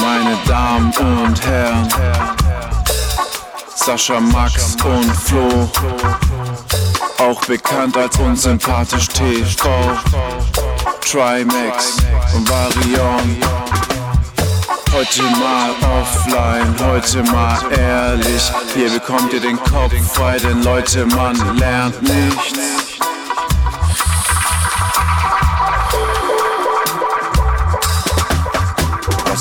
Meine 0.00 0.36
Damen 0.46 0.92
und 0.96 1.46
Herren, 1.46 1.88
Sascha, 3.74 4.20
Max 4.20 4.76
und 4.84 5.12
Flo, 5.16 5.70
auch 7.18 7.44
bekannt 7.46 7.96
als 7.96 8.16
unsympathisch 8.18 9.08
TV, 9.08 9.68
Trimax 11.00 11.96
und 12.34 12.48
Varion. 12.48 13.36
Heute 14.92 15.22
mal 15.22 15.70
offline, 16.00 16.74
heute 16.86 17.22
mal 17.32 17.58
ehrlich. 17.78 18.52
Hier 18.74 18.90
bekommt 18.90 19.32
ihr 19.32 19.40
den 19.40 19.56
Kopf 19.56 19.94
frei, 20.12 20.38
denn 20.38 20.62
Leute, 20.62 21.06
man 21.06 21.34
lernt 21.56 22.02
nichts. 22.02 22.71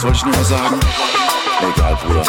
Was 0.03 0.07
soll 0.07 0.15
ich 0.15 0.25
noch 0.25 0.35
mal 0.35 0.45
sagen? 0.45 0.79
Egal, 1.75 1.95
Bruder. 1.97 2.23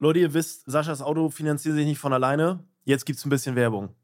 Leute, 0.00 0.18
ihr 0.18 0.34
wisst, 0.34 0.64
Saschas 0.68 1.00
Auto 1.00 1.28
finanziert 1.28 1.76
sich 1.76 1.86
nicht 1.86 2.00
von 2.00 2.12
alleine. 2.12 2.66
Jetzt 2.82 3.06
gibt's 3.06 3.24
ein 3.24 3.30
bisschen 3.30 3.54
Werbung. 3.54 3.94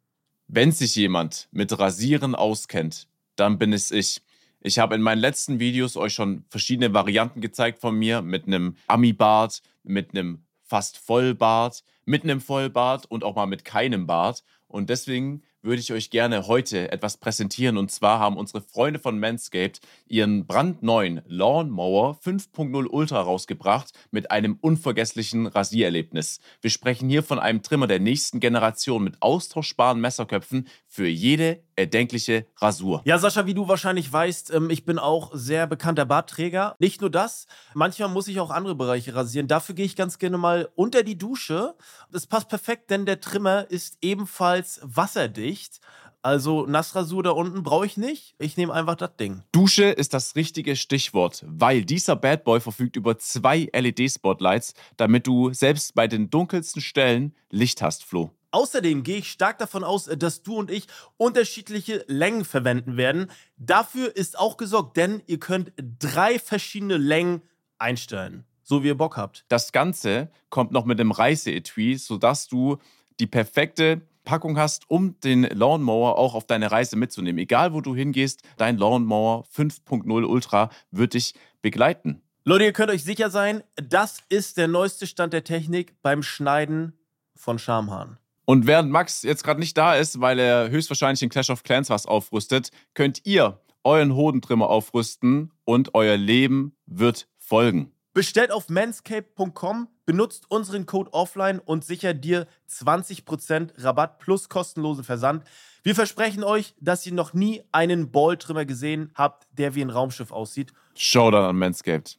Wenn 0.50 0.72
sich 0.72 0.96
jemand 0.96 1.46
mit 1.52 1.78
Rasieren 1.78 2.34
auskennt, 2.34 3.06
dann 3.36 3.58
bin 3.58 3.74
es 3.74 3.90
ich. 3.90 4.22
Ich 4.60 4.78
habe 4.78 4.94
in 4.94 5.02
meinen 5.02 5.20
letzten 5.20 5.60
Videos 5.60 5.98
euch 5.98 6.14
schon 6.14 6.46
verschiedene 6.48 6.94
Varianten 6.94 7.42
gezeigt 7.42 7.80
von 7.80 7.94
mir 7.94 8.22
mit 8.22 8.46
einem 8.46 8.74
Ami-Bart, 8.86 9.60
mit 9.82 10.10
einem 10.10 10.46
fast 10.62 10.96
Vollbart, 10.96 11.84
mit 12.06 12.24
einem 12.24 12.40
Vollbart 12.40 13.04
und 13.04 13.24
auch 13.24 13.36
mal 13.36 13.44
mit 13.44 13.66
keinem 13.66 14.06
Bart. 14.06 14.42
Und 14.66 14.88
deswegen 14.88 15.42
würde 15.68 15.80
ich 15.80 15.92
euch 15.92 16.10
gerne 16.10 16.46
heute 16.46 16.90
etwas 16.90 17.18
präsentieren. 17.18 17.76
Und 17.76 17.90
zwar 17.90 18.18
haben 18.18 18.36
unsere 18.36 18.62
Freunde 18.62 18.98
von 18.98 19.18
Manscaped 19.20 19.80
ihren 20.08 20.46
brandneuen 20.46 21.20
Lawnmower 21.26 22.18
5.0 22.24 22.86
Ultra 22.86 23.20
rausgebracht 23.20 23.92
mit 24.10 24.30
einem 24.30 24.58
unvergesslichen 24.60 25.46
Rasiererlebnis. 25.46 26.40
Wir 26.62 26.70
sprechen 26.70 27.08
hier 27.08 27.22
von 27.22 27.38
einem 27.38 27.62
Trimmer 27.62 27.86
der 27.86 28.00
nächsten 28.00 28.40
Generation 28.40 29.04
mit 29.04 29.22
austauschbaren 29.22 30.00
Messerköpfen 30.00 30.66
für 30.98 31.06
jede 31.06 31.62
erdenkliche 31.76 32.46
Rasur. 32.56 33.02
Ja, 33.04 33.18
Sascha, 33.18 33.46
wie 33.46 33.54
du 33.54 33.68
wahrscheinlich 33.68 34.12
weißt, 34.12 34.52
ähm, 34.52 34.68
ich 34.68 34.84
bin 34.84 34.98
auch 34.98 35.30
sehr 35.32 35.68
bekannter 35.68 36.04
Bartträger. 36.04 36.74
Nicht 36.80 37.00
nur 37.00 37.08
das, 37.08 37.46
manchmal 37.72 38.08
muss 38.08 38.26
ich 38.26 38.40
auch 38.40 38.50
andere 38.50 38.74
Bereiche 38.74 39.14
rasieren. 39.14 39.46
Dafür 39.46 39.76
gehe 39.76 39.86
ich 39.86 39.94
ganz 39.94 40.18
gerne 40.18 40.38
mal 40.38 40.68
unter 40.74 41.04
die 41.04 41.16
Dusche. 41.16 41.76
Das 42.10 42.26
passt 42.26 42.48
perfekt, 42.48 42.90
denn 42.90 43.06
der 43.06 43.20
Trimmer 43.20 43.70
ist 43.70 43.98
ebenfalls 44.00 44.80
wasserdicht. 44.82 45.78
Also 46.20 46.66
Nassrasur 46.66 47.22
da 47.22 47.30
unten 47.30 47.62
brauche 47.62 47.86
ich 47.86 47.96
nicht. 47.96 48.34
Ich 48.40 48.56
nehme 48.56 48.72
einfach 48.72 48.96
das 48.96 49.14
Ding. 49.16 49.44
Dusche 49.52 49.84
ist 49.84 50.14
das 50.14 50.34
richtige 50.34 50.74
Stichwort, 50.74 51.44
weil 51.46 51.84
dieser 51.84 52.16
Bad 52.16 52.42
Boy 52.42 52.58
verfügt 52.58 52.96
über 52.96 53.18
zwei 53.18 53.68
LED-Spotlights, 53.72 54.74
damit 54.96 55.28
du 55.28 55.52
selbst 55.52 55.94
bei 55.94 56.08
den 56.08 56.28
dunkelsten 56.28 56.82
Stellen 56.82 57.36
Licht 57.50 57.82
hast, 57.82 58.04
Flo. 58.04 58.32
Außerdem 58.50 59.02
gehe 59.02 59.18
ich 59.18 59.30
stark 59.30 59.58
davon 59.58 59.84
aus, 59.84 60.06
äh, 60.08 60.16
dass 60.16 60.42
du 60.42 60.56
und 60.56 60.70
ich 60.70 60.86
unterschiedliche 61.16 62.04
Längen 62.08 62.44
verwenden 62.44 62.96
werden. 62.96 63.30
Dafür 63.56 64.14
ist 64.16 64.38
auch 64.38 64.56
gesorgt, 64.56 64.96
denn 64.96 65.22
ihr 65.26 65.38
könnt 65.38 65.72
drei 65.98 66.38
verschiedene 66.38 66.96
Längen 66.96 67.42
einstellen, 67.78 68.44
so 68.62 68.82
wie 68.82 68.88
ihr 68.88 68.96
Bock 68.96 69.16
habt. 69.16 69.44
Das 69.48 69.72
Ganze 69.72 70.30
kommt 70.50 70.72
noch 70.72 70.84
mit 70.84 70.98
dem 70.98 71.10
Reiseetui, 71.10 71.96
sodass 71.96 72.48
du 72.48 72.78
die 73.20 73.26
perfekte 73.26 74.02
Packung 74.24 74.58
hast, 74.58 74.90
um 74.90 75.18
den 75.20 75.44
Lawnmower 75.44 76.18
auch 76.18 76.34
auf 76.34 76.46
deine 76.46 76.70
Reise 76.70 76.96
mitzunehmen. 76.96 77.38
Egal 77.38 77.72
wo 77.72 77.80
du 77.80 77.94
hingehst, 77.94 78.42
dein 78.58 78.76
Lawnmower 78.76 79.44
5.0 79.56 80.24
Ultra 80.24 80.70
wird 80.90 81.14
dich 81.14 81.34
begleiten. 81.62 82.20
Leute, 82.44 82.64
ihr 82.64 82.72
könnt 82.72 82.90
euch 82.90 83.04
sicher 83.04 83.30
sein, 83.30 83.62
das 83.76 84.18
ist 84.28 84.56
der 84.56 84.68
neueste 84.68 85.06
Stand 85.06 85.32
der 85.32 85.44
Technik 85.44 85.94
beim 86.02 86.22
Schneiden 86.22 86.92
von 87.36 87.58
Schamhaaren. 87.58 88.18
Und 88.48 88.66
während 88.66 88.90
Max 88.90 89.24
jetzt 89.24 89.44
gerade 89.44 89.60
nicht 89.60 89.76
da 89.76 89.94
ist, 89.94 90.22
weil 90.22 90.38
er 90.38 90.70
höchstwahrscheinlich 90.70 91.22
in 91.22 91.28
Clash 91.28 91.50
of 91.50 91.64
Clans 91.64 91.90
was 91.90 92.06
aufrüstet, 92.06 92.70
könnt 92.94 93.26
ihr 93.26 93.60
euren 93.84 94.14
Hodentrimmer 94.14 94.70
aufrüsten 94.70 95.52
und 95.66 95.94
euer 95.94 96.16
Leben 96.16 96.74
wird 96.86 97.28
folgen. 97.36 97.92
Bestellt 98.14 98.50
auf 98.50 98.70
manscape.com, 98.70 99.88
benutzt 100.06 100.46
unseren 100.50 100.86
Code 100.86 101.12
offline 101.12 101.58
und 101.58 101.84
sichert 101.84 102.24
dir 102.24 102.46
20% 102.70 103.84
Rabatt 103.84 104.18
plus 104.18 104.48
kostenlosen 104.48 105.04
Versand. 105.04 105.44
Wir 105.82 105.94
versprechen 105.94 106.42
euch, 106.42 106.74
dass 106.80 107.04
ihr 107.04 107.12
noch 107.12 107.34
nie 107.34 107.62
einen 107.70 108.10
Balltrimmer 108.10 108.64
gesehen 108.64 109.10
habt, 109.14 109.46
der 109.52 109.74
wie 109.74 109.82
ein 109.82 109.90
Raumschiff 109.90 110.32
aussieht. 110.32 110.72
Showdown 110.96 111.44
an 111.44 111.56
Manscaped. 111.56 112.18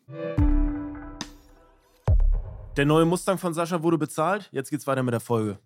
Der 2.78 2.86
neue 2.86 3.06
Mustang 3.06 3.40
von 3.40 3.56
Sascha 3.56 3.82
wurde 3.82 3.98
bezahlt. 3.98 4.48
Jetzt 4.52 4.70
geht's 4.70 4.86
weiter 4.86 5.02
mit 5.02 5.14
der 5.14 5.22
Folge. 5.22 5.58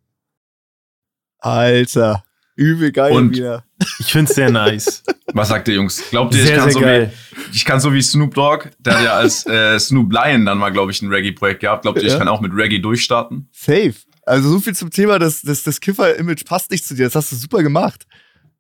Alter, 1.44 2.24
übel 2.56 2.92
geil 2.92 3.14
Und- 3.14 3.36
wieder. 3.36 3.64
Ich 4.00 4.12
find's 4.14 4.34
sehr 4.36 4.50
nice. 4.50 5.04
Was 5.34 5.50
sagt 5.50 5.68
ihr, 5.68 5.76
Jungs? 5.76 6.02
Glaubt 6.10 6.34
ihr, 6.36 6.42
ich 6.42 6.48
Sehr, 6.48 6.56
kann, 6.58 6.64
sehr 6.66 6.74
so 6.74 6.80
geil. 6.80 7.12
wie, 7.52 7.56
ich 7.58 7.66
kann 7.66 7.80
so 7.80 7.94
wie 7.94 8.02
Snoop 8.02 8.34
Dogg, 8.34 8.70
der 8.80 8.98
hat 8.98 9.04
ja 9.04 9.14
als 9.16 9.46
äh, 9.46 9.78
Snoop 9.80 10.12
Lion 10.14 10.46
dann 10.46 10.58
mal, 10.58 10.70
glaube 10.72 10.92
ich, 10.92 11.02
ein 11.02 11.10
Reggae-Projekt 11.10 11.60
gehabt. 11.62 11.82
Glaubt 11.82 11.98
ihr, 11.98 12.06
ich 12.06 12.14
Ja. 12.14 12.20
kann 12.20 12.28
auch 12.28 12.40
mit 12.40 12.54
Reggae 12.54 12.80
durchstarten? 12.80 13.50
Safe. 13.52 13.94
Also 14.26 14.50
so 14.50 14.60
viel 14.60 14.74
zum 14.76 14.90
Thema, 14.90 15.20
das, 15.20 15.42
das, 15.42 15.64
das 15.64 15.82
Kiffer-Image 15.82 16.46
passt 16.46 16.72
nicht 16.72 16.86
zu 16.86 16.94
dir. 16.96 17.06
Das 17.06 17.16
hast 17.16 17.32
du 17.34 17.36
super 17.36 17.62
gemacht. 17.62 18.06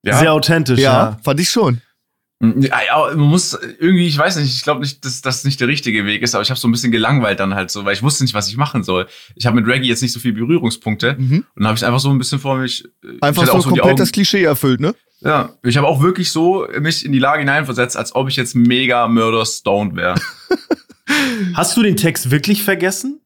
Sehr 0.04 0.34
authentisch, 0.34 0.80
ja. 0.80 1.18
fand 1.24 1.40
ich 1.40 1.50
schon. 1.50 1.82
Ja, 2.60 2.80
ja, 2.86 3.16
man 3.16 3.30
muss 3.30 3.54
irgendwie, 3.80 4.06
ich 4.08 4.18
weiß 4.18 4.36
nicht, 4.36 4.54
ich 4.54 4.64
glaube 4.64 4.82
nicht, 4.82 5.06
dass 5.06 5.22
das 5.22 5.46
nicht 5.46 5.62
der 5.62 5.70
richtige 5.70 6.06
Weg 6.06 6.22
ist, 6.24 6.36
aber 6.36 6.42
ich 6.42 6.50
habe 6.50 6.60
so 6.60 6.68
ein 6.68 6.72
bisschen 6.72 6.92
gelangweilt 6.92 7.40
dann 7.40 7.56
halt 7.56 7.72
so, 7.72 7.86
weil 7.86 7.94
ich 7.94 8.04
wusste 8.04 8.24
nicht, 8.26 8.34
was 8.34 8.50
ich 8.50 8.58
machen 8.58 8.84
soll. 8.84 9.08
Ich 9.36 9.46
habe 9.46 9.56
mit 9.56 9.66
Reggae 9.66 9.86
jetzt 9.88 10.02
nicht 10.02 10.12
so 10.12 10.20
viele 10.20 10.34
Berührungspunkte 10.34 11.16
Mhm. 11.18 11.38
und 11.38 11.46
dann 11.56 11.68
habe 11.68 11.78
ich 11.78 11.86
einfach 11.86 12.02
so 12.02 12.10
ein 12.10 12.18
bisschen 12.18 12.40
vor 12.40 12.58
mich. 12.58 12.84
äh, 13.04 13.14
ich 13.16 13.24
Einfach 13.24 13.46
so 13.46 13.54
auch 13.54 13.58
die 13.60 13.64
komplett 13.70 13.86
Augen- 13.86 13.96
das 13.98 14.12
Klischee 14.12 14.44
erfüllt, 14.44 14.82
ne? 14.82 14.94
Ja, 15.22 15.54
ich 15.64 15.78
habe 15.78 15.88
auch 15.88 16.02
wirklich 16.02 16.32
so 16.32 16.68
mich 16.82 17.06
in 17.06 17.14
die 17.14 17.20
Lage 17.20 17.40
hineinversetzt, 17.40 17.96
als 17.96 18.14
ob 18.14 18.28
ich 18.28 18.36
jetzt 18.36 18.56
mega 18.56 19.08
murder 19.08 19.46
stoned 19.46 19.96
wäre. 19.96 20.16
Hast 21.56 21.78
du 21.78 21.84
den 21.84 21.96
Text 21.96 22.30
wirklich 22.32 22.64
vergessen? 22.64 23.22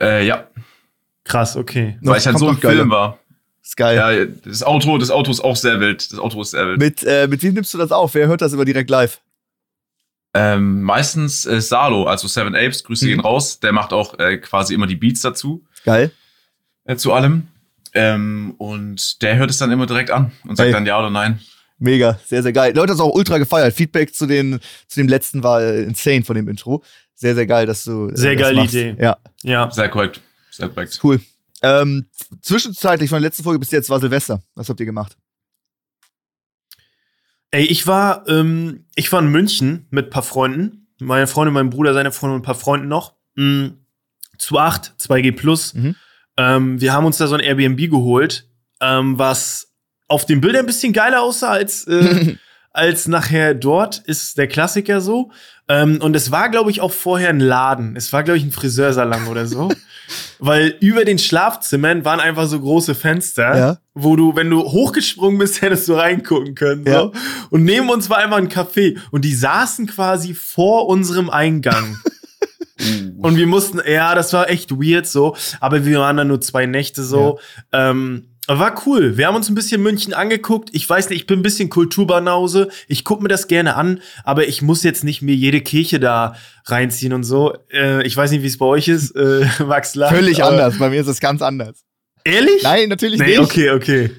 äh, 0.00 0.26
ja, 0.26 0.48
Krass, 1.24 1.56
okay. 1.56 1.98
Noch- 2.00 2.12
weil 2.12 2.20
ich 2.20 2.26
halt 2.26 2.38
so 2.38 2.48
im 2.48 2.54
noch. 2.54 2.60
Film 2.60 2.88
war. 2.90 3.18
Ist 3.68 3.76
geil. 3.76 3.96
Ja, 3.96 4.24
das 4.46 4.62
Auto, 4.62 4.96
das 4.96 5.10
Auto 5.10 5.30
ist 5.30 5.40
auch 5.40 5.54
sehr 5.56 5.78
wild. 5.78 6.10
Das 6.10 6.18
Auto 6.18 6.40
ist 6.40 6.52
sehr 6.52 6.66
wild. 6.66 6.78
Mit, 6.78 7.02
äh, 7.04 7.26
mit 7.28 7.42
wem 7.42 7.52
nimmst 7.52 7.74
du 7.74 7.76
das 7.78 7.92
auf? 7.92 8.14
Wer 8.14 8.26
hört 8.26 8.40
das 8.40 8.54
immer 8.54 8.64
direkt 8.64 8.88
live? 8.88 9.20
Ähm, 10.34 10.82
meistens 10.82 11.44
äh, 11.46 11.60
Salo, 11.60 12.04
also 12.04 12.28
Seven 12.28 12.54
Apes, 12.54 12.82
Grüße 12.84 13.04
Mhm. 13.04 13.08
gehen 13.10 13.20
raus. 13.20 13.60
Der 13.60 13.72
macht 13.72 13.92
auch 13.92 14.18
äh, 14.18 14.38
quasi 14.38 14.72
immer 14.72 14.86
die 14.86 14.96
Beats 14.96 15.20
dazu, 15.20 15.64
Geil. 15.84 16.10
äh, 16.84 16.96
zu 16.96 17.12
allem. 17.12 17.48
Ähm, 17.94 18.54
und 18.58 19.20
der 19.22 19.36
hört 19.36 19.50
es 19.50 19.58
dann 19.58 19.70
immer 19.70 19.86
direkt 19.86 20.10
an 20.10 20.32
und 20.46 20.56
sagt 20.56 20.66
Hey. 20.68 20.72
dann 20.72 20.86
ja 20.86 20.98
oder 20.98 21.10
nein. 21.10 21.38
Mega, 21.78 22.18
sehr, 22.26 22.42
sehr 22.42 22.52
geil. 22.52 22.72
Leute, 22.74 22.88
das 22.92 23.00
auch 23.00 23.14
ultra 23.14 23.38
gefeiert. 23.38 23.74
Feedback 23.74 24.14
zu, 24.14 24.26
den, 24.26 24.60
zu 24.86 25.00
dem 25.00 25.08
letzten 25.08 25.42
war 25.42 25.62
äh, 25.62 25.82
insane 25.84 26.24
von 26.24 26.36
dem 26.36 26.48
Intro. 26.48 26.82
Sehr, 27.14 27.34
sehr 27.34 27.46
geil, 27.46 27.66
dass 27.66 27.84
du. 27.84 28.08
äh, 28.08 28.16
Sehr 28.16 28.32
das 28.34 28.42
geile 28.42 28.56
machst. 28.60 28.74
Idee. 28.74 28.96
Ja, 28.98 29.16
Ja. 29.42 29.70
Sehr 29.70 29.88
korrekt. 29.88 30.20
Sehr 30.50 30.68
korrekt. 30.68 30.98
cool. 31.02 31.20
Ähm, 31.62 32.06
zwischenzeitlich 32.42 33.10
von 33.10 33.16
der 33.16 33.28
letzten 33.28 33.42
Folge 33.42 33.58
bis 33.58 33.70
jetzt 33.70 33.90
war 33.90 34.00
Silvester. 34.00 34.42
Was 34.54 34.68
habt 34.68 34.80
ihr 34.80 34.86
gemacht? 34.86 35.16
Ey, 37.50 37.64
ich 37.64 37.86
war, 37.86 38.28
ähm, 38.28 38.84
ich 38.94 39.10
war 39.10 39.20
in 39.20 39.28
München 39.28 39.86
mit 39.90 40.06
ein 40.06 40.10
paar 40.10 40.22
Freunden. 40.22 40.88
Meine 41.00 41.26
Freundin, 41.26 41.54
mein 41.54 41.70
Bruder, 41.70 41.94
seine 41.94 42.12
Freundin 42.12 42.36
und 42.36 42.40
ein 42.42 42.44
paar 42.44 42.54
Freunden 42.54 42.88
noch. 42.88 43.14
Mm, 43.36 43.68
zu 44.36 44.58
8, 44.58 44.94
2G 44.98 45.32
Plus. 45.32 45.74
Mhm. 45.74 45.94
Ähm, 46.36 46.80
wir 46.80 46.92
haben 46.92 47.06
uns 47.06 47.18
da 47.18 47.26
so 47.26 47.34
ein 47.34 47.40
Airbnb 47.40 47.90
geholt, 47.90 48.48
ähm, 48.80 49.18
was 49.18 49.72
auf 50.06 50.26
den 50.26 50.40
Bildern 50.40 50.60
ein 50.60 50.66
bisschen 50.66 50.92
geiler 50.92 51.22
aussah 51.22 51.50
als, 51.50 51.84
äh, 51.86 52.36
als 52.70 53.08
nachher 53.08 53.54
dort, 53.54 53.98
ist 53.98 54.38
der 54.38 54.46
Klassiker 54.46 55.00
so. 55.00 55.32
Ähm, 55.68 56.00
und 56.00 56.14
es 56.16 56.30
war, 56.30 56.48
glaube 56.50 56.70
ich, 56.70 56.80
auch 56.80 56.92
vorher 56.92 57.30
ein 57.30 57.40
Laden. 57.40 57.96
Es 57.96 58.12
war, 58.12 58.22
glaube 58.22 58.38
ich, 58.38 58.44
ein 58.44 58.52
Friseursalon 58.52 59.26
oder 59.26 59.46
so. 59.46 59.70
Weil 60.38 60.74
über 60.80 61.04
den 61.04 61.18
Schlafzimmern 61.18 62.04
waren 62.04 62.20
einfach 62.20 62.46
so 62.46 62.60
große 62.60 62.94
Fenster, 62.94 63.56
Ja. 63.56 63.78
wo 63.94 64.16
du, 64.16 64.34
wenn 64.36 64.50
du 64.50 64.62
hochgesprungen 64.62 65.38
bist, 65.38 65.60
hättest 65.62 65.88
du 65.88 65.94
reingucken 65.94 66.54
können. 66.54 66.84
So. 66.84 66.90
Ja. 66.90 67.10
Und 67.50 67.64
neben 67.64 67.90
uns 67.90 68.08
war 68.10 68.18
einfach 68.18 68.38
ein 68.38 68.48
Café. 68.48 68.98
Und 69.10 69.24
die 69.24 69.34
saßen 69.34 69.86
quasi 69.86 70.34
vor 70.34 70.88
unserem 70.88 71.30
Eingang. 71.30 71.96
Und 73.20 73.36
wir 73.36 73.48
mussten, 73.48 73.80
ja, 73.84 74.14
das 74.14 74.32
war 74.32 74.48
echt 74.48 74.70
weird 74.70 75.04
so, 75.06 75.34
aber 75.58 75.84
wir 75.84 75.98
waren 75.98 76.16
da 76.16 76.22
nur 76.24 76.40
zwei 76.40 76.64
Nächte 76.66 77.02
so. 77.02 77.40
Ähm, 77.72 78.27
War 78.50 78.82
cool. 78.86 79.18
Wir 79.18 79.26
haben 79.26 79.36
uns 79.36 79.50
ein 79.50 79.54
bisschen 79.54 79.82
München 79.82 80.14
angeguckt. 80.14 80.70
Ich 80.72 80.88
weiß 80.88 81.10
nicht, 81.10 81.20
ich 81.20 81.26
bin 81.26 81.40
ein 81.40 81.42
bisschen 81.42 81.68
Kulturbanause. 81.68 82.68
Ich 82.88 83.04
gucke 83.04 83.22
mir 83.22 83.28
das 83.28 83.46
gerne 83.46 83.76
an, 83.76 84.00
aber 84.24 84.48
ich 84.48 84.62
muss 84.62 84.82
jetzt 84.82 85.04
nicht 85.04 85.20
mir 85.20 85.34
jede 85.34 85.60
Kirche 85.60 86.00
da 86.00 86.34
reinziehen 86.64 87.12
und 87.12 87.24
so. 87.24 87.54
Äh, 87.70 88.06
ich 88.06 88.16
weiß 88.16 88.30
nicht, 88.30 88.42
wie 88.42 88.46
es 88.46 88.56
bei 88.56 88.64
euch 88.64 88.88
ist, 88.88 89.10
äh, 89.16 89.46
Max 89.66 89.94
lacht, 89.94 90.14
Völlig 90.14 90.42
anders. 90.42 90.78
Bei 90.78 90.88
mir 90.88 91.00
ist 91.02 91.08
es 91.08 91.20
ganz 91.20 91.42
anders. 91.42 91.84
Ehrlich? 92.24 92.62
Nein, 92.62 92.88
natürlich 92.88 93.20
Nee, 93.20 93.26
nicht. 93.26 93.40
okay, 93.40 93.70
okay. 93.70 94.10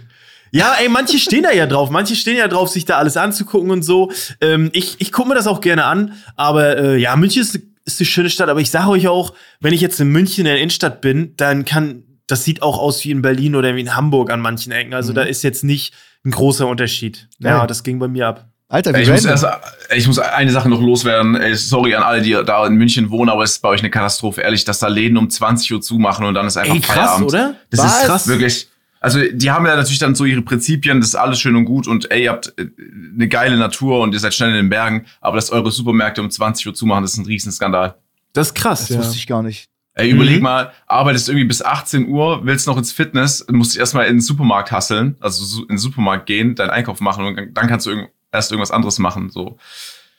Ja, 0.52 0.76
ey, 0.80 0.90
manche 0.90 1.18
stehen 1.20 1.44
da 1.44 1.52
ja 1.52 1.66
drauf. 1.66 1.90
Manche 1.90 2.16
stehen 2.16 2.38
ja 2.38 2.48
drauf, 2.48 2.70
sich 2.70 2.86
da 2.86 2.98
alles 2.98 3.18
anzugucken 3.18 3.72
und 3.72 3.84
so. 3.84 4.12
Ähm, 4.42 4.70
ich 4.74 4.96
ich 5.00 5.12
gucke 5.12 5.30
mir 5.30 5.36
das 5.36 5.48
auch 5.48 5.62
gerne 5.62 5.86
an. 5.86 6.14
Aber 6.36 6.78
äh, 6.78 6.98
ja, 6.98 7.16
München 7.16 7.42
ist, 7.44 7.60
ist 7.86 8.00
eine 8.00 8.06
schöne 8.08 8.30
Stadt. 8.30 8.50
Aber 8.50 8.60
ich 8.62 8.72
sage 8.72 8.90
euch 8.90 9.08
auch, 9.08 9.34
wenn 9.60 9.74
ich 9.74 9.82
jetzt 9.82 10.00
in 10.00 10.10
München 10.10 10.42
in 10.42 10.46
der 10.46 10.58
Innenstadt 10.58 11.02
bin, 11.02 11.34
dann 11.38 11.66
kann, 11.66 12.04
das 12.30 12.44
sieht 12.44 12.62
auch 12.62 12.78
aus 12.78 13.04
wie 13.04 13.12
in 13.12 13.22
Berlin 13.22 13.56
oder 13.56 13.76
wie 13.76 13.82
in 13.82 13.96
Hamburg 13.96 14.32
an 14.32 14.40
manchen 14.40 14.72
Ecken. 14.72 14.94
Also 14.94 15.14
da 15.14 15.24
ist 15.24 15.44
jetzt 15.44 15.64
nicht 15.64 15.94
ein 16.24 16.32
großer 16.32 16.68
Unterschied. 16.68 17.28
Ja, 17.40 17.60
Geil. 17.60 17.68
das 17.68 17.84
ging 17.84 17.98
bei 17.98 18.08
mir 18.08 18.28
ab. 18.28 18.48
Alter, 18.68 18.94
wie 18.94 19.02
ich, 19.02 19.10
muss 19.10 19.26
erst, 19.26 19.48
ich 19.96 20.06
muss 20.06 20.20
eine 20.20 20.52
Sache 20.52 20.70
noch 20.70 20.80
loswerden. 20.80 21.36
Ey, 21.36 21.56
sorry 21.56 21.96
an 21.96 22.04
alle, 22.04 22.22
die 22.22 22.38
da 22.46 22.68
in 22.68 22.76
München 22.76 23.10
wohnen, 23.10 23.32
aber 23.32 23.42
es 23.42 23.54
ist 23.54 23.62
bei 23.64 23.70
euch 23.70 23.80
eine 23.80 23.90
Katastrophe. 23.90 24.42
Ehrlich, 24.42 24.64
dass 24.64 24.78
da 24.78 24.88
Läden 24.88 25.18
um 25.18 25.28
20 25.28 25.74
Uhr 25.74 25.82
zumachen 25.82 26.24
und 26.24 26.36
dann 26.36 26.46
ist 26.46 26.56
einfach 26.56 26.76
Ey, 26.76 26.82
krass, 26.82 26.96
Feierabend. 26.96 27.28
oder? 27.30 27.56
Das 27.72 27.80
Was? 27.80 28.00
ist 28.02 28.06
krass. 28.06 28.28
Wirklich. 28.28 28.68
Also, 29.00 29.22
die 29.32 29.50
haben 29.50 29.66
ja 29.66 29.76
natürlich 29.76 29.98
dann 29.98 30.14
so 30.14 30.26
ihre 30.26 30.44
Prinzipien, 30.44 31.00
das 31.00 31.10
ist 31.10 31.16
alles 31.16 31.40
schön 31.40 31.56
und 31.56 31.66
gut 31.66 31.88
und 31.88 32.12
ey, 32.12 32.26
ihr 32.26 32.32
habt 32.32 32.54
äh, 32.60 32.68
eine 33.16 33.28
geile 33.28 33.58
Natur 33.58 34.02
und 34.02 34.14
ihr 34.14 34.20
seid 34.20 34.36
schnell 34.36 34.50
in 34.50 34.56
den 34.56 34.70
Bergen, 34.70 35.06
aber 35.22 35.38
dass 35.38 35.52
eure 35.52 35.72
Supermärkte 35.72 36.22
um 36.22 36.30
20 36.30 36.68
Uhr 36.68 36.74
zumachen, 36.76 37.02
das 37.02 37.14
ist 37.14 37.18
ein 37.18 37.26
Riesenskandal. 37.26 37.96
Das 38.34 38.48
ist 38.48 38.54
krass. 38.54 38.82
Das 38.82 38.90
ja. 38.90 38.98
wusste 39.00 39.16
ich 39.16 39.26
gar 39.26 39.42
nicht. 39.42 39.70
Ey, 40.00 40.10
überleg 40.12 40.42
mal, 40.42 40.72
arbeitest 40.88 41.30
irgendwie 41.30 41.46
bis 41.46 41.62
18 41.62 42.08
Uhr, 42.08 42.46
willst 42.46 42.68
noch 42.68 42.78
ins 42.78 42.92
Fitness, 42.92 43.46
musst 43.52 43.74
dich 43.74 43.80
erstmal 43.80 44.06
in 44.08 44.16
den 44.16 44.22
Supermarkt 44.22 44.72
hasseln, 44.72 45.16
also 45.20 45.44
so 45.44 45.62
in 45.64 45.68
den 45.70 45.78
Supermarkt 45.78 46.26
gehen, 46.26 46.56
deinen 46.56 46.70
Einkauf 46.72 47.00
machen 47.02 47.26
und 47.26 47.54
dann 47.54 47.68
kannst 47.68 47.86
du 47.86 48.08
erst 48.32 48.52
irgendwas 48.52 48.72
anderes 48.72 49.00
machen. 49.00 49.30
So. 49.30 49.58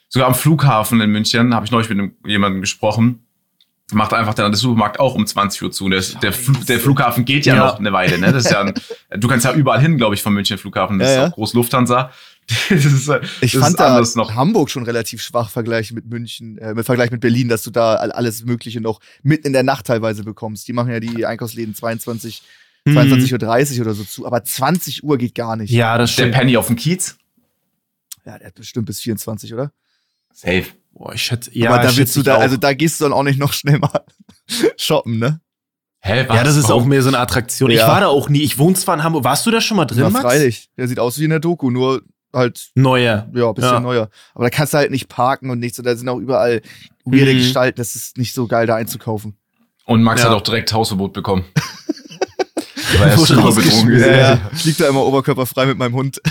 Sogar 0.09 0.29
am 0.29 0.35
Flughafen 0.35 1.00
in 1.00 1.11
München 1.11 1.55
habe 1.55 1.65
ich 1.67 1.71
neulich 1.73 1.88
mit 1.88 1.99
einem, 1.99 2.12
jemandem 2.27 2.61
gesprochen. 2.61 3.25
Macht 3.93 4.12
einfach 4.15 4.35
dann 4.35 4.53
der 4.53 4.59
Supermarkt 4.59 5.00
auch 5.00 5.17
um 5.17 5.27
20 5.27 5.62
Uhr 5.62 5.71
zu. 5.73 5.88
Der, 5.88 6.00
der, 6.23 6.33
Fl 6.33 6.53
der 6.69 6.79
Flughafen 6.79 7.25
geht 7.25 7.44
ja, 7.44 7.56
Ja. 7.56 7.67
noch 7.67 7.79
eine 7.81 7.93
Weile. 7.93 8.19
Ne? 8.19 8.33
Das 8.33 8.44
ist 8.44 8.53
ja 8.53 8.61
ein, 8.61 8.75
du 9.17 9.26
kannst 9.26 9.44
ja 9.44 9.53
überall 9.53 9.81
hin, 9.81 9.97
glaube 9.97 10.15
ich, 10.15 10.23
vom 10.23 10.33
München 10.35 10.59
Flughafen. 10.59 10.99
Das 11.00 11.09
Ja, 11.09 11.15
ist 11.15 11.21
ja. 11.21 11.26
auch 11.29 11.35
Groß 11.35 11.55
Lufthansa. 11.55 12.12
Das 12.70 12.85
ist, 12.85 13.08
Ich 13.41 13.52
das 13.52 13.61
fand 13.61 13.75
ist 14.02 14.14
da 14.17 14.20
noch. 14.20 14.35
Hamburg 14.35 14.70
schon 14.70 14.82
relativ 14.85 15.23
schwach 15.23 15.50
vergleichen 15.50 15.94
mit 15.94 16.06
München, 16.06 16.58
äh, 16.58 16.75
mit 16.75 16.85
Vergleich 16.87 17.11
mit 17.11 17.20
Berlin, 17.20 17.49
dass 17.49 17.62
du 17.62 17.70
da 17.70 17.94
all- 17.94 18.12
alles 18.12 18.44
Mögliche 18.44 18.81
noch 18.81 19.00
mitten 19.23 19.47
in 19.49 19.52
der 19.52 19.62
Nacht 19.62 19.87
teilweise 19.87 20.25
bekommst. 20.25 20.67
Die 20.69 20.73
machen 20.73 20.91
ja 20.93 21.00
die 21.00 21.26
Einkaufsläden 21.26 21.75
22, 21.75 22.43
Mhm. 22.87 22.97
22.30 22.97 23.76
Uhr 23.79 23.82
oder 23.87 23.94
so 23.94 24.05
zu, 24.05 24.26
aber 24.26 24.43
20 24.43 25.05
Uhr 25.05 25.19
geht 25.19 25.35
gar 25.35 25.55
nicht. 25.56 25.70
Ja, 25.70 25.99
das 25.99 26.17
Der 26.17 26.23
stimmt. 26.25 26.35
Penny 26.35 26.56
auf 26.56 26.67
dem 26.69 26.76
Kiez? 26.76 27.17
Ja, 28.25 28.38
der 28.38 28.49
hat 28.49 28.55
bestimmt 28.55 28.87
bis 28.87 29.00
24, 29.00 29.52
oder? 29.55 29.73
Safe. 30.32 30.64
Boah, 30.93 31.12
ich 31.14 31.23
schätze, 31.23 31.50
ja, 31.52 31.70
aber 31.73 31.82
da 31.82 31.97
willst 31.97 32.17
du 32.17 32.20
ich 32.20 32.25
da, 32.26 32.37
auch. 32.37 32.41
also 32.41 32.56
da 32.56 32.73
gehst 32.73 33.00
du 33.00 33.05
dann 33.05 33.12
auch 33.12 33.23
nicht 33.23 33.38
noch 33.38 33.52
schnell 33.52 33.79
mal 33.79 34.05
shoppen, 34.76 35.19
ne? 35.19 35.41
Hä, 36.02 36.25
was? 36.26 36.37
ja, 36.37 36.44
das 36.44 36.56
ist 36.56 36.69
Warum? 36.70 36.85
auch 36.85 36.87
mehr 36.87 37.02
so 37.02 37.08
eine 37.08 37.19
Attraktion. 37.19 37.70
Ich 37.70 37.76
Ja. 37.79 37.87
war 37.88 38.00
da 38.00 38.06
auch 38.06 38.29
nie. 38.31 38.41
Ich 38.43 38.56
wohne 38.56 38.75
zwar 38.75 38.94
in 38.94 39.02
Hamburg. 39.02 39.23
Warst 39.25 39.44
du 39.44 39.50
da 39.50 39.61
schon 39.61 39.76
mal 39.76 39.85
drin, 39.85 39.99
Ja, 40.00 40.08
Max? 40.11 40.25
freilich. 40.25 40.70
Der 40.79 40.88
sieht 40.88 40.99
aus 40.99 41.19
wie 41.19 41.25
in 41.25 41.31
der 41.31 41.41
Doku, 41.41 41.70
nur 41.70 42.02
halt, 42.32 42.71
Neuer. 42.75 43.29
ja, 43.35 43.49
ein 43.49 43.55
bisschen 43.55 43.73
Ja. 43.73 43.81
neuer. 43.81 44.09
Aber 44.35 44.44
da 44.44 44.50
kannst 44.50 44.73
du 44.75 44.79
halt 44.79 44.91
nicht 44.91 45.09
parken 45.09 45.50
und 45.50 45.59
nichts. 45.59 45.79
Und 45.79 45.85
da 45.87 45.94
sind 45.97 46.09
auch 46.09 46.19
überall 46.19 46.62
weirde 47.05 47.32
Mhm. 47.35 47.38
Gestalten. 47.38 47.77
Das 47.79 47.94
ist 47.97 48.17
nicht 48.19 48.32
so 48.35 48.47
geil, 48.47 48.67
da 48.67 48.77
einzukaufen. 48.77 49.37
Und 49.87 50.03
Max 50.03 50.23
Ja. 50.23 50.29
hat 50.29 50.37
auch 50.37 50.41
direkt 50.43 50.73
Hausverbot 50.73 51.12
bekommen. 51.12 51.44
Weil 52.99 53.09
er 53.11 53.19
super 53.19 53.53
betrunken 53.53 53.93
ist. 53.94 54.06
Ja, 54.06 54.17
ja. 54.17 54.50
Ich 54.55 54.65
lieg 54.65 54.77
da 54.79 54.88
immer 54.88 55.05
oberkörperfrei 55.05 55.67
mit 55.67 55.79
meinem 55.79 55.94
Hund. 55.94 56.21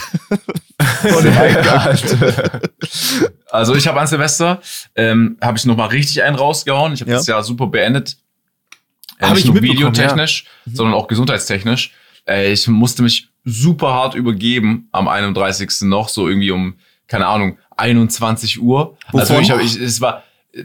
Vor 1.01 1.21
dem 1.21 1.37
Eingang. 1.37 1.97
also 3.49 3.75
ich 3.75 3.87
habe 3.87 3.99
an 3.99 4.07
Silvester, 4.07 4.61
ähm, 4.95 5.37
habe 5.41 5.57
ich 5.57 5.65
noch 5.65 5.75
mal 5.77 5.87
richtig 5.87 6.23
einen 6.23 6.35
rausgehauen. 6.35 6.93
Ich 6.93 7.01
habe 7.01 7.11
Ja. 7.11 7.17
das 7.17 7.27
Jahr 7.27 7.43
super 7.43 7.67
beendet. 7.67 8.17
Äh, 9.19 9.29
nicht 9.31 9.39
ich 9.39 9.45
nur 9.51 9.61
videotechnisch, 9.61 10.45
sondern 10.71 10.93
auch 10.95 11.07
gesundheitstechnisch. 11.07 11.91
Äh, 12.27 12.51
ich 12.53 12.67
musste 12.67 13.01
mich 13.03 13.29
super 13.51 13.93
hart 13.93 14.15
übergeben 14.15 14.87
am 14.91 15.07
31. 15.07 15.81
noch, 15.81 16.09
so 16.09 16.27
irgendwie 16.27 16.51
um, 16.51 16.75
keine 17.07 17.27
Ahnung, 17.27 17.57
21 17.77 18.61
Uhr. 18.61 18.97
Also 19.13 19.29
Wovon? 19.33 19.43
ich 19.43 19.51
habe, 19.51 19.61
ich, 19.63 19.79
es 19.79 20.01
war, 20.01 20.23
äh, 20.53 20.63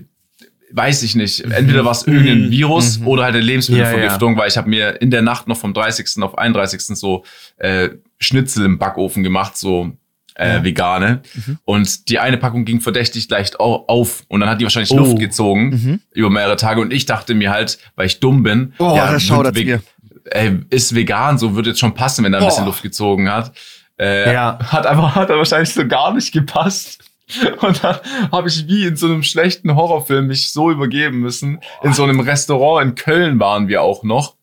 weiß 0.73 1.03
ich 1.05 1.15
nicht. 1.15 1.41
Entweder 1.41 1.85
war 1.85 1.93
es 1.93 2.07
irgendein 2.07 2.47
Mhm. 2.47 2.51
Virus 2.51 2.99
Mhm. 2.99 3.07
oder 3.09 3.25
halt 3.25 3.35
eine 3.35 3.45
Lebensmittelvergiftung, 3.45 4.33
Ja, 4.35 4.39
weil 4.39 4.49
ich 4.49 4.57
habe 4.57 4.69
mir 4.69 5.01
in 5.01 5.11
der 5.11 5.23
Nacht 5.23 5.49
noch 5.49 5.57
vom 5.57 5.73
30. 5.75 6.23
auf 6.23 6.37
31. 6.39 6.97
so 6.97 7.25
äh, 7.57 7.91
Schnitzel 8.19 8.65
im 8.65 8.79
Backofen 8.79 9.23
gemacht, 9.23 9.57
so 9.57 9.93
äh, 10.37 10.55
Ja. 10.57 10.65
vegane. 10.65 11.23
Mhm. 11.35 11.59
Und 11.65 12.09
die 12.09 12.19
eine 12.19 12.37
Packung 12.39 12.65
ging 12.65 12.81
verdächtig 12.81 13.29
leicht 13.31 13.61
au- 13.61 13.85
auf 13.87 14.25
und 14.27 14.41
dann 14.41 14.51
hat 14.51 14.61
die 14.61 14.65
wahrscheinlich 14.65 14.91
Oh. 14.91 14.97
Luft 14.99 15.21
gezogen 15.21 15.69
Mhm. 15.71 16.01
über 16.13 16.29
mehrere 16.29 16.57
Tage 16.57 16.81
und 16.81 16.93
ich 16.93 17.07
dachte 17.07 17.35
mir 17.37 17.53
halt, 17.53 17.79
weil 17.95 18.07
ich 18.07 18.19
dumm 18.19 18.43
bin, 18.43 18.73
Oh, 18.79 18.95
ja, 18.97 19.13
das 19.13 19.23
schaudert 19.23 19.55
mir. 19.55 19.81
Ey, 20.25 20.61
ist 20.71 20.95
vegan, 20.95 21.39
so 21.39 21.55
wird 21.55 21.67
jetzt 21.67 21.81
schon 21.81 21.95
passen, 21.95 22.25
wenn 22.25 22.33
da 22.33 22.39
ein 22.39 22.43
Boah. 22.45 22.49
bisschen 22.49 22.65
Luft 22.67 22.83
gezogen 22.83 23.31
hat. 23.31 23.53
Äh, 23.99 24.33
Ja. 24.33 24.59
Hat 24.61 24.87
aber 24.87 25.15
hat 25.15 25.29
aber 25.31 25.39
wahrscheinlich 25.39 25.73
so 25.73 25.87
gar 25.87 26.13
nicht 26.15 26.33
gepasst. 26.33 27.01
Und 27.61 27.83
dann 27.83 27.97
habe 28.33 28.49
ich 28.49 28.67
wie 28.69 28.85
in 28.87 28.97
so 28.97 29.07
einem 29.07 29.23
schlechten 29.23 29.75
Horrorfilm 29.75 30.27
mich 30.27 30.53
so 30.53 30.71
übergeben 30.71 31.21
müssen. 31.21 31.61
In 31.83 31.93
so 31.95 32.05
einem 32.05 32.21
Restaurant 32.21 32.87
in 32.87 32.95
Köln 32.97 33.41
waren 33.41 33.67
wir 33.67 33.81
auch 33.81 34.03
noch, 34.03 34.35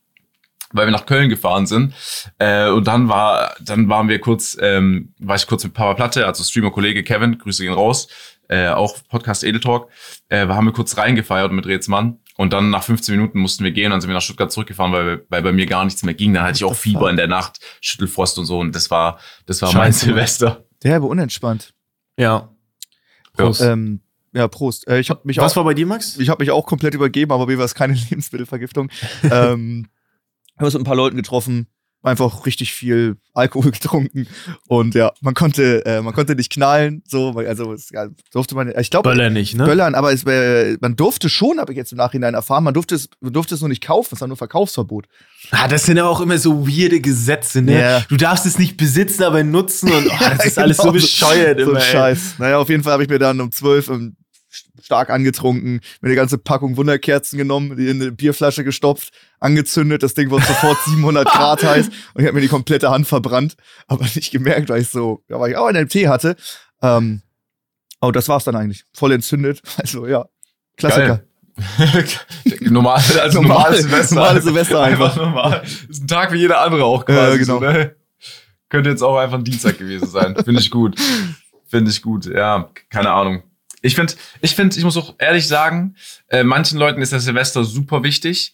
weil 0.72 0.88
wir 0.88 0.92
nach 0.92 1.06
Köln 1.06 1.30
gefahren 1.30 1.68
sind. 1.68 1.94
Äh, 2.40 2.70
und 2.70 2.88
dann 2.88 3.08
war, 3.08 3.56
dann 3.60 3.88
waren 3.88 4.10
wir 4.10 4.20
kurz, 4.20 4.58
ähm, 4.60 5.14
war 5.20 5.36
ich 5.36 5.46
kurz 5.46 5.64
mit 5.64 5.74
Papa 5.76 5.94
Platte, 5.94 6.26
also 6.26 6.44
Streamer-Kollege 6.44 7.04
Kevin, 7.04 7.38
Grüße 7.38 7.64
gehen 7.64 7.74
raus, 7.74 8.08
äh, 8.48 8.70
auch 8.70 8.96
Podcast 9.10 9.44
Edel 9.44 9.62
Talk, 9.62 9.90
äh, 10.30 10.48
wir 10.48 10.56
haben 10.56 10.66
wir 10.66 10.74
kurz 10.74 10.98
reingefeiert 10.98 11.52
mit 11.52 11.68
Rätsmann. 11.68 12.18
Und 12.42 12.54
dann 12.54 12.72
nach 12.72 12.82
15 12.82 13.16
Minuten 13.16 13.38
mussten 13.38 13.64
wir 13.64 13.70
gehen, 13.70 13.92
dann 13.92 14.02
sind 14.02 14.10
wir 14.10 14.16
nach 14.16 14.22
Stuttgart 14.24 14.52
zurückgefahren, 14.52 14.92
weil, 14.92 15.24
weil 15.30 15.44
bei 15.44 15.52
mir 15.52 15.68
gar 15.68 15.86
nichts 15.86 16.02
mehr 16.02 16.16
ging. 16.16 16.34
Dann 16.34 16.42
hatte 16.42 16.56
ich 16.56 16.64
auch 16.64 16.74
Fieber 16.74 17.08
in 17.12 17.16
der 17.16 17.28
Nacht, 17.28 17.60
Schüttelfrost 17.82 18.40
und 18.40 18.48
so. 18.48 18.58
Und 18.58 18.76
das 18.76 18.90
war, 18.90 19.20
das 19.46 19.62
war 19.62 19.72
mein. 19.76 19.94
Silvester. 19.94 20.66
Derbe 20.82 21.06
unentspannt. 21.06 21.76
Ja. 22.18 22.50
Prost. 23.34 23.62
Ähm, 23.62 24.02
ja, 24.34 24.48
Prost. 24.48 24.88
Äh, 24.88 25.00
ich 25.02 25.12
habe 25.12 25.22
mich 25.24 25.38
Was 25.38 25.52
auch 25.52 25.58
war 25.58 25.66
bei 25.66 25.76
dir, 25.76 25.86
Max? 25.86 26.18
ich 26.18 26.30
habe 26.30 26.42
mich 26.42 26.50
auch 26.50 26.66
komplett 26.66 26.96
übergeben, 26.96 27.32
aber 27.32 27.46
mir 27.46 27.60
war 27.60 27.66
es 27.66 27.76
keine 27.76 27.94
Lebensmittelvergiftung. 28.10 28.90
ähm, 29.22 29.86
habe 30.56 30.66
uns 30.66 30.74
mit 30.74 30.82
ein 30.82 30.86
paar 30.86 30.96
Leuten 30.96 31.18
getroffen, 31.18 31.68
einfach 32.04 32.46
richtig 32.46 32.74
viel 32.74 33.18
Alkohol 33.34 33.72
getrunken 33.72 34.28
und 34.68 34.96
ja, 34.96 35.12
man 35.22 35.34
konnte, 35.34 35.86
äh, 35.86 36.02
man 36.02 36.14
konnte 36.14 36.36
nicht 36.36 36.52
knallen, 36.52 37.04
so, 37.08 37.32
also 37.32 37.74
es, 37.74 37.90
ja, 37.92 38.08
durfte 38.32 38.56
man, 38.56 38.74
ich 38.78 38.90
glaube, 38.90 39.10
Böller 39.10 39.30
nicht, 39.30 39.56
ne? 39.56 39.66
Böllern, 39.66 39.96
aber 39.96 40.12
es, 40.12 40.24
äh, 40.26 40.78
man 40.82 40.96
durfte 40.96 41.30
schon, 41.30 41.60
habe 41.60 41.72
ich 41.72 41.78
jetzt 41.78 41.92
im 41.92 41.98
Nachhinein 41.98 42.34
erfahren, 42.34 42.64
man 42.64 42.74
durfte 42.74 42.96
es, 42.96 43.10
man 43.20 43.34
durfte 43.34 43.56
es 43.56 43.62
nur 43.62 43.70
nicht 43.70 43.84
kaufen, 43.84 44.16
es 44.16 44.22
war 44.22 44.28
nur 44.28 44.38
Verkaufsverbot. 44.38 45.08
Ah, 45.52 45.68
das 45.68 45.84
sind 45.86 45.98
aber 46.00 46.10
auch 46.10 46.22
immer 46.22 46.38
so 46.38 46.68
weirde 46.68 47.00
Gesetze, 47.02 47.62
ne? 47.62 47.80
Ja. 47.80 48.00
Du 48.10 48.18
darfst 48.18 48.46
es 48.46 48.60
nicht 48.60 48.78
besitzen, 48.78 49.24
aber 49.24 49.44
nutzen 49.44 49.92
und 49.92 50.08
oh, 50.08 50.16
das 50.38 50.46
ist 50.46 50.60
alles 50.60 50.78
so 50.78 50.84
genau, 50.84 50.94
bescheuert 50.94 51.60
So 51.60 51.72
immer. 51.72 51.80
ein 51.80 51.86
ey. 51.86 51.92
Scheiß. 51.92 52.36
Naja, 52.40 52.58
auf 52.58 52.70
jeden 52.70 52.84
Fall 52.84 52.94
habe 52.94 53.04
ich 53.04 53.10
mir 53.10 53.20
dann 53.20 53.40
um 53.42 53.52
12 53.52 53.88
ähm, 53.90 54.16
stark 54.92 55.10
angetrunken, 55.10 55.80
mir 56.02 56.08
eine 56.08 56.16
ganze 56.16 56.38
Packung 56.38 56.76
Wunderkerzen 56.76 57.38
genommen, 57.38 57.78
die 57.78 57.88
in 57.88 58.02
eine 58.02 58.12
Bierflasche 58.12 58.66
gestopft, 58.66 59.14
angezündet, 59.40 60.04
das 60.04 60.16
Ding 60.16 60.30
wurde 60.32 60.44
sofort 60.46 60.78
700 60.86 61.26
Grad 61.30 61.64
heiß 61.64 61.88
und 61.88 62.22
ich 62.22 62.26
habe 62.26 62.34
mir 62.34 62.42
die 62.42 62.50
komplette 62.50 62.90
Hand 62.90 63.08
verbrannt, 63.08 63.56
aber 63.88 64.04
nicht 64.04 64.32
gemerkt, 64.32 64.68
weil 64.68 64.82
ich 64.82 64.90
so, 64.90 65.24
ja, 65.30 65.40
weil 65.40 65.52
ich 65.52 65.56
auch 65.58 65.68
einen 65.68 65.86
MT 65.86 66.08
hatte. 66.10 66.36
Ähm, 66.82 67.22
aber 68.02 68.12
das 68.12 68.28
war's 68.28 68.44
dann 68.44 68.56
eigentlich. 68.58 68.84
Voll 68.92 69.14
entzündet. 69.14 69.62
Also 69.78 70.08
ja, 70.08 70.26
Klassiker. 70.76 71.22
Geil. 71.78 72.06
normal, 72.62 73.02
also 73.22 73.42
Normal- 73.42 73.76
Silvester. 73.78 74.16
normales 74.16 74.44
Silvester 74.44 74.82
einfach. 74.84 75.16
normal. 75.16 75.64
Ist 75.88 76.04
ein 76.04 76.08
Tag 76.08 76.34
wie 76.34 76.38
jeder 76.40 76.60
andere 76.60 76.84
auch 76.84 77.06
quasi. 77.06 77.32
Ja, 77.32 77.38
genau. 77.38 77.60
So, 77.60 77.60
ne? 77.60 77.96
Könnte 78.68 78.90
jetzt 78.90 79.04
auch 79.04 79.18
einfach 79.18 79.38
ein 79.38 79.44
Dienstag 79.46 79.78
gewesen 79.78 80.08
sein. 80.10 80.36
Finde 80.36 80.60
ich 80.60 80.70
gut. 80.72 81.00
Finde 81.68 81.92
ich 81.92 82.02
gut. 82.02 82.26
Ja, 82.26 82.70
keine 82.90 83.12
Ahnung. 83.12 83.44
Ich 83.82 83.96
finde, 83.96 84.14
ich 84.42 84.56
finde, 84.56 84.78
ich 84.78 84.84
muss 84.84 84.98
auch 84.98 85.16
ehrlich 85.18 85.48
sagen, 85.48 85.96
äh, 86.30 86.44
manchen 86.44 86.78
Leuten 86.78 87.02
ist 87.02 87.14
das 87.14 87.24
Silvester 87.24 87.64
super 87.64 88.04
wichtig. 88.04 88.54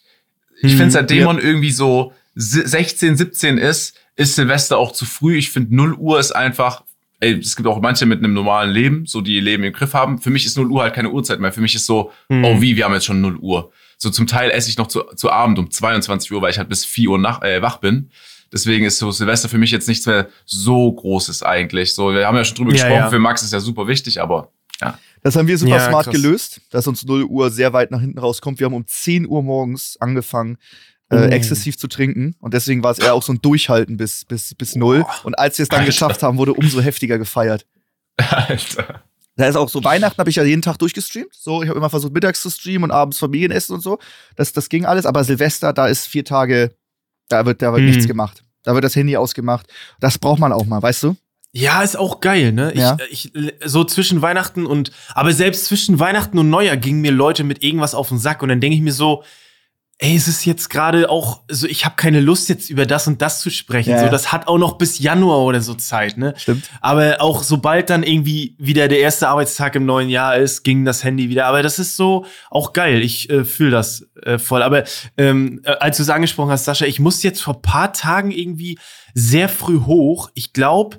Ich 0.62 0.74
Mhm, 0.74 0.78
finde, 0.78 0.92
seitdem 0.92 1.20
ja. 1.20 1.26
man 1.26 1.40
irgendwie 1.40 1.72
so 1.72 2.14
si- 2.36 2.66
16, 2.66 3.18
17 3.18 3.58
ist, 3.58 3.96
ist 4.16 4.36
Silvester 4.36 4.78
auch 4.78 4.92
zu 4.94 5.06
früh. 5.06 5.38
Ich 5.38 5.52
finde, 5.52 5.76
0 5.76 5.94
Uhr 5.96 6.20
ist 6.20 6.32
einfach, 6.32 6.84
ey, 7.20 7.38
es 7.40 7.56
gibt 7.56 7.68
auch 7.68 7.82
manche 7.82 8.06
mit 8.06 8.20
einem 8.20 8.34
normalen 8.34 8.72
Leben, 8.72 9.06
so 9.06 9.22
die 9.22 9.36
ihr 9.36 9.42
Leben 9.42 9.64
im 9.64 9.74
Griff 9.74 9.94
haben. 9.94 10.20
Für 10.20 10.30
mich 10.30 10.46
ist 10.46 10.56
0 10.58 10.72
Uhr 10.72 10.82
halt 10.84 10.94
keine 10.96 11.12
Uhrzeit 11.12 11.40
mehr. 11.40 11.52
Für 11.52 11.62
mich 11.62 11.76
ist 11.76 11.86
so, 11.86 12.12
Mhm. 12.30 12.46
oh 12.46 12.62
wie, 12.62 12.76
wir 12.78 12.86
haben 12.86 12.94
jetzt 12.94 13.06
schon 13.06 13.22
0 13.22 13.36
Uhr. 13.38 13.72
So 13.98 14.10
zum 14.10 14.28
Teil 14.28 14.50
esse 14.52 14.70
ich 14.70 14.78
noch 14.78 14.88
zu, 14.88 15.02
zu 15.16 15.30
Abend 15.32 15.60
um 15.60 15.70
22 15.70 16.32
Uhr, 16.32 16.42
weil 16.42 16.52
ich 16.52 16.58
halt 16.58 16.70
bis 16.70 16.86
4 16.86 17.10
Uhr 17.10 17.20
nach, 17.20 17.42
äh, 17.42 17.62
wach 17.62 17.78
bin. 17.78 18.10
Deswegen 18.54 18.86
ist 18.86 18.98
so 19.00 19.12
Silvester 19.12 19.50
für 19.50 19.58
mich 19.58 19.72
jetzt 19.72 19.88
nichts 19.90 20.06
mehr 20.06 20.30
so 20.46 20.92
Großes 20.94 21.44
eigentlich. 21.44 21.94
So, 21.94 22.14
wir 22.14 22.26
haben 22.26 22.38
ja 22.38 22.46
schon 22.46 22.56
drüber 22.56 22.70
Ja, 22.72 22.76
gesprochen, 22.78 22.96
ja. 23.04 23.10
für 23.10 23.20
Max 23.20 23.44
ist 23.44 23.52
ja 23.54 23.60
super 23.60 23.88
wichtig, 23.88 24.22
aber 24.22 24.52
Das 25.24 25.36
haben 25.36 25.48
wir 25.48 25.58
super 25.58 25.76
Ja, 25.78 25.88
smart 25.90 26.06
krass. 26.06 26.16
gelöst, 26.16 26.62
dass 26.70 26.88
uns 26.88 27.04
0 27.06 27.24
Uhr 27.24 27.50
sehr 27.52 27.74
weit 27.74 27.92
nach 27.92 28.02
hinten 28.02 28.20
rauskommt. 28.20 28.60
Wir 28.60 28.66
haben 28.66 28.74
um 28.74 28.86
10 28.88 29.28
Uhr 29.28 29.44
morgens 29.44 29.98
angefangen, 30.00 30.58
äh, 31.10 31.16
Oh. 31.16 31.24
exzessiv 31.30 31.78
zu 31.78 31.88
trinken. 31.88 32.36
Und 32.40 32.54
deswegen 32.54 32.84
war 32.84 32.92
es 32.92 33.00
eher 33.00 33.14
auch 33.14 33.24
so 33.24 33.34
ein 33.34 33.42
Durchhalten 33.42 33.98
bis, 33.98 34.26
bis, 34.26 34.54
bis 34.56 34.76
null. 34.76 35.06
Und 35.24 35.38
als 35.40 35.58
wir 35.58 35.64
es 35.64 35.70
dann 35.70 35.80
Alter. 35.80 35.88
geschafft 35.92 36.24
haben, 36.24 36.38
wurde 36.38 36.54
umso 36.54 36.82
heftiger 36.82 37.18
gefeiert. 37.18 37.66
Alter. 38.18 39.04
Da 39.36 39.48
ist 39.48 39.56
auch 39.56 39.70
so, 39.70 39.84
Weihnachten 39.84 40.18
habe 40.18 40.30
ich 40.32 40.36
ja 40.38 40.44
jeden 40.44 40.64
Tag 40.64 40.78
durchgestreamt. 40.78 41.34
So, 41.34 41.62
ich 41.62 41.70
habe 41.70 41.78
immer 41.78 41.90
versucht, 41.92 42.12
mittags 42.14 42.42
zu 42.42 42.50
streamen 42.50 42.86
und 42.86 42.92
abends 42.92 43.20
Familienessen 43.20 43.76
und 43.76 43.82
so. 43.82 44.00
Das, 44.36 44.52
das 44.52 44.68
ging 44.70 44.86
alles. 44.86 45.06
Aber 45.06 45.24
Silvester, 45.24 45.74
da 45.74 45.88
ist 45.88 46.08
vier 46.08 46.26
Tage, 46.26 46.76
da 47.30 47.46
wird, 47.46 47.62
da 47.62 47.72
wird 47.72 47.82
Mhm. 47.84 47.90
nichts 47.90 48.08
gemacht. 48.08 48.44
Da 48.64 48.74
wird 48.74 48.84
das 48.84 48.96
Handy 48.96 49.16
ausgemacht. 49.16 49.68
Das 50.00 50.18
braucht 50.18 50.40
man 50.40 50.52
auch 50.52 50.66
mal, 50.66 50.82
weißt 50.82 51.04
du? 51.04 51.16
Ja, 51.58 51.82
ist 51.82 51.98
auch 51.98 52.20
geil, 52.20 52.52
ne? 52.52 52.72
Ich, 52.74 52.80
Ja. 52.80 52.98
ich, 53.10 53.32
so 53.66 53.84
zwischen 53.84 54.22
Weihnachten 54.22 54.66
und, 54.66 54.92
aber 55.14 55.34
selbst 55.34 55.66
zwischen 55.66 56.00
Weihnachten 56.00 56.38
und 56.38 56.50
Neujahr 56.50 56.78
gingen 56.78 57.02
mir 57.02 57.12
Leute 57.12 57.44
mit 57.44 57.64
irgendwas 57.64 57.96
auf 57.96 58.10
den 58.10 58.20
Sack 58.20 58.44
und 58.44 58.50
dann 58.50 58.62
denke 58.62 58.76
ich 58.76 58.82
mir 58.84 58.94
so, 58.94 59.24
ey, 60.00 60.16
es 60.16 60.28
ist 60.28 60.46
jetzt 60.46 60.70
gerade 60.70 61.10
auch, 61.10 61.42
so 61.50 61.66
ich 61.66 61.84
habe 61.84 61.96
keine 61.96 62.20
Lust 62.20 62.50
jetzt 62.50 62.70
über 62.70 62.86
das 62.86 63.08
und 63.08 63.22
das 63.22 63.42
zu 63.42 63.50
sprechen. 63.50 63.90
Ja, 63.90 64.04
So, 64.04 64.10
das 64.10 64.32
hat 64.32 64.48
auch 64.48 64.60
noch 64.60 64.78
bis 64.78 65.00
Januar 65.00 65.40
oder 65.40 65.60
so 65.60 65.74
Zeit, 65.74 66.18
ne? 66.18 66.36
Stimmt. 66.38 66.70
Aber 66.82 67.20
auch 67.20 67.42
sobald 67.42 67.90
dann 67.90 68.04
irgendwie 68.04 68.56
wieder 68.60 68.88
der 68.88 69.00
erste 69.00 69.28
Arbeitstag 69.28 69.76
im 69.76 69.88
neuen 69.88 70.10
Jahr 70.10 70.38
ist, 70.38 70.62
ging 70.64 70.86
das 70.86 71.04
Handy 71.04 71.30
wieder. 71.30 71.48
Aber 71.48 71.64
das 71.64 71.80
ist 71.80 71.98
so 71.98 72.26
auch 72.52 72.74
geil. 72.74 73.02
Ich 73.02 73.32
äh, 73.32 73.44
fühle 73.44 73.72
das 73.72 74.08
äh, 74.22 74.38
voll. 74.38 74.62
Aber 74.62 74.84
ähm, 75.18 75.62
äh, 75.64 75.72
als 75.72 75.98
du 75.98 76.04
es 76.04 76.10
angesprochen 76.10 76.52
hast, 76.52 76.66
Sascha, 76.66 76.86
ich 76.86 77.00
musste 77.00 77.28
jetzt 77.28 77.42
vor 77.42 77.64
paar 77.64 77.92
Tagen 77.92 78.30
irgendwie 78.30 78.78
sehr 79.16 79.50
früh 79.50 79.80
hoch. 79.82 80.30
Ich 80.36 80.54
glaube, 80.54 80.98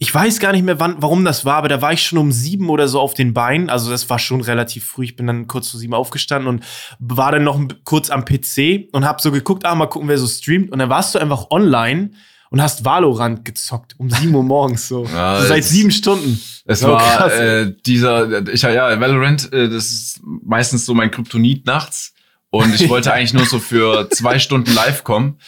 ich 0.00 0.14
weiß 0.14 0.38
gar 0.38 0.52
nicht 0.52 0.64
mehr, 0.64 0.78
wann, 0.78 0.96
warum 1.00 1.24
das 1.24 1.44
war, 1.44 1.56
aber 1.56 1.68
da 1.68 1.82
war 1.82 1.92
ich 1.92 2.02
schon 2.04 2.18
um 2.18 2.30
sieben 2.30 2.70
oder 2.70 2.86
so 2.86 3.00
auf 3.00 3.14
den 3.14 3.34
Beinen. 3.34 3.68
Also 3.68 3.90
das 3.90 4.08
war 4.08 4.20
schon 4.20 4.40
relativ 4.40 4.84
früh. 4.84 5.04
Ich 5.04 5.16
bin 5.16 5.26
dann 5.26 5.48
kurz 5.48 5.70
vor 5.70 5.80
sieben 5.80 5.92
aufgestanden 5.94 6.48
und 6.48 6.64
war 7.00 7.32
dann 7.32 7.42
noch 7.42 7.60
kurz 7.82 8.08
am 8.08 8.24
PC 8.24 8.88
und 8.92 9.04
hab 9.04 9.20
so 9.20 9.32
geguckt, 9.32 9.64
ah, 9.64 9.74
mal 9.74 9.86
gucken, 9.86 10.08
wer 10.08 10.16
so 10.18 10.28
streamt. 10.28 10.70
Und 10.70 10.78
dann 10.78 10.88
warst 10.88 11.16
du 11.16 11.18
einfach 11.18 11.50
online 11.50 12.12
und 12.50 12.62
hast 12.62 12.84
Valorant 12.84 13.44
gezockt 13.44 13.96
um 13.98 14.08
sieben 14.08 14.34
Uhr 14.36 14.44
morgens 14.44 14.86
so. 14.86 15.04
Ja, 15.12 15.40
so 15.40 15.48
seit 15.48 15.64
sieben 15.64 15.90
Stunden. 15.90 16.40
Es 16.64 16.84
Oh, 16.84 16.88
war 16.90 17.16
krass, 17.16 17.32
äh, 17.32 17.72
dieser, 17.84 18.46
ich 18.48 18.62
ja, 18.62 19.00
Valorant, 19.00 19.52
äh, 19.52 19.68
das 19.68 19.86
ist 19.90 20.20
meistens 20.22 20.86
so 20.86 20.94
mein 20.94 21.10
Kryptonit 21.10 21.66
nachts. 21.66 22.14
Und 22.50 22.72
ich 22.72 22.88
wollte 22.88 23.12
eigentlich 23.12 23.34
nur 23.34 23.46
so 23.46 23.58
für 23.58 24.08
zwei 24.10 24.38
Stunden 24.38 24.72
live 24.74 25.02
kommen. 25.02 25.38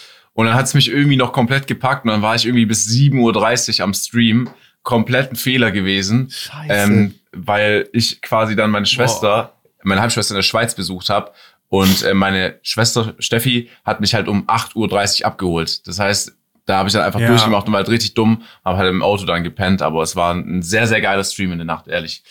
Und 0.40 0.46
dann 0.46 0.54
hat's 0.54 0.74
mich 0.74 0.88
irgendwie 0.90 1.16
noch 1.16 1.32
komplett 1.32 1.66
gepackt. 1.66 2.04
Und 2.04 2.10
dann 2.10 2.22
war 2.22 2.34
ich 2.34 2.46
irgendwie 2.46 2.66
bis 2.66 2.86
7.30 2.88 3.78
Uhr 3.78 3.84
am 3.84 3.94
Stream. 3.94 4.48
Komplett 4.82 5.32
ein 5.32 5.36
Fehler 5.36 5.70
gewesen. 5.70 6.30
Scheiße. 6.30 6.72
Ähm, 6.72 7.14
weil 7.32 7.88
ich 7.92 8.22
quasi 8.22 8.56
dann 8.56 8.70
meine 8.70 8.86
Schwester, 8.86 9.54
meine 9.82 10.00
Halbschwester 10.00 10.32
in 10.32 10.36
der 10.36 10.42
Schweiz 10.42 10.74
besucht 10.74 11.10
habe. 11.10 11.32
Und 11.68 12.02
äh, 12.02 12.14
meine 12.14 12.58
Schwester 12.62 13.14
Steffi 13.18 13.68
hat 13.84 14.00
mich 14.00 14.14
halt 14.14 14.26
um 14.28 14.46
8.30 14.46 15.20
Uhr 15.20 15.26
abgeholt. 15.26 15.86
Das 15.86 15.98
heißt, 15.98 16.32
da 16.64 16.78
habe 16.78 16.88
ich 16.88 16.94
dann 16.94 17.02
einfach 17.04 17.20
Ja. 17.20 17.28
durchgemacht 17.28 17.66
und 17.66 17.72
war 17.72 17.78
halt 17.80 17.88
richtig 17.90 18.14
dumm, 18.14 18.42
habe 18.64 18.78
halt 18.78 18.88
im 18.88 19.02
Auto 19.02 19.24
dann 19.26 19.44
gepennt, 19.44 19.82
aber 19.82 20.02
es 20.02 20.16
war 20.16 20.34
ein 20.34 20.62
sehr, 20.62 20.86
sehr 20.86 21.00
geiler 21.00 21.24
Stream 21.24 21.52
in 21.52 21.58
der 21.58 21.66
Nacht, 21.66 21.86
ehrlich. 21.88 22.22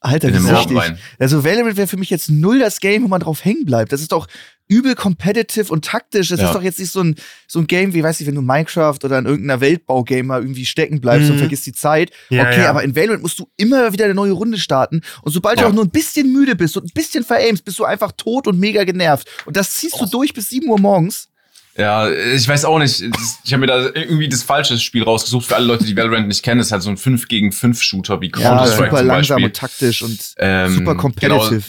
Alter, 0.00 0.32
den 0.32 0.40
süchtig. 0.40 0.56
Morgenwein. 0.72 0.98
Also 1.20 1.44
Valorant 1.44 1.76
wäre 1.76 1.86
für 1.86 1.96
mich 1.96 2.10
jetzt 2.10 2.28
null 2.28 2.58
das 2.58 2.80
Game, 2.80 3.04
wo 3.04 3.08
man 3.08 3.20
drauf 3.20 3.44
hängen 3.44 3.64
bleibt. 3.64 3.92
Das 3.92 4.00
ist 4.00 4.10
doch 4.10 4.26
übel 4.72 4.94
competitive 4.94 5.72
und 5.72 5.84
taktisch. 5.84 6.28
Das 6.28 6.40
Ja. 6.40 6.46
ist 6.48 6.54
doch 6.54 6.62
jetzt 6.62 6.78
nicht 6.78 6.90
so 6.90 7.00
ein, 7.02 7.16
so 7.46 7.58
ein 7.60 7.66
Game, 7.66 7.94
wie, 7.94 8.02
weiß 8.02 8.20
ich, 8.20 8.26
wenn 8.26 8.34
du 8.34 8.40
in 8.40 8.46
Minecraft 8.46 8.98
oder 9.04 9.18
in 9.18 9.26
irgendeiner 9.26 9.60
Weltbau-Game 9.60 10.26
mal 10.26 10.40
irgendwie 10.40 10.66
stecken 10.66 11.00
bleibst 11.00 11.28
und 11.28 11.36
Mhm. 11.36 11.40
vergisst 11.40 11.66
die 11.66 11.72
Zeit. 11.72 12.10
Ja, 12.30 12.42
okay, 12.42 12.60
ja. 12.62 12.70
aber 12.70 12.82
in 12.82 12.96
Valorant 12.96 13.22
musst 13.22 13.38
du 13.38 13.48
immer 13.56 13.92
wieder 13.92 14.06
eine 14.06 14.14
neue 14.14 14.32
Runde 14.32 14.58
starten. 14.58 15.02
Und 15.22 15.32
sobald 15.32 15.58
Ja. 15.58 15.64
du 15.64 15.70
auch 15.70 15.74
nur 15.74 15.84
ein 15.84 15.90
bisschen 15.90 16.32
müde 16.32 16.56
bist 16.56 16.76
und 16.76 16.84
ein 16.86 16.90
bisschen 16.94 17.24
veraimst, 17.24 17.64
bist 17.64 17.78
du 17.78 17.84
einfach 17.84 18.12
tot 18.16 18.46
und 18.46 18.58
mega 18.58 18.84
genervt. 18.84 19.28
Und 19.46 19.56
das 19.56 19.72
ziehst 19.74 20.00
du 20.00 20.06
durch 20.06 20.32
bis 20.34 20.48
7 20.48 20.68
Uhr 20.68 20.78
morgens. 20.80 21.28
Ja, 21.76 22.10
ich 22.10 22.46
weiß 22.46 22.66
auch 22.66 22.78
nicht. 22.78 23.02
Ich 23.44 23.52
habe 23.52 23.60
mir 23.60 23.66
da 23.66 23.86
irgendwie 23.94 24.28
das 24.28 24.42
falsche 24.42 24.78
Spiel 24.78 25.04
rausgesucht 25.04 25.46
für 25.46 25.56
alle 25.56 25.64
Leute, 25.64 25.84
die 25.86 25.96
Valorant 25.96 26.28
nicht 26.28 26.42
kennen. 26.42 26.58
Das 26.58 26.66
ist 26.68 26.72
halt 26.72 26.82
so 26.82 26.90
ein 26.90 26.98
5 26.98 27.28
gegen 27.28 27.50
5 27.50 27.80
Shooter 27.82 28.20
wie 28.20 28.26
Ja, 28.26 28.32
Counter-Strike 28.50 28.84
super 28.90 28.98
zum 28.98 29.06
langsam 29.06 29.42
und 29.44 29.56
taktisch 29.56 30.02
und 30.02 30.18
Ähm, 30.36 30.74
super 30.74 30.94
competitive. 30.96 31.62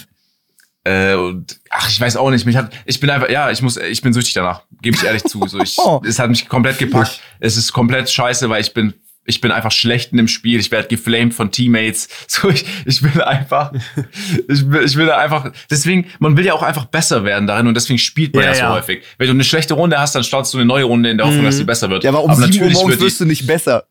Äh, 0.86 1.14
und 1.16 1.60
ach, 1.70 1.90
ich 1.90 2.00
weiß 2.00 2.18
auch 2.18 2.30
nicht. 2.30 2.46
Mich 2.46 2.58
hat, 2.58 2.72
ich 2.86 3.00
bin 3.00 3.10
einfach, 3.10 3.30
ja, 3.30 3.50
ich 3.52 3.62
muss, 3.62 3.78
ich 3.78 4.02
bin 4.02 4.12
süchtig 4.14 4.34
danach. 4.34 4.64
Gebe 4.82 4.98
ich 4.98 5.04
ehrlich 5.04 5.24
zu. 5.24 5.46
So, 5.48 5.60
ich, 5.62 5.76
Oh. 5.84 6.02
es 6.06 6.20
hat 6.20 6.30
mich 6.30 6.48
komplett 6.50 6.78
gepackt. 6.78 7.22
Es 7.40 7.56
ist 7.58 7.72
komplett 7.72 8.10
scheiße, 8.10 8.50
weil 8.50 8.62
ich 8.62 8.74
bin, 8.74 8.94
ich 9.26 9.40
bin 9.40 9.52
einfach 9.52 9.72
schlecht 9.72 10.12
in 10.12 10.18
dem 10.18 10.28
Spiel. 10.28 10.60
Ich 10.60 10.72
werde 10.72 10.90
geflamed 10.90 11.34
von 11.34 11.52
Teammates. 11.52 12.10
So, 12.28 12.50
ich, 12.50 12.66
ich 12.86 13.02
bin 13.02 13.22
einfach, 13.22 13.72
ich 14.50 14.70
will, 14.70 14.84
ich 14.84 14.98
will 14.98 15.06
da 15.06 15.18
einfach. 15.18 15.54
Deswegen, 15.72 16.08
man 16.20 16.36
will 16.36 16.46
ja 16.46 16.54
auch 16.54 16.64
einfach 16.64 16.84
besser 16.86 17.24
werden 17.24 17.48
darin 17.48 17.68
und 17.68 17.76
deswegen 17.76 18.00
spielt 18.00 18.36
man 18.36 18.44
Ja, 18.44 18.50
ja, 18.50 18.56
so 18.56 18.62
ja. 18.64 18.74
häufig. 18.74 19.04
Wenn 19.18 19.28
du 19.28 19.34
eine 19.34 19.46
schlechte 19.46 19.76
Runde 19.76 19.98
hast, 19.98 20.16
dann 20.16 20.26
startest 20.26 20.54
du 20.54 20.58
eine 20.58 20.66
neue 20.66 20.84
Runde 20.84 21.10
in 21.10 21.18
der 21.18 21.26
Hoffnung, 21.28 21.44
Mhm. 21.44 21.48
dass 21.48 21.58
die 21.58 21.64
besser 21.64 21.90
wird. 21.90 22.04
Ja, 22.04 22.10
aber 22.10 22.24
um 22.26 22.36
7 22.36 22.62
Uhr 22.62 22.72
morgens 22.72 23.00
wirst 23.00 23.22
du 23.22 23.26
nicht 23.26 23.48
besser. 23.48 23.86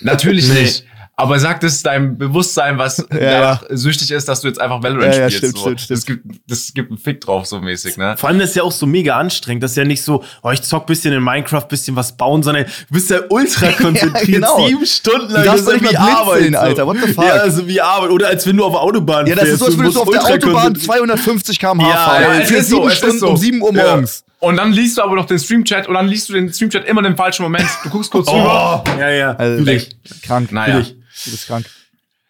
Natürlich 0.00 0.48
nicht. 0.48 0.84
Aber 1.14 1.38
sagt 1.38 1.62
es 1.62 1.82
deinem 1.82 2.16
Bewusstsein, 2.16 2.78
was 2.78 2.96
danach 3.10 3.62
süchtig 3.68 4.10
ist, 4.10 4.28
dass 4.28 4.40
du 4.40 4.48
jetzt 4.48 4.58
einfach 4.60 4.82
Valorant 4.82 5.14
Ja, 5.14 5.20
ja, 5.20 5.30
spielst. 5.30 5.58
stimmt, 5.58 5.58
so. 5.58 5.62
stimmt, 5.76 5.80
stimmt. 5.80 5.98
Das 5.98 6.06
gibt, 6.06 6.24
das 6.48 6.74
gibt 6.74 6.90
einen 6.90 6.98
Fick 6.98 7.20
drauf, 7.20 7.44
so 7.46 7.60
mäßig, 7.60 7.98
ne? 7.98 8.16
Vor 8.16 8.30
allem 8.30 8.38
das 8.38 8.50
ist 8.50 8.56
ja 8.56 8.62
auch 8.62 8.72
so 8.72 8.86
mega 8.86 9.16
anstrengend. 9.18 9.62
Das 9.62 9.72
ist 9.72 9.76
ja 9.76 9.84
nicht 9.84 10.02
so, 10.02 10.24
oh, 10.42 10.50
ich 10.50 10.62
zock 10.62 10.86
bisschen 10.86 11.12
in 11.12 11.22
Minecraft, 11.22 11.66
bisschen 11.68 11.94
was 11.96 12.16
bauen, 12.16 12.42
sondern 12.42 12.64
du 12.64 12.70
bist 12.94 13.10
ja 13.10 13.18
ultra 13.28 13.68
konzentriert. 13.72 14.26
genau. 14.26 14.66
Sieben 14.66 14.86
Stunden 14.86 15.32
lang. 15.32 15.42
Du 15.42 15.48
darfst 15.50 15.58
das 15.60 15.64
doch 15.66 15.72
ist 15.74 15.82
nicht 15.82 15.92
wie 15.92 15.96
mal 15.98 16.24
blinzeln, 16.34 16.54
Arbeit. 16.56 16.76
So. 16.76 16.82
Alter. 16.82 16.86
What 16.86 16.96
the 17.06 17.12
fuck? 17.12 17.24
Ja, 17.24 17.50
so 17.50 17.66
wie 17.68 17.80
Arbeit. 17.80 18.10
Oder 18.10 18.28
als 18.28 18.46
wenn 18.46 18.56
du 18.56 18.64
auf 18.64 18.72
der 18.72 18.80
Autobahn 18.80 19.26
Ja, 19.26 19.34
das 19.34 19.48
ist 19.50 19.58
so, 19.58 19.66
als 19.66 19.74
du 19.74 19.80
würdest 19.80 19.96
du 19.96 20.00
auf 20.00 20.08
der 20.10 20.20
ultra 20.22 20.34
Autobahn 20.34 20.62
konzentriert- 20.72 20.84
250 20.86 21.58
km/h 21.60 21.88
Ja, 21.90 21.96
fahren. 21.96 22.22
ja, 22.22 22.38
es 22.40 22.48
für 22.48 22.56
ist 22.56 22.70
so, 22.70 22.76
sieben 22.76 22.86
es 22.88 22.92
ist 22.94 22.98
Stunden 22.98 23.18
so. 23.18 23.28
um 23.28 23.36
7 23.36 23.60
Uhr 23.62 23.74
Ja. 23.74 23.82
morgens. 23.84 24.24
Und 24.40 24.56
dann 24.56 24.72
liest 24.72 24.96
du 24.98 25.02
aber 25.02 25.14
noch 25.14 25.26
den 25.26 25.38
Streamchat 25.38 25.86
und 25.86 25.94
dann 25.94 26.08
liest 26.08 26.28
du 26.30 26.32
den 26.32 26.52
Streamchat 26.52 26.84
immer 26.86 27.04
im 27.04 27.16
falschen 27.16 27.42
Moment. 27.44 27.68
Du 27.84 27.90
guckst 27.90 28.10
kurz 28.10 28.26
Oh, 28.28 28.32
rüber. 28.32 28.82
ja, 28.98 29.10
ja. 29.10 29.30
Also, 29.36 29.58
Fühl 29.58 29.68
ich. 29.68 29.96
krank. 30.22 30.50
Naja. 30.50 30.72
Fühl 30.74 30.82
ich. 30.82 30.96
Du 31.24 31.30
bist 31.30 31.46
krank. 31.46 31.66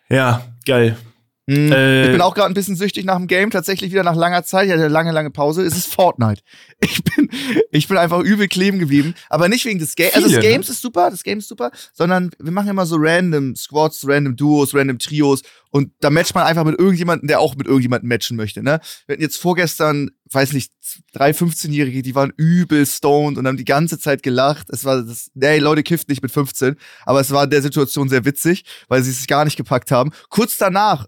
Ja, 0.08 0.46
geil. 0.64 0.96
Mhm. 1.46 1.72
Äh, 1.72 2.04
ich 2.04 2.12
bin 2.12 2.20
auch 2.20 2.34
gerade 2.34 2.48
ein 2.48 2.54
bisschen 2.54 2.76
süchtig 2.76 3.04
nach 3.04 3.16
dem 3.16 3.26
Game, 3.26 3.50
tatsächlich 3.50 3.90
wieder 3.90 4.04
nach 4.04 4.14
langer 4.14 4.44
Zeit. 4.44 4.66
Ich 4.66 4.72
hatte 4.72 4.84
eine 4.84 4.92
lange, 4.92 5.10
lange 5.10 5.30
Pause. 5.30 5.62
Es 5.62 5.76
ist 5.76 5.92
Fortnite. 5.92 6.42
Ich 6.84 7.02
bin, 7.04 7.30
ich 7.70 7.86
bin 7.86 7.96
einfach 7.96 8.20
übel 8.20 8.48
kleben 8.48 8.80
geblieben. 8.80 9.14
Aber 9.30 9.48
nicht 9.48 9.64
wegen 9.64 9.78
des 9.78 9.94
Games. 9.94 10.14
Also 10.14 10.26
das 10.26 10.36
ne? 10.36 10.42
Games 10.42 10.68
ist 10.68 10.82
super, 10.82 11.10
das 11.10 11.22
Game 11.22 11.38
ist 11.38 11.48
super, 11.48 11.70
sondern 11.92 12.30
wir 12.40 12.50
machen 12.50 12.68
immer 12.68 12.86
so 12.86 12.96
random 12.98 13.54
Squads, 13.54 14.04
random 14.06 14.34
Duos, 14.34 14.74
random 14.74 14.98
Trios. 14.98 15.42
Und 15.70 15.92
da 16.00 16.10
matcht 16.10 16.34
man 16.34 16.44
einfach 16.44 16.64
mit 16.64 16.78
irgendjemandem, 16.78 17.28
der 17.28 17.40
auch 17.40 17.54
mit 17.54 17.66
irgendjemandem 17.66 18.08
matchen 18.08 18.36
möchte. 18.36 18.62
Ne? 18.62 18.80
Wir 19.06 19.14
hatten 19.14 19.22
jetzt 19.22 19.38
vorgestern, 19.38 20.10
weiß 20.30 20.52
nicht, 20.54 20.72
drei 21.12 21.30
15-Jährige, 21.30 22.02
die 22.02 22.14
waren 22.14 22.32
übel 22.36 22.84
stoned 22.84 23.38
und 23.38 23.46
haben 23.46 23.56
die 23.56 23.64
ganze 23.64 23.98
Zeit 23.98 24.22
gelacht. 24.22 24.68
Es 24.70 24.84
war 24.84 25.02
das, 25.02 25.30
nee, 25.34 25.58
Leute 25.58 25.82
kifft 25.82 26.08
nicht 26.08 26.22
mit 26.22 26.32
15, 26.32 26.76
aber 27.06 27.20
es 27.20 27.30
war 27.30 27.44
in 27.44 27.50
der 27.50 27.62
Situation 27.62 28.08
sehr 28.08 28.24
witzig, 28.24 28.64
weil 28.88 29.02
sie 29.02 29.12
es 29.12 29.26
gar 29.26 29.44
nicht 29.44 29.56
gepackt 29.56 29.90
haben. 29.90 30.10
Kurz 30.28 30.58
danach 30.58 31.06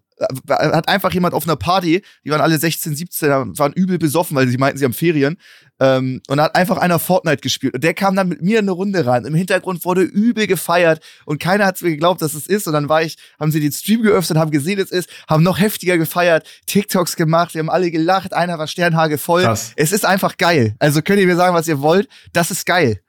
hat 0.48 0.88
einfach 0.88 1.12
jemand 1.12 1.34
auf 1.34 1.44
einer 1.44 1.56
Party, 1.56 2.02
die 2.24 2.30
waren 2.30 2.40
alle 2.40 2.58
16, 2.58 2.94
17, 2.94 3.28
waren 3.58 3.72
übel 3.72 3.98
besoffen, 3.98 4.36
weil 4.36 4.48
sie 4.48 4.58
meinten, 4.58 4.78
sie 4.78 4.84
haben 4.84 4.92
Ferien. 4.92 5.38
Ähm, 5.80 6.20
und 6.28 6.36
da 6.36 6.44
hat 6.44 6.54
einfach 6.54 6.78
einer 6.78 7.00
Fortnite 7.00 7.38
gespielt. 7.38 7.74
Und 7.74 7.82
der 7.82 7.94
kam 7.94 8.14
dann 8.14 8.28
mit 8.28 8.40
mir 8.42 8.60
in 8.60 8.66
eine 8.66 8.70
Runde 8.70 9.04
rein. 9.06 9.24
Im 9.24 9.34
Hintergrund 9.34 9.84
wurde 9.84 10.02
übel 10.02 10.46
gefeiert 10.46 11.00
und 11.24 11.40
keiner 11.40 11.66
hat 11.66 11.82
mir 11.82 11.90
geglaubt, 11.90 12.22
dass 12.22 12.34
es 12.34 12.46
ist. 12.46 12.66
Und 12.68 12.74
dann 12.74 12.88
war 12.88 13.02
ich, 13.02 13.16
haben 13.40 13.50
sie 13.50 13.60
den 13.60 13.72
Stream 13.72 14.02
geöffnet, 14.02 14.38
haben 14.38 14.52
gesehen, 14.52 14.78
es 14.78 14.92
ist, 14.92 15.08
haben 15.28 15.42
noch 15.42 15.58
heftiger 15.58 15.98
gefeiert, 15.98 16.46
TikToks 16.66 17.16
gemacht, 17.16 17.54
wir 17.54 17.60
haben 17.60 17.70
alle 17.70 17.90
gelacht, 17.90 18.34
einer 18.34 18.58
war 18.58 18.68
Sternhage 18.68 19.18
voll. 19.18 19.42
Krass. 19.42 19.72
Es 19.76 19.90
ist 19.90 20.06
einfach 20.06 20.36
geil. 20.36 20.76
Also 20.78 21.02
könnt 21.02 21.18
ihr 21.20 21.26
mir 21.26 21.36
sagen, 21.36 21.54
was 21.54 21.66
ihr 21.66 21.80
wollt. 21.80 22.08
Das 22.32 22.50
ist 22.50 22.66
geil. 22.66 23.00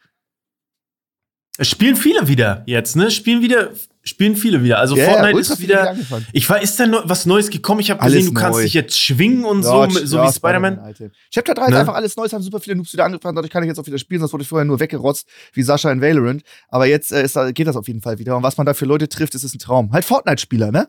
Es 1.58 1.70
spielen 1.70 1.96
viele 1.96 2.28
wieder 2.28 2.64
jetzt, 2.66 2.96
ne? 2.96 3.12
Spielen 3.12 3.42
wieder, 3.42 3.72
spielen 4.08 4.36
viele 4.36 4.64
wieder. 4.64 4.78
Also 4.80 4.96
Ja, 4.96 5.04
ja, 5.04 5.10
Fortnite 5.14 5.40
ist 5.40 5.60
wieder. 5.60 5.96
Ich 6.32 6.48
war, 6.50 6.62
ist 6.62 6.80
da 6.80 6.86
neu- 6.86 7.02
was 7.06 7.26
Neues 7.26 7.50
gekommen? 7.50 7.80
Ich 7.80 7.90
habe 7.90 8.04
gesehen, 8.04 8.28
du 8.28 8.34
kannst 8.34 8.58
neu. 8.60 8.64
dich 8.64 8.74
jetzt 8.74 9.00
schwingen 9.00 9.44
und 9.46 9.64
so, 9.64 9.82
Ja, 9.82 9.88
mit- 9.88 10.08
so 10.08 10.18
ja, 10.18 10.28
wie 10.28 10.32
Spider-Man. 10.34 10.80
Alter. 10.80 11.10
Chapter 11.34 11.54
3 11.56 11.66
ist 11.66 11.72
Ne? 11.72 11.80
einfach 11.80 11.96
alles 11.96 12.16
Neues, 12.16 12.32
haben 12.34 12.44
super 12.44 12.60
viele 12.60 12.76
Noobs 12.76 12.94
wieder 12.94 13.06
angefangen, 13.06 13.36
dadurch 13.36 13.52
kann 13.52 13.64
ich 13.64 13.68
jetzt 13.68 13.80
auch 13.80 13.86
wieder 13.88 13.98
spielen, 13.98 14.20
sonst 14.22 14.32
wurde 14.34 14.44
ich 14.44 14.48
vorher 14.50 14.66
nur 14.66 14.80
weggerotzt, 14.80 15.28
wie 15.54 15.64
Sascha 15.64 15.92
in 15.92 16.02
Valorant. 16.02 16.44
Aber 16.70 16.86
jetzt 16.86 17.12
äh, 17.12 17.24
ist, 17.24 17.38
geht 17.56 17.68
das 17.68 17.76
auf 17.76 17.88
jeden 17.88 18.02
Fall 18.02 18.20
wieder. 18.20 18.38
Und 18.38 18.44
was 18.44 18.58
man 18.58 18.66
da 18.66 18.74
für 18.76 18.86
Leute 18.86 19.10
trifft, 19.10 19.34
ist, 19.36 19.44
ist 19.44 19.56
ein 19.56 19.60
Traum. 19.60 19.92
Halt 19.92 20.06
Fortnite-Spieler, 20.06 20.72
ne? 20.72 20.88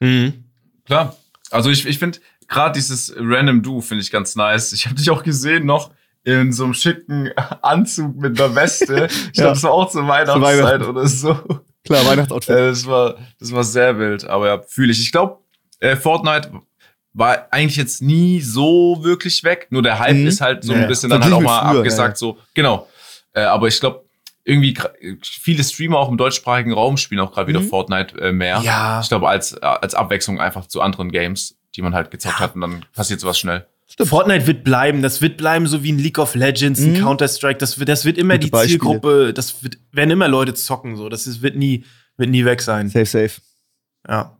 Mhm. 0.00 0.44
Klar. 0.84 1.16
Also 1.50 1.70
ich, 1.70 1.86
ich 1.86 1.98
finde, 1.98 2.18
gerade 2.46 2.74
dieses 2.74 3.12
Random 3.16 3.62
Do 3.62 3.80
finde 3.80 4.02
ich 4.04 4.10
ganz 4.10 4.36
nice. 4.36 4.72
Ich 4.72 4.84
habe 4.86 4.94
dich 4.96 5.08
auch 5.10 5.22
gesehen 5.22 5.66
noch 5.66 5.90
in 6.22 6.52
so 6.52 6.64
einem 6.64 6.74
schicken 6.74 7.30
Anzug 7.62 8.16
mit 8.16 8.38
einer 8.40 8.54
Weste. 8.54 9.08
Ich 9.32 9.38
Ja. 9.38 9.44
glaube, 9.44 9.54
das 9.54 9.62
war 9.62 9.70
auch 9.72 9.90
zur 9.90 10.06
Weihnachtszeit 10.06 10.82
oder 10.86 11.06
so. 11.08 11.38
Klar, 11.90 12.06
Weihnachtsoutfit. 12.06 12.54
Äh, 12.56 12.68
das, 12.68 12.86
war, 12.86 13.16
das 13.40 13.52
war 13.52 13.64
sehr 13.64 13.98
wild, 13.98 14.24
aber 14.24 14.46
ja, 14.46 14.62
fühle 14.62 14.92
ich. 14.92 15.00
Ich 15.00 15.10
glaube, 15.12 15.38
äh, 15.80 15.96
Fortnite 15.96 16.52
war 17.12 17.48
eigentlich 17.50 17.76
jetzt 17.76 18.00
nie 18.02 18.40
so 18.40 18.98
wirklich 19.02 19.42
weg. 19.42 19.66
Nur 19.70 19.82
der 19.82 19.98
Hype 19.98 20.16
Mhm. 20.16 20.26
ist 20.28 20.40
halt 20.40 20.62
so 20.62 20.72
Ja, 20.72 20.76
ein 20.78 20.82
ja. 20.82 20.88
bisschen 20.88 21.10
dann 21.10 21.24
halt 21.24 21.32
auch 21.32 21.40
mal 21.40 21.68
früher, 21.70 21.78
abgesagt, 21.80 22.12
ja, 22.12 22.16
so, 22.16 22.38
genau. 22.54 22.86
Äh, 23.32 23.40
aber 23.42 23.66
ich 23.66 23.80
glaube, 23.80 24.04
irgendwie 24.44 24.76
viele 25.22 25.64
Streamer 25.64 25.98
auch 25.98 26.08
im 26.08 26.16
deutschsprachigen 26.16 26.72
Raum 26.72 26.96
spielen 26.96 27.20
auch 27.20 27.32
gerade 27.32 27.48
wieder 27.48 27.60
Mhm. 27.60 27.68
Fortnite 27.68 28.18
äh, 28.20 28.32
mehr. 28.32 28.60
Ja. 28.64 29.00
Ich 29.02 29.08
glaube, 29.08 29.28
als, 29.28 29.52
äh, 29.52 29.58
als 29.60 29.94
Abwechslung 29.94 30.40
einfach 30.40 30.66
zu 30.66 30.80
anderen 30.80 31.10
Games, 31.10 31.56
die 31.76 31.82
man 31.82 31.94
halt 31.94 32.10
gezockt 32.12 32.38
hat 32.38 32.54
und 32.54 32.60
dann 32.60 32.84
passiert 32.94 33.18
sowas 33.20 33.38
schnell. 33.38 33.66
Fortnite 34.02 34.46
wird 34.46 34.64
bleiben, 34.64 35.02
das 35.02 35.20
wird 35.20 35.36
bleiben, 35.36 35.66
so 35.66 35.82
wie 35.82 35.92
ein 35.92 35.98
League 35.98 36.18
of 36.18 36.34
Legends, 36.34 36.80
ein 36.80 36.92
Mhm. 36.92 37.00
Counter-Strike, 37.02 37.58
das 37.58 37.78
wird, 37.78 37.88
das 37.88 38.04
wird 38.04 38.18
immer 38.18 38.34
Gute 38.34 38.46
die 38.46 38.50
Beispiele. 38.50 38.78
Zielgruppe, 38.78 39.32
das 39.34 39.62
wird, 39.62 39.78
werden 39.92 40.10
immer 40.10 40.28
Leute 40.28 40.54
zocken, 40.54 40.96
so, 40.96 41.08
das 41.08 41.26
ist, 41.26 41.42
wird 41.42 41.56
nie, 41.56 41.84
wird 42.16 42.30
nie 42.30 42.44
weg 42.44 42.60
sein. 42.62 42.88
Safe, 42.88 43.04
safe. 43.06 43.40
Ja. 44.08 44.36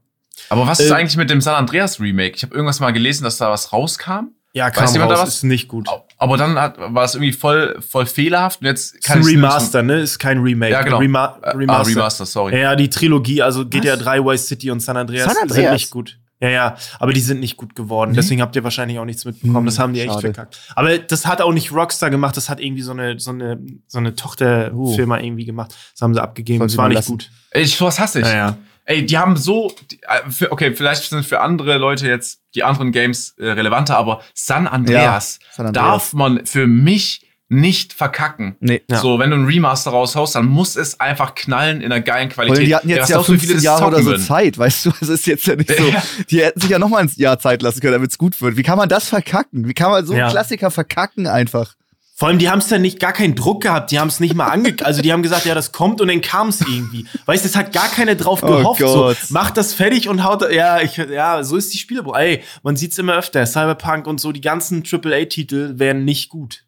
Aber 0.49 0.67
was 0.67 0.81
ist 0.81 0.91
Äh, 0.91 0.95
eigentlich 0.95 1.17
mit 1.17 1.29
dem 1.31 1.41
San 1.41 1.55
Andreas 1.55 2.01
Remake? 2.01 2.35
Ich 2.37 2.43
habe 2.43 2.55
irgendwas 2.55 2.81
mal 2.81 2.93
gelesen, 2.93 3.25
dass 3.25 3.37
da 3.39 3.51
was 3.51 3.73
rauskam. 3.73 4.29
Ja, 4.53 4.69
kam 4.71 4.83
Weiß 4.85 4.95
jemand 4.95 5.13
da 5.13 5.17
raus, 5.17 5.27
was? 5.29 5.35
ist 5.37 5.43
nicht 5.45 5.69
gut. 5.69 5.89
Aber 6.19 6.37
dann 6.37 6.59
hat, 6.59 6.77
war 6.79 7.05
es 7.05 7.15
irgendwie 7.15 7.33
voll, 7.33 7.81
voll 7.89 8.05
fehlerhaft 8.07 8.61
und 8.63 8.67
jetzt 8.67 8.97
Ist 8.97 9.09
ein 9.11 9.23
Remaster, 9.23 9.83
ne? 9.83 10.01
Ist 10.01 10.19
kein 10.19 10.39
Remake. 10.39 10.73
Ja, 10.73 10.83
genau. 10.83 10.99
Rema 10.99 11.39
Äh, 11.43 11.47
Ah, 11.47 11.51
Remaster. 11.53 11.89
Remaster, 11.91 12.27
sorry. 12.27 12.59
Ja, 12.61 12.75
die 12.75 12.91
Trilogie, 12.91 13.43
also 13.43 13.65
GTA 13.65 13.93
Was? 13.93 13.99
3, 14.01 14.25
Vice 14.25 14.47
City 14.49 14.71
und 14.73 14.81
San 14.81 14.97
Andreas, 14.97 15.25
San 15.27 15.35
sind 15.35 15.43
Andreas? 15.53 15.73
nicht 15.73 15.91
gut. 15.91 16.19
Ja, 16.41 16.49
ja, 16.49 16.77
aber 16.99 17.13
die 17.13 17.21
sind 17.21 17.41
nicht 17.41 17.59
gut 17.59 17.75
geworden. 17.75 18.13
Nee? 18.13 18.17
Deswegen 18.17 18.41
habt 18.41 18.57
ihr 18.57 18.65
wahrscheinlich 18.65 18.99
auch 18.99 19.05
nichts 19.05 19.27
mitbekommen. 19.27 19.59
Hm, 19.59 19.67
das 19.67 19.79
haben 19.79 19.93
die 19.93 20.01
echt 20.01 20.11
schade. 20.11 20.21
verkackt. 20.23 20.59
Aber 20.75 20.99
das 20.99 21.27
hat 21.27 21.43
auch 21.43 21.53
nicht 21.53 21.71
Rockstar 21.71 22.09
gemacht, 22.09 22.37
das 22.37 22.49
hat 22.49 22.61
irgendwie 22.61 22.83
so 22.83 22.93
eine, 22.93 23.21
so 23.21 23.31
eine, 23.31 23.61
so 23.87 23.99
eine 23.99 24.15
Tochterfirma 24.15 25.21
irgendwie 25.21 25.45
gemacht. 25.45 25.75
Das 25.93 26.01
haben 26.01 26.15
sie 26.15 26.23
abgegeben. 26.23 26.61
Das 26.61 26.77
war 26.79 26.89
nicht 26.89 26.97
lassen. 26.97 27.13
gut. 27.13 27.31
Ich, 27.53 27.79
was 27.81 28.01
hasse 28.01 28.21
ich. 28.21 28.27
Ja, 28.27 28.35
ja. 28.35 28.57
Ey, 28.87 29.05
die 29.05 29.19
haben 29.19 29.37
so, 29.37 29.73
äh, 30.09 30.47
okay, 30.49 30.75
vielleicht 30.75 31.05
sind 31.05 31.25
für 31.25 31.41
andere 31.41 31.77
Leute 31.77 32.09
jetzt 32.09 32.41
die 32.55 32.65
anderen 32.65 32.91
Games 32.91 33.35
äh, 33.39 33.51
relevanter, 33.51 33.97
aber 33.97 34.23
San 34.35 34.67
Andreas, 34.67 35.39
San 35.53 35.67
Andreas. 35.67 35.85
darf 35.85 36.13
man 36.15 36.47
für 36.47 36.67
mich 36.67 37.30
nicht 37.51 37.93
verkacken. 37.93 38.55
Nee. 38.61 38.81
Ja. 38.89 38.99
So, 38.99 39.19
wenn 39.19 39.31
du 39.31 39.37
ein 39.37 39.45
Remaster 39.45 39.91
raushaust, 39.91 40.37
dann 40.37 40.47
muss 40.47 40.77
es 40.77 41.01
einfach 41.01 41.35
knallen 41.35 41.81
in 41.81 41.91
einer 41.91 42.01
geilen 42.01 42.29
Qualität. 42.29 42.59
allem, 42.59 42.67
die 42.67 42.75
hatten 42.77 42.89
jetzt 42.89 43.11
ja 43.11 43.21
viele 43.23 43.39
15 43.39 43.57
das 43.57 43.65
Jahre 43.65 43.87
oder 43.87 43.99
so 43.99 44.05
würden? 44.07 44.23
Zeit, 44.23 44.57
weißt 44.57 44.87
du? 44.87 44.93
Es 45.01 45.09
ist 45.09 45.27
jetzt 45.27 45.47
ja 45.47 45.57
nicht 45.57 45.77
so. 45.77 45.85
Ja. 45.85 46.03
Die 46.31 46.43
hätten 46.43 46.61
sich 46.61 46.71
ja 46.71 46.79
noch 46.79 46.89
mal 46.89 46.99
ein 46.99 47.11
Jahr 47.17 47.39
Zeit 47.41 47.61
lassen 47.63 47.81
können, 47.81 47.95
damit 47.95 48.11
es 48.13 48.19
gut 48.19 48.41
wird. 48.41 48.57
Wie 48.57 48.63
kann 48.63 48.79
man 48.79 48.89
das 48.89 49.09
verkacken? 49.09 49.67
Wie 49.67 49.75
kann 49.75 49.91
man 49.91 50.07
so 50.07 50.13
einen 50.13 50.21
Ja. 50.21 50.31
Klassiker 50.31 50.71
verkacken 50.71 51.27
einfach? 51.27 51.75
Vor 52.15 52.29
allem, 52.29 52.39
die 52.39 52.51
haben 52.51 52.59
es 52.59 52.69
dann 52.69 52.83
nicht 52.83 53.01
gar 53.01 53.15
keinen 53.15 53.35
Druck 53.35 53.63
gehabt, 53.63 53.91
die 53.91 53.99
haben 53.99 54.09
es 54.09 54.21
nicht 54.21 54.35
mal 54.35 54.47
ange... 54.49 54.77
Also 54.85 55.01
die 55.03 55.11
haben 55.11 55.23
gesagt, 55.23 55.47
ja, 55.47 55.55
das 55.55 55.73
kommt 55.73 56.01
und 56.03 56.09
dann 56.09 56.21
kam 56.21 56.49
es 56.51 56.61
irgendwie. 56.61 57.07
Weißt 57.25 57.45
du, 57.45 57.49
es 57.49 57.57
hat 57.57 57.73
gar 57.73 57.89
keiner 57.89 58.15
drauf 58.15 58.43
Oh 58.43 58.47
gehofft. 58.47 58.81
so, 58.81 58.87
Gott. 58.95 59.17
macht 59.31 59.57
das 59.57 59.73
fertig 59.73 60.09
und 60.09 60.23
haut... 60.23 60.45
Ja, 60.53 60.81
ich, 60.83 60.99
ja 60.99 61.43
so 61.43 61.57
ist 61.57 61.73
die 61.73 61.79
Spielebranche. 61.79 62.21
Ey, 62.21 62.43
man 62.63 62.77
sieht's 62.77 62.99
immer 62.99 63.15
öfter. 63.17 63.45
Cyberpunk 63.47 64.07
und 64.07 64.21
so, 64.21 64.31
die 64.33 64.43
ganzen 64.43 64.85
AAA-Titel 64.85 65.79
wären 65.79 66.05
nicht 66.05 66.29
gut. 66.29 66.65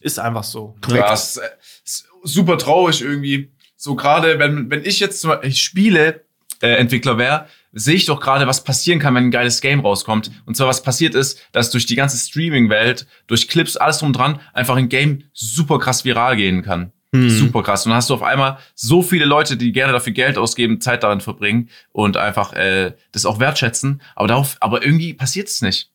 Ist 0.00 0.18
einfach 0.18 0.44
so. 0.44 0.76
Ja, 0.88 1.12
es 1.12 1.36
ist, 1.36 1.42
ist 1.84 2.08
super 2.22 2.58
traurig 2.58 3.02
irgendwie. 3.02 3.50
So 3.76 3.94
gerade, 3.94 4.38
wenn, 4.38 4.70
wenn 4.70 4.84
ich 4.84 5.00
jetzt 5.00 5.20
zum 5.20 5.30
Beispiel 5.30 5.54
Spiele 5.54 6.24
äh, 6.60 6.74
Entwickler 6.74 7.18
wäre, 7.18 7.46
sehe 7.72 7.94
ich 7.94 8.06
doch 8.06 8.20
gerade, 8.20 8.46
was 8.46 8.64
passieren 8.64 8.98
kann, 8.98 9.14
wenn 9.14 9.24
ein 9.24 9.30
geiles 9.30 9.60
Game 9.60 9.80
rauskommt. 9.80 10.30
Und 10.46 10.56
zwar, 10.56 10.66
was 10.66 10.82
passiert 10.82 11.14
ist, 11.14 11.40
dass 11.52 11.70
durch 11.70 11.86
die 11.86 11.96
ganze 11.96 12.16
Streaming-Welt, 12.16 13.06
durch 13.26 13.48
Clips, 13.48 13.76
alles 13.76 13.98
drum 13.98 14.12
dran, 14.12 14.40
einfach 14.52 14.76
ein 14.76 14.88
Game 14.88 15.24
super 15.32 15.78
krass 15.78 16.04
viral 16.04 16.36
gehen 16.36 16.62
kann. 16.62 16.92
Hm. 17.14 17.30
Super 17.30 17.62
krass. 17.62 17.86
Und 17.86 17.90
dann 17.90 17.96
hast 17.96 18.10
du 18.10 18.14
auf 18.14 18.22
einmal 18.22 18.58
so 18.74 19.02
viele 19.02 19.24
Leute, 19.24 19.56
die 19.56 19.72
gerne 19.72 19.92
dafür 19.92 20.12
Geld 20.12 20.36
ausgeben, 20.36 20.80
Zeit 20.80 21.02
daran 21.02 21.20
verbringen 21.20 21.70
und 21.92 22.16
einfach 22.16 22.52
äh, 22.52 22.94
das 23.12 23.24
auch 23.24 23.38
wertschätzen. 23.38 24.02
Aber 24.14 24.28
darauf, 24.28 24.56
aber 24.60 24.84
irgendwie 24.84 25.14
passiert 25.14 25.48
es 25.48 25.62
nicht. 25.62 25.90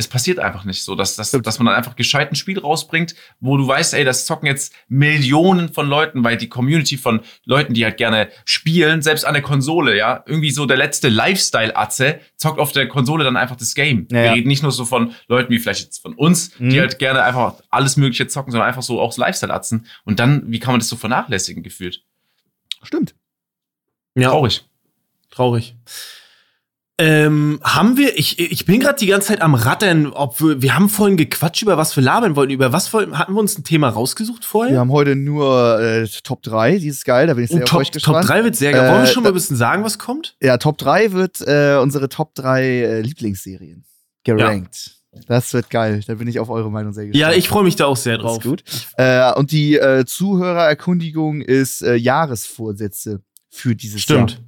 Es 0.00 0.08
passiert 0.08 0.38
einfach 0.38 0.64
nicht 0.64 0.82
so, 0.82 0.94
dass, 0.94 1.14
dass, 1.16 1.30
dass 1.30 1.58
man 1.58 1.66
dann 1.66 1.74
einfach 1.74 1.94
gescheit 1.94 2.32
ein 2.32 2.36
Spiel 2.36 2.58
rausbringt, 2.58 3.14
wo 3.38 3.58
du 3.58 3.68
weißt, 3.68 3.92
ey, 3.92 4.02
das 4.02 4.24
zocken 4.24 4.46
jetzt 4.46 4.72
Millionen 4.88 5.70
von 5.74 5.86
Leuten, 5.88 6.24
weil 6.24 6.38
die 6.38 6.48
Community 6.48 6.96
von 6.96 7.20
Leuten, 7.44 7.74
die 7.74 7.84
halt 7.84 7.98
gerne 7.98 8.30
spielen, 8.46 9.02
selbst 9.02 9.26
an 9.26 9.34
der 9.34 9.42
Konsole, 9.42 9.94
ja, 9.98 10.24
irgendwie 10.26 10.50
so 10.52 10.64
der 10.64 10.78
letzte 10.78 11.10
Lifestyle-Atze 11.10 12.18
zockt 12.36 12.58
auf 12.58 12.72
der 12.72 12.88
Konsole 12.88 13.24
dann 13.24 13.36
einfach 13.36 13.56
das 13.56 13.74
Game. 13.74 14.06
Ja, 14.10 14.16
Wir 14.16 14.24
ja. 14.24 14.32
reden 14.32 14.48
nicht 14.48 14.62
nur 14.62 14.72
so 14.72 14.86
von 14.86 15.14
Leuten 15.28 15.52
wie 15.52 15.58
vielleicht 15.58 15.82
jetzt 15.82 15.98
von 16.00 16.14
uns, 16.14 16.58
Mhm. 16.58 16.70
die 16.70 16.80
halt 16.80 16.98
gerne 16.98 17.22
einfach 17.22 17.56
alles 17.68 17.98
Mögliche 17.98 18.26
zocken, 18.26 18.52
sondern 18.52 18.68
einfach 18.68 18.80
so 18.82 19.00
auch 19.02 19.14
Lifestyle-Atzen. 19.14 19.86
Und 20.06 20.18
dann, 20.18 20.44
wie 20.50 20.60
kann 20.60 20.72
man 20.72 20.80
das 20.80 20.88
so 20.88 20.96
vernachlässigen 20.96 21.62
gefühlt? 21.62 22.02
Stimmt. 22.82 23.14
Ja, 24.14 24.30
Traurig. 24.30 24.64
traurig. 25.30 25.76
Ähm, 27.02 27.60
haben 27.64 27.96
wir, 27.96 28.18
ich, 28.18 28.38
ich 28.38 28.66
bin 28.66 28.78
gerade 28.78 28.98
die 28.98 29.06
ganze 29.06 29.28
Zeit 29.28 29.40
am 29.40 29.54
Rattern, 29.54 30.08
ob 30.08 30.38
wir, 30.40 30.60
wir 30.60 30.74
haben 30.74 30.90
vorhin 30.90 31.16
gequatscht, 31.16 31.62
über 31.62 31.78
was 31.78 31.96
wir 31.96 32.02
labern 32.02 32.36
wollten. 32.36 32.52
Über 32.52 32.72
was 32.74 32.92
wollten, 32.92 33.18
hatten 33.18 33.32
wir 33.32 33.40
uns 33.40 33.56
ein 33.56 33.64
Thema 33.64 33.88
rausgesucht 33.88 34.44
vorher? 34.44 34.72
Wir 34.74 34.80
haben 34.80 34.92
heute 34.92 35.16
nur 35.16 35.80
äh, 35.80 36.06
Top 36.22 36.42
3, 36.42 36.78
die 36.78 36.88
ist 36.88 37.06
geil, 37.06 37.26
da 37.26 37.34
bin 37.34 37.44
ich 37.44 37.50
Oh, 37.52 37.54
sehr 37.54 37.64
auf 37.64 37.70
Top, 37.70 37.80
euch 37.80 37.86
Top 37.90 37.94
gespannt. 37.94 38.28
3 38.28 38.44
wird 38.44 38.56
sehr 38.56 38.72
geil. 38.72 38.90
Wollen 38.90 39.02
wir 39.02 39.08
Äh, 39.08 39.12
schon 39.12 39.22
mal 39.22 39.30
ein 39.30 39.34
bisschen 39.34 39.56
sagen, 39.56 39.82
was 39.82 39.98
kommt? 39.98 40.36
Ja, 40.42 40.58
Top 40.58 40.76
3 40.76 41.12
wird 41.12 41.40
äh, 41.40 41.78
unsere 41.80 42.10
Top 42.10 42.34
3 42.34 42.62
äh, 42.62 43.00
Lieblingsserien 43.00 43.84
gerankt. 44.24 44.96
Das 45.26 45.52
wird 45.54 45.70
geil, 45.70 46.02
da 46.06 46.14
bin 46.14 46.28
ich 46.28 46.38
auf 46.38 46.50
eure 46.50 46.70
Meinung 46.70 46.92
sehr 46.92 47.06
gespannt. 47.06 47.20
Ja, 47.32 47.32
ich 47.36 47.48
freue 47.48 47.64
mich 47.64 47.76
da 47.76 47.86
auch 47.86 47.96
sehr 47.96 48.18
drauf. 48.18 48.38
ist 48.38 48.44
gut. 48.44 48.62
Äh, 48.98 49.32
und 49.32 49.50
die 49.52 49.76
äh, 49.76 50.04
Zuhörererkundigung 50.04 51.40
ist 51.40 51.82
äh, 51.82 51.94
Jahresvorsätze 51.94 53.20
für 53.48 53.74
dieses 53.74 54.02
Stimmt. 54.02 54.32
Jahr. 54.32 54.40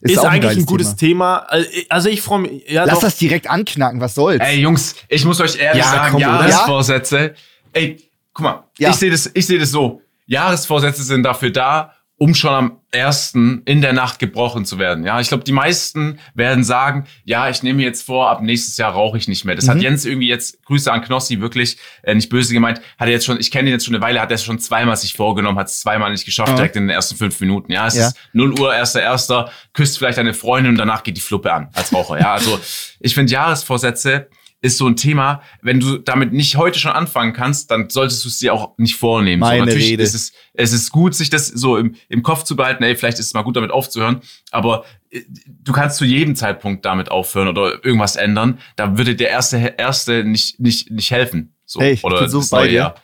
Ist, 0.00 0.18
auch 0.18 0.24
eigentlich 0.24 0.42
geiles 0.42 0.58
ein 0.58 0.66
gutes 0.66 0.96
Thema. 0.96 1.46
Also 1.88 2.08
ich 2.08 2.22
freue 2.22 2.40
mich. 2.40 2.68
Ja, 2.70 2.84
Lass 2.84 2.96
doch. 2.96 3.02
das 3.02 3.16
direkt 3.16 3.48
anknacken, 3.48 4.00
was 4.00 4.14
soll's? 4.14 4.40
Ey, 4.40 4.60
Jungs, 4.60 4.94
ich 5.08 5.24
muss 5.24 5.40
euch 5.40 5.56
ehrlich 5.58 5.82
Ja, 5.84 5.90
sagen, 5.90 6.12
komm? 6.12 6.20
Jahresvorsätze. 6.20 7.34
Ey, 7.72 7.96
guck 8.32 8.42
mal, 8.44 8.64
Ja. 8.78 8.90
ich 8.90 8.96
sehe 8.96 9.10
das, 9.10 9.30
ich 9.32 9.46
sehe 9.46 9.58
das 9.58 9.70
so. 9.70 10.02
Jahresvorsätze 10.26 11.02
sind 11.02 11.22
dafür 11.22 11.50
da, 11.50 11.92
um 12.18 12.34
schon 12.34 12.50
am 12.54 12.80
ersten 12.92 13.60
in 13.66 13.82
der 13.82 13.92
Nacht 13.92 14.18
gebrochen 14.18 14.64
zu 14.64 14.78
werden. 14.78 15.04
Ja, 15.04 15.20
ich 15.20 15.28
glaube, 15.28 15.44
die 15.44 15.52
meisten 15.52 16.18
werden 16.34 16.64
sagen, 16.64 17.06
ja, 17.24 17.50
ich 17.50 17.62
nehme 17.62 17.76
mir 17.76 17.84
jetzt 17.84 18.06
vor, 18.06 18.30
ab 18.30 18.40
nächstes 18.40 18.78
Jahr 18.78 18.92
rauche 18.92 19.18
ich 19.18 19.28
nicht 19.28 19.44
mehr. 19.44 19.54
Das 19.54 19.68
hat 19.68 19.76
Mhm. 19.76 19.82
Jens 19.82 20.04
irgendwie 20.06 20.28
jetzt, 20.28 20.64
Grüße 20.64 20.90
an 20.90 21.02
Knossi, 21.02 21.40
wirklich 21.42 21.76
äh, 22.04 22.14
nicht 22.14 22.30
böse 22.30 22.54
gemeint, 22.54 22.80
hat 22.98 23.08
er 23.08 23.12
jetzt 23.12 23.26
schon, 23.26 23.38
ich 23.38 23.50
kenne 23.50 23.68
ihn 23.68 23.72
jetzt 23.72 23.84
schon 23.84 23.94
eine 23.94 24.02
Weile, 24.02 24.20
hat 24.22 24.30
er 24.30 24.38
schon 24.38 24.58
zweimal 24.58 24.96
sich 24.96 25.12
vorgenommen, 25.12 25.58
hat 25.58 25.66
es 25.68 25.80
zweimal 25.80 26.10
nicht 26.10 26.24
geschafft, 26.24 26.48
Ja. 26.48 26.56
direkt 26.56 26.76
in 26.76 26.84
den 26.84 26.90
ersten 26.90 27.16
fünf 27.16 27.38
Minuten. 27.40 27.70
Ja, 27.70 27.86
es 27.86 27.96
Ja. 27.96 28.08
ist 28.08 28.16
0 28.32 28.58
Uhr, 28.58 28.74
erster, 28.74 29.02
erster, 29.02 29.50
küsst 29.74 29.98
vielleicht 29.98 30.18
eine 30.18 30.32
Freundin 30.32 30.72
und 30.72 30.78
danach 30.78 31.02
geht 31.02 31.18
die 31.18 31.20
Fluppe 31.20 31.52
an 31.52 31.68
als 31.74 31.92
Raucher. 31.92 32.18
Ja, 32.18 32.32
also 32.32 32.58
ich 33.00 33.14
finde 33.14 33.30
Jahresvorsätze 33.32 34.28
ist 34.66 34.78
so 34.78 34.86
ein 34.86 34.96
Thema, 34.96 35.42
wenn 35.62 35.80
du 35.80 35.98
damit 35.98 36.32
nicht 36.32 36.56
heute 36.56 36.78
schon 36.78 36.90
anfangen 36.92 37.32
kannst, 37.32 37.70
dann 37.70 37.88
solltest 37.88 38.24
du 38.24 38.28
es 38.28 38.38
dir 38.38 38.52
auch 38.52 38.76
nicht 38.78 38.96
vornehmen. 38.96 39.40
Meine 39.40 39.60
so, 39.60 39.64
natürlich 39.66 39.92
Rede. 39.92 40.02
ist 40.02 40.14
es, 40.14 40.32
es 40.52 40.72
ist 40.72 40.90
gut, 40.90 41.14
sich 41.14 41.30
das 41.30 41.46
so 41.46 41.76
im, 41.78 41.94
im 42.08 42.22
Kopf 42.22 42.42
zu 42.42 42.56
behalten, 42.56 42.82
ey, 42.82 42.96
vielleicht 42.96 43.18
ist 43.18 43.26
es 43.26 43.34
mal 43.34 43.42
gut, 43.42 43.56
damit 43.56 43.70
aufzuhören, 43.70 44.20
aber 44.50 44.84
äh, 45.10 45.22
du 45.46 45.72
kannst 45.72 45.96
zu 45.96 46.04
jedem 46.04 46.36
Zeitpunkt 46.36 46.84
damit 46.84 47.10
aufhören 47.10 47.48
oder 47.48 47.84
irgendwas 47.84 48.16
ändern. 48.16 48.58
Da 48.74 48.98
würde 48.98 49.14
der 49.14 49.30
erste, 49.30 49.74
erste 49.78 50.24
nicht, 50.24 50.60
nicht, 50.60 50.90
nicht 50.90 51.10
helfen. 51.10 51.54
So, 51.64 51.80
Ey, 51.80 51.92
ich 51.92 52.04
oder 52.04 52.20
bin 52.20 52.28
so 52.28 52.42
bei 52.50 52.68
dir. 52.68 52.74
Jahr. 52.74 52.94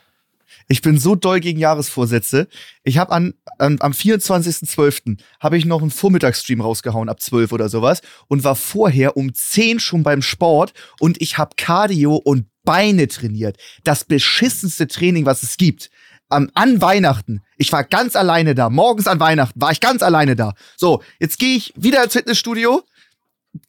Ich 0.67 0.81
bin 0.81 0.97
so 0.97 1.15
doll 1.15 1.39
gegen 1.39 1.59
Jahresvorsätze. 1.59 2.47
Ich 2.83 2.97
habe 2.97 3.11
an, 3.11 3.33
an, 3.57 3.77
am 3.79 3.91
24.12. 3.91 5.17
habe 5.39 5.57
ich 5.57 5.65
noch 5.65 5.81
einen 5.81 5.91
Vormittagsstream 5.91 6.61
rausgehauen 6.61 7.09
ab 7.09 7.21
12 7.21 7.51
oder 7.51 7.69
sowas 7.69 8.01
und 8.27 8.43
war 8.43 8.55
vorher 8.55 9.17
um 9.17 9.33
10 9.33 9.79
schon 9.79 10.03
beim 10.03 10.21
Sport 10.21 10.73
und 10.99 11.21
ich 11.21 11.37
habe 11.37 11.55
Cardio 11.57 12.15
und 12.15 12.47
Beine 12.63 13.07
trainiert. 13.07 13.57
Das 13.83 14.05
beschissenste 14.05 14.87
Training, 14.87 15.25
was 15.25 15.43
es 15.43 15.57
gibt. 15.57 15.89
Am, 16.29 16.49
an 16.53 16.81
Weihnachten. 16.81 17.41
Ich 17.57 17.71
war 17.71 17.83
ganz 17.83 18.15
alleine 18.15 18.55
da. 18.55 18.69
Morgens 18.69 19.07
an 19.07 19.19
Weihnachten 19.19 19.59
war 19.61 19.71
ich 19.71 19.79
ganz 19.79 20.01
alleine 20.01 20.35
da. 20.35 20.53
So, 20.77 21.03
jetzt 21.19 21.37
gehe 21.37 21.57
ich 21.57 21.73
wieder 21.75 22.03
ins 22.03 22.13
Fitnessstudio. 22.13 22.83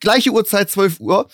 Gleiche 0.01 0.31
Uhrzeit, 0.31 0.71
12 0.71 1.01
Uhr. 1.01 1.29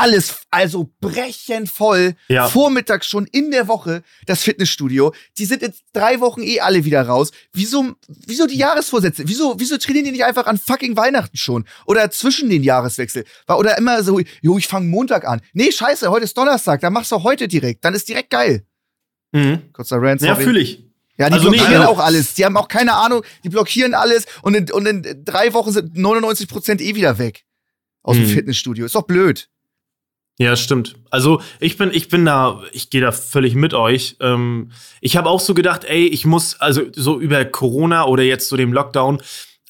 Alles, 0.00 0.40
also 0.50 0.90
brechend 1.00 1.68
voll. 1.70 2.14
Ja. 2.28 2.48
Vormittags 2.48 3.06
schon 3.06 3.26
in 3.26 3.50
der 3.50 3.68
Woche 3.68 4.02
das 4.26 4.42
Fitnessstudio. 4.42 5.12
Die 5.38 5.44
sind 5.44 5.62
jetzt 5.62 5.82
drei 5.92 6.20
Wochen 6.20 6.42
eh 6.42 6.60
alle 6.60 6.84
wieder 6.84 7.02
raus. 7.02 7.30
Wieso, 7.52 7.94
wieso 8.08 8.46
die 8.46 8.56
Jahresvorsätze? 8.56 9.24
Wieso, 9.26 9.54
wieso 9.58 9.76
trainieren 9.78 10.06
die 10.06 10.12
nicht 10.12 10.24
einfach 10.24 10.46
an 10.46 10.58
fucking 10.58 10.96
Weihnachten 10.96 11.36
schon? 11.36 11.64
Oder 11.86 12.10
zwischen 12.10 12.50
den 12.50 12.62
Jahreswechsel? 12.62 13.24
Oder 13.48 13.78
immer 13.78 14.02
so, 14.02 14.20
jo, 14.42 14.58
ich 14.58 14.66
fange 14.66 14.86
Montag 14.88 15.26
an. 15.26 15.40
Nee, 15.52 15.70
scheiße, 15.72 16.10
heute 16.10 16.24
ist 16.24 16.36
Donnerstag, 16.36 16.80
dann 16.80 16.92
machst 16.92 17.12
du 17.12 17.22
heute 17.22 17.48
direkt. 17.48 17.84
Dann 17.84 17.94
ist 17.94 18.08
direkt 18.08 18.30
geil. 18.30 18.64
Mhm. 19.32 19.72
Kurzer 19.72 19.98
Rant, 20.00 20.22
Ja, 20.22 20.34
fühle 20.36 20.60
ich. 20.60 20.84
Ja, 21.18 21.28
die 21.28 21.34
Also 21.34 21.50
blockieren 21.50 21.72
ja. 21.82 21.86
auch 21.88 21.98
alles. 21.98 22.32
Die 22.34 22.44
haben 22.46 22.56
auch 22.56 22.68
keine 22.68 22.94
Ahnung, 22.94 23.22
die 23.44 23.50
blockieren 23.50 23.92
alles 23.94 24.24
und 24.42 24.54
in, 24.54 24.70
und 24.72 24.86
in 24.86 25.22
drei 25.24 25.52
Wochen 25.52 25.70
sind 25.70 25.94
99% 25.96 26.80
eh 26.80 26.94
wieder 26.94 27.18
weg. 27.18 27.44
Aus 28.02 28.16
dem 28.16 28.24
Mhm. 28.24 28.30
Fitnessstudio. 28.30 28.86
Ist 28.86 28.94
doch 28.94 29.02
blöd. 29.02 29.50
Ja, 30.40 30.56
stimmt. 30.56 30.94
Also 31.10 31.42
ich 31.58 31.76
bin, 31.76 31.90
ich 31.92 32.08
bin 32.08 32.24
da, 32.24 32.62
ich 32.72 32.88
gehe 32.88 33.02
da 33.02 33.12
völlig 33.12 33.54
mit 33.54 33.74
euch. 33.74 34.16
Ähm, 34.20 34.70
ich 35.02 35.18
habe 35.18 35.28
auch 35.28 35.38
so 35.38 35.52
gedacht, 35.52 35.84
ey, 35.84 36.06
ich 36.06 36.24
muss, 36.24 36.58
also 36.58 36.80
so 36.96 37.20
über 37.20 37.44
Corona 37.44 38.06
oder 38.06 38.22
jetzt 38.22 38.48
so 38.48 38.56
dem 38.56 38.72
Lockdown, 38.72 39.20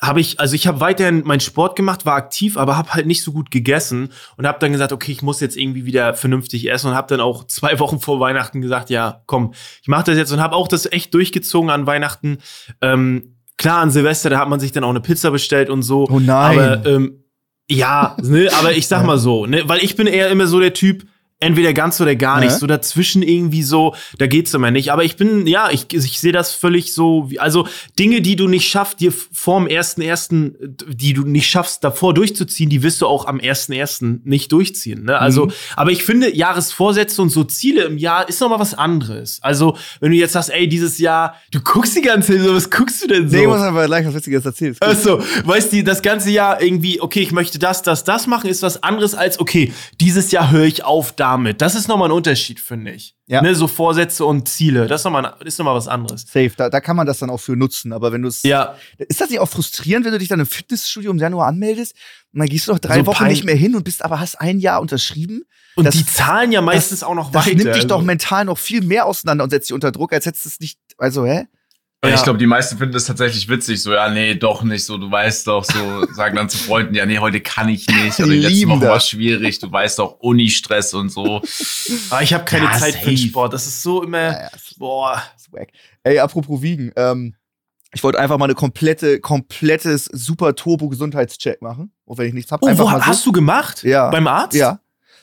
habe 0.00 0.20
ich, 0.20 0.38
also 0.38 0.54
ich 0.54 0.68
habe 0.68 0.78
weiterhin 0.78 1.24
meinen 1.24 1.40
Sport 1.40 1.74
gemacht, 1.74 2.06
war 2.06 2.14
aktiv, 2.14 2.56
aber 2.56 2.76
habe 2.76 2.94
halt 2.94 3.06
nicht 3.06 3.24
so 3.24 3.32
gut 3.32 3.50
gegessen 3.50 4.10
und 4.36 4.46
habe 4.46 4.60
dann 4.60 4.70
gesagt, 4.70 4.92
okay, 4.92 5.10
ich 5.10 5.22
muss 5.22 5.40
jetzt 5.40 5.56
irgendwie 5.56 5.86
wieder 5.86 6.14
vernünftig 6.14 6.70
essen 6.70 6.90
und 6.90 6.94
habe 6.94 7.08
dann 7.08 7.20
auch 7.20 7.44
zwei 7.48 7.80
Wochen 7.80 7.98
vor 7.98 8.20
Weihnachten 8.20 8.60
gesagt, 8.60 8.90
ja, 8.90 9.22
komm, 9.26 9.52
ich 9.82 9.88
mache 9.88 10.04
das 10.04 10.18
jetzt 10.18 10.30
und 10.30 10.40
habe 10.40 10.54
auch 10.54 10.68
das 10.68 10.86
echt 10.86 11.12
durchgezogen 11.14 11.70
an 11.70 11.88
Weihnachten. 11.88 12.38
Ähm, 12.80 13.34
klar, 13.56 13.80
an 13.80 13.90
Silvester, 13.90 14.30
da 14.30 14.38
hat 14.38 14.48
man 14.48 14.60
sich 14.60 14.70
dann 14.70 14.84
auch 14.84 14.90
eine 14.90 15.00
Pizza 15.00 15.32
bestellt 15.32 15.68
und 15.68 15.82
so. 15.82 16.06
Oh 16.08 16.20
nein. 16.20 16.58
Aber 16.60 16.86
ähm, 16.86 17.19
Ja, 17.70 18.16
ne, 18.20 18.48
aber 18.58 18.72
ich 18.72 18.88
sag 18.88 19.06
mal 19.06 19.16
so, 19.16 19.46
ne, 19.46 19.62
weil 19.68 19.84
ich 19.84 19.94
bin 19.94 20.08
eher 20.08 20.28
immer 20.28 20.48
so 20.48 20.58
der 20.58 20.74
Typ, 20.74 21.04
entweder 21.40 21.72
ganz 21.72 22.00
oder 22.00 22.14
gar 22.16 22.40
nicht, 22.40 22.50
Ja. 22.52 22.58
so 22.58 22.66
dazwischen 22.66 23.22
irgendwie 23.22 23.62
so, 23.62 23.94
da 24.18 24.26
geht's 24.26 24.52
immer 24.54 24.70
nicht. 24.70 24.92
Aber 24.92 25.04
ich 25.04 25.16
bin, 25.16 25.46
ja, 25.46 25.70
ich, 25.70 25.86
ich 25.92 26.20
sehe 26.20 26.32
das 26.32 26.52
völlig 26.52 26.92
so, 26.94 27.30
wie, 27.30 27.40
also 27.40 27.66
Dinge, 27.98 28.20
die 28.20 28.36
du 28.36 28.46
nicht 28.46 28.68
schaffst, 28.68 29.00
dir 29.00 29.12
vorm 29.32 29.66
ersten 29.66 30.02
ersten, 30.02 30.54
die 30.88 31.14
du 31.14 31.22
nicht 31.22 31.48
schaffst, 31.48 31.82
davor 31.82 32.12
durchzuziehen, 32.14 32.68
die 32.70 32.82
wirst 32.82 33.00
du 33.00 33.06
auch 33.06 33.26
am 33.26 33.40
ersten 33.40 33.72
ersten 33.72 34.20
nicht 34.24 34.52
durchziehen. 34.52 35.04
Ne? 35.04 35.18
Also, 35.18 35.46
Mhm. 35.46 35.52
aber 35.76 35.90
ich 35.92 36.04
finde, 36.04 36.34
Jahresvorsätze 36.36 37.22
und 37.22 37.30
so 37.30 37.44
Ziele 37.44 37.84
im 37.84 37.96
Jahr 37.98 38.28
ist 38.28 38.40
noch 38.40 38.50
mal 38.50 38.58
was 38.60 38.74
anderes. 38.74 39.38
Also, 39.42 39.76
wenn 40.00 40.10
du 40.12 40.16
jetzt 40.18 40.32
sagst, 40.34 40.50
ey, 40.50 40.68
dieses 40.68 40.98
Jahr, 40.98 41.36
du 41.52 41.60
guckst 41.60 41.96
die 41.96 42.02
ganze 42.02 42.34
Zeit 42.34 42.42
so, 42.44 42.54
was 42.54 42.70
guckst 42.70 43.02
du 43.02 43.06
denn 43.08 43.28
so? 43.30 43.36
Nee, 43.36 43.42
ich 43.42 43.48
muss 43.48 43.60
aber 43.60 43.86
gleich 43.86 44.06
was 44.06 44.14
Witziges 44.14 44.44
erzählen. 44.44 44.76
Also, 44.80 45.22
weißt 45.44 45.72
du, 45.72 45.82
das 45.84 46.02
ganze 46.02 46.30
Jahr 46.30 46.60
irgendwie, 46.62 47.00
okay, 47.00 47.20
ich 47.20 47.32
möchte 47.32 47.58
das, 47.58 47.82
das, 47.82 48.04
das 48.04 48.26
machen, 48.26 48.48
ist 48.50 48.62
was 48.62 48.82
anderes 48.82 49.14
als, 49.14 49.40
okay, 49.40 49.72
dieses 50.00 50.30
Jahr 50.32 50.50
höre 50.50 50.64
ich 50.64 50.84
auf 50.84 51.12
damit. 51.30 51.60
Das 51.60 51.74
ist 51.74 51.88
nochmal 51.88 52.08
ein 52.08 52.12
Unterschied, 52.12 52.60
finde 52.60 52.92
ich. 52.92 53.14
Ja. 53.26 53.42
Ne, 53.42 53.54
so 53.54 53.66
Vorsätze 53.68 54.24
und 54.24 54.48
Ziele, 54.48 54.86
das 54.86 55.00
ist 55.02 55.04
nochmal 55.04 55.34
ist 55.44 55.58
noch 55.58 55.64
mal 55.64 55.74
was 55.74 55.86
anderes. 55.88 56.22
Safe, 56.22 56.50
da, 56.56 56.68
da 56.68 56.80
kann 56.80 56.96
man 56.96 57.06
das 57.06 57.18
dann 57.18 57.30
auch 57.30 57.38
für 57.40 57.56
nutzen. 57.56 57.92
Aber 57.92 58.12
wenn 58.12 58.22
du 58.22 58.28
es. 58.28 58.42
Ja, 58.42 58.76
Ist 58.98 59.20
das 59.20 59.30
nicht 59.30 59.38
auch 59.40 59.48
frustrierend, 59.48 60.04
wenn 60.04 60.12
du 60.12 60.18
dich 60.18 60.28
dann 60.28 60.40
im 60.40 60.46
Fitnessstudio 60.46 61.10
im 61.10 61.18
Januar 61.18 61.46
anmeldest 61.48 61.94
und 62.32 62.40
dann 62.40 62.48
gehst 62.48 62.66
du 62.68 62.72
noch 62.72 62.78
drei 62.78 62.98
So 63.00 63.06
Wochen 63.06 63.26
nicht 63.26 63.44
mehr 63.44 63.54
hin 63.56 63.74
und 63.76 63.84
bist 63.84 64.04
aber 64.04 64.18
hast 64.20 64.40
ein 64.40 64.58
Jahr 64.60 64.80
unterschrieben? 64.80 65.44
und 65.76 65.84
Das- 65.84 65.94
die 65.94 66.04
zahlen 66.04 66.50
ja 66.52 66.60
meistens 66.60 67.02
auch 67.04 67.14
noch 67.14 67.30
Das 67.30 67.46
weiter. 67.46 67.56
nimmt 67.56 67.76
dich 67.76 67.86
doch 67.86 67.96
also. 67.98 68.06
mental 68.06 68.44
noch 68.44 68.58
viel 68.58 68.82
mehr 68.82 69.06
auseinander 69.06 69.44
und 69.44 69.50
setzt 69.50 69.68
dich 69.70 69.74
unter 69.74 69.92
Druck, 69.92 70.12
als 70.12 70.26
hättest 70.26 70.44
du 70.44 70.48
es 70.48 70.60
nicht. 70.60 70.78
Also, 70.98 71.24
hä? 71.24 71.46
Und 72.02 72.08
Ja. 72.08 72.14
ich 72.16 72.22
glaube, 72.22 72.38
die 72.38 72.46
meisten 72.46 72.78
finden 72.78 72.94
das 72.94 73.04
tatsächlich 73.04 73.46
witzig. 73.48 73.82
So, 73.82 73.92
ja, 73.92 74.08
nee, 74.08 74.34
doch 74.34 74.62
nicht. 74.62 74.86
So, 74.86 74.96
du 74.96 75.10
weißt 75.10 75.46
doch, 75.46 75.64
so, 75.64 76.06
sagen 76.14 76.34
dann 76.36 76.48
zu 76.48 76.56
Freunden, 76.56 76.94
ja, 76.94 77.04
nee, 77.04 77.18
heute 77.18 77.40
kann 77.42 77.68
ich 77.68 77.86
nicht. 77.88 78.18
Oder 78.18 78.28
die 78.28 78.38
letzte 78.38 78.68
Woche 78.68 78.80
war 78.88 79.00
schwierig. 79.00 79.58
Du 79.58 79.70
weißt 79.70 79.98
doch, 79.98 80.18
Uni-Stress 80.20 80.94
und 80.94 81.10
so. 81.10 81.42
Aber 82.08 82.22
ich 82.22 82.32
habe 82.32 82.44
keine 82.44 82.64
Ja, 82.66 82.72
Zeit 82.78 82.94
für 82.94 83.10
den 83.10 83.16
safe. 83.18 83.28
Sport. 83.28 83.52
Das 83.52 83.66
ist 83.66 83.82
so 83.82 84.02
immer, 84.02 84.18
Ja, 84.18 84.32
ja, 84.32 84.46
ist- 84.48 84.78
boah. 84.78 85.22
wack. 85.50 85.68
Ey, 86.02 86.18
apropos 86.20 86.62
Wiegen, 86.62 86.90
ähm, 86.96 87.34
ich 87.92 88.02
wollte 88.02 88.18
einfach 88.18 88.38
mal 88.38 88.44
eine 88.46 88.54
komplette, 88.54 89.20
komplettes 89.20 90.04
super 90.06 90.54
Turbo-Gesundheitscheck 90.54 91.60
machen. 91.60 91.92
Auch 92.06 92.16
wenn 92.16 92.28
ich 92.28 92.34
nichts 92.34 92.50
hab. 92.52 92.62
Oh, 92.62 92.66
einfach 92.66 92.84
wo, 92.84 92.88
mal 92.90 93.00
so. 93.00 93.06
hast 93.06 93.26
du 93.26 93.32
gemacht? 93.32 93.82
Ja. 93.82 94.08
Beim 94.10 94.26
Arzt? 94.26 94.56
Ja. 94.56 94.80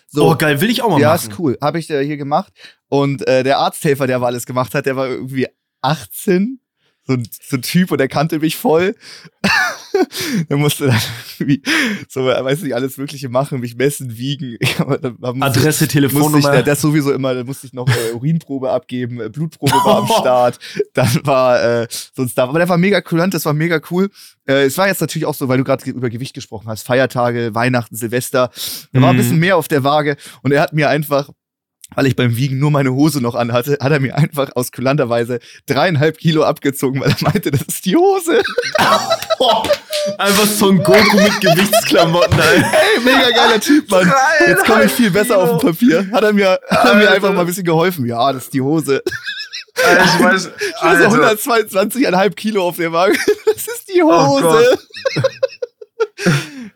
So. 0.09 0.29
Oh, 0.31 0.35
geil, 0.35 0.61
will 0.61 0.69
ich 0.69 0.83
auch 0.83 0.89
mal 0.91 0.99
ja, 1.01 1.13
machen. 1.13 1.31
ist 1.31 1.39
cool. 1.39 1.57
Habe 1.61 1.79
ich 1.79 1.89
äh, 1.89 2.05
hier 2.05 2.17
gemacht. 2.17 2.53
Und 2.87 3.25
äh, 3.27 3.43
der 3.43 3.57
Arzthelfer, 3.59 4.05
der 4.05 4.17
aber 4.17 4.27
alles 4.27 4.45
gemacht 4.45 4.75
hat, 4.75 4.85
der 4.85 4.95
war 4.95 5.07
irgendwie 5.07 5.47
18. 5.81 6.59
So 7.07 7.13
ein, 7.13 7.27
so 7.47 7.55
ein 7.57 7.61
Typ 7.61 7.91
und 7.91 7.97
der 7.99 8.09
kannte 8.09 8.39
mich 8.39 8.57
voll. 8.57 8.93
der 10.49 10.57
musste 10.57 10.87
dann 10.87 10.99
irgendwie 11.39 11.61
so, 12.09 12.25
weiß 12.25 12.61
nicht, 12.61 12.75
alles 12.75 12.97
Mögliche 12.97 13.29
machen, 13.29 13.59
mich 13.59 13.75
messen, 13.75 14.17
wiegen. 14.17 14.57
Musste- 14.77 15.15
Adresse, 15.41 15.85
ich, 15.85 15.91
Telefonnummer. 15.91 16.53
ja, 16.53 16.61
das 16.61 16.81
sowieso 16.81 17.11
immer, 17.13 17.33
da 17.33 17.43
musste 17.43 17.67
ich 17.67 17.73
noch 17.73 17.87
äh, 17.87 18.13
Urinprobe 18.13 18.69
abgeben, 18.71 19.19
äh, 19.21 19.29
Blutprobe 19.29 19.71
war 19.71 19.99
am 19.99 20.07
Start, 20.19 20.59
dann 20.93 21.19
war 21.23 21.63
äh, 21.83 21.87
sonst 22.13 22.37
da, 22.37 22.43
aber 22.43 22.59
der 22.59 22.69
war 22.69 22.77
mega 22.77 23.01
kulant, 23.01 23.33
das 23.33 23.45
war 23.45 23.53
mega 23.53 23.79
cool. 23.89 24.09
Äh, 24.47 24.65
es 24.65 24.77
war 24.77 24.87
jetzt 24.87 25.01
natürlich 25.01 25.25
auch 25.25 25.33
so, 25.35 25.47
weil 25.47 25.57
du 25.57 25.63
gerade 25.63 25.89
über 25.89 26.09
Gewicht 26.09 26.33
gesprochen 26.33 26.67
hast, 26.67 26.83
Feiertage, 26.85 27.55
Weihnachten, 27.55 27.95
Silvester, 27.95 28.51
da 28.93 29.01
war 29.01 29.09
ein 29.09 29.15
Mhm. 29.15 29.19
bisschen 29.19 29.39
mehr 29.39 29.57
auf 29.57 29.67
der 29.67 29.83
Waage 29.83 30.17
und 30.43 30.51
er 30.51 30.61
hat 30.61 30.73
mir 30.73 30.89
einfach 30.89 31.29
weil 31.97 32.05
ich 32.05 32.15
beim 32.15 32.37
Wiegen 32.37 32.59
nur 32.59 32.69
meine 32.69 32.93
Hose 32.93 33.21
noch 33.21 33.33
anhatte, 33.33 33.79
hat 33.81 33.91
er 33.91 33.99
mir 33.99 34.15
einfach 34.15 34.51
aus 34.55 34.71
kulanterweise 34.71 35.39
dreieinhalb 35.65 36.19
Kilo 36.19 36.43
abgezogen, 36.43 37.01
weil 37.01 37.09
er 37.09 37.15
meinte, 37.21 37.49
das 37.49 37.61
ist 37.63 37.85
die 37.85 37.95
Hose. 37.95 38.43
Einfach 40.19 40.45
so 40.45 40.69
ein 40.69 40.77
Goku 40.83 41.17
mit 41.17 41.41
Gewichtsklamotten, 41.41 42.39
Alter. 42.39 42.65
Ey, 42.71 42.99
mega 43.03 43.29
geiler 43.31 43.59
Typ, 43.59 43.89
Mann. 43.91 44.11
Jetzt 44.47 44.63
komme 44.65 44.85
ich 44.85 44.91
viel 44.91 45.11
besser 45.11 45.37
auf 45.37 45.49
dem 45.59 45.59
Papier. 45.59 46.07
Hat 46.11 46.23
er 46.23 46.33
mir, 46.33 46.59
hat 46.69 46.85
er 46.85 46.95
mir 46.95 47.11
einfach 47.11 47.33
mal 47.33 47.41
ein 47.41 47.45
bisschen 47.47 47.65
geholfen. 47.65 48.05
Ja, 48.05 48.31
das 48.31 48.43
ist 48.45 48.53
die 48.53 48.61
Hose. 48.61 49.01
Alter, 49.85 50.05
ich 50.05 50.23
weiß, 50.23 50.49
Also 50.79 51.03
Alter, 51.19 51.31
122,5 51.35 52.29
Kilo 52.35 52.67
auf 52.67 52.77
der 52.77 52.91
Waage. 52.93 53.17
Das 53.45 53.67
ist 53.67 53.89
die 53.93 54.01
Oh 54.03 54.27
Hose. 54.27 54.77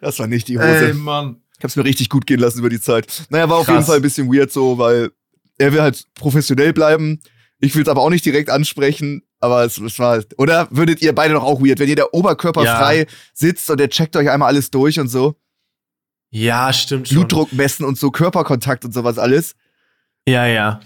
das 0.01 0.17
war 0.19 0.27
nicht 0.27 0.47
die 0.47 0.57
Hose. 0.57 0.87
ey, 0.87 0.93
Mann. 0.93 1.37
Ich 1.61 1.63
hab's 1.63 1.75
mir 1.75 1.85
richtig 1.85 2.09
gut 2.09 2.25
gehen 2.25 2.39
lassen 2.39 2.57
über 2.57 2.71
die 2.71 2.81
Zeit. 2.81 3.27
Naja, 3.29 3.47
war 3.47 3.57
auf 3.59 3.67
Krass. 3.67 3.75
jeden 3.75 3.85
Fall 3.85 3.95
ein 3.97 4.01
bisschen 4.01 4.33
weird 4.33 4.51
so, 4.51 4.79
weil 4.79 5.11
er 5.59 5.71
will 5.71 5.79
halt 5.81 6.07
professionell 6.15 6.73
bleiben. 6.73 7.19
Ich 7.59 7.75
will 7.75 7.83
es 7.83 7.87
aber 7.87 8.01
auch 8.01 8.09
nicht 8.09 8.25
direkt 8.25 8.49
ansprechen. 8.49 9.21
Aber 9.39 9.63
es, 9.63 9.77
es 9.77 9.99
war, 9.99 10.23
oder 10.39 10.67
würdet 10.71 11.03
ihr 11.03 11.13
beide 11.13 11.35
doch 11.35 11.43
auch 11.43 11.61
weird, 11.61 11.77
wenn 11.77 11.87
ihr 11.87 11.95
der 11.95 12.15
Oberkörper 12.15 12.63
Ja. 12.63 12.79
frei 12.79 13.05
sitzt 13.35 13.69
und 13.69 13.79
der 13.79 13.89
checkt 13.91 14.15
euch 14.15 14.27
einmal 14.31 14.47
alles 14.47 14.71
durch 14.71 14.99
und 14.99 15.07
so. 15.07 15.35
Ja, 16.31 16.73
stimmt 16.73 17.07
schon. 17.09 17.17
Blutdruck 17.17 17.53
messen 17.53 17.85
und 17.85 17.95
so, 17.99 18.09
Körperkontakt 18.09 18.83
und 18.83 18.91
sowas 18.93 19.19
alles. 19.19 19.53
Ja, 20.27 20.47
ja. 20.47 20.79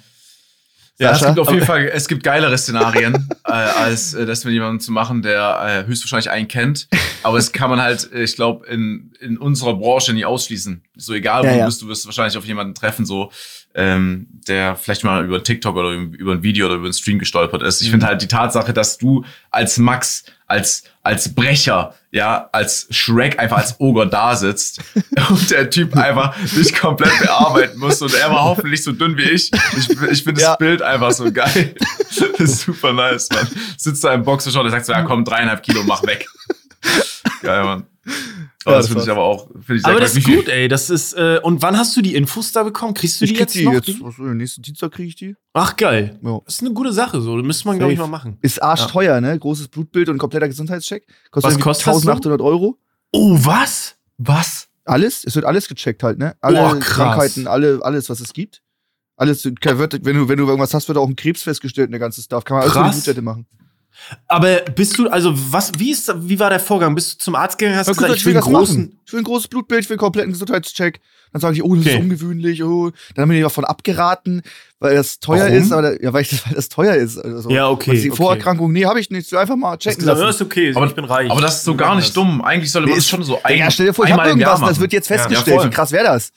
Ja, 0.97 1.11
es 1.11 1.19
Sascha? 1.19 1.33
gibt 1.33 1.39
auf 1.45 1.53
jeden 1.53 1.65
Fall, 1.65 1.89
es 1.93 2.07
gibt 2.07 2.23
geilere 2.23 2.57
Szenarien, 2.57 3.27
äh, 3.45 3.51
als 3.51 4.13
äh, 4.13 4.25
das 4.25 4.45
mit 4.45 4.53
jemandem 4.53 4.79
zu 4.79 4.91
machen, 4.93 5.21
der 5.21 5.83
äh, 5.85 5.87
höchstwahrscheinlich 5.87 6.29
einen 6.29 6.47
kennt. 6.47 6.87
Aber 7.21 7.37
es 7.37 7.51
kann 7.51 7.69
man 7.69 7.81
halt, 7.81 8.11
äh, 8.13 8.23
ich 8.23 8.35
glaube, 8.35 8.65
in, 8.67 9.11
in 9.19 9.37
unserer 9.37 9.75
Branche 9.75 10.13
nie 10.13 10.23
ausschließen. 10.23 10.81
So 10.95 11.13
egal, 11.13 11.43
wo 11.43 11.47
Ja, 11.47 11.57
du 11.59 11.65
bist, 11.65 11.81
du 11.81 11.87
wirst 11.89 12.05
wahrscheinlich 12.05 12.37
auf 12.37 12.45
jemanden 12.45 12.75
treffen, 12.75 13.05
so 13.05 13.29
ähm, 13.73 14.27
der 14.47 14.77
vielleicht 14.77 15.03
mal 15.03 15.25
über 15.25 15.43
TikTok 15.43 15.75
oder 15.75 15.91
über 15.91 16.31
ein 16.31 16.43
Video 16.43 16.67
oder 16.67 16.75
über 16.75 16.85
einen 16.85 16.93
Stream 16.93 17.19
gestolpert 17.19 17.61
ist. 17.61 17.81
Ich 17.81 17.91
finde 17.91 18.05
halt 18.05 18.21
die 18.21 18.27
Tatsache, 18.29 18.71
dass 18.71 18.97
du 18.97 19.25
als 19.51 19.77
Max, 19.77 20.23
als 20.47 20.83
als 21.03 21.35
Brecher, 21.35 21.93
ja, 22.15 22.47
als 22.53 22.87
Shrek 22.91 23.39
einfach 23.39 23.57
als 23.57 23.77
Ogre 23.77 24.07
da 24.07 24.37
sitzt 24.37 24.79
und 25.29 25.51
der 25.51 25.69
Typ 25.69 25.97
einfach 25.97 26.33
dich 26.55 26.73
komplett 26.73 27.11
bearbeiten 27.19 27.77
muss 27.77 28.01
und 28.01 28.13
er 28.13 28.31
war 28.31 28.45
hoffentlich 28.45 28.81
so 28.85 28.93
dünn 28.93 29.17
wie 29.17 29.23
ich. 29.23 29.51
Ich, 29.77 29.89
ich 29.89 30.23
finde 30.23 30.39
das 30.39 30.43
Ja. 30.43 30.55
Bild 30.55 30.81
einfach 30.81 31.11
so 31.11 31.29
geil. 31.31 31.75
Das 32.37 32.39
ist 32.39 32.61
super 32.61 32.93
nice, 32.93 33.27
Mann. 33.29 33.47
Sitzt 33.77 34.01
da 34.03 34.13
im 34.13 34.23
Boxershot 34.23 34.63
und 34.63 34.71
sagt 34.71 34.85
so, 34.85 34.93
ja 34.93 35.01
komm, 35.01 35.25
dreieinhalb 35.25 35.61
Kilo, 35.61 35.83
mach 35.83 36.01
weg. 36.03 36.25
Geil, 37.41 37.63
Mann. 37.63 37.83
Ja, 38.65 38.71
das 38.77 38.85
das 38.85 38.87
finde 38.87 39.03
ich 39.03 39.09
aber 39.11 39.23
auch, 39.23 39.47
finde 39.51 39.75
ich 39.75 39.81
sehr 39.83 39.91
Aber 39.91 39.99
krass. 39.99 40.13
das 40.13 40.17
ist 40.17 40.25
gut, 40.27 40.47
ey. 40.49 40.67
Das 40.67 40.89
ist, 40.89 41.13
äh, 41.13 41.39
und 41.43 41.61
wann 41.61 41.77
hast 41.77 41.95
du 41.95 42.01
die 42.01 42.15
Infos 42.15 42.51
da 42.51 42.63
bekommen? 42.63 42.93
Kriegst 42.93 43.21
du 43.21 43.25
die 43.25 43.31
ich 43.33 43.37
krieg 43.37 43.41
jetzt 43.47 43.55
die 43.55 43.65
noch? 43.65 43.73
jetzt, 43.73 43.87
Die? 43.87 43.99
was, 44.01 44.17
nächsten 44.17 44.61
Dienstag 44.63 44.91
kriege 44.91 45.07
ich 45.07 45.15
die. 45.15 45.35
Ach, 45.53 45.75
geil. 45.75 46.19
Ja. 46.23 46.39
Das 46.45 46.55
ist 46.55 46.61
eine 46.61 46.73
gute 46.73 46.91
Sache, 46.91 47.21
so. 47.21 47.37
Das 47.37 47.45
müsste 47.45 47.67
man, 47.67 47.77
glaube 47.77 47.93
ich, 47.93 47.99
mal 47.99 48.07
machen. 48.07 48.37
Ist 48.41 48.61
arschteuer, 48.61 49.21
ne? 49.21 49.37
Großes 49.37 49.67
Blutbild 49.67 50.09
und 50.09 50.17
kompletter 50.17 50.47
Gesundheitscheck. 50.47 51.05
Kostet 51.31 51.53
Was 51.53 51.59
kostet 51.59 51.87
das 51.87 52.01
so? 52.01 52.09
1800 52.09 52.41
Euro. 52.41 52.77
Oh, 53.11 53.37
was? 53.39 53.95
Was? 54.17 54.67
Alles, 54.83 55.23
es 55.25 55.35
wird 55.35 55.45
alles 55.45 55.67
gecheckt 55.67 56.03
halt, 56.03 56.17
ne? 56.19 56.35
Alle 56.41 56.57
Boah, 56.59 56.79
krass. 56.79 56.95
Krankheiten, 56.95 57.47
alle, 57.47 57.79
alles, 57.83 58.09
was 58.09 58.19
es 58.19 58.33
gibt. 58.33 58.61
Alles, 59.17 59.45
wird, 59.45 60.05
wenn 60.05 60.15
du, 60.17 60.27
wenn 60.27 60.37
du 60.37 60.45
irgendwas 60.45 60.73
hast, 60.73 60.87
wird 60.89 60.97
auch 60.97 61.07
ein 61.07 61.15
Krebs 61.15 61.43
festgestellt 61.43 61.87
und 61.87 61.91
der 61.91 61.99
ganze 61.99 62.21
Stuff. 62.21 62.43
Kann 62.43 62.57
man 62.57 62.63
alles 62.63 62.73
die 62.73 62.79
Krass. 62.79 62.95
Blutwerte 62.95 63.21
machen. 63.21 63.45
Aber 64.27 64.57
bist 64.75 64.97
du, 64.97 65.09
also, 65.09 65.33
was, 65.51 65.71
wie 65.77 65.91
ist, 65.91 66.13
wie 66.27 66.39
war 66.39 66.49
der 66.49 66.59
Vorgang? 66.59 66.93
Bist 66.95 67.13
du 67.13 67.17
zum 67.17 67.35
Arzt 67.35 67.57
gegangen, 67.57 67.77
hast 67.77 67.87
Ja, 67.87 67.93
gesagt, 67.93 68.09
gut, 68.09 68.17
ich 68.17 68.25
will 68.25 68.33
einen 68.33 68.41
großen. 68.41 68.81
machen. 68.83 68.99
Ich 69.05 69.13
will 69.13 69.21
ein 69.21 69.23
großes 69.23 69.47
Blutbild, 69.47 69.81
ich 69.83 69.89
will 69.89 69.95
einen 69.95 69.99
kompletten 69.99 70.31
Gesundheitscheck. 70.33 70.99
Dann 71.31 71.41
sage 71.41 71.55
ich, 71.55 71.63
oh, 71.63 71.75
das 71.75 71.85
Okay. 71.85 71.95
ist 71.95 72.01
ungewöhnlich, 72.01 72.63
oh. 72.63 72.91
Dann 73.13 73.23
haben 73.23 73.31
wir 73.31 73.41
davon 73.41 73.65
abgeraten, 73.65 74.41
weil 74.79 74.95
das 74.95 75.19
teuer 75.19 75.45
Warum? 75.47 75.53
ist, 75.53 75.71
aber 75.71 76.01
ja, 76.01 76.13
weil, 76.13 76.21
ich, 76.21 76.31
weil 76.47 76.53
das 76.53 76.69
teuer 76.69 76.95
ist. 76.95 77.17
Also, 77.17 77.49
Ja, 77.49 77.67
okay, 77.69 77.91
Und 77.91 77.95
die 78.01 78.09
okay. 78.11 78.17
Vorerkrankung, 78.17 78.71
nee, 78.71 78.85
habe 78.85 78.99
ich 78.99 79.09
nicht. 79.09 79.27
So 79.29 79.37
einfach 79.37 79.55
mal 79.55 79.77
checken 79.77 79.99
gesagt, 79.99 80.17
ja, 80.19 80.25
lassen. 80.25 80.35
ist 80.37 80.41
okay, 80.45 80.71
Aber- 80.75 80.85
ich 80.87 80.95
bin 80.95 81.05
reich. 81.05 81.29
Aber 81.29 81.41
das 81.41 81.55
ist 81.57 81.63
so 81.65 81.75
gar 81.75 81.95
nicht 81.95 82.15
dumm. 82.15 82.41
Eigentlich 82.41 82.71
sollte 82.71 82.87
man 82.87 82.93
Nee, 82.95 82.99
ist- 82.99 83.09
schon 83.09 83.23
so 83.23 83.39
ein, 83.43 83.53
Digga, 83.53 83.69
stell 83.71 83.87
dir 83.87 83.93
vor, 83.93 84.05
ich 84.05 84.11
habe 84.13 84.27
irgendwas, 84.29 84.61
das 84.61 84.79
wird 84.79 84.93
jetzt 84.93 85.09
Ja, 85.09 85.17
festgestellt. 85.17 85.57
voll. 85.61 85.65
Wie 85.69 85.73
krass 85.73 85.91
wäre 85.91 86.05
das? 86.05 86.31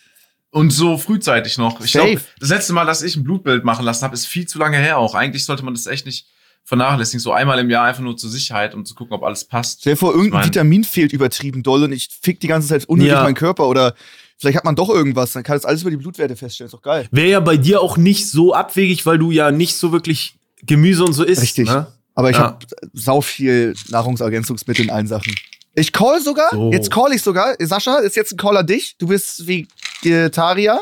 Und 0.51 0.71
so 0.73 0.97
frühzeitig 0.97 1.59
noch. 1.59 1.79
Ich 1.85 1.93
glaube, 1.93 2.21
das 2.41 2.49
letzte 2.49 2.73
Mal, 2.73 2.87
dass 2.87 3.03
ich 3.03 3.15
ein 3.17 3.23
Blutbild 3.23 3.65
machen 3.65 3.85
lassen 3.85 4.03
habe, 4.05 4.15
ist 4.15 4.27
viel 4.27 4.47
zu 4.49 4.59
lange 4.59 4.79
her 4.79 4.97
auch. 4.99 5.15
Eigentlich 5.15 5.45
sollte 5.45 5.63
man 5.65 5.75
das 5.75 5.87
echt 5.87 6.07
nicht 6.07 6.27
vernachlässigen. 6.69 7.21
So 7.21 7.33
einmal 7.33 7.59
im 7.59 7.71
Jahr 7.71 7.87
einfach 7.87 8.03
nur 8.03 8.17
zur 8.17 8.29
Sicherheit, 8.31 8.75
um 8.75 8.85
zu 8.85 8.95
gucken, 8.95 9.15
ob 9.15 9.23
alles 9.23 9.45
passt. 9.45 9.81
Stell 9.81 9.95
dir 9.95 9.97
vor, 9.97 10.11
irgendein 10.11 10.27
Ich 10.29 10.33
mein- 10.35 10.47
Vitamin 10.55 10.85
fehlt 10.85 11.13
übertrieben 11.15 11.63
doll 11.63 11.83
und 11.85 11.93
ich 11.93 12.09
fick 12.23 12.41
die 12.41 12.47
ganze 12.47 12.69
Zeit 12.69 12.85
unnötig 12.85 13.13
Ja. 13.13 13.23
meinen 13.23 13.35
Körper 13.35 13.67
oder 13.69 13.95
vielleicht 14.37 14.59
hat 14.59 14.65
man 14.65 14.77
doch 14.77 14.91
irgendwas, 14.91 15.33
dann 15.33 15.43
kann 15.43 15.57
das 15.57 15.65
alles 15.65 15.81
über 15.81 15.91
die 15.91 15.97
Blutwerte 15.97 16.37
feststellen. 16.37 16.67
Ist 16.69 16.75
doch 16.75 16.83
geil. 16.83 17.09
Wäre 17.11 17.29
ja 17.29 17.41
bei 17.41 17.57
dir 17.57 17.81
auch 17.81 17.97
nicht 17.97 18.29
so 18.31 18.53
abwegig, 18.53 19.07
weil 19.07 19.19
du 19.19 19.31
ja 19.31 19.51
nicht 19.51 19.77
so 19.77 19.93
wirklich 19.93 20.39
Gemüse 20.63 21.05
und 21.05 21.15
so 21.15 21.25
isst. 21.25 21.41
Richtig. 21.43 21.69
Ne? 21.69 21.87
Aber 22.15 22.31
ich 22.31 22.37
Ja. 22.37 22.43
hab 22.43 22.65
habe 22.65 22.67
sau 22.93 23.21
viel 23.23 23.75
Nahrungsergänzungsmittel 23.89 24.85
in 24.85 24.91
allen 24.91 25.07
Sachen. 25.07 25.35
Ich 25.75 25.93
call 25.93 26.21
sogar, 26.21 26.49
So. 26.51 26.71
jetzt 26.73 26.91
call 26.91 27.13
ich 27.13 27.23
sogar. 27.23 27.55
Sascha, 27.61 27.99
ist 27.99 28.17
jetzt 28.17 28.33
ein 28.33 28.37
Call 28.37 28.57
an 28.57 28.67
dich. 28.67 28.97
Du 28.99 29.07
bist 29.07 29.47
Vegetarier. 29.47 30.81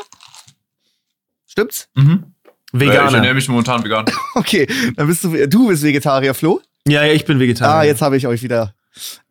Stimmt's? 1.45 1.87
Mhm. 1.95 2.33
Äh, 2.73 2.77
ich 2.77 2.79
Veganer. 2.81 3.15
ernähre 3.17 3.33
mich 3.35 3.47
momentan 3.47 3.83
vegan. 3.83 4.05
Okay, 4.35 4.67
dann 4.95 5.07
bist 5.07 5.23
du, 5.23 5.47
du 5.47 5.67
bist 5.69 5.83
Vegetarier, 5.83 6.33
Flo. 6.33 6.61
ja, 6.87 7.03
ja, 7.05 7.13
ich 7.13 7.25
bin 7.25 7.39
Vegetarier. 7.39 7.73
Ah, 7.75 7.83
jetzt 7.83 8.01
habe 8.01 8.17
ich 8.17 8.27
euch 8.27 8.43
wieder. 8.43 8.73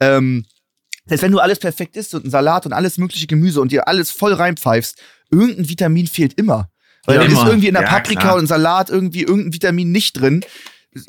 Ähm, 0.01 0.45
das 1.05 1.13
heißt, 1.15 1.23
wenn 1.23 1.33
du 1.33 1.39
alles 1.39 1.59
perfekt 1.59 1.97
isst 1.97 2.15
und 2.15 2.25
ein 2.25 2.31
Salat 2.31 2.67
und 2.67 2.73
alles 2.73 2.99
mögliche 2.99 3.27
Gemüse 3.27 3.61
und 3.61 3.71
dir 3.73 3.87
alles 3.89 4.11
voll 4.11 4.33
reinpfeifst, 4.33 4.99
irgendein 5.31 5.69
Vitamin 5.69 6.07
fehlt 6.07 6.35
immer. 6.35 6.69
Weil 7.05 7.17
Ja, 7.17 7.23
dann 7.23 7.31
ist 7.31 7.39
immer. 7.39 7.49
irgendwie 7.51 7.69
in 7.69 7.75
der 7.75 7.85
Ja, 7.85 7.89
Paprika 7.89 8.21
klar. 8.23 8.37
und 8.37 8.47
Salat 8.49 8.91
irgendwie 8.91 9.23
irgendein 9.23 9.53
Vitamin 9.53 9.93
nicht 9.93 10.21
drin. 10.21 10.45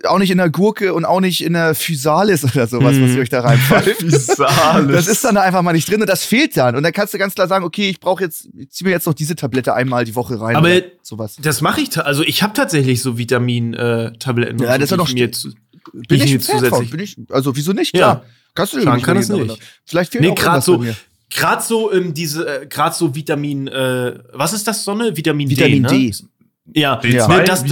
Auch 0.06 0.20
nicht 0.20 0.32
in 0.32 0.38
der 0.38 0.50
Gurke 0.50 0.94
und 0.94 1.06
auch 1.06 1.20
nicht 1.22 1.44
in 1.44 1.54
der 1.54 1.76
Physalis 1.76 2.44
oder 2.44 2.68
sowas, 2.68 2.96
was 3.00 3.10
Mhm. 3.10 3.16
ihr 3.16 3.22
euch 3.22 3.30
da 3.30 3.42
reinfallt. 3.42 3.86
Physalis. 4.00 4.92
Das 4.96 5.08
ist 5.08 5.24
dann 5.24 5.36
da 5.36 5.42
einfach 5.42 5.62
mal 5.62 5.74
nicht 5.74 5.90
drin 5.90 6.02
und 6.02 6.08
das 6.10 6.24
fehlt 6.24 6.56
dann. 6.58 6.76
Und 6.76 6.84
dann 6.84 6.94
kannst 6.94 7.14
du 7.14 7.18
ganz 7.18 7.36
klar 7.36 7.48
sagen, 7.48 7.64
okay, 7.66 7.90
ich 7.90 8.00
brauche 8.00 8.24
jetzt, 8.24 8.50
ich 8.58 8.70
zieh 8.72 8.84
mir 8.84 8.92
jetzt 8.92 9.06
noch 9.08 9.14
diese 9.14 9.36
Tablette 9.36 9.74
einmal 9.74 10.06
die 10.06 10.16
Woche 10.16 10.40
rein. 10.40 10.56
Aber 10.56 10.68
oder 10.70 10.82
sowas. 11.02 11.38
Das 11.42 11.62
mache 11.62 11.82
ich, 11.82 11.98
also 11.98 12.24
ich 12.24 12.44
habe 12.44 12.54
tatsächlich 12.54 13.02
so 13.02 13.18
Vitamin-Tabletten. 13.18 14.60
Ja, 14.60 14.78
das 14.78 14.86
ist 14.86 14.92
ja 14.92 14.98
noch 14.98 15.12
mir 15.14 15.32
zu, 15.32 15.50
Bin 15.94 16.22
ich 16.22 16.34
ich 16.36 16.44
zusätzlich. 16.44 16.90
bin 16.90 17.00
ich, 17.00 17.16
also 17.30 17.56
wieso 17.56 17.74
nicht? 17.74 17.96
Ja. 17.96 18.00
Klar. 18.16 18.26
Kannst 18.56 18.74
du 18.74 18.78
Schaden 18.82 18.96
nicht 18.96 19.06
kann 19.06 19.18
das 19.18 19.30
nicht. 19.30 19.42
aber 19.52 19.58
Vielleicht 19.86 20.12
fehlt 20.12 20.24
Nee, 20.24 20.32
auch 20.32 20.36
gerade 20.36 20.62
so, 20.62 20.78
bei 20.80 20.86
mir. 20.86 20.96
gerade 21.30 21.64
so 21.64 21.94
ähm, 21.94 22.14
diese, 22.14 22.62
äh, 22.64 22.66
gerade 22.66 22.96
so 22.96 23.14
Vitamin, 23.14 23.68
äh, 23.68 24.18
was 24.34 24.54
ist 24.54 24.68
das 24.68 24.84
Sonne? 24.84 25.16
Vitamin, 25.16 25.50
Vitamin 25.50 25.84
D. 25.84 25.90
D. 25.90 26.06
Ne? 26.10 26.30
Ja, 26.74 27.00
B2, 27.00 27.28
Ne, 27.28 27.44
das, 27.46 27.64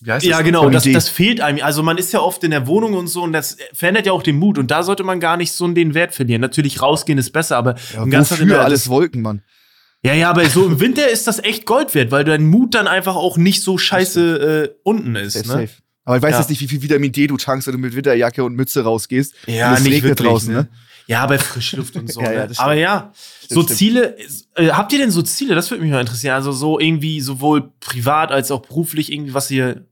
wie, 0.00 0.12
heißt 0.12 0.24
ja, 0.26 0.36
das? 0.36 0.44
genau, 0.44 0.60
Vitamin 0.70 0.94
das, 0.94 1.04
das 1.06 1.08
fehlt 1.08 1.40
einem. 1.40 1.62
Also 1.62 1.82
man 1.82 1.98
ist 1.98 2.12
ja 2.12 2.20
oft 2.20 2.42
in 2.44 2.50
der 2.50 2.66
Wohnung 2.66 2.94
und 2.94 3.08
so 3.08 3.22
und 3.22 3.32
das 3.32 3.56
verändert 3.72 4.06
ja 4.06 4.12
auch 4.12 4.22
den 4.22 4.36
Mut 4.38 4.58
und 4.58 4.70
da 4.70 4.82
sollte 4.82 5.04
man 5.04 5.20
gar 5.20 5.36
nicht 5.36 5.52
so 5.52 5.66
den 5.68 5.94
Wert 5.94 6.14
verlieren. 6.14 6.40
Natürlich 6.40 6.80
rausgehen 6.82 7.18
ist 7.18 7.32
besser, 7.32 7.56
aber 7.56 7.74
Ja, 7.94 8.02
im 8.02 8.10
ganzen 8.10 8.38
wofür 8.40 8.60
alles 8.64 8.88
Wolken, 8.88 9.22
Mann? 9.22 9.42
Ja, 10.04 10.14
ja, 10.14 10.30
aber 10.30 10.48
so 10.48 10.64
im 10.66 10.78
Winter 10.78 11.08
ist 11.10 11.26
das 11.26 11.42
echt 11.42 11.66
Gold 11.66 11.92
wert, 11.94 12.12
weil 12.12 12.22
dein 12.24 12.46
Mut 12.46 12.74
dann 12.74 12.86
einfach 12.86 13.16
auch 13.16 13.36
nicht 13.36 13.62
so 13.62 13.78
scheiße 13.78 14.70
äh, 14.72 14.74
unten 14.84 15.16
ist. 15.16 15.32
Safe, 15.32 15.48
ne? 15.48 15.52
safe. 15.66 15.82
Aber 16.04 16.16
ich 16.18 16.22
weiß 16.22 16.32
Ja. 16.32 16.38
jetzt 16.38 16.50
nicht, 16.50 16.60
wie 16.60 16.68
viel 16.68 16.80
Vitamin 16.82 17.10
D 17.12 17.26
du 17.26 17.36
tankst, 17.36 17.66
wenn 17.66 17.72
du 17.74 17.80
mit 17.80 17.94
Winterjacke 17.96 18.44
und 18.44 18.54
Mütze 18.54 18.82
rausgehst. 18.84 19.34
Ja, 19.46 19.70
und 19.70 19.78
es 19.78 19.82
nicht 19.82 19.92
regnet 19.94 20.10
wirklich, 20.10 20.28
draußen, 20.28 20.52
ne? 20.54 20.60
ne? 20.62 20.68
Ja, 21.08 21.26
bei 21.26 21.38
Frischluft 21.38 21.96
und 21.96 22.10
so. 22.12 22.20
Ja, 22.22 22.32
ja, 22.32 22.46
ne? 22.46 22.52
Aber 22.58 22.74
ja, 22.74 23.12
Stimmt, 23.14 23.50
so 23.50 23.62
stimmt. 23.62 23.76
Ziele, 23.78 24.16
äh, 24.54 24.68
habt 24.68 24.92
ihr 24.92 25.00
denn 25.00 25.10
so 25.10 25.20
Ziele? 25.22 25.54
Das 25.56 25.70
würde 25.70 25.82
mich 25.82 25.90
mal 25.90 26.00
interessieren. 26.00 26.34
Also 26.34 26.52
so 26.52 26.78
irgendwie 26.78 27.20
sowohl 27.20 27.72
privat 27.80 28.30
als 28.30 28.50
auch 28.52 28.60
beruflich 28.62 29.10
irgendwie, 29.12 29.34
was 29.34 29.50
ihr, 29.50 29.84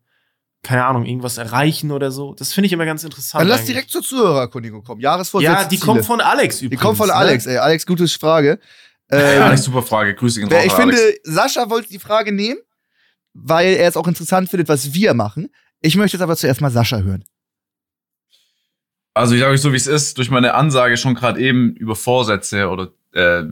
keine 0.66 0.85
Ahnung, 0.85 1.05
irgendwas 1.05 1.38
erreichen 1.38 1.92
oder 1.92 2.11
so. 2.11 2.35
Das 2.35 2.52
finde 2.52 2.66
ich 2.66 2.72
immer 2.72 2.87
ganz 2.87 3.05
interessant. 3.05 3.40
Dann 3.40 3.48
lass 3.48 3.61
eigentlich. 3.61 3.74
direkt 3.74 3.90
zur 3.90 4.02
Zuhörerkundigung 4.02 4.83
kommen. 4.83 5.00
Jahresvorsätze. 5.00 5.52
Ja, 5.52 5.64
die 5.64 5.79
Ziele. 5.79 5.92
kommt 5.92 6.05
von 6.05 6.20
Alex 6.20 6.61
übrigens. 6.61 6.81
Die 6.81 6.85
kommt 6.85 6.98
von 6.98 7.07
ne? 7.07 7.14
Alex, 7.14 7.46
ey. 7.46 7.59
Alex, 7.59 7.87
gute 7.87 8.07
Frage. 8.09 8.59
Ähm, 9.09 9.40
Alex, 9.40 9.62
super 9.62 9.85
Frage. 9.85 10.16
Grüße 10.16 10.40
gehen 10.40 10.50
ich 10.64 10.72
finde, 10.72 10.96
Alex. 10.96 11.20
Sascha 11.22 11.70
wollte 11.70 11.88
die 11.88 12.00
Frage 12.00 12.33
nehmen, 12.33 12.59
weil 13.35 13.74
er 13.74 13.88
es 13.88 13.96
auch 13.96 14.09
interessant 14.09 14.50
findet, 14.50 14.68
was 14.68 14.94
wir 14.94 15.14
machen. 15.14 15.48
Ich 15.81 15.94
möchte 15.94 16.16
jetzt 16.16 16.24
aber 16.24 16.35
zuerst 16.35 16.61
mal 16.61 16.72
Sascha 16.72 16.98
hören. 16.98 17.22
Also 19.14 19.37
ich 19.37 19.40
sage 19.42 19.52
euch 19.52 19.61
so, 19.61 19.70
wie 19.70 19.76
es 19.76 19.87
ist, 19.87 20.18
durch 20.18 20.29
meine 20.29 20.55
Ansage 20.55 20.96
schon 20.96 21.14
gerade 21.14 21.40
eben 21.40 21.76
über 21.76 21.94
Vorsätze 21.94 22.68
oder 22.68 22.88
äh, 23.12 23.44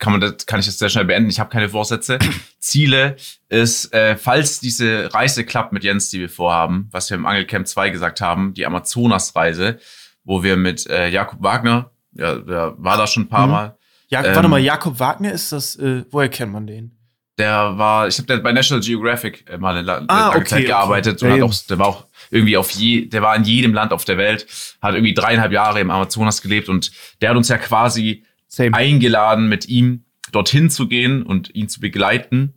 kann 0.00 0.12
man 0.12 0.20
das, 0.20 0.46
kann 0.46 0.58
ich 0.60 0.66
das 0.66 0.78
sehr 0.78 0.88
schnell 0.88 1.04
beenden. 1.04 1.30
Ich 1.30 1.38
habe 1.38 1.50
keine 1.50 1.68
Vorsätze. 1.68 2.18
Ziele 2.58 3.16
ist, 3.48 3.92
äh, 3.94 4.16
falls 4.16 4.58
diese 4.60 5.12
Reise 5.14 5.44
klappt 5.44 5.72
mit 5.72 5.84
Jens, 5.84 6.10
die 6.10 6.20
wir 6.20 6.28
vorhaben, 6.28 6.88
was 6.90 7.08
wir 7.10 7.16
im 7.16 7.26
Angelcamp 7.26 7.66
2 7.68 7.90
gesagt 7.90 8.20
haben, 8.20 8.54
die 8.54 8.66
Amazonas-Reise, 8.66 9.78
wo 10.24 10.42
wir 10.42 10.56
mit 10.56 10.86
äh, 10.88 11.08
Jakob 11.08 11.42
Wagner, 11.42 11.90
ja, 12.12 12.34
der 12.36 12.74
war 12.78 12.96
da 12.96 13.06
schon 13.06 13.24
ein 13.24 13.28
paar 13.28 13.46
Mhm. 13.46 13.52
Mal, 13.52 13.76
Ja, 14.08 14.24
Ähm, 14.24 14.34
warte 14.34 14.48
mal, 14.48 14.58
Jakob 14.60 14.98
Wagner 14.98 15.32
ist 15.32 15.52
das, 15.52 15.76
äh, 15.76 16.04
woher 16.10 16.28
kennt 16.28 16.52
man 16.52 16.66
den? 16.66 16.96
der 17.38 17.78
war, 17.78 18.06
ich 18.06 18.18
habe 18.18 18.38
bei 18.40 18.52
National 18.52 18.84
Geographic 18.84 19.48
äh, 19.48 19.56
mal 19.56 19.70
eine 19.70 19.80
la- 19.80 20.04
Ah, 20.08 20.26
lange 20.28 20.36
okay, 20.40 20.44
Zeit 20.44 20.58
okay. 20.58 20.66
gearbeitet 20.66 21.22
Ja, 21.22 21.28
und 21.28 21.36
ja. 21.38 21.42
hat 21.44 21.50
auch, 21.50 21.54
der 21.70 21.78
war 21.78 21.86
auch 21.86 22.06
irgendwie 22.30 22.56
auf 22.58 22.70
je, 22.72 23.06
der 23.06 23.22
war 23.22 23.34
in 23.34 23.44
jedem 23.44 23.72
Land 23.72 23.92
auf 23.94 24.04
der 24.04 24.18
Welt, 24.18 24.46
hat 24.82 24.92
irgendwie 24.94 25.14
dreieinhalb 25.14 25.50
Jahre 25.50 25.80
im 25.80 25.90
Amazonas 25.90 26.42
gelebt 26.42 26.68
und 26.68 26.90
der 27.22 27.30
hat 27.30 27.36
uns 27.38 27.48
ja 27.48 27.56
quasi 27.56 28.24
Same. 28.52 28.74
eingeladen, 28.74 29.48
mit 29.48 29.68
ihm 29.68 30.04
dorthin 30.32 30.70
zu 30.70 30.88
gehen 30.88 31.22
und 31.22 31.54
ihn 31.54 31.68
zu 31.68 31.80
begleiten. 31.80 32.54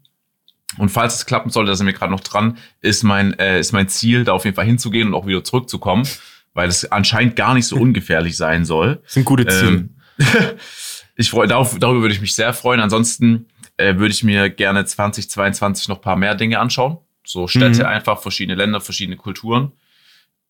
Und 0.80 0.90
falls 0.90 1.14
es 1.16 1.26
klappen 1.28 1.52
sollte, 1.52 1.70
da 1.72 1.76
sind 1.76 1.86
wir 1.86 1.94
gerade 1.94 2.12
noch 2.12 2.20
dran, 2.22 2.58
ist 2.82 3.04
mein, 3.04 3.38
äh, 3.38 3.60
ist 3.60 3.74
mein 3.74 3.88
Ziel, 3.88 4.24
da 4.24 4.32
auf 4.34 4.44
jeden 4.44 4.56
Fall 4.56 4.66
hinzugehen 4.66 5.08
und 5.08 5.14
auch 5.14 5.28
wieder 5.28 5.44
zurückzukommen, 5.44 6.08
weil 6.56 6.68
es 6.68 6.92
anscheinend 6.92 7.36
gar 7.36 7.54
nicht 7.54 7.68
so 7.68 7.76
ungefährlich 7.80 8.36
sein 8.38 8.66
soll. 8.66 9.00
Das 9.04 9.14
sind 9.14 9.26
gute 9.26 9.46
Ziele. 9.46 9.68
Ähm, 9.68 9.90
ich 11.16 11.30
freue, 11.30 11.48
darauf, 11.48 11.78
darüber 11.78 12.02
würde 12.02 12.16
ich 12.16 12.22
mich 12.22 12.34
sehr 12.34 12.54
freuen. 12.54 12.80
Ansonsten 12.80 13.46
äh, 13.78 13.98
würde 13.98 14.14
ich 14.14 14.24
mir 14.24 14.50
gerne 14.50 14.84
2022 14.84 15.88
noch 15.90 15.98
ein 15.98 16.02
paar 16.02 16.16
mehr 16.16 16.34
Dinge 16.36 16.60
anschauen. 16.60 16.98
So 17.26 17.48
Städte 17.48 17.82
Mhm. 17.82 17.86
einfach, 17.86 18.20
verschiedene 18.22 18.56
Länder, 18.56 18.82
verschiedene 18.82 19.16
Kulturen. 19.18 19.72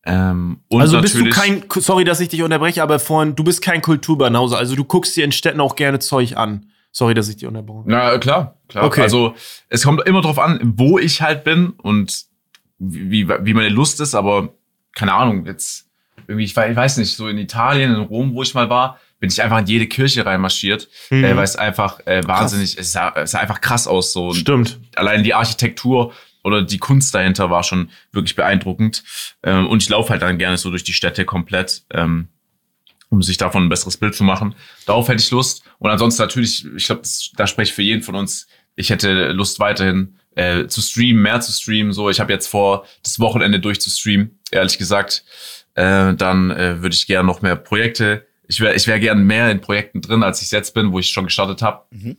Ähm, 0.05 0.59
also 0.71 0.99
bist 1.01 1.15
du 1.15 1.29
kein, 1.29 1.63
sorry, 1.77 2.03
dass 2.03 2.19
ich 2.19 2.29
dich 2.29 2.41
unterbreche, 2.43 2.83
aber 2.83 2.99
vorhin, 2.99 3.35
du 3.35 3.43
bist 3.43 3.61
kein 3.61 3.81
Kulturbanause. 3.81 4.57
Also 4.57 4.75
du 4.75 4.83
guckst 4.83 5.15
dir 5.15 5.23
in 5.23 5.31
Städten 5.31 5.61
auch 5.61 5.75
gerne 5.75 5.99
Zeug 5.99 6.35
an. 6.37 6.67
Sorry, 6.91 7.13
dass 7.13 7.29
ich 7.29 7.37
dich 7.37 7.47
unterbrochen 7.47 7.91
habe. 7.93 8.11
Na 8.13 8.17
klar, 8.19 8.57
klar. 8.67 8.83
Okay. 8.85 9.01
Also 9.01 9.33
es 9.69 9.83
kommt 9.83 10.01
immer 10.05 10.21
drauf 10.21 10.37
an, 10.39 10.59
wo 10.77 10.99
ich 10.99 11.21
halt 11.21 11.43
bin 11.43 11.69
und 11.69 12.25
wie, 12.79 13.27
wie 13.27 13.53
meine 13.53 13.69
Lust 13.69 13.99
ist, 14.01 14.13
aber 14.13 14.49
keine 14.93 15.13
Ahnung, 15.13 15.45
jetzt 15.45 15.87
irgendwie, 16.27 16.43
ich 16.45 16.55
weiß 16.55 16.97
nicht, 16.97 17.15
so 17.15 17.27
in 17.27 17.37
Italien, 17.37 17.95
in 17.95 18.01
Rom, 18.01 18.35
wo 18.35 18.43
ich 18.43 18.53
mal 18.53 18.69
war, 18.69 18.99
bin 19.19 19.29
ich 19.29 19.41
einfach 19.41 19.59
in 19.59 19.65
jede 19.67 19.87
Kirche 19.87 20.25
reinmarschiert, 20.25 20.89
Mhm. 21.09 21.23
äh, 21.23 21.35
weil 21.35 21.43
es 21.45 21.55
einfach 21.55 21.99
äh, 22.05 22.21
wahnsinnig, 22.27 22.77
es 22.77 22.91
sah, 22.91 23.13
es 23.15 23.31
sah 23.31 23.39
einfach 23.39 23.61
krass 23.61 23.87
aus 23.87 24.11
so. 24.13 24.27
Und 24.27 24.35
Stimmt. 24.35 24.79
allein 24.95 25.23
die 25.23 25.33
Architektur 25.33 26.11
oder 26.43 26.62
die 26.62 26.77
Kunst 26.77 27.15
dahinter 27.15 27.49
war 27.49 27.63
schon 27.63 27.89
wirklich 28.12 28.36
beeindruckend. 28.36 29.03
Ähm, 29.43 29.67
und 29.67 29.82
ich 29.82 29.89
laufe 29.89 30.10
halt 30.10 30.21
dann 30.21 30.38
gerne 30.38 30.58
so 30.58 30.69
durch 30.69 30.84
die 30.84 30.93
Städte 30.93 31.25
komplett, 31.25 31.84
ähm, 31.91 32.27
um 33.10 33.21
sich 33.21 33.38
davon 33.38 33.65
ein 33.65 33.69
besseres 33.69 33.97
Bild 33.97 34.15
zu 34.15 34.23
machen. 34.23 34.56
Darauf 34.86 35.08
hätte 35.08 35.21
ich 35.21 35.32
Lust. 35.32 35.63
Und 35.79 35.89
ansonsten 35.89 36.21
natürlich, 36.21 36.65
ich 36.75 36.86
glaube, 36.86 37.03
da 37.36 37.47
spreche 37.47 37.69
ich 37.69 37.75
für 37.75 37.82
jeden 37.82 38.03
von 38.03 38.15
uns. 38.15 38.47
Ich 38.75 38.89
hätte 38.89 39.32
Lust 39.32 39.60
weiterhin 39.60 40.17
äh, 40.36 40.65
zu 40.67 40.82
streamen, 40.82 41.21
mehr 41.21 41.39
zu 41.41 41.51
streamen. 41.51 41.93
So, 41.93 42.10
ich 42.10 42.19
habe 42.19 42.34
jetzt 42.34 42.47
vor, 42.47 42.86
das 43.03 43.19
Wochenende 43.19 43.60
durchzustreamen, 43.60 44.39
ehrlich 44.51 44.77
gesagt. 44.77 45.23
Äh, 45.75 46.13
dann 46.15 46.51
äh, 46.51 46.82
würde 46.82 46.95
ich 46.95 47.06
gerne 47.08 47.27
noch 47.27 47.41
mehr 47.41 47.56
Projekte. 47.56 48.25
Ich 48.47 48.60
wäre 48.60 48.75
ich 48.75 48.88
wär 48.88 48.99
gern 48.99 49.23
mehr 49.25 49.49
in 49.51 49.62
Projekten 49.62 50.01
drin, 50.01 50.23
als 50.23 50.41
ich 50.41 50.51
jetzt 50.51 50.73
bin, 50.73 50.91
wo 50.91 50.99
ich 50.99 51.10
schon 51.10 51.25
gestartet 51.25 51.62
habe. 51.62 51.86
Mhm. 51.91 52.17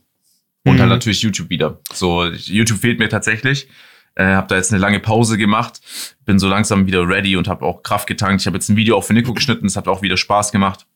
Und 0.63 0.79
halt 0.79 0.89
Mhm. 0.89 0.95
natürlich 0.95 1.21
YouTube 1.21 1.49
wieder. 1.49 1.79
So, 1.93 2.25
YouTube 2.25 2.79
fehlt 2.79 2.99
mir 2.99 3.09
tatsächlich. 3.09 3.67
Äh, 4.15 4.25
habe 4.25 4.47
da 4.47 4.55
jetzt 4.55 4.71
eine 4.71 4.79
lange 4.79 4.99
Pause 4.99 5.37
gemacht, 5.37 5.81
bin 6.25 6.39
so 6.39 6.47
langsam 6.47 6.87
wieder 6.87 7.07
ready 7.07 7.35
und 7.35 7.47
habe 7.47 7.65
auch 7.65 7.83
Kraft 7.83 8.07
getankt. 8.07 8.41
Ich 8.41 8.47
habe 8.47 8.57
jetzt 8.57 8.69
ein 8.69 8.77
Video 8.77 8.97
auch 8.97 9.03
für 9.03 9.13
Nico 9.13 9.33
geschnitten, 9.33 9.65
das 9.65 9.75
hat 9.75 9.87
auch 9.87 10.01
wieder 10.01 10.17
Spaß 10.17 10.51
gemacht. 10.51 10.87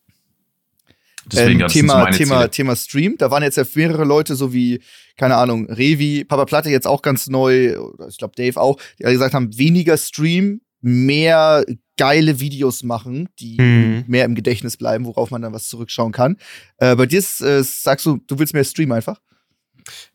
Ähm, 0.85 1.29
das 1.29 1.39
sind 1.43 1.59
so 1.59 1.67
Thema, 1.67 2.11
Thema, 2.11 2.35
Ziele. 2.37 2.49
Thema 2.49 2.75
Stream. 2.75 3.15
Da 3.17 3.29
waren 3.29 3.43
jetzt 3.43 3.57
ja 3.57 3.63
mehrere 3.75 4.03
Leute, 4.05 4.35
so 4.35 4.53
wie, 4.53 4.81
keine 5.17 5.35
Ahnung, 5.35 5.69
Revi, 5.69 6.23
Papa 6.23 6.45
Platte 6.45 6.69
jetzt 6.69 6.87
auch 6.87 7.01
ganz 7.01 7.27
neu, 7.27 7.75
ich 8.07 8.17
glaube 8.17 8.33
Dave 8.35 8.59
auch, 8.59 8.79
die 8.97 9.05
alle 9.05 9.13
gesagt 9.13 9.33
haben, 9.33 9.55
weniger 9.57 9.97
Stream, 9.97 10.61
mehr 10.81 11.65
geile 11.97 12.39
Videos 12.39 12.83
machen, 12.83 13.27
die 13.39 13.57
Mhm. 13.59 14.05
mehr 14.07 14.23
im 14.23 14.33
Gedächtnis 14.33 14.77
bleiben, 14.77 15.05
worauf 15.05 15.29
man 15.31 15.41
dann 15.41 15.51
was 15.51 15.67
zurückschauen 15.67 16.13
kann. 16.13 16.37
Äh, 16.77 16.95
bei 16.95 17.05
dir 17.05 17.19
ist, 17.19 17.41
äh, 17.41 17.61
sagst 17.63 18.05
du, 18.05 18.21
du 18.25 18.39
willst 18.39 18.53
mehr 18.53 18.63
Stream 18.63 18.93
einfach? 18.93 19.19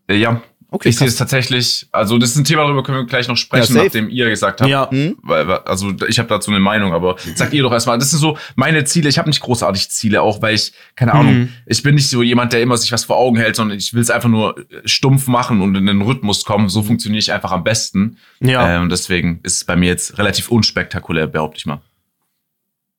Äh, 0.08 0.16
ja, 0.16 0.42
Okay, 0.74 0.88
ich 0.88 0.96
sehe 0.96 1.06
es 1.06 1.14
tatsächlich. 1.14 1.86
Also 1.92 2.18
das 2.18 2.30
ist 2.30 2.36
ein 2.36 2.42
Thema, 2.42 2.62
darüber 2.64 2.82
können 2.82 2.98
wir 2.98 3.06
gleich 3.06 3.28
noch 3.28 3.36
sprechen, 3.36 3.76
Ja, 3.76 3.84
nachdem 3.84 4.08
ihr 4.08 4.28
gesagt 4.28 4.60
habt. 4.60 4.68
Ja. 4.68 4.90
Hm? 4.90 5.16
Weil, 5.22 5.48
also 5.48 5.92
ich 6.08 6.18
habe 6.18 6.28
dazu 6.28 6.50
eine 6.50 6.58
Meinung, 6.58 6.92
aber 6.92 7.14
sagt 7.36 7.54
ihr 7.54 7.62
doch 7.62 7.70
erstmal. 7.70 7.96
Das 7.96 8.10
sind 8.10 8.18
so 8.18 8.36
meine 8.56 8.82
Ziele. 8.82 9.08
Ich 9.08 9.16
habe 9.16 9.28
nicht 9.28 9.40
großartig 9.40 9.88
Ziele, 9.90 10.20
auch 10.20 10.42
weil 10.42 10.56
ich 10.56 10.72
keine 10.96 11.12
Ahnung. 11.12 11.34
Mhm. 11.34 11.48
Ich 11.66 11.84
bin 11.84 11.94
nicht 11.94 12.10
so 12.10 12.24
jemand, 12.24 12.52
der 12.52 12.60
immer 12.60 12.76
sich 12.76 12.90
was 12.90 13.04
vor 13.04 13.18
Augen 13.18 13.36
hält, 13.36 13.54
sondern 13.54 13.78
ich 13.78 13.94
will 13.94 14.02
es 14.02 14.10
einfach 14.10 14.28
nur 14.28 14.58
äh, 14.58 14.80
stumpf 14.84 15.28
machen 15.28 15.60
und 15.62 15.76
in 15.76 15.86
den 15.86 16.02
Rhythmus 16.02 16.44
kommen. 16.44 16.68
So 16.68 16.82
funktioniere 16.82 17.20
ich 17.20 17.32
einfach 17.32 17.52
am 17.52 17.62
besten. 17.62 18.18
Ja. 18.40 18.82
Ähm, 18.82 18.88
deswegen 18.88 19.38
ist 19.44 19.58
es 19.58 19.64
bei 19.64 19.76
mir 19.76 19.86
jetzt 19.86 20.18
relativ 20.18 20.50
unspektakulär, 20.50 21.28
behaupte 21.28 21.58
ich 21.58 21.66
mal. 21.66 21.82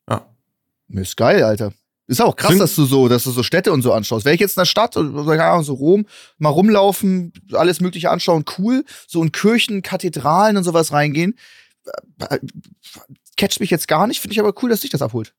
ja. 0.09 0.25
Ist 0.93 1.17
geil, 1.17 1.43
Alter. 1.43 1.73
Ist 2.07 2.21
auch 2.21 2.35
krass, 2.35 2.51
Sind- 2.51 2.59
dass 2.59 2.75
du 2.75 2.85
so, 2.85 3.07
dass 3.07 3.23
du 3.23 3.31
so 3.31 3.41
Städte 3.41 3.71
und 3.71 3.81
so 3.81 3.91
anschaust. 3.91 4.25
Wäre 4.25 4.35
ich 4.35 4.41
jetzt 4.41 4.57
in 4.57 4.61
der 4.61 4.65
Stadt, 4.65 4.95
oder 4.95 5.43
Ahnung, 5.51 5.63
so 5.63 5.73
Rom, 5.73 6.05
mal 6.37 6.49
rumlaufen, 6.49 7.33
alles 7.53 7.81
Mögliche 7.81 8.11
anschauen, 8.11 8.45
cool. 8.57 8.85
So 9.07 9.23
in 9.23 9.31
Kirchen, 9.31 9.81
Kathedralen 9.81 10.55
und 10.57 10.63
sowas 10.63 10.91
reingehen. 10.91 11.35
Catcht 13.37 13.59
mich 13.59 13.69
jetzt 13.69 13.87
gar 13.87 14.07
nicht, 14.07 14.19
finde 14.21 14.33
ich 14.33 14.39
aber 14.39 14.53
cool, 14.61 14.69
dass 14.69 14.81
dich 14.81 14.91
das 14.91 15.01
abholt. 15.01 15.33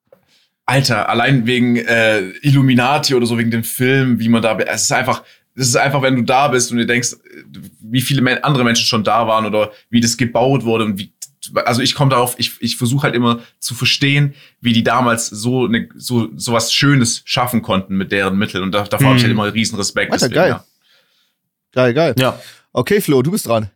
Alter, 0.66 1.09
allein 1.09 1.46
wegen 1.46 1.76
äh, 1.76 2.31
Illuminati 2.42 3.14
oder 3.14 3.26
so, 3.26 3.38
wegen 3.38 3.52
dem 3.52 3.62
Film, 3.64 4.18
wie 4.18 4.29
man 4.29 4.42
da, 4.42 4.59
es 4.59 4.83
ist 4.83 4.92
einfach, 4.92 5.22
es 5.55 5.68
ist 5.68 5.76
einfach, 5.76 6.02
wenn 6.02 6.16
du 6.16 6.22
da 6.22 6.48
bist 6.48 6.72
und 6.72 6.79
dir 6.79 6.87
denkst, 6.87 7.14
wie 7.81 8.00
viele 8.00 8.42
andere 8.44 8.64
Menschen 8.64 8.85
schon 8.87 9.05
da 9.05 9.29
waren 9.29 9.46
oder 9.46 9.70
wie 9.88 10.00
das 10.00 10.16
gebaut 10.16 10.64
wurde 10.64 10.85
und 10.85 10.98
wie, 10.98 11.12
also 11.55 11.83
ich 11.83 11.95
komme 11.95 12.11
darauf, 12.11 12.35
ich, 12.39 12.53
ich 12.61 12.77
versuche 12.77 13.05
halt 13.05 13.15
immer 13.15 13.41
zu 13.59 13.75
verstehen, 13.75 14.35
wie 14.61 14.73
die 14.73 14.83
damals 14.85 15.27
so 15.29 15.67
eine, 15.67 15.89
so, 15.95 16.29
so 16.37 16.53
was 16.53 16.73
Schönes 16.73 17.23
schaffen 17.25 17.63
konnten 17.63 17.97
mit 17.97 18.13
deren 18.13 18.37
Mitteln 18.39 18.63
und 18.65 18.73
da, 18.73 18.83
davor 18.85 19.09
habe 19.09 19.17
ich 19.17 19.23
Mhm. 19.23 19.27
halt 19.27 19.33
immer 19.33 19.55
riesen 19.55 19.77
Respekt. 19.77 20.13
Alter, 20.13 20.29
deswegen, 20.29 20.41
geil. 20.41 20.51
ja. 20.51 20.65
Geil, 21.73 21.95
geil. 21.95 22.15
Ja. 22.19 22.41
Okay, 22.73 23.01
Flo, 23.01 23.23
du 23.23 23.31
bist 23.31 23.47
dran. 23.47 23.71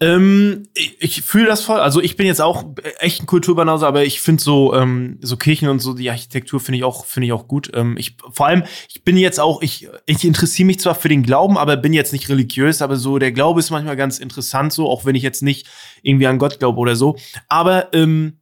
Ähm, 0.00 0.68
ich 0.74 0.96
ich 1.00 1.22
fühle 1.22 1.46
das 1.46 1.62
voll. 1.62 1.80
Also 1.80 2.00
ich 2.00 2.16
bin 2.16 2.26
jetzt 2.26 2.40
auch 2.40 2.64
echt 2.98 3.22
ein 3.22 3.26
Kulturbanause, 3.26 3.86
aber 3.86 4.04
ich 4.04 4.20
finde 4.20 4.42
so 4.42 4.74
ähm, 4.74 5.18
so 5.20 5.36
Kirchen 5.36 5.68
und 5.68 5.80
so 5.80 5.94
die 5.94 6.10
Architektur 6.10 6.60
finde 6.60 6.78
ich 6.78 6.84
auch 6.84 7.04
finde 7.04 7.26
ich 7.26 7.32
auch 7.32 7.48
gut. 7.48 7.70
Ähm, 7.74 7.96
ich 7.96 8.16
vor 8.30 8.46
allem 8.46 8.64
ich 8.88 9.04
bin 9.04 9.16
jetzt 9.16 9.40
auch 9.40 9.62
ich 9.62 9.88
ich 10.06 10.24
interessiere 10.24 10.66
mich 10.66 10.80
zwar 10.80 10.94
für 10.94 11.08
den 11.08 11.22
Glauben, 11.22 11.58
aber 11.58 11.76
bin 11.76 11.92
jetzt 11.92 12.12
nicht 12.12 12.28
religiös, 12.28 12.82
aber 12.82 12.96
so 12.96 13.18
der 13.18 13.32
Glaube 13.32 13.60
ist 13.60 13.70
manchmal 13.70 13.96
ganz 13.96 14.18
interessant 14.18 14.72
so, 14.72 14.88
auch 14.88 15.04
wenn 15.04 15.14
ich 15.14 15.22
jetzt 15.22 15.42
nicht 15.42 15.66
irgendwie 16.02 16.26
an 16.26 16.38
Gott 16.38 16.58
glaube 16.58 16.78
oder 16.78 16.96
so. 16.96 17.16
Aber 17.48 17.92
ähm, 17.92 18.40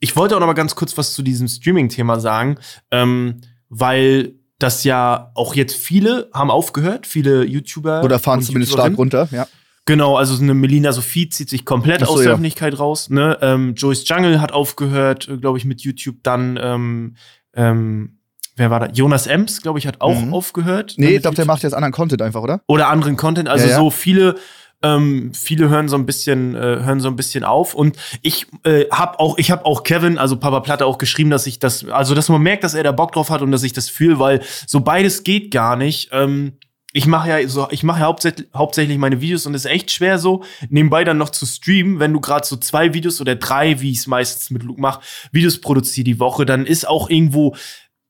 ich 0.00 0.16
wollte 0.16 0.36
auch 0.36 0.40
noch 0.40 0.46
mal 0.46 0.52
ganz 0.52 0.74
kurz 0.74 0.98
was 0.98 1.14
zu 1.14 1.22
diesem 1.22 1.48
Streaming-Thema 1.48 2.20
sagen, 2.20 2.58
ähm, 2.90 3.40
weil 3.68 4.34
das 4.58 4.84
ja 4.84 5.30
auch 5.34 5.54
jetzt 5.54 5.74
viele 5.74 6.30
haben 6.32 6.50
aufgehört, 6.50 7.06
viele 7.06 7.44
YouTuber 7.44 8.02
Oder 8.02 8.18
fahren 8.18 8.42
zumindest 8.42 8.72
stark 8.72 8.96
runter, 8.96 9.28
ja. 9.30 9.46
Genau, 9.86 10.16
also 10.16 10.34
so 10.34 10.42
eine 10.42 10.54
Melina 10.54 10.92
Sophie 10.92 11.28
zieht 11.28 11.50
sich 11.50 11.64
komplett 11.66 12.00
so, 12.00 12.06
aus 12.06 12.16
der 12.18 12.26
ja. 12.26 12.30
Öffentlichkeit 12.32 12.78
raus. 12.78 13.10
Ne? 13.10 13.36
Ähm, 13.42 13.74
Joyce 13.74 14.08
Jungle 14.08 14.40
hat 14.40 14.52
aufgehört, 14.52 15.28
glaube 15.40 15.58
ich, 15.58 15.64
mit 15.66 15.82
YouTube. 15.82 16.16
Dann, 16.22 16.58
ähm, 16.62 17.16
ähm, 17.54 18.18
wer 18.56 18.70
war 18.70 18.80
da? 18.80 18.86
Jonas 18.86 19.26
Ems, 19.26 19.60
glaube 19.60 19.78
ich, 19.78 19.86
hat 19.86 20.00
auch 20.00 20.18
Mhm. 20.18 20.32
aufgehört. 20.32 20.94
Nee, 20.96 21.06
ne, 21.06 21.12
ich 21.16 21.22
glaube, 21.22 21.36
der 21.36 21.44
macht 21.44 21.62
jetzt 21.62 21.74
anderen 21.74 21.92
Content 21.92 22.22
einfach, 22.22 22.40
oder? 22.40 22.62
oder 22.66 22.88
anderen 22.88 23.16
Content. 23.16 23.48
Also 23.48 23.66
Ja, 23.66 23.72
ja. 23.72 23.76
so 23.76 23.90
viele, 23.90 24.36
ähm, 24.82 25.32
viele 25.34 25.68
hören 25.68 25.88
so 25.88 25.96
ein 25.96 26.06
bisschen, 26.06 26.54
äh, 26.54 26.58
hören 26.58 27.00
so 27.00 27.08
ein 27.08 27.16
bisschen 27.16 27.44
auf. 27.44 27.74
Und 27.74 27.96
ich 28.22 28.46
äh, 28.64 28.86
habe 28.90 29.20
auch, 29.20 29.36
ich 29.36 29.50
habe 29.50 29.66
auch 29.66 29.82
Kevin, 29.82 30.16
also 30.16 30.36
Papa 30.38 30.60
Platte, 30.60 30.86
auch 30.86 30.96
geschrieben, 30.96 31.28
dass 31.28 31.46
ich 31.46 31.58
das, 31.58 31.84
also 31.90 32.14
dass 32.14 32.30
man 32.30 32.40
merkt, 32.42 32.64
dass 32.64 32.72
er 32.72 32.84
da 32.84 32.92
Bock 32.92 33.12
drauf 33.12 33.28
hat 33.28 33.42
und 33.42 33.50
dass 33.50 33.62
ich 33.62 33.74
das 33.74 33.90
fühle, 33.90 34.18
weil 34.18 34.40
so 34.66 34.80
beides 34.80 35.24
geht 35.24 35.50
gar 35.50 35.76
nicht. 35.76 36.08
Ähm, 36.12 36.54
ich 36.96 37.06
mache 37.06 37.28
ja 37.28 37.48
so, 37.48 37.66
ich 37.72 37.82
mache 37.82 38.00
ja 38.00 38.06
hauptsächlich, 38.06 38.46
hauptsächlich 38.54 38.98
meine 38.98 39.20
Videos 39.20 39.46
und 39.46 39.54
es 39.54 39.64
ist 39.64 39.70
echt 39.70 39.90
schwer 39.90 40.16
so, 40.16 40.44
nebenbei 40.68 41.02
dann 41.02 41.18
noch 41.18 41.30
zu 41.30 41.44
streamen, 41.44 41.98
wenn 41.98 42.12
du 42.12 42.20
gerade 42.20 42.46
so 42.46 42.56
zwei 42.56 42.94
Videos 42.94 43.20
oder 43.20 43.34
drei, 43.34 43.80
wie 43.80 43.90
ich 43.90 43.98
es 43.98 44.06
meistens 44.06 44.50
mit 44.50 44.62
Luke 44.62 44.80
mache, 44.80 45.02
Videos 45.32 45.60
produziere 45.60 46.04
die 46.04 46.20
Woche, 46.20 46.46
dann 46.46 46.64
ist 46.64 46.86
auch 46.86 47.10
irgendwo 47.10 47.56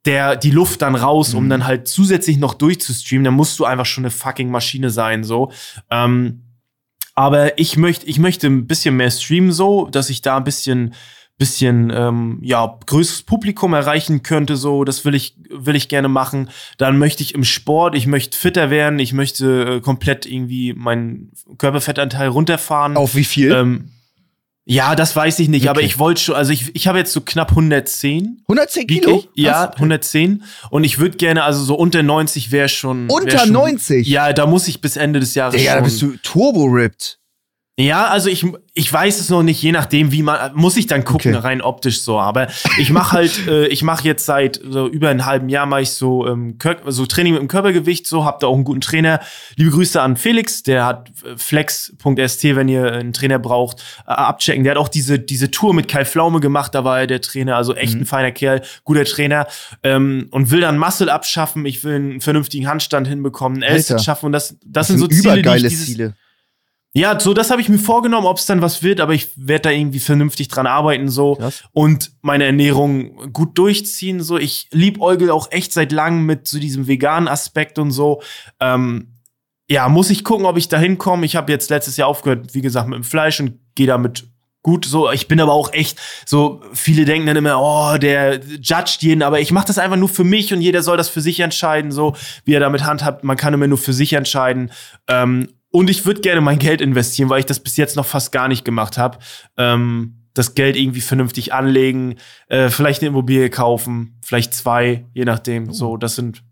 der, 0.04 0.36
die 0.36 0.50
Luft 0.50 0.82
dann 0.82 0.96
raus, 0.96 1.32
um 1.32 1.48
dann 1.48 1.66
halt 1.66 1.88
zusätzlich 1.88 2.36
noch 2.36 2.52
durchzustreamen, 2.52 3.24
dann 3.24 3.34
musst 3.34 3.58
du 3.58 3.64
einfach 3.64 3.86
schon 3.86 4.04
eine 4.04 4.10
fucking 4.10 4.50
Maschine 4.50 4.90
sein, 4.90 5.24
so. 5.24 5.50
Ähm, 5.90 6.42
aber 7.14 7.58
ich 7.58 7.78
möchte, 7.78 8.04
ich 8.06 8.18
möchte 8.18 8.48
ein 8.48 8.66
bisschen 8.66 8.96
mehr 8.96 9.10
streamen, 9.10 9.52
so, 9.52 9.88
dass 9.88 10.10
ich 10.10 10.20
da 10.20 10.36
ein 10.36 10.44
bisschen, 10.44 10.92
bisschen, 11.36 11.90
ähm, 11.94 12.38
ja, 12.42 12.78
größeres 12.86 13.22
Publikum 13.22 13.74
erreichen 13.74 14.22
könnte, 14.22 14.56
so. 14.56 14.84
Das 14.84 15.04
will 15.04 15.14
ich, 15.14 15.36
will 15.50 15.74
ich 15.76 15.88
gerne 15.88 16.08
machen. 16.08 16.50
Dann 16.78 16.98
möchte 16.98 17.22
ich 17.22 17.34
im 17.34 17.44
Sport, 17.44 17.94
ich 17.96 18.06
möchte 18.06 18.38
fitter 18.38 18.70
werden, 18.70 18.98
ich 18.98 19.12
möchte 19.12 19.76
äh, 19.76 19.80
komplett 19.80 20.26
irgendwie 20.26 20.74
meinen 20.74 21.32
Körperfettanteil 21.58 22.28
runterfahren. 22.28 22.96
Auf 22.96 23.14
wie 23.16 23.24
viel? 23.24 23.50
Ähm, 23.52 23.90
ja, 24.66 24.94
das 24.94 25.14
weiß 25.14 25.40
ich 25.40 25.48
nicht, 25.48 25.68
aber 25.68 25.80
Okay. 25.80 25.86
ich 25.86 25.98
wollte 25.98 26.22
schon, 26.22 26.36
also 26.36 26.50
ich, 26.52 26.74
ich 26.74 26.86
habe 26.86 26.96
jetzt 26.98 27.12
so 27.12 27.20
knapp 27.20 27.50
110. 27.50 28.42
110 28.48 28.88
Wieg 28.88 29.02
Kilo? 29.02 29.18
ich? 29.18 29.28
Ja, 29.34 29.66
Krass. 29.66 29.74
110. 29.76 30.42
Und 30.70 30.84
ich 30.84 30.98
würde 30.98 31.18
gerne, 31.18 31.44
also 31.44 31.62
so 31.64 31.74
unter 31.74 32.02
90 32.02 32.50
wäre 32.50 32.68
schon. 32.70 33.08
wär 33.08 33.14
Unter 33.16 33.38
schon, 33.40 33.52
90? 33.52 34.06
Ja, 34.08 34.32
da 34.32 34.46
muss 34.46 34.66
ich 34.68 34.80
bis 34.80 34.96
Ende 34.96 35.20
des 35.20 35.34
Jahres 35.34 35.56
Digga, 35.60 35.74
da 35.74 35.80
bist 35.82 36.00
du 36.00 36.16
turbo-ripped. 36.22 37.18
Ja, 37.76 38.06
also 38.06 38.28
ich, 38.28 38.46
ich 38.72 38.92
weiß 38.92 39.18
es 39.18 39.30
noch 39.30 39.42
nicht, 39.42 39.60
je 39.60 39.72
nachdem, 39.72 40.12
wie 40.12 40.22
man, 40.22 40.54
muss 40.54 40.76
ich 40.76 40.86
dann 40.86 41.02
gucken, 41.02 41.34
Okay. 41.34 41.44
rein 41.44 41.60
optisch 41.60 42.02
so. 42.02 42.20
Aber 42.20 42.46
ich 42.78 42.90
mache 42.90 43.16
halt, 43.16 43.32
äh, 43.48 43.66
ich 43.66 43.82
mache 43.82 44.04
jetzt 44.04 44.26
seit 44.26 44.60
so 44.62 44.86
über 44.86 45.08
einem 45.08 45.26
halben 45.26 45.48
Jahr 45.48 45.66
mache 45.66 45.80
ich 45.82 45.90
so, 45.90 46.24
ähm, 46.28 46.56
so 46.86 47.04
Training 47.06 47.32
mit 47.32 47.42
dem 47.42 47.48
Körpergewicht, 47.48 48.06
so, 48.06 48.24
hab 48.24 48.38
da 48.38 48.46
auch 48.46 48.54
einen 48.54 48.62
guten 48.62 48.80
Trainer. 48.80 49.18
Liebe 49.56 49.72
Grüße 49.72 50.00
an 50.00 50.16
Felix, 50.16 50.62
der 50.62 50.86
hat 50.86 51.10
äh, 51.24 51.36
flex.st, 51.36 52.44
wenn 52.54 52.68
ihr 52.68 52.92
einen 52.92 53.12
Trainer 53.12 53.40
braucht, 53.40 53.82
äh, 54.06 54.12
abchecken. 54.12 54.62
Der 54.62 54.72
hat 54.72 54.78
auch 54.78 54.88
diese, 54.88 55.18
diese 55.18 55.50
Tour 55.50 55.74
mit 55.74 55.88
Kai 55.88 56.04
Pflaume 56.04 56.38
gemacht, 56.38 56.76
da 56.76 56.84
war 56.84 57.00
er 57.00 57.06
der 57.08 57.22
Trainer, 57.22 57.56
also 57.56 57.74
echt 57.74 57.94
ein 57.94 58.06
feiner 58.06 58.30
Kerl, 58.30 58.62
guter 58.84 59.04
Trainer. 59.04 59.48
Ähm, 59.82 60.28
und 60.30 60.52
will 60.52 60.60
dann 60.60 60.78
Muscle 60.78 61.10
abschaffen, 61.10 61.66
ich 61.66 61.82
will 61.82 61.96
einen 61.96 62.20
vernünftigen 62.20 62.68
Handstand 62.68 63.08
hinbekommen, 63.08 63.64
einen 63.64 63.72
Alter. 63.72 63.94
L-Sit 63.94 64.04
schaffen 64.04 64.26
und 64.26 64.32
das, 64.32 64.50
das, 64.50 64.58
Das 64.62 64.86
sind 64.86 64.98
so 64.98 65.08
Ziele, 65.08 65.42
die 65.42 65.48
ich 65.48 65.62
dieses, 65.64 65.86
Ziele. 65.86 66.14
Ja, 66.96 67.18
so 67.18 67.34
das 67.34 67.50
habe 67.50 67.60
ich 67.60 67.68
mir 67.68 67.78
vorgenommen, 67.78 68.26
ob 68.26 68.38
es 68.38 68.46
dann 68.46 68.62
was 68.62 68.84
wird, 68.84 69.00
aber 69.00 69.14
ich 69.14 69.28
werde 69.34 69.62
da 69.62 69.70
irgendwie 69.70 69.98
vernünftig 69.98 70.46
dran 70.46 70.68
arbeiten 70.68 71.08
so 71.08 71.34
Krass. 71.34 71.64
und 71.72 72.12
meine 72.22 72.44
Ernährung 72.44 73.32
gut 73.32 73.58
durchziehen 73.58 74.22
so. 74.22 74.38
Ich 74.38 74.68
liebäugel 74.70 75.30
auch 75.30 75.50
echt 75.50 75.72
seit 75.72 75.90
langem 75.90 76.24
mit 76.24 76.46
so 76.46 76.60
diesem 76.60 76.86
veganen 76.86 77.28
Aspekt 77.28 77.80
und 77.80 77.90
so. 77.90 78.22
Ähm, 78.60 79.08
ja, 79.68 79.88
muss 79.88 80.10
ich 80.10 80.22
gucken, 80.22 80.46
ob 80.46 80.56
ich 80.56 80.68
da 80.68 80.78
hinkomme. 80.78 81.26
Ich 81.26 81.34
habe 81.34 81.50
jetzt 81.50 81.68
letztes 81.68 81.96
Jahr 81.96 82.06
aufgehört, 82.06 82.54
wie 82.54 82.60
gesagt, 82.60 82.88
mit 82.88 82.96
dem 82.96 83.04
Fleisch 83.04 83.40
und 83.40 83.58
gehe 83.74 83.88
damit 83.88 84.28
gut 84.62 84.84
so. 84.84 85.10
Ich 85.10 85.26
bin 85.26 85.40
aber 85.40 85.52
auch 85.52 85.72
echt 85.72 86.00
so, 86.24 86.62
viele 86.72 87.04
denken 87.04 87.26
dann 87.26 87.36
immer, 87.36 87.60
oh, 87.60 87.98
der 87.98 88.40
judgt 88.60 89.02
jeden, 89.02 89.22
aber 89.22 89.40
ich 89.40 89.50
mache 89.50 89.66
das 89.66 89.78
einfach 89.78 89.96
nur 89.96 90.08
für 90.08 90.24
mich 90.24 90.52
und 90.52 90.60
jeder 90.60 90.82
soll 90.82 90.96
das 90.96 91.08
für 91.08 91.20
sich 91.20 91.40
entscheiden, 91.40 91.90
so 91.90 92.14
wie 92.44 92.54
er 92.54 92.60
damit 92.60 92.84
handhabt. 92.84 93.24
Man 93.24 93.36
kann 93.36 93.52
immer 93.52 93.66
nur 93.66 93.78
für 93.78 93.92
sich 93.92 94.12
entscheiden. 94.12 94.70
Ähm, 95.08 95.48
und 95.74 95.90
ich 95.90 96.06
würde 96.06 96.20
gerne 96.20 96.40
mein 96.40 96.60
Geld 96.60 96.80
investieren, 96.80 97.28
weil 97.30 97.40
ich 97.40 97.46
das 97.46 97.58
bis 97.58 97.76
jetzt 97.76 97.96
noch 97.96 98.06
fast 98.06 98.30
gar 98.30 98.46
nicht 98.46 98.64
gemacht 98.64 98.96
habe. 98.96 99.18
Ähm, 99.56 100.20
das 100.32 100.54
Geld 100.54 100.76
irgendwie 100.76 101.00
vernünftig 101.00 101.52
anlegen, 101.52 102.14
äh, 102.46 102.68
vielleicht 102.68 103.02
eine 103.02 103.08
Immobilie 103.08 103.50
kaufen, 103.50 104.16
vielleicht 104.24 104.54
zwei, 104.54 105.04
je 105.14 105.24
nachdem. 105.24 105.72
So, 105.72 105.96
das 105.96 106.14
sind, 106.14 106.44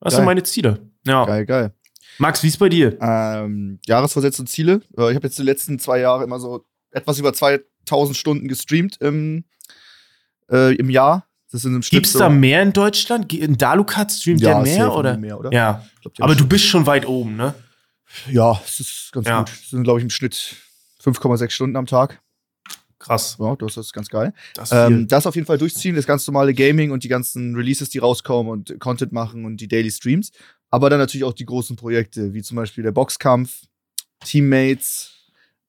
das 0.00 0.14
sind 0.14 0.24
meine 0.24 0.42
Ziele. 0.44 0.90
Ja. 1.06 1.26
Geil, 1.26 1.44
geil. 1.44 1.74
Max, 2.16 2.42
wie 2.42 2.48
ist 2.48 2.56
bei 2.58 2.70
dir? 2.70 2.96
Ähm, 3.02 3.80
Jahresvorsätze 3.86 4.40
und 4.40 4.46
Ziele. 4.46 4.80
Äh, 4.96 5.10
Ich 5.10 5.14
habe 5.16 5.26
jetzt 5.26 5.38
die 5.38 5.42
letzten 5.42 5.78
zwei 5.78 6.00
Jahre 6.00 6.24
immer 6.24 6.40
so 6.40 6.64
etwas 6.90 7.18
über 7.18 7.34
2000 7.34 8.16
Stunden 8.16 8.48
gestreamt 8.48 8.96
im, 9.02 9.44
äh, 10.50 10.74
im 10.76 10.88
Jahr. 10.88 11.26
Das 11.52 11.60
sind 11.62 11.74
im 11.74 11.82
Schnitt 11.82 12.04
Gibt's 12.04 12.12
so, 12.14 12.18
da 12.18 12.30
mehr 12.30 12.62
in 12.62 12.72
Deutschland? 12.72 13.30
In 13.34 13.58
Dalukat 13.58 14.10
streamt 14.10 14.40
der 14.40 14.50
Ja, 14.52 14.60
mehr 14.60 14.84
safe 14.86 14.96
oder? 14.96 15.16
mehr, 15.18 15.38
oder? 15.38 15.52
Ja. 15.52 15.84
Glaub, 16.00 16.14
Aber 16.20 16.34
du 16.34 16.46
bist 16.46 16.64
schon 16.64 16.86
weit 16.86 17.06
oben, 17.06 17.36
ne? 17.36 17.54
Ja, 18.30 18.60
es 18.64 18.80
ist 18.80 19.10
ganz 19.12 19.26
Ja. 19.26 19.38
gut. 19.40 19.48
Das 19.50 19.70
sind, 19.70 19.84
glaube 19.84 20.00
ich, 20.00 20.04
im 20.04 20.10
Schnitt 20.10 20.56
5,6 21.02 21.50
Stunden 21.54 21.76
am 21.76 21.86
Tag. 21.86 22.20
Krass. 22.98 23.36
Ja, 23.40 23.56
das 23.56 23.78
ist 23.78 23.94
ganz 23.94 24.08
geil. 24.08 24.34
Das. 24.54 24.72
Ähm, 24.72 25.08
das 25.08 25.26
auf 25.26 25.34
jeden 25.34 25.46
Fall 25.46 25.56
durchziehen, 25.56 25.96
das 25.96 26.06
ganz 26.06 26.26
normale 26.26 26.52
Gaming 26.52 26.90
und 26.90 27.02
die 27.02 27.08
ganzen 27.08 27.54
Releases, 27.56 27.88
die 27.88 27.98
rauskommen 27.98 28.52
und 28.52 28.78
Content 28.78 29.12
machen 29.12 29.46
und 29.46 29.56
die 29.56 29.68
Daily 29.68 29.90
Streams. 29.90 30.32
Aber 30.68 30.90
dann 30.90 30.98
natürlich 30.98 31.24
auch 31.24 31.32
die 31.32 31.46
großen 31.46 31.76
Projekte, 31.76 32.34
wie 32.34 32.42
zum 32.42 32.56
Beispiel 32.56 32.84
der 32.84 32.92
Boxkampf, 32.92 33.62
Teammates. 34.24 35.14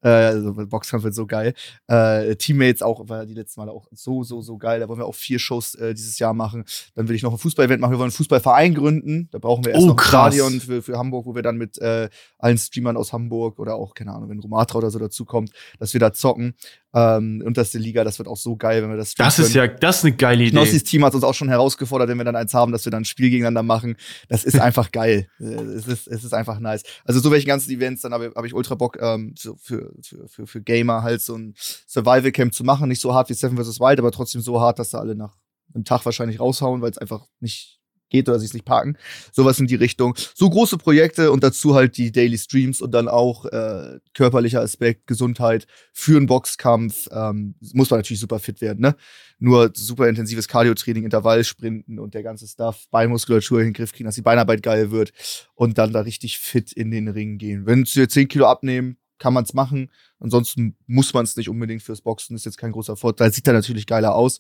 Äh, 0.04 0.10
also 0.10 0.54
Boxkampf 0.54 1.04
wird 1.04 1.14
so 1.16 1.26
geil. 1.28 1.54
Äh, 1.88 2.36
Teammates 2.36 2.82
auch, 2.82 3.08
war 3.10 3.26
die 3.26 3.34
letzten 3.34 3.60
Male 3.62 3.72
auch 3.72 3.88
so, 3.92 4.24
so, 4.24 4.42
so 4.42 4.58
geil. 4.58 4.80
Da 4.80 4.88
wollen 4.90 5.00
wir 5.00 5.06
auch 5.06 5.16
vier 5.16 5.40
Shows 5.40 5.76
äh, 5.76 5.94
dieses 5.94 6.20
Jahr 6.20 6.34
machen. 6.34 6.64
Dann 6.96 7.08
will 7.08 7.16
ich 7.16 7.24
noch 7.24 7.32
ein 7.32 7.38
Fußball-Event 7.38 7.82
machen. 7.82 7.92
Wir 7.92 7.98
wollen 8.00 8.08
einen 8.10 8.12
Fußballverein 8.12 8.74
gründen. 8.74 9.30
Da 9.32 9.40
brauchen 9.40 9.66
wir 9.66 9.74
erst 9.74 9.84
Oh, 9.84 9.88
noch 9.88 9.94
ein 9.94 9.98
krass. 9.98 10.34
Stadion 10.36 10.60
für, 10.62 10.82
für 10.82 10.98
Hamburg, 10.98 11.26
wo 11.26 11.36
wir 11.36 11.42
dann 11.44 11.58
mit 11.58 11.78
äh, 11.80 12.10
allen 12.40 12.58
Streamern 12.58 12.98
aus 12.98 13.14
Hamburg 13.14 13.60
oder 13.60 13.76
auch, 13.76 13.94
keine 13.94 14.14
Ahnung, 14.14 14.30
wenn 14.30 14.40
Romatra 14.40 14.78
oder 14.80 14.92
so 14.92 15.00
dazukommt, 15.00 15.52
dass 15.80 15.94
wir 15.94 16.00
da 16.00 16.14
zocken. 16.14 16.56
Ähm, 16.94 17.42
unterste 17.46 17.78
Liga, 17.78 18.04
das 18.04 18.18
wird 18.20 18.28
auch 18.28 18.36
so 18.36 18.58
geil, 18.58 18.84
wenn 18.84 18.90
wir 18.90 18.98
das 18.98 19.16
das 19.16 19.40
ist 19.40 19.54
können. 19.54 19.66
ja, 19.70 19.74
das 19.80 20.00
ist 20.00 20.04
eine 20.06 20.16
geile 20.18 20.44
Idee. 20.44 20.52
Knossis 20.52 20.84
Team 20.84 21.06
hat 21.06 21.16
uns 21.16 21.24
auch 21.24 21.34
schon 21.34 21.48
herausgefordert, 21.48 22.10
wenn 22.10 22.18
wir 22.18 22.26
dann 22.26 22.36
eins 22.36 22.54
haben, 22.54 22.74
dass 22.74 22.84
wir 22.84 22.92
dann 22.92 23.04
ein 23.04 23.06
Spiel 23.06 23.30
gegeneinander 23.30 23.64
machen. 23.64 23.96
Das 24.28 24.44
ist 24.44 24.60
einfach 24.60 24.92
geil. 24.92 25.28
Äh, 25.40 25.46
Es 25.46 25.88
ist, 25.88 26.08
es 26.10 26.24
ist 26.26 26.34
einfach 26.34 26.60
nice. 26.60 26.84
Also 27.06 27.22
so 27.22 27.32
welche 27.32 27.48
ganzen 27.48 27.72
Events, 27.72 28.02
dann 28.02 28.14
habe 28.14 28.34
hab 28.36 28.44
ich 28.44 28.54
ultra 28.54 28.76
Bock 28.76 28.98
ähm, 29.02 29.34
so 29.38 29.56
für, 29.62 29.91
für, 30.04 30.28
für, 30.28 30.48
für 30.48 30.62
Gamer 30.62 31.04
halt 31.04 31.22
so 31.22 31.36
ein 31.36 31.54
Survival 31.88 32.32
Camp 32.32 32.54
zu 32.54 32.64
machen. 32.64 32.90
Nicht 32.90 33.02
so 33.02 33.14
hart 33.14 33.30
wie 33.30 33.34
Seven 33.34 33.58
vs. 33.58 33.80
Wild, 33.80 34.00
aber 34.00 34.12
trotzdem 34.12 34.42
so 34.42 34.60
hart, 34.62 34.80
dass 34.80 34.92
da 34.92 35.00
alle 35.00 35.16
nach 35.16 35.36
einem 35.74 35.86
Tag 35.86 36.06
wahrscheinlich 36.06 36.40
raushauen, 36.40 36.82
weil 36.82 36.92
es 36.92 36.98
einfach 36.98 37.26
nicht 37.40 37.82
geht 38.12 38.30
oder 38.30 38.38
sie 38.40 38.46
es 38.46 38.54
nicht 38.54 38.66
parken. 38.66 38.98
Sowas 39.32 39.60
in 39.60 39.66
die 39.66 39.76
Richtung. 39.76 40.14
So 40.36 40.50
große 40.50 40.78
Projekte 40.78 41.32
und 41.32 41.44
dazu 41.44 41.74
halt 41.74 41.98
die 41.98 42.12
Daily 42.12 42.38
Streams 42.38 42.82
und 42.82 42.92
dann 42.92 43.08
auch 43.08 43.46
äh, 43.46 44.00
körperlicher 44.14 44.62
Aspekt, 44.62 45.08
Gesundheit 45.08 45.66
für 45.94 46.18
einen 46.18 46.28
Boxkampf. 46.28 47.08
Ähm, 47.12 47.56
muss 47.74 47.90
man 47.90 48.00
natürlich 48.00 48.20
super 48.20 48.40
fit 48.40 48.62
werden, 48.62 48.82
ne? 48.82 48.96
Nur 49.40 49.72
super 49.74 50.08
intensives 50.08 50.48
Cardio-Training, 50.48 51.06
Intervallsprinten 51.06 51.98
und 51.98 52.14
der 52.14 52.22
ganze 52.22 52.48
Stuff, 52.48 52.86
Beinmuskulatur 52.92 53.60
in 53.60 53.68
den 53.68 53.74
Griff 53.74 53.92
kriegen, 53.92 54.06
dass 54.06 54.16
die 54.16 54.22
Beinarbeit 54.22 54.62
geil 54.62 54.92
wird 54.92 55.14
und 55.56 55.80
dann 55.80 55.94
da 55.94 56.02
richtig 56.02 56.38
fit 56.38 56.72
in 56.74 56.92
den 56.92 57.08
Ring 57.08 57.40
gehen. 57.40 57.66
Wenn 57.66 57.86
sie 57.86 58.08
10 58.08 58.28
Kilo 58.28 58.46
abnehmen, 58.46 58.98
kann 59.22 59.34
man 59.36 59.44
es 59.44 59.54
machen. 59.54 59.92
Ansonsten 60.20 60.76
muss 60.88 61.14
man 61.14 61.24
es 61.24 61.38
nicht 61.38 61.48
unbedingt 61.48 61.84
fürs 61.84 62.02
Boxen, 62.02 62.36
ist 62.36 62.46
jetzt 62.46 62.58
kein 62.58 62.72
großer 62.72 62.98
Vorteil. 62.98 63.32
Sieht 63.32 63.46
dann 63.46 63.54
natürlich 63.56 63.86
geiler 63.86 64.16
aus. 64.16 64.40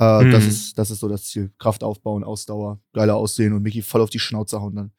Äh, 0.00 0.24
Mhm. 0.24 0.30
das, 0.32 0.46
ist, 0.46 0.78
das 0.78 0.90
ist 0.90 1.00
so 1.00 1.08
das 1.08 1.24
Ziel. 1.24 1.52
Kraft 1.58 1.84
aufbauen, 1.84 2.24
Ausdauer, 2.24 2.80
geiler 2.94 3.16
aussehen 3.16 3.52
und 3.52 3.62
Mickey 3.62 3.82
voll 3.82 4.00
auf 4.00 4.10
die 4.10 4.18
Schnauze 4.18 4.60
hauen 4.62 4.74
dann. 4.74 4.92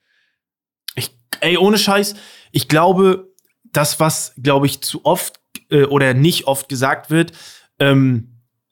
Ich, 0.96 1.18
ey, 1.42 1.58
ohne 1.58 1.80
Scheiß, 1.80 2.14
ich 2.52 2.68
glaube, 2.68 3.34
das, 3.64 4.00
was, 4.00 4.34
glaube 4.42 4.68
ich, 4.68 4.82
zu 4.82 5.04
oft 5.04 5.42
äh, 5.72 5.86
oder 5.86 6.14
nicht 6.14 6.46
oft 6.46 6.70
gesagt 6.70 7.10
wird, 7.10 7.32
ähm, 7.80 8.30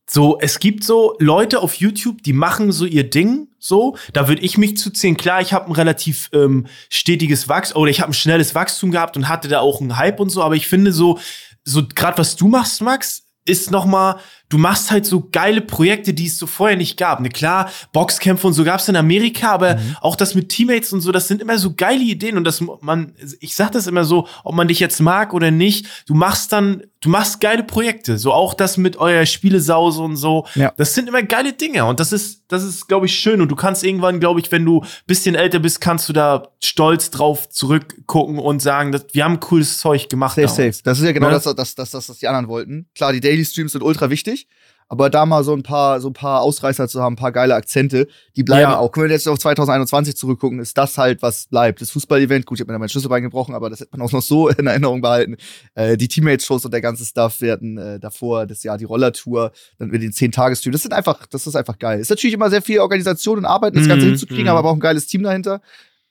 so, 0.08 0.38
es 0.40 0.60
gibt 0.60 0.84
so 0.84 1.16
Leute 1.20 1.60
auf 1.62 1.74
YouTube, 1.76 2.22
die 2.22 2.34
machen 2.34 2.72
so 2.72 2.86
ihr 2.86 3.10
Ding, 3.10 3.48
so. 3.62 3.95
Da 4.12 4.28
würde 4.28 4.41
ich 4.41 4.57
mich 4.57 4.76
zuziehen. 4.76 5.16
Klar, 5.16 5.39
ich 5.39 5.53
habe 5.53 5.68
ein 5.68 5.74
relativ 5.74 6.30
ähm, 6.34 6.68
stetiges 6.89 7.47
Wachstum, 7.47 7.82
oder 7.82 7.91
ich 7.91 8.01
habe 8.01 8.12
ein 8.12 8.16
schnelles 8.16 8.55
Wachstum 8.55 8.91
gehabt 8.91 9.16
und 9.16 9.30
hatte 9.30 9.47
da 9.47 9.62
auch 9.62 9.80
einen 9.80 9.97
Hype 9.97 10.20
und 10.20 10.30
so, 10.30 10.43
aber 10.43 10.55
ich 10.55 10.68
finde 10.68 10.91
so, 10.91 11.20
so 11.64 11.84
gerade 11.88 12.18
was 12.18 12.36
du 12.36 12.47
machst, 12.47 12.82
Max, 12.82 13.24
ist 13.45 13.72
noch 13.72 13.86
mal, 13.86 14.20
du 14.52 14.58
machst 14.60 14.91
halt 14.91 15.06
so 15.06 15.28
geile 15.32 15.62
Projekte, 15.62 16.14
die 16.14 16.28
es 16.28 16.38
so 16.38 16.45
vorher 16.45 16.78
nicht 16.78 16.97
gab. 16.97 17.20
Ne, 17.22 17.30
klar, 17.30 17.72
Boxkämpfe 17.93 18.45
und 18.45 18.54
so 18.54 18.64
gab's 18.64 18.88
in 18.88 18.95
Amerika, 18.95 19.52
aber 19.52 19.76
Mhm. 19.78 19.95
auch 20.02 20.16
das 20.16 20.36
mit 20.36 20.49
Teammates 20.49 20.93
und 20.93 21.02
so, 21.02 21.12
das 21.12 21.28
sind 21.28 21.41
immer 21.41 21.58
so 21.58 21.74
geile 21.74 22.04
Ideen 22.04 22.38
und 22.38 22.43
das 22.43 22.62
man, 22.82 23.14
ich 23.39 23.56
sag 23.56 23.72
das 23.72 23.88
immer 23.88 24.04
so, 24.04 24.28
ob 24.43 24.54
man 24.54 24.68
dich 24.68 24.80
jetzt 24.80 24.99
mag 24.99 25.34
oder 25.34 25.49
nicht, 25.52 25.88
du 26.06 26.14
machst 26.14 26.52
dann, 26.52 26.84
du 26.99 27.10
machst 27.10 27.39
geile 27.41 27.64
Projekte, 27.64 28.18
so 28.18 28.32
auch 28.34 28.54
das 28.54 28.78
mit 28.78 28.97
eurer 28.97 29.26
Spielesause 29.26 30.02
und 30.02 30.18
so. 30.18 30.45
Ja. 30.56 30.72
Das 30.78 30.93
sind 30.93 31.08
immer 31.08 31.24
geile 31.24 31.54
Dinge 31.54 31.86
und 31.86 31.99
das 31.99 32.12
ist, 32.12 32.43
das 32.49 32.64
ist, 32.64 32.88
glaube 32.88 33.06
ich, 33.08 33.16
schön 33.16 33.41
und 33.41 33.49
du 33.49 33.56
kannst 33.56 33.84
irgendwann, 33.84 34.20
glaube 34.20 34.39
ich, 34.41 34.52
wenn 34.52 34.66
du 34.66 34.84
bisschen 35.08 35.34
älter 35.36 35.60
bist, 35.60 35.80
kannst 35.82 36.10
du 36.10 36.14
da 36.14 36.49
stolz 36.62 37.10
drauf 37.10 37.47
zurückgucken 37.49 38.38
und 38.39 38.62
sagen, 38.62 38.91
dass 38.91 39.06
wir 39.14 39.24
haben 39.24 39.39
cooles 39.39 39.78
Zeug 39.78 40.10
gemacht. 40.10 40.36
Safe, 40.36 40.47
safe. 40.47 40.74
Das 40.84 40.99
ist 40.99 41.06
ja 41.06 41.12
genau 41.14 41.28
Ne? 41.28 41.34
das, 41.34 41.43
das, 41.56 41.76
das, 41.76 41.91
das, 41.91 42.10
was 42.10 42.18
die 42.18 42.28
anderen 42.28 42.47
wollten. 42.49 42.88
Klar, 42.95 43.14
die 43.14 43.22
Daily 43.22 43.45
Streams 43.45 43.72
sind 43.72 43.82
ultra 43.84 44.10
wichtig, 44.10 44.41
aber 44.88 45.10
da 45.10 45.26
mal 45.26 45.42
so 45.46 45.54
ein 45.54 45.64
paar, 45.64 46.02
so 46.02 46.10
ein 46.10 46.14
paar 46.14 46.42
Ausreißer 46.42 46.86
zu 46.89 47.02
haben, 47.02 47.14
ein 47.14 47.16
paar 47.16 47.32
geile 47.32 47.56
Akzente, 47.56 48.08
die 48.36 48.44
bleiben 48.44 48.72
Ja. 48.72 48.78
auch. 48.78 48.92
Können 48.92 49.08
wir 49.08 49.14
jetzt 49.16 49.26
auf 49.26 49.39
2021 49.39 50.18
zurückgucken, 50.18 50.60
ist 50.60 50.78
das 50.78 50.98
halt, 50.98 51.22
was 51.22 51.46
bleibt. 51.48 51.80
Das 51.80 51.92
Fußball-Event, 51.92 52.46
gut, 52.46 52.58
ich 52.58 52.62
habe 52.62 52.72
mir 52.72 52.76
da 52.76 52.80
mein 52.80 52.89
Schlüsselbein 52.89 53.24
gebrochen, 53.24 53.56
aber 53.56 53.70
das 53.70 53.80
hätte 53.80 53.92
man 53.98 54.06
auch 54.06 54.12
noch 54.12 54.22
so 54.22 54.50
in 54.50 54.68
Erinnerung 54.68 55.00
behalten. 55.00 55.38
Äh, 55.76 55.96
die 55.96 56.10
Teammates-Shows 56.10 56.66
und 56.66 56.72
der 56.74 56.82
ganze 56.82 57.06
Stuff, 57.06 57.39
wir 57.39 57.54
hatten 57.54 57.78
äh, 57.78 58.00
davor 58.02 58.46
das 58.46 58.64
Jahr 58.64 58.78
die 58.78 58.84
Rollertour, 58.84 59.54
dann 59.80 59.94
wir 59.94 60.00
den 60.00 60.12
10-Tages-Stream. 60.12 60.74
Das 60.74 60.82
sind 60.82 60.94
einfach, 60.94 61.26
das 61.26 61.48
ist 61.48 61.56
einfach 61.56 61.80
geil. 61.80 62.02
Ist 62.02 62.10
natürlich 62.10 62.34
immer 62.36 62.50
sehr 62.50 62.62
viel 62.62 62.80
Organisation 62.80 63.38
und 63.38 63.46
Arbeit, 63.46 63.78
das 63.78 63.88
Ganze 63.88 64.08
Mhm, 64.08 64.10
hinzukriegen, 64.10 64.44
mhm. 64.44 64.50
aber 64.58 64.70
auch 64.70 64.74
ein 64.74 64.82
geiles 64.82 65.08
Team 65.08 65.24
dahinter. 65.24 65.62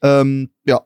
Ähm, 0.03 0.49
ja, 0.65 0.81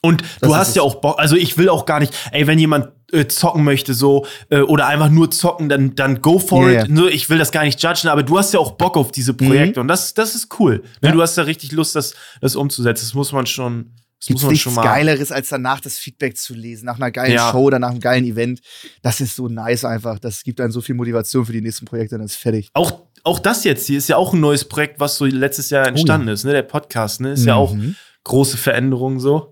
Und 0.00 0.22
Das 0.40 0.48
du 0.48 0.56
hast 0.56 0.74
ja 0.76 0.82
auch 0.82 0.94
Bock, 0.96 1.18
also 1.18 1.36
ich 1.36 1.58
will 1.58 1.68
auch 1.68 1.84
gar 1.84 2.00
nicht, 2.00 2.12
ey, 2.32 2.46
wenn 2.46 2.58
jemand 2.58 2.88
äh, 3.12 3.26
zocken 3.28 3.62
möchte 3.64 3.94
so 3.94 4.26
äh, 4.50 4.60
oder 4.60 4.86
einfach 4.86 5.10
nur 5.10 5.30
zocken, 5.30 5.68
dann 5.68 5.94
dann 5.94 6.20
go 6.22 6.38
for 6.38 6.70
Ja, 6.70 6.82
it. 6.82 6.88
ja. 6.88 6.94
Nur 6.94 7.10
ich 7.10 7.30
will 7.30 7.38
das 7.38 7.52
gar 7.52 7.64
nicht 7.64 7.82
judgen, 7.82 8.08
aber 8.08 8.22
du 8.22 8.38
hast 8.38 8.52
ja 8.54 8.60
auch 8.60 8.72
Bock 8.72 8.96
auf 8.96 9.12
diese 9.12 9.34
Projekte 9.34 9.80
und 9.80 9.88
das 9.88 10.14
das 10.14 10.34
ist 10.34 10.48
cool. 10.58 10.82
Ne, 11.02 11.08
Ja. 11.08 11.12
Du 11.12 11.22
hast 11.22 11.36
ja 11.36 11.44
richtig 11.44 11.72
Lust, 11.72 11.94
das 11.94 12.14
das 12.40 12.56
umzusetzen. 12.56 13.04
Das 13.04 13.14
muss 13.14 13.32
man 13.32 13.46
schon, 13.46 13.92
das 14.18 14.26
Gibt's 14.28 14.42
muss 14.42 14.42
man 14.42 14.50
nichts 14.52 14.62
schon 14.64 14.74
mal. 14.74 14.82
Geileres, 14.84 15.30
als 15.32 15.48
danach 15.48 15.80
das 15.80 15.98
Feedback 15.98 16.36
zu 16.36 16.54
lesen, 16.54 16.86
nach 16.86 16.96
einer 16.96 17.10
geilen 17.10 17.32
Ja. 17.34 17.50
Show 17.50 17.62
oder 17.62 17.78
nach 17.78 17.90
einem 17.90 18.00
geilen 18.00 18.24
Event. 18.24 18.60
Das 19.02 19.20
ist 19.20 19.36
so 19.36 19.48
nice 19.48 19.84
einfach. 19.84 20.18
Das 20.18 20.42
gibt 20.44 20.60
einem 20.60 20.72
so 20.72 20.80
viel 20.80 20.94
Motivation 20.94 21.44
für 21.44 21.52
die 21.52 21.60
nächsten 21.60 21.84
Projekte, 21.86 22.16
dann 22.16 22.24
ist 22.26 22.36
fertig. 22.36 22.70
Auch 22.74 23.00
auch 23.24 23.38
das 23.38 23.62
jetzt 23.62 23.86
hier 23.86 23.98
ist 23.98 24.08
ja 24.08 24.16
auch 24.16 24.32
ein 24.32 24.40
neues 24.40 24.64
Projekt, 24.64 24.98
was 24.98 25.16
so 25.16 25.24
letztes 25.26 25.70
Jahr 25.70 25.86
entstanden 25.86 26.26
ist, 26.28 26.44
ne? 26.44 26.50
Der 26.52 26.62
Podcast, 26.62 27.20
ne? 27.20 27.32
Ist 27.32 27.44
ja 27.44 27.54
auch 27.54 27.72
Mhm. 27.74 27.94
große 28.24 28.56
Veränderung 28.56 29.20
so. 29.20 29.51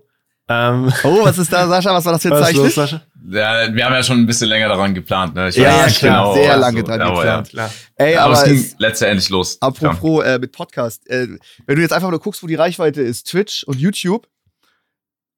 Ähm, 0.51 0.93
Oh, 1.03 1.23
was 1.23 1.37
ist 1.37 1.51
da, 1.53 1.67
Sascha? 1.67 1.93
Was 1.93 2.05
war 2.05 2.13
das 2.13 2.21
für 2.21 2.29
ein 2.33 2.39
was 2.41 2.49
ist 2.49 2.55
los, 2.55 2.75
Zeichen? 2.75 2.99
Sascha? 2.99 3.01
Ja, 3.67 3.73
wir 3.73 3.85
haben 3.85 3.93
ja 3.93 4.03
schon 4.03 4.17
ein 4.19 4.25
bisschen 4.25 4.49
länger 4.49 4.67
daran 4.67 4.93
geplant. 4.93 5.35
Ne? 5.35 5.49
Ich 5.49 5.55
Ja, 5.55 5.83
weiß 5.85 6.01
ja, 6.01 6.09
klar, 6.09 6.33
sehr 6.33 6.49
was 6.53 6.59
lange 6.59 6.79
so- 6.81 6.85
dran 6.87 7.01
aber 7.01 7.15
geplant. 7.15 7.47
Ja. 7.47 7.51
Klar. 7.51 7.71
Ey, 7.95 8.15
Aber, 8.15 8.25
aber 8.25 8.33
es 8.33 8.43
ging 8.45 8.75
letztendlich 8.79 9.29
los. 9.29 9.57
Apropos 9.61 10.23
äh, 10.25 10.39
mit 10.39 10.51
Podcast, 10.51 11.07
äh, 11.09 11.27
wenn 11.67 11.75
du 11.75 11.81
jetzt 11.81 11.93
einfach 11.93 12.09
nur 12.09 12.19
guckst, 12.19 12.41
wo 12.43 12.47
die 12.47 12.55
Reichweite 12.55 13.01
ist, 13.01 13.29
Twitch 13.29 13.63
und 13.63 13.79
YouTube, 13.79 14.27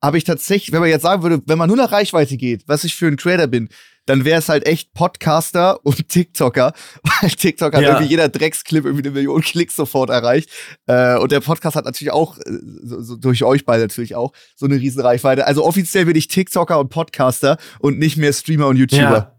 habe 0.02 0.18
ich 0.18 0.24
tatsächlich, 0.24 0.72
wenn 0.74 0.82
man 0.82 0.90
jetzt 0.90 1.04
sagen 1.04 1.24
würde, 1.24 1.42
wenn 1.46 1.58
man 1.58 1.68
nur 1.68 1.78
nach 1.78 1.92
Reichweite 1.92 2.36
geht, 2.38 2.64
was 2.68 2.84
ich 2.84 2.96
für 2.96 3.08
ein 3.08 3.16
Creator 3.18 3.48
bin, 3.48 3.70
dann 4.06 4.26
wäre 4.26 4.40
es 4.40 4.50
halt 4.50 4.66
echt 4.66 4.94
Podcaster 4.94 5.86
und 5.86 6.08
TikToker, 6.10 6.74
weil 7.22 7.30
TikTok 7.30 7.74
hat 7.74 7.82
Ja. 7.82 7.90
irgendwie 7.90 8.10
jeder 8.10 8.30
Drecksclip 8.30 8.86
irgendwie 8.86 9.04
eine 9.06 9.14
Million 9.14 9.42
Klicks 9.42 9.76
sofort 9.76 10.10
erreicht. 10.10 10.50
Äh, 10.88 11.18
und 11.18 11.32
der 11.32 11.40
Podcast 11.40 11.76
hat 11.76 11.86
natürlich 11.86 12.12
auch, 12.12 12.38
äh, 12.40 12.42
so, 12.84 13.02
so 13.02 13.16
durch 13.16 13.44
euch 13.44 13.66
beide 13.66 13.84
natürlich 13.84 14.16
auch, 14.16 14.34
so 14.56 14.66
eine 14.66 14.76
riesen 14.76 15.02
Reichweite. 15.02 15.48
Also 15.48 15.64
offiziell 15.66 16.06
bin 16.06 16.16
ich 16.16 16.28
TikToker 16.28 16.80
und 16.80 16.90
Podcaster 16.90 17.58
und 17.80 18.00
nicht 18.00 18.18
mehr 18.18 18.34
Streamer 18.34 18.68
und 18.68 18.78
YouTuber. 18.78 19.02
Ja. 19.02 19.30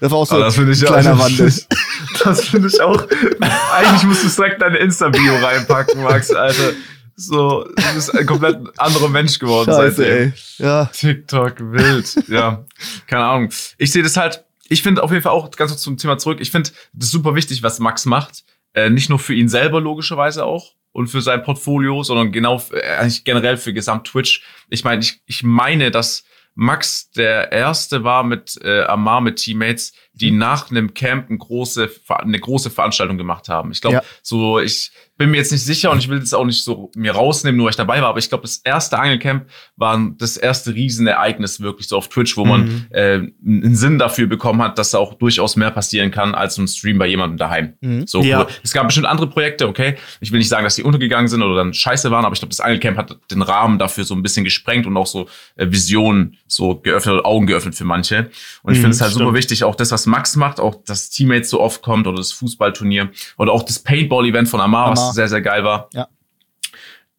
Das 0.00 0.10
war 0.10 0.18
auch 0.18 0.26
so 0.26 0.38
ich 0.46 0.58
ein 0.58 0.72
kleiner 0.72 1.14
auch, 1.14 1.18
Wandel. 1.18 1.52
Das 2.24 2.48
finde 2.48 2.68
ich 2.68 2.80
auch. 2.80 3.06
Eigentlich 3.74 4.02
musst 4.04 4.22
du 4.22 4.26
es 4.28 4.36
direkt 4.36 4.54
in 4.54 4.60
deine 4.60 4.78
Insta-Bio 4.78 5.36
reinpacken, 5.42 6.02
Max, 6.02 6.30
Alter. 6.30 6.72
So, 7.20 7.64
du 7.64 7.94
bist 7.94 8.16
ein 8.16 8.24
komplett 8.24 8.58
anderer 8.78 9.08
Mensch 9.08 9.38
geworden 9.38 9.70
Scheiße, 9.70 9.96
seitdem. 9.96 10.32
ey. 10.32 10.32
Ja. 10.58 10.86
TikTok 10.86 11.54
wild. 11.60 12.28
ja, 12.28 12.64
keine 13.06 13.24
Ahnung. 13.24 13.50
Ich 13.76 13.92
sehe 13.92 14.02
das 14.02 14.16
halt, 14.16 14.44
ich 14.68 14.82
finde 14.82 15.02
auf 15.02 15.10
jeden 15.10 15.22
Fall 15.22 15.32
auch 15.32 15.50
ganz 15.50 15.70
kurz 15.70 15.82
zum 15.82 15.98
Thema 15.98 16.16
zurück. 16.16 16.38
Ich 16.40 16.50
finde 16.50 16.70
das 16.94 17.06
ist 17.06 17.12
super 17.12 17.34
wichtig, 17.34 17.62
was 17.62 17.78
Max 17.78 18.06
macht. 18.06 18.44
Äh, 18.72 18.88
nicht 18.88 19.10
nur 19.10 19.18
für 19.18 19.34
ihn 19.34 19.48
selber 19.48 19.80
logischerweise 19.80 20.44
auch 20.44 20.74
und 20.92 21.08
für 21.08 21.20
sein 21.20 21.42
Portfolio, 21.42 22.02
sondern 22.02 22.32
genau 22.32 22.62
äh, 22.72 22.96
eigentlich 22.96 23.24
generell 23.24 23.58
für 23.58 23.74
Gesamt 23.74 24.06
Twitch. 24.06 24.42
Ich 24.70 24.84
meine, 24.84 25.02
ich, 25.02 25.20
ich 25.26 25.42
meine, 25.42 25.90
dass 25.90 26.24
Max 26.54 27.10
der 27.10 27.52
erste 27.52 28.02
war 28.04 28.24
mit 28.24 28.58
äh, 28.62 28.82
Amar 28.84 29.20
mit 29.20 29.36
Teammates, 29.36 29.92
die 30.12 30.30
nach 30.32 30.70
einem 30.70 30.92
Camp 30.92 31.28
eine 31.30 31.38
große, 31.38 31.88
eine 32.08 32.38
große 32.38 32.70
Veranstaltung 32.70 33.16
gemacht 33.16 33.48
haben. 33.48 33.70
Ich 33.72 33.80
glaube, 33.80 33.96
Ja. 33.96 34.02
so 34.22 34.58
ich 34.58 34.90
bin 35.16 35.30
mir 35.30 35.36
jetzt 35.36 35.52
nicht 35.52 35.64
sicher 35.64 35.90
und 35.90 35.98
ich 35.98 36.08
will 36.08 36.18
das 36.18 36.32
auch 36.32 36.44
nicht 36.46 36.64
so 36.64 36.90
mir 36.96 37.12
rausnehmen, 37.12 37.56
nur 37.58 37.66
weil 37.66 37.70
ich 37.70 37.76
dabei 37.76 38.00
war, 38.00 38.08
aber 38.08 38.18
ich 38.18 38.28
glaube, 38.30 38.42
das 38.42 38.56
erste 38.64 38.98
Angelcamp 38.98 39.46
war 39.76 40.00
das 40.16 40.36
erste 40.38 40.74
Riesenereignis 40.74 41.60
wirklich 41.60 41.88
so 41.88 41.96
auf 41.98 42.08
Twitch, 42.08 42.36
wo 42.38 42.44
man 42.44 42.60
Mhm. 42.64 42.86
äh, 42.90 43.14
einen 43.46 43.76
Sinn 43.76 43.98
dafür 43.98 44.26
bekommen 44.26 44.62
hat, 44.62 44.78
dass 44.78 44.90
da 44.92 44.98
auch 44.98 45.14
durchaus 45.14 45.56
mehr 45.56 45.70
passieren 45.70 46.10
kann 46.10 46.34
als 46.34 46.56
ein 46.58 46.66
Stream 46.68 46.98
bei 46.98 47.06
jemandem 47.06 47.36
daheim. 47.38 47.74
Mhm. 47.80 48.06
So, 48.06 48.22
Ja. 48.22 48.46
Es 48.62 48.72
gab 48.72 48.86
bestimmt 48.86 49.06
andere 49.06 49.26
Projekte, 49.28 49.68
okay. 49.68 49.96
Ich 50.20 50.32
will 50.32 50.38
nicht 50.38 50.48
sagen, 50.48 50.64
dass 50.64 50.76
die 50.76 50.82
untergegangen 50.82 51.28
sind 51.28 51.42
oder 51.42 51.54
dann 51.56 51.74
scheiße 51.74 52.10
waren, 52.10 52.24
aber 52.24 52.32
ich 52.32 52.40
glaube, 52.40 52.50
das 52.50 52.60
Angelcamp 52.60 52.96
hat 52.98 53.16
den 53.30 53.42
Rahmen 53.42 53.78
dafür 53.78 54.04
so 54.04 54.14
ein 54.14 54.22
bisschen 54.22 54.44
gesprengt 54.44 54.86
und 54.86 54.96
auch 54.96 55.06
so 55.06 55.28
äh, 55.56 55.66
Visionen 55.70 56.36
so 56.46 56.76
geöffnet 56.76 57.14
oder 57.14 57.26
Augen 57.26 57.46
geöffnet 57.46 57.74
für 57.74 57.84
manche. 57.84 58.30
Und 58.62 58.72
ich 58.72 58.78
Mhm, 58.78 58.82
finde 58.84 58.94
es 58.96 59.00
halt 59.02 59.12
super 59.12 59.24
stimmt. 59.26 59.36
wichtig, 59.38 59.64
auch 59.64 59.74
das, 59.74 59.90
was 59.92 59.99
Max 60.06 60.36
macht, 60.36 60.60
auch 60.60 60.76
dass 60.84 61.10
Teammates 61.10 61.50
so 61.50 61.60
oft 61.60 61.82
kommt 61.82 62.06
oder 62.06 62.18
das 62.18 62.32
Fußballturnier 62.32 63.10
oder 63.38 63.52
auch 63.52 63.62
das 63.62 63.78
Paintball-Event 63.78 64.48
von 64.48 64.60
Amar, 64.60 64.86
Amar. 64.86 64.96
was 64.96 65.14
sehr, 65.14 65.28
sehr 65.28 65.42
geil 65.42 65.64
war. 65.64 65.88
Ja. 65.92 66.08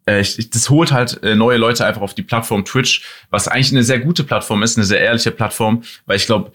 Äh, 0.05 0.21
ich, 0.21 0.49
das 0.49 0.69
holt 0.69 0.91
halt 0.91 1.21
äh, 1.23 1.35
neue 1.35 1.57
Leute 1.57 1.85
einfach 1.85 2.01
auf 2.01 2.13
die 2.13 2.23
Plattform 2.23 2.65
Twitch, 2.65 3.03
was 3.29 3.47
eigentlich 3.47 3.71
eine 3.71 3.83
sehr 3.83 3.99
gute 3.99 4.23
Plattform 4.23 4.63
ist, 4.63 4.77
eine 4.77 4.85
sehr 4.85 4.99
ehrliche 4.99 5.31
Plattform, 5.31 5.83
weil 6.05 6.17
ich 6.17 6.25
glaube, 6.25 6.51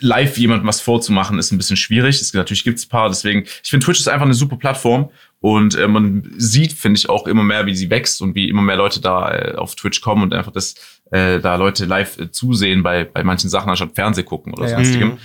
live 0.00 0.38
jemandem 0.38 0.66
was 0.66 0.80
vorzumachen 0.80 1.38
ist 1.38 1.52
ein 1.52 1.58
bisschen 1.58 1.76
schwierig. 1.76 2.20
Es, 2.20 2.32
natürlich 2.32 2.64
gibt's 2.64 2.86
paar, 2.86 3.08
deswegen, 3.08 3.44
ich 3.62 3.70
finde 3.70 3.84
Twitch 3.84 4.00
ist 4.00 4.08
einfach 4.08 4.24
eine 4.24 4.34
super 4.34 4.56
Plattform 4.56 5.10
und 5.40 5.74
äh, 5.74 5.88
man 5.88 6.34
sieht, 6.36 6.72
finde 6.72 6.98
ich, 6.98 7.08
auch 7.08 7.26
immer 7.26 7.44
mehr, 7.44 7.66
wie 7.66 7.76
sie 7.76 7.90
wächst 7.90 8.20
und 8.22 8.34
wie 8.34 8.48
immer 8.48 8.62
mehr 8.62 8.76
Leute 8.76 9.00
da 9.00 9.30
äh, 9.32 9.54
auf 9.56 9.74
Twitch 9.74 10.00
kommen 10.00 10.22
und 10.22 10.34
einfach 10.34 10.52
das, 10.52 10.74
äh, 11.10 11.40
da 11.40 11.56
Leute 11.56 11.84
live 11.84 12.18
äh, 12.18 12.30
zusehen 12.30 12.82
bei, 12.82 13.04
bei 13.04 13.22
manchen 13.24 13.50
Sachen, 13.50 13.68
anstatt 13.70 13.94
Fernseh 13.94 14.22
gucken 14.22 14.52
oder 14.52 14.64
Ja, 14.64 14.70
ja. 14.70 14.76
sonstigem. 14.76 15.08
Mhm. 15.10 15.18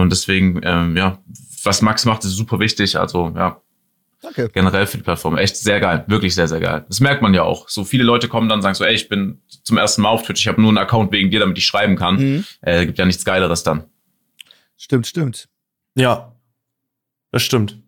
Und 0.00 0.10
deswegen, 0.10 0.60
ähm, 0.62 0.96
ja, 0.96 1.18
was 1.64 1.82
Max 1.82 2.04
macht, 2.04 2.24
ist 2.24 2.32
super 2.36 2.58
wichtig. 2.60 2.98
Also, 2.98 3.32
ja, 3.36 3.60
Danke. 4.22 4.48
generell 4.52 4.86
für 4.86 4.96
die 4.98 5.02
Plattform. 5.04 5.36
Echt 5.36 5.56
sehr 5.56 5.80
geil. 5.80 6.04
Wirklich 6.06 6.34
sehr, 6.34 6.48
sehr 6.48 6.60
geil. 6.60 6.84
Das 6.88 7.00
merkt 7.00 7.22
man 7.22 7.34
ja 7.34 7.42
auch. 7.42 7.68
So 7.68 7.84
viele 7.84 8.04
Leute 8.04 8.28
kommen 8.28 8.48
dann 8.48 8.58
und 8.58 8.62
sagen 8.62 8.74
so, 8.74 8.84
ey, 8.84 8.94
ich 8.94 9.08
bin 9.08 9.40
zum 9.62 9.76
ersten 9.76 10.02
Mal 10.02 10.08
auf 10.10 10.22
Twitch, 10.24 10.40
ich 10.42 10.48
habe 10.48 10.60
nur 10.60 10.70
einen 10.70 10.78
Account 10.78 11.12
wegen 11.12 11.30
dir, 11.30 11.40
damit 11.40 11.58
ich 11.58 11.66
schreiben 11.66 11.96
kann. 11.96 12.16
Mhm. 12.16 12.44
Äh, 12.62 12.86
gibt 12.86 12.98
ja 12.98 13.04
nichts 13.04 13.24
Geileres 13.24 13.62
dann. 13.62 13.84
Stimmt, 14.76 15.06
stimmt. 15.06 15.48
Ja, 15.96 16.34
das 17.32 17.42
stimmt. 17.42 17.78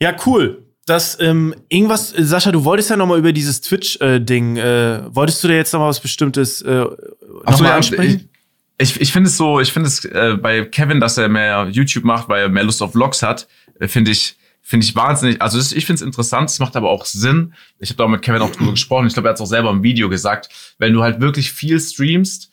Ja, 0.00 0.16
cool. 0.26 0.66
Das, 0.86 1.18
ähm, 1.20 1.54
irgendwas, 1.68 2.12
äh, 2.12 2.24
Sascha, 2.24 2.52
du 2.52 2.64
wolltest 2.64 2.90
ja 2.90 2.96
noch 2.96 3.06
mal 3.06 3.18
über 3.18 3.32
dieses 3.32 3.60
Twitch-Ding, 3.60 4.56
äh, 4.56 5.02
wolltest 5.14 5.42
du 5.44 5.48
da 5.48 5.54
jetzt 5.54 5.72
noch 5.72 5.80
mal 5.80 5.88
was 5.88 6.00
Bestimmtes 6.00 6.62
äh, 6.62 6.74
noch 6.74 7.56
so, 7.56 7.62
mal 7.62 7.72
ansprechen? 7.72 8.30
Ich, 8.78 8.96
ich, 8.96 9.00
ich 9.00 9.12
finde 9.12 9.28
es 9.28 9.36
so, 9.36 9.60
ich 9.60 9.72
finde 9.72 9.88
es 9.88 10.04
äh, 10.04 10.36
bei 10.40 10.64
Kevin, 10.64 11.00
dass 11.00 11.18
er 11.18 11.28
mehr 11.28 11.68
YouTube 11.70 12.04
macht, 12.04 12.28
weil 12.28 12.42
er 12.42 12.48
mehr 12.48 12.64
Lust 12.64 12.82
auf 12.82 12.92
Vlogs 12.92 13.22
hat, 13.22 13.46
äh, 13.78 13.88
finde 13.88 14.10
ich, 14.10 14.36
finde 14.62 14.84
ich 14.84 14.96
wahnsinnig. 14.96 15.40
Also 15.42 15.58
das, 15.58 15.72
ich 15.72 15.84
finde 15.84 16.00
es 16.00 16.02
interessant, 16.02 16.50
es 16.50 16.58
macht 16.58 16.76
aber 16.76 16.90
auch 16.90 17.04
Sinn. 17.04 17.54
Ich 17.78 17.90
habe 17.90 17.98
da 17.98 18.04
auch 18.04 18.08
mit 18.08 18.22
Kevin 18.22 18.42
auch 18.42 18.50
drüber 18.50 18.70
gesprochen. 18.72 19.06
Ich 19.06 19.12
glaube, 19.12 19.28
er 19.28 19.30
hat 19.30 19.36
es 19.36 19.42
auch 19.42 19.46
selber 19.46 19.70
im 19.70 19.82
Video 19.82 20.08
gesagt. 20.08 20.48
Wenn 20.78 20.92
du 20.92 21.02
halt 21.02 21.20
wirklich 21.20 21.52
viel 21.52 21.78
streamst, 21.78 22.49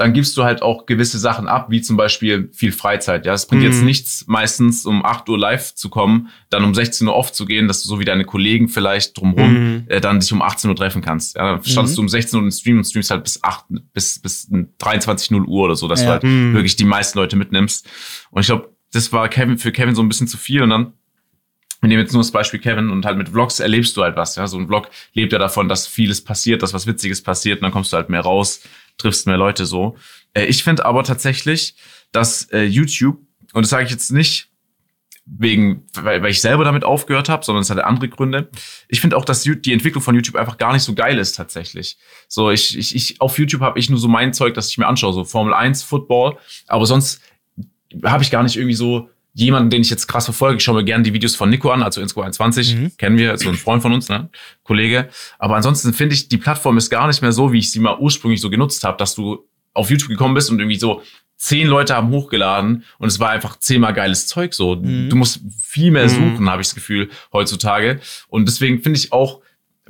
dann 0.00 0.12
gibst 0.14 0.36
du 0.36 0.44
halt 0.44 0.62
auch 0.62 0.86
gewisse 0.86 1.18
Sachen 1.18 1.46
ab, 1.46 1.66
wie 1.70 1.80
zum 1.82 1.96
Beispiel 1.96 2.50
viel 2.52 2.72
Freizeit. 2.72 3.26
Ja, 3.26 3.34
es 3.34 3.46
bringt 3.46 3.62
Mhm. 3.62 3.68
jetzt 3.68 3.82
nichts, 3.82 4.24
meistens 4.26 4.86
um 4.86 5.04
8 5.04 5.28
Uhr 5.28 5.38
live 5.38 5.74
zu 5.74 5.88
kommen, 5.90 6.28
dann 6.48 6.64
um 6.64 6.74
16 6.74 7.06
Uhr 7.06 7.14
off 7.14 7.32
zu 7.32 7.44
gehen, 7.46 7.68
dass 7.68 7.82
du 7.82 7.88
so 7.88 8.00
wie 8.00 8.04
deine 8.04 8.24
Kollegen 8.24 8.68
vielleicht 8.68 9.16
drumrum 9.18 9.52
Mhm. 9.52 9.84
äh, 9.88 10.00
dann 10.00 10.18
dich 10.20 10.32
um 10.32 10.42
18 10.42 10.70
Uhr 10.70 10.76
treffen 10.76 11.02
kannst. 11.02 11.36
Ja, 11.36 11.52
dann 11.56 11.64
standst 11.64 11.96
du 11.96 12.00
um 12.00 12.08
16 12.08 12.38
Uhr 12.38 12.44
im 12.44 12.50
Stream 12.50 12.78
und 12.78 12.84
streamst 12.84 13.10
halt 13.10 13.22
bis 13.24 13.42
8, 13.44 13.66
bis, 13.92 14.18
bis 14.18 14.48
23 14.78 15.30
0 15.30 15.44
Uhr 15.44 15.64
oder 15.66 15.76
so, 15.76 15.86
dass 15.86 16.00
Ja. 16.00 16.06
du 16.06 16.12
halt 16.12 16.22
Mhm. 16.24 16.54
wirklich 16.54 16.76
die 16.76 16.84
meisten 16.84 17.18
Leute 17.18 17.36
mitnimmst. 17.36 17.86
Und 18.30 18.40
ich 18.40 18.46
glaube, 18.46 18.70
das 18.92 19.12
war 19.12 19.28
Kevin, 19.28 19.58
für 19.58 19.70
Kevin 19.70 19.94
so 19.94 20.02
ein 20.02 20.08
bisschen 20.08 20.26
zu 20.26 20.38
viel 20.38 20.62
und 20.62 20.70
dann 20.70 20.92
wir 21.82 21.88
nehmen 21.88 22.02
jetzt 22.02 22.12
nur 22.12 22.20
das 22.20 22.30
Beispiel 22.30 22.60
Kevin 22.60 22.90
und 22.90 23.06
halt 23.06 23.16
mit 23.16 23.30
Vlogs 23.30 23.58
erlebst 23.58 23.96
du 23.96 24.02
halt 24.02 24.14
was. 24.14 24.36
Ja, 24.36 24.46
so 24.46 24.58
ein 24.58 24.66
Vlog 24.66 24.90
lebt 25.14 25.32
ja 25.32 25.38
davon, 25.38 25.66
dass 25.66 25.86
vieles 25.86 26.22
passiert, 26.22 26.62
dass 26.62 26.74
was 26.74 26.86
Witziges 26.86 27.22
passiert 27.22 27.60
und 27.60 27.62
dann 27.62 27.72
kommst 27.72 27.90
du 27.92 27.96
halt 27.96 28.10
mehr 28.10 28.20
raus, 28.20 28.60
triffst 29.00 29.26
mehr 29.26 29.36
Leute 29.36 29.66
so. 29.66 29.96
Äh, 30.34 30.44
ich 30.44 30.62
finde 30.62 30.84
aber 30.84 31.04
tatsächlich, 31.04 31.74
dass 32.12 32.44
äh, 32.52 32.62
YouTube, 32.64 33.18
und 33.52 33.62
das 33.62 33.70
sage 33.70 33.84
ich 33.84 33.90
jetzt 33.90 34.10
nicht, 34.10 34.50
wegen, 35.26 35.84
weil, 35.94 36.24
ich 36.26 36.40
selber 36.40 36.64
damit 36.64 36.84
aufgehört 36.84 37.28
habe, 37.28 37.44
sondern 37.44 37.62
es 37.62 37.70
hatte 37.70 37.86
andere 37.86 38.08
Gründe. 38.08 38.50
Ich 38.88 39.00
finde 39.00 39.16
auch, 39.16 39.24
dass 39.24 39.42
die 39.42 39.72
Entwicklung 39.72 40.02
von 40.02 40.14
YouTube 40.14 40.34
einfach 40.34 40.58
gar 40.58 40.72
nicht 40.72 40.82
so 40.82 40.94
geil 40.94 41.18
ist 41.18 41.36
tatsächlich. 41.36 41.98
So, 42.26 42.50
ich, 42.50 42.76
ich, 42.76 42.96
ich 42.96 43.20
auf 43.20 43.38
YouTube 43.38 43.60
habe 43.60 43.78
ich 43.78 43.90
nur 43.90 43.98
so 43.98 44.08
mein 44.08 44.32
Zeug, 44.32 44.54
das 44.54 44.70
ich 44.70 44.78
mir 44.78 44.88
anschaue, 44.88 45.12
so 45.12 45.24
Formel 45.24 45.54
1, 45.54 45.82
Football, 45.84 46.36
aber 46.66 46.86
sonst 46.86 47.20
habe 48.04 48.22
ich 48.24 48.30
gar 48.30 48.42
nicht 48.42 48.56
irgendwie 48.56 48.74
so 48.74 49.09
jemanden, 49.32 49.70
den 49.70 49.82
ich 49.82 49.90
jetzt 49.90 50.06
krass 50.06 50.24
verfolge. 50.24 50.58
Ich 50.58 50.64
schaue 50.64 50.76
mir 50.76 50.84
gerne 50.84 51.04
die 51.04 51.12
Videos 51.12 51.36
von 51.36 51.50
Nico 51.50 51.70
an, 51.70 51.82
also 51.82 52.00
Insco 52.00 52.20
21, 52.20 52.74
mhm. 52.74 52.96
kennen 52.96 53.18
wir, 53.18 53.36
so 53.38 53.48
ein 53.48 53.54
Freund 53.54 53.82
von 53.82 53.92
uns, 53.92 54.08
ne? 54.08 54.28
Kollege. 54.64 55.08
Aber 55.38 55.56
ansonsten 55.56 55.92
finde 55.92 56.14
ich, 56.14 56.28
die 56.28 56.38
Plattform 56.38 56.78
ist 56.78 56.90
gar 56.90 57.06
nicht 57.06 57.22
mehr 57.22 57.32
so, 57.32 57.52
wie 57.52 57.58
ich 57.58 57.70
sie 57.70 57.80
mal 57.80 57.98
ursprünglich 57.98 58.40
so 58.40 58.50
genutzt 58.50 58.84
habe, 58.84 58.96
dass 58.96 59.14
du 59.14 59.46
auf 59.72 59.90
YouTube 59.90 60.10
gekommen 60.10 60.34
bist 60.34 60.50
und 60.50 60.58
irgendwie 60.58 60.78
so 60.78 61.02
zehn 61.36 61.68
Leute 61.68 61.94
haben 61.94 62.10
hochgeladen 62.10 62.84
und 62.98 63.08
es 63.08 63.18
war 63.18 63.30
einfach 63.30 63.58
zehnmal 63.58 63.94
geiles 63.94 64.26
Zeug 64.26 64.52
so. 64.52 64.76
Mhm. 64.76 65.08
Du 65.08 65.16
musst 65.16 65.40
viel 65.58 65.90
mehr 65.90 66.04
mhm. 66.04 66.08
suchen, 66.08 66.40
mhm. 66.40 66.50
habe 66.50 66.60
ich 66.60 66.68
das 66.68 66.74
Gefühl, 66.74 67.08
heutzutage. 67.32 68.00
Und 68.28 68.46
deswegen 68.46 68.82
finde 68.82 68.98
ich 68.98 69.12
auch, 69.12 69.40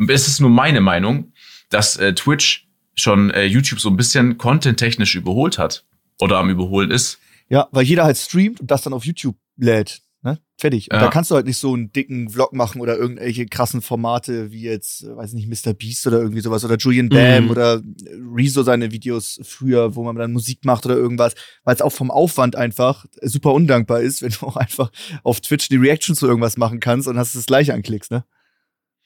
es 0.08 0.28
ist 0.28 0.40
nur 0.40 0.50
meine 0.50 0.80
Meinung, 0.80 1.32
dass 1.68 1.96
äh, 1.96 2.14
Twitch 2.14 2.68
schon 2.94 3.30
äh, 3.30 3.44
YouTube 3.44 3.80
so 3.80 3.88
ein 3.88 3.96
bisschen 3.96 4.38
content-technisch 4.38 5.14
überholt 5.14 5.58
hat 5.58 5.84
oder 6.20 6.38
am 6.38 6.50
Überholen 6.50 6.90
ist. 6.90 7.18
Ja, 7.50 7.68
weil 7.72 7.84
jeder 7.84 8.04
halt 8.04 8.16
streamt 8.16 8.60
und 8.60 8.70
das 8.70 8.82
dann 8.82 8.92
auf 8.92 9.04
YouTube 9.04 9.36
lädt. 9.56 10.00
Ne? 10.22 10.38
Fertig. 10.56 10.90
Und 10.90 10.98
ja. 10.98 11.04
da 11.04 11.10
kannst 11.10 11.30
du 11.30 11.34
halt 11.34 11.46
nicht 11.46 11.56
so 11.56 11.72
einen 11.72 11.92
dicken 11.92 12.28
Vlog 12.28 12.52
machen 12.52 12.80
oder 12.80 12.96
irgendwelche 12.96 13.46
krassen 13.46 13.82
Formate 13.82 14.52
wie 14.52 14.62
jetzt, 14.62 15.02
äh, 15.02 15.16
weiß 15.16 15.32
nicht, 15.32 15.48
Mr. 15.48 15.72
Beast 15.72 16.06
oder 16.06 16.18
irgendwie 16.18 16.42
sowas 16.42 16.64
oder 16.64 16.76
Julian 16.76 17.08
Bam 17.08 17.44
mhm. 17.44 17.50
oder 17.50 17.82
Rezo 18.34 18.62
seine 18.62 18.92
Videos 18.92 19.40
früher, 19.42 19.96
wo 19.96 20.04
man 20.04 20.16
dann 20.16 20.32
Musik 20.32 20.64
macht 20.64 20.86
oder 20.86 20.94
irgendwas, 20.94 21.34
weil 21.64 21.74
es 21.74 21.82
auch 21.82 21.92
vom 21.92 22.10
Aufwand 22.10 22.54
einfach 22.54 23.06
super 23.22 23.52
undankbar 23.52 24.00
ist, 24.00 24.22
wenn 24.22 24.30
du 24.30 24.46
auch 24.46 24.56
einfach 24.56 24.92
auf 25.24 25.40
Twitch 25.40 25.68
die 25.68 25.76
Reaction 25.76 26.14
zu 26.14 26.28
irgendwas 26.28 26.56
machen 26.56 26.80
kannst 26.80 27.08
und 27.08 27.18
hast 27.18 27.34
das 27.34 27.46
gleiche 27.46 27.74
anklickst, 27.74 28.10
ne? 28.10 28.24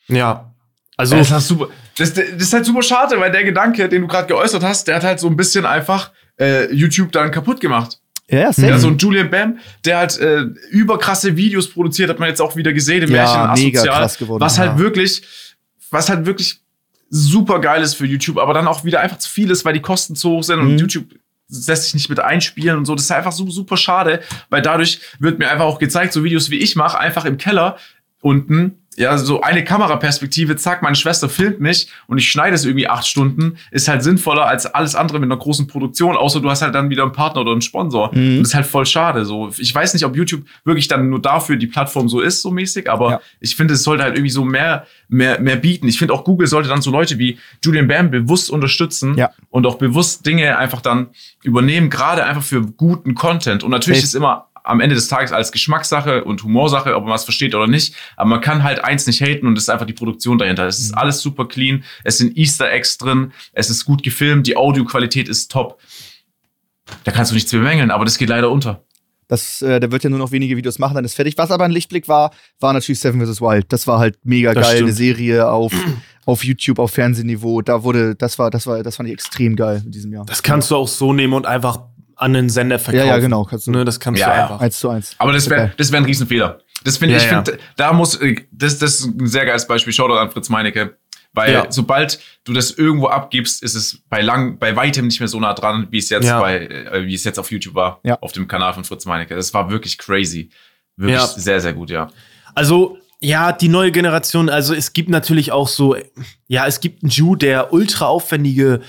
Ja, 0.08 0.54
also, 0.96 1.16
das, 1.16 1.30
ist 1.30 1.48
super, 1.48 1.68
das, 1.96 2.12
das, 2.12 2.28
ist 2.28 2.52
halt 2.52 2.66
super 2.66 2.82
schade, 2.82 3.18
weil 3.18 3.32
der 3.32 3.42
Gedanke, 3.42 3.88
den 3.88 4.02
du 4.02 4.08
gerade 4.08 4.28
geäußert 4.28 4.62
hast, 4.62 4.86
der 4.86 4.96
hat 4.96 5.02
halt 5.02 5.18
so 5.18 5.26
ein 5.26 5.36
bisschen 5.36 5.66
einfach 5.66 6.12
äh, 6.38 6.72
YouTube 6.72 7.10
dann 7.10 7.30
kaputt 7.32 7.60
gemacht. 7.60 8.00
Ja, 8.30 8.52
safe. 8.52 8.68
Ja, 8.68 8.78
so 8.78 8.88
ein 8.88 8.96
Julian 8.96 9.30
Bam, 9.30 9.58
der 9.84 9.98
halt 9.98 10.18
äh, 10.18 10.42
überkrasse 10.70 11.36
Videos 11.36 11.68
produziert, 11.68 12.08
hat 12.08 12.18
man 12.18 12.28
jetzt 12.28 12.40
auch 12.40 12.56
wieder 12.56 12.72
gesehen 12.72 13.02
im 13.02 13.10
ja, 13.10 13.52
Märchen 13.52 13.74
Asozial, 13.74 14.10
geworden, 14.18 14.40
was 14.40 14.58
halt 14.58 14.72
ja. 14.72 14.78
wirklich, 14.78 15.22
was 15.90 16.08
halt 16.08 16.24
wirklich 16.24 16.60
super 17.10 17.60
geil 17.60 17.82
ist 17.82 17.94
für 17.94 18.06
YouTube, 18.06 18.38
aber 18.38 18.54
dann 18.54 18.66
auch 18.66 18.84
wieder 18.84 19.00
einfach 19.00 19.18
zu 19.18 19.30
viel 19.30 19.50
ist, 19.50 19.64
weil 19.64 19.74
die 19.74 19.82
Kosten 19.82 20.16
zu 20.16 20.30
hoch 20.30 20.42
sind 20.42 20.60
mhm. 20.60 20.70
und 20.70 20.78
YouTube 20.78 21.06
lässt 21.48 21.84
sich 21.84 21.94
nicht 21.94 22.08
mit 22.08 22.18
einspielen 22.18 22.78
und 22.78 22.86
so. 22.86 22.94
Das 22.94 23.04
ist 23.04 23.10
einfach 23.12 23.32
so 23.32 23.48
super 23.50 23.76
schade, 23.76 24.20
weil 24.48 24.62
dadurch 24.62 25.00
wird 25.18 25.38
mir 25.38 25.50
einfach 25.50 25.66
auch 25.66 25.78
gezeigt, 25.78 26.12
so 26.12 26.24
Videos 26.24 26.50
wie 26.50 26.58
ich 26.58 26.76
mache, 26.76 26.98
einfach 26.98 27.26
im 27.26 27.36
Keller 27.36 27.76
unten 28.20 28.83
ja, 28.96 29.16
so 29.18 29.40
eine 29.40 29.64
Kameraperspektive, 29.64 30.56
zack, 30.56 30.82
meine 30.82 30.96
Schwester 30.96 31.28
filmt 31.28 31.60
mich 31.60 31.88
und 32.06 32.18
ich 32.18 32.30
schneide 32.30 32.54
es 32.54 32.64
irgendwie 32.64 32.88
acht 32.88 33.06
Stunden, 33.06 33.56
ist 33.70 33.88
halt 33.88 34.02
sinnvoller 34.02 34.46
als 34.46 34.66
alles 34.66 34.94
andere 34.94 35.18
mit 35.18 35.30
einer 35.30 35.38
großen 35.38 35.66
Produktion, 35.66 36.16
außer 36.16 36.40
du 36.40 36.50
hast 36.50 36.62
halt 36.62 36.74
dann 36.74 36.90
wieder 36.90 37.02
einen 37.02 37.12
Partner 37.12 37.42
oder 37.42 37.52
einen 37.52 37.62
Sponsor. 37.62 38.14
Mhm. 38.14 38.36
Und 38.36 38.40
das 38.40 38.48
ist 38.48 38.54
halt 38.54 38.66
voll 38.66 38.86
schade. 38.86 39.24
So, 39.24 39.50
ich 39.58 39.74
weiß 39.74 39.94
nicht, 39.94 40.04
ob 40.04 40.16
YouTube 40.16 40.42
wirklich 40.64 40.88
dann 40.88 41.08
nur 41.08 41.20
dafür 41.20 41.56
die 41.56 41.66
Plattform 41.66 42.08
so 42.08 42.20
ist, 42.20 42.42
so 42.42 42.50
mäßig, 42.50 42.90
aber 42.90 43.10
ja. 43.10 43.20
ich 43.40 43.56
finde, 43.56 43.74
es 43.74 43.82
sollte 43.82 44.02
halt 44.02 44.14
irgendwie 44.14 44.30
so 44.30 44.44
mehr, 44.44 44.86
mehr, 45.08 45.40
mehr 45.40 45.56
bieten. 45.56 45.88
Ich 45.88 45.98
finde 45.98 46.14
auch 46.14 46.24
Google 46.24 46.46
sollte 46.46 46.68
dann 46.68 46.82
so 46.82 46.90
Leute 46.90 47.18
wie 47.18 47.38
Julian 47.62 47.88
Bam 47.88 48.10
bewusst 48.10 48.50
unterstützen 48.50 49.16
ja. 49.16 49.30
und 49.50 49.66
auch 49.66 49.76
bewusst 49.76 50.26
Dinge 50.26 50.56
einfach 50.58 50.80
dann 50.80 51.08
übernehmen, 51.42 51.90
gerade 51.90 52.24
einfach 52.24 52.42
für 52.42 52.62
guten 52.62 53.14
Content. 53.14 53.62
Und 53.64 53.70
natürlich 53.70 53.98
hey. 53.98 54.04
ist 54.04 54.14
immer 54.14 54.48
am 54.64 54.80
Ende 54.80 54.94
des 54.94 55.08
Tages 55.08 55.30
als 55.30 55.52
Geschmackssache 55.52 56.24
und 56.24 56.42
Humorsache, 56.42 56.96
ob 56.96 57.04
man 57.04 57.12
was 57.12 57.24
versteht 57.24 57.54
oder 57.54 57.66
nicht. 57.66 57.94
Aber 58.16 58.30
man 58.30 58.40
kann 58.40 58.64
halt 58.64 58.82
eins 58.82 59.06
nicht 59.06 59.20
haten 59.20 59.46
und 59.46 59.54
das 59.54 59.64
ist 59.64 59.68
einfach 59.68 59.86
die 59.86 59.92
Produktion 59.92 60.38
dahinter. 60.38 60.66
Es 60.66 60.80
ist 60.80 60.92
mhm. 60.92 60.98
alles 60.98 61.20
super 61.20 61.46
clean, 61.46 61.84
es 62.02 62.18
sind 62.18 62.36
Easter 62.36 62.72
Eggs 62.72 62.98
drin, 62.98 63.32
es 63.52 63.70
ist 63.70 63.84
gut 63.84 64.02
gefilmt, 64.02 64.46
die 64.46 64.56
Audioqualität 64.56 65.28
ist 65.28 65.52
top. 65.52 65.78
Da 67.04 67.12
kannst 67.12 67.30
du 67.30 67.34
nichts 67.34 67.50
bemängeln, 67.50 67.90
aber 67.90 68.04
das 68.04 68.18
geht 68.18 68.28
leider 68.28 68.50
unter. 68.50 68.84
Das, 69.28 69.62
äh, 69.62 69.80
der 69.80 69.90
wird 69.90 70.04
ja 70.04 70.10
nur 70.10 70.18
noch 70.18 70.32
wenige 70.32 70.56
Videos 70.56 70.78
machen, 70.78 70.94
dann 70.94 71.04
ist 71.04 71.14
fertig. 71.14 71.34
Was 71.38 71.50
aber 71.50 71.64
ein 71.64 71.70
Lichtblick 71.70 72.08
war, 72.08 72.30
war 72.60 72.72
natürlich 72.72 73.00
Seven 73.00 73.24
vs. 73.24 73.40
Wild. 73.40 73.66
Das 73.72 73.86
war 73.86 73.98
halt 73.98 74.18
mega 74.22 74.52
das 74.52 74.64
geil, 74.64 74.76
stimmt. 74.76 74.88
eine 74.88 74.96
Serie 74.96 75.50
auf, 75.50 75.72
auf 76.26 76.44
YouTube, 76.44 76.78
auf 76.78 76.90
Fernsehniveau. 76.90 77.62
Da 77.62 77.82
wurde, 77.82 78.14
das 78.14 78.38
war, 78.38 78.50
das 78.50 78.66
war, 78.66 78.82
das 78.82 78.96
fand 78.96 79.08
ich 79.08 79.14
extrem 79.14 79.56
geil 79.56 79.82
in 79.84 79.90
diesem 79.90 80.12
Jahr. 80.12 80.26
Das 80.26 80.42
kannst 80.42 80.70
du 80.70 80.76
auch 80.76 80.88
so 80.88 81.12
nehmen 81.12 81.32
und 81.32 81.46
einfach 81.46 81.80
an 82.16 82.32
den 82.32 82.48
Sender 82.48 82.78
verkaufen. 82.78 83.06
Ja, 83.06 83.14
ja, 83.14 83.20
genau. 83.20 83.44
Kannst 83.44 83.66
du, 83.66 83.70
ne, 83.70 83.84
das 83.84 84.00
kannst 84.00 84.20
ja, 84.20 84.26
du 84.26 84.42
einfach. 84.42 84.60
Eins 84.60 84.78
zu 84.78 84.88
eins. 84.88 85.14
Aber 85.18 85.32
das 85.32 85.48
wäre 85.48 85.72
das 85.76 85.92
wär 85.92 86.00
ein 86.00 86.04
Riesenfehler. 86.04 86.60
Das 86.84 86.98
finde 86.98 87.14
ja, 87.14 87.20
ich, 87.20 87.26
finde, 87.26 87.58
da 87.76 87.92
muss, 87.92 88.16
äh, 88.16 88.36
das, 88.50 88.78
das 88.78 89.00
ist 89.00 89.06
ein 89.06 89.26
sehr 89.26 89.46
geiles 89.46 89.66
Beispiel. 89.66 89.92
Shoutout 89.92 90.18
an 90.18 90.30
Fritz 90.30 90.48
Meinecke. 90.48 90.96
Weil 91.34 91.52
ja. 91.52 91.66
sobald 91.68 92.20
du 92.44 92.52
das 92.52 92.70
irgendwo 92.70 93.08
abgibst, 93.08 93.62
ist 93.62 93.74
es 93.74 94.02
bei 94.08 94.22
lang, 94.22 94.58
bei 94.58 94.76
weitem 94.76 95.08
nicht 95.08 95.18
mehr 95.18 95.28
so 95.28 95.40
nah 95.40 95.52
dran, 95.52 95.88
wie 95.90 95.98
es 95.98 96.08
jetzt 96.08 96.26
ja. 96.26 96.40
bei, 96.40 96.66
äh, 96.66 97.06
wie 97.06 97.14
es 97.14 97.24
jetzt 97.24 97.40
auf 97.40 97.50
YouTube 97.50 97.74
war, 97.74 97.98
ja. 98.04 98.16
auf 98.20 98.30
dem 98.30 98.46
Kanal 98.46 98.72
von 98.72 98.84
Fritz 98.84 99.04
Meinecke. 99.04 99.34
Das 99.34 99.52
war 99.52 99.68
wirklich 99.68 99.98
crazy. 99.98 100.50
Wirklich 100.96 101.20
sehr, 101.20 101.60
sehr 101.60 101.72
gut, 101.72 101.90
ja. 101.90 102.08
Also, 102.54 102.98
ja, 103.18 103.50
die 103.50 103.68
neue 103.68 103.90
Generation, 103.90 104.48
also 104.48 104.74
es 104.74 104.92
gibt 104.92 105.08
natürlich 105.08 105.50
auch 105.50 105.66
so, 105.66 105.96
ja, 106.46 106.66
es 106.66 106.80
gibt 106.80 107.02
einen 107.02 107.10
Ju, 107.10 107.34
der 107.34 107.72
ultra 107.72 108.06
aufwendige 108.06 108.80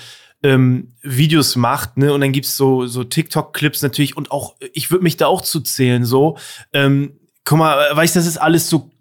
ähm, 0.46 0.94
Videos 1.02 1.56
macht, 1.56 1.98
ne? 1.98 2.14
Und 2.14 2.22
dann 2.22 2.32
gibt's 2.32 2.56
so, 2.56 2.86
so 2.86 3.04
TikTok-Clips 3.04 3.82
natürlich 3.82 4.16
und 4.16 4.30
auch, 4.32 4.56
ich 4.74 4.92
würde 4.92 5.04
mich 5.04 5.18
da 5.18 5.26
auch 5.26 5.42
zu 5.42 5.60
zählen, 5.62 6.06
so. 6.06 6.38
Ähm, 6.72 7.14
guck 7.46 7.58
mal, 7.58 7.96
weißt 7.96 8.16
du, 8.16 8.20
das 8.20 8.28
ist 8.28 8.38
alles 8.38 8.70
so, 8.70 8.92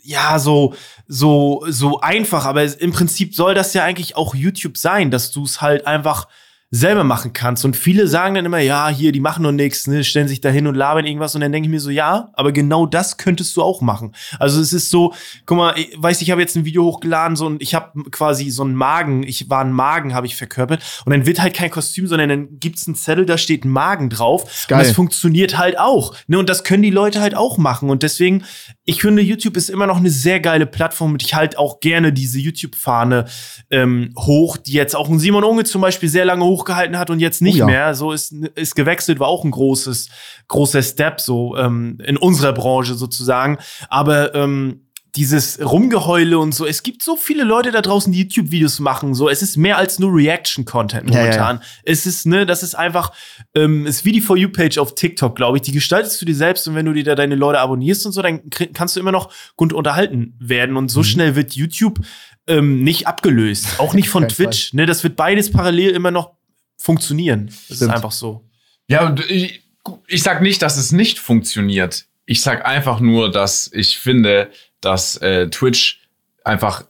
ja, 0.00 0.38
so, 0.38 0.74
so, 1.08 1.64
so 1.68 2.00
einfach, 2.00 2.46
aber 2.46 2.62
im 2.80 2.92
Prinzip 2.92 3.34
soll 3.34 3.54
das 3.54 3.74
ja 3.74 3.82
eigentlich 3.82 4.16
auch 4.16 4.36
YouTube 4.36 4.78
sein, 4.78 5.10
dass 5.10 5.32
du 5.32 5.42
es 5.42 5.60
halt 5.60 5.88
einfach 5.88 6.28
selber 6.74 7.04
machen 7.04 7.34
kannst. 7.34 7.66
Und 7.66 7.76
viele 7.76 8.08
sagen 8.08 8.34
dann 8.34 8.46
immer, 8.46 8.58
ja, 8.58 8.88
hier, 8.88 9.12
die 9.12 9.20
machen 9.20 9.42
nur 9.42 9.52
nichts, 9.52 9.86
ne, 9.86 10.02
stellen 10.04 10.26
sich 10.26 10.40
da 10.40 10.48
hin 10.48 10.66
und 10.66 10.74
labern 10.74 11.04
irgendwas. 11.04 11.34
Und 11.34 11.42
dann 11.42 11.52
denke 11.52 11.66
ich 11.66 11.70
mir 11.70 11.80
so, 11.80 11.90
ja, 11.90 12.30
aber 12.32 12.50
genau 12.50 12.86
das 12.86 13.18
könntest 13.18 13.54
du 13.56 13.62
auch 13.62 13.82
machen. 13.82 14.14
Also 14.38 14.58
es 14.58 14.72
ist 14.72 14.88
so, 14.88 15.12
guck 15.44 15.58
mal, 15.58 15.74
ich 15.76 15.94
weiß, 15.98 16.22
ich 16.22 16.30
habe 16.30 16.40
jetzt 16.40 16.56
ein 16.56 16.64
Video 16.64 16.82
hochgeladen, 16.84 17.36
so 17.36 17.44
und 17.44 17.60
ich 17.60 17.74
habe 17.74 18.10
quasi 18.10 18.48
so 18.48 18.62
einen 18.64 18.74
Magen, 18.74 19.22
ich 19.22 19.50
war 19.50 19.62
ein 19.62 19.70
Magen, 19.70 20.14
habe 20.14 20.26
ich 20.26 20.34
verkörpert. 20.34 20.82
Und 21.04 21.12
dann 21.12 21.26
wird 21.26 21.42
halt 21.42 21.52
kein 21.52 21.70
Kostüm, 21.70 22.06
sondern 22.06 22.30
dann 22.30 22.58
gibt's 22.58 22.86
einen 22.86 22.96
Zettel, 22.96 23.26
da 23.26 23.36
steht 23.36 23.66
ein 23.66 23.70
Magen 23.70 24.08
drauf. 24.08 24.64
Und 24.78 24.78
das 24.88 24.92
funktioniert 24.92 25.58
halt 25.58 25.78
auch. 25.78 26.14
Ne, 26.26 26.38
und 26.38 26.48
das 26.48 26.64
können 26.64 26.82
die 26.82 26.90
Leute 26.90 27.20
halt 27.20 27.34
auch 27.34 27.58
machen. 27.58 27.90
Und 27.90 28.02
deswegen, 28.02 28.44
ich 28.86 29.02
finde, 29.02 29.20
YouTube 29.20 29.58
ist 29.58 29.68
immer 29.68 29.86
noch 29.86 29.98
eine 29.98 30.10
sehr 30.10 30.40
geile 30.40 30.64
Plattform 30.64 31.12
und 31.12 31.22
ich 31.22 31.34
halt 31.34 31.58
auch 31.58 31.80
gerne 31.80 32.14
diese 32.14 32.38
YouTube-Fahne 32.38 33.26
ähm, 33.68 34.14
hoch, 34.18 34.56
die 34.56 34.72
jetzt 34.72 34.96
auch 34.96 35.10
ein 35.10 35.18
Simon 35.18 35.44
Unge 35.44 35.64
zum 35.64 35.82
Beispiel 35.82 36.08
sehr 36.08 36.24
lange 36.24 36.44
hoch 36.44 36.61
hochgehalten 36.62 36.98
hat 36.98 37.10
und 37.10 37.20
jetzt 37.20 37.42
nicht 37.42 37.56
oh 37.56 37.58
ja. 37.58 37.66
mehr. 37.66 37.94
So 37.94 38.12
ist, 38.12 38.32
ist 38.32 38.74
gewechselt, 38.74 39.20
war 39.20 39.28
auch 39.28 39.44
ein 39.44 39.50
großes, 39.50 40.08
großer 40.48 40.82
Step 40.82 41.20
so 41.20 41.56
ähm, 41.56 41.98
in 42.04 42.16
unserer 42.16 42.52
Branche 42.52 42.94
sozusagen. 42.94 43.58
Aber 43.88 44.34
ähm, 44.34 44.86
dieses 45.14 45.60
Rumgeheule 45.62 46.38
und 46.38 46.54
so. 46.54 46.66
Es 46.66 46.82
gibt 46.82 47.02
so 47.02 47.16
viele 47.16 47.44
Leute 47.44 47.70
da 47.70 47.82
draußen, 47.82 48.12
die 48.12 48.22
YouTube-Videos 48.22 48.80
machen. 48.80 49.14
So, 49.14 49.28
es 49.28 49.42
ist 49.42 49.58
mehr 49.58 49.76
als 49.76 49.98
nur 49.98 50.14
Reaction-Content 50.14 51.10
momentan. 51.10 51.56
Ja, 51.56 51.62
ja. 51.62 51.82
Es 51.84 52.06
ist, 52.06 52.24
ne, 52.24 52.46
das 52.46 52.62
ist 52.62 52.74
einfach, 52.74 53.12
ähm, 53.54 53.86
ist 53.86 54.06
wie 54.06 54.12
die 54.12 54.22
For 54.22 54.38
You-Page 54.38 54.78
auf 54.78 54.94
TikTok, 54.94 55.36
glaube 55.36 55.58
ich. 55.58 55.62
Die 55.62 55.72
gestaltest 55.72 56.20
du 56.20 56.24
dir 56.24 56.34
selbst 56.34 56.66
und 56.66 56.74
wenn 56.74 56.86
du 56.86 56.94
dir 56.94 57.04
da 57.04 57.14
deine 57.14 57.34
Leute 57.34 57.60
abonnierst 57.60 58.06
und 58.06 58.12
so, 58.12 58.22
dann 58.22 58.48
kannst 58.48 58.96
du 58.96 59.00
immer 59.00 59.12
noch 59.12 59.30
gut 59.54 59.74
unterhalten 59.74 60.34
werden. 60.40 60.78
Und 60.78 60.90
so 60.90 61.00
mhm. 61.00 61.04
schnell 61.04 61.36
wird 61.36 61.52
YouTube 61.52 62.00
ähm, 62.46 62.82
nicht 62.82 63.06
abgelöst. 63.06 63.80
Auch 63.80 63.92
nicht 63.92 64.08
von 64.08 64.28
Twitch. 64.28 64.72
Ne, 64.72 64.86
das 64.86 65.04
wird 65.04 65.16
beides 65.16 65.52
parallel 65.52 65.90
immer 65.90 66.10
noch 66.10 66.36
funktionieren. 66.82 67.46
Das 67.46 67.76
Stimmt. 67.76 67.80
ist 67.80 67.88
einfach 67.88 68.12
so. 68.12 68.44
Ja, 68.88 69.06
und 69.06 69.30
ich, 69.30 69.62
ich 70.08 70.22
sag 70.22 70.42
nicht, 70.42 70.62
dass 70.62 70.76
es 70.76 70.90
nicht 70.92 71.18
funktioniert. 71.18 72.06
Ich 72.26 72.42
sag 72.42 72.66
einfach 72.66 73.00
nur, 73.00 73.30
dass 73.30 73.70
ich 73.72 73.98
finde, 73.98 74.50
dass 74.80 75.16
äh, 75.18 75.48
Twitch 75.48 76.00
einfach 76.44 76.84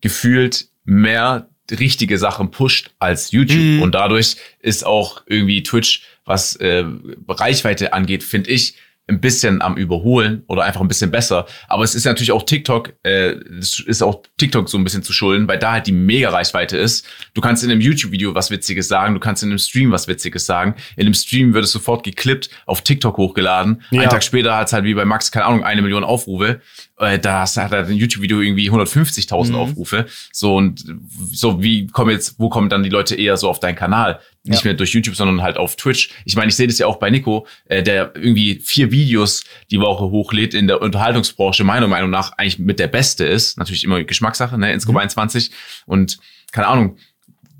gefühlt 0.00 0.68
mehr 0.84 1.48
richtige 1.70 2.18
Sachen 2.18 2.50
pusht 2.50 2.90
als 2.98 3.32
YouTube. 3.32 3.58
Mhm. 3.58 3.82
Und 3.82 3.94
dadurch 3.94 4.36
ist 4.60 4.86
auch 4.86 5.22
irgendwie 5.26 5.62
Twitch, 5.62 6.02
was 6.24 6.56
äh, 6.56 6.84
Reichweite 7.28 7.92
angeht, 7.92 8.22
finde 8.22 8.50
ich, 8.50 8.74
ein 9.10 9.20
bisschen 9.20 9.60
am 9.60 9.76
Überholen 9.76 10.44
oder 10.46 10.62
einfach 10.62 10.80
ein 10.80 10.88
bisschen 10.88 11.10
besser. 11.10 11.46
Aber 11.68 11.84
es 11.84 11.94
ist 11.94 12.04
natürlich 12.06 12.32
auch 12.32 12.44
TikTok, 12.44 12.94
äh, 13.02 13.32
es 13.58 13.80
ist 13.80 14.02
auch 14.02 14.22
TikTok 14.38 14.68
so 14.68 14.78
ein 14.78 14.84
bisschen 14.84 15.02
zu 15.02 15.12
schulden, 15.12 15.48
weil 15.48 15.58
da 15.58 15.72
halt 15.72 15.86
die 15.86 15.92
Mega-Reichweite 15.92 16.76
ist. 16.76 17.06
Du 17.34 17.40
kannst 17.40 17.64
in 17.64 17.70
einem 17.70 17.80
YouTube-Video 17.80 18.34
was 18.34 18.50
Witziges 18.50 18.88
sagen, 18.88 19.14
du 19.14 19.20
kannst 19.20 19.42
in 19.42 19.50
einem 19.50 19.58
Stream 19.58 19.90
was 19.90 20.08
Witziges 20.08 20.46
sagen. 20.46 20.76
In 20.96 21.06
einem 21.06 21.14
Stream 21.14 21.52
wird 21.52 21.64
es 21.64 21.72
sofort 21.72 22.04
geklippt, 22.04 22.50
auf 22.66 22.82
TikTok 22.82 23.16
hochgeladen. 23.16 23.82
Ja. 23.90 24.02
Einen 24.02 24.10
Tag 24.10 24.22
später 24.22 24.56
hat 24.56 24.68
es 24.68 24.72
halt 24.72 24.84
wie 24.84 24.94
bei 24.94 25.04
Max, 25.04 25.32
keine 25.32 25.46
Ahnung, 25.46 25.64
eine 25.64 25.82
Million 25.82 26.04
Aufrufe. 26.04 26.60
Äh, 27.00 27.18
da 27.18 27.42
hat 27.42 27.72
er 27.72 27.86
ein 27.86 27.96
YouTube-Video 27.96 28.40
irgendwie 28.40 28.70
150.000 28.70 29.48
mhm. 29.48 29.54
Aufrufe. 29.56 30.06
So 30.32 30.56
und 30.56 30.84
so, 31.32 31.62
wie 31.62 31.86
kommen 31.86 32.10
jetzt, 32.10 32.38
wo 32.38 32.48
kommen 32.48 32.68
dann 32.68 32.82
die 32.82 32.90
Leute 32.90 33.16
eher 33.16 33.36
so 33.36 33.48
auf 33.48 33.60
deinen 33.60 33.76
Kanal? 33.76 34.20
nicht 34.42 34.64
mehr 34.64 34.72
durch 34.72 34.92
YouTube, 34.94 35.16
sondern 35.16 35.42
halt 35.42 35.58
auf 35.58 35.76
Twitch. 35.76 36.10
Ich 36.24 36.34
meine, 36.34 36.48
ich 36.48 36.56
sehe 36.56 36.66
das 36.66 36.78
ja 36.78 36.86
auch 36.86 36.96
bei 36.96 37.10
Nico, 37.10 37.46
äh, 37.66 37.82
der 37.82 38.12
irgendwie 38.14 38.58
vier 38.64 38.90
Videos 38.90 39.44
die 39.70 39.78
Woche 39.80 40.04
hochlädt 40.04 40.54
in 40.54 40.66
der 40.66 40.80
Unterhaltungsbranche, 40.80 41.62
meiner 41.62 41.88
Meinung 41.88 42.08
nach 42.08 42.32
eigentlich 42.38 42.58
mit 42.58 42.78
der 42.78 42.88
Beste 42.88 43.26
ist. 43.26 43.58
Natürlich 43.58 43.84
immer 43.84 44.02
Geschmackssache, 44.02 44.56
ne, 44.56 44.72
Inscope 44.72 44.94
Mhm. 44.94 45.02
21. 45.02 45.50
Und 45.84 46.18
keine 46.52 46.68
Ahnung, 46.68 46.96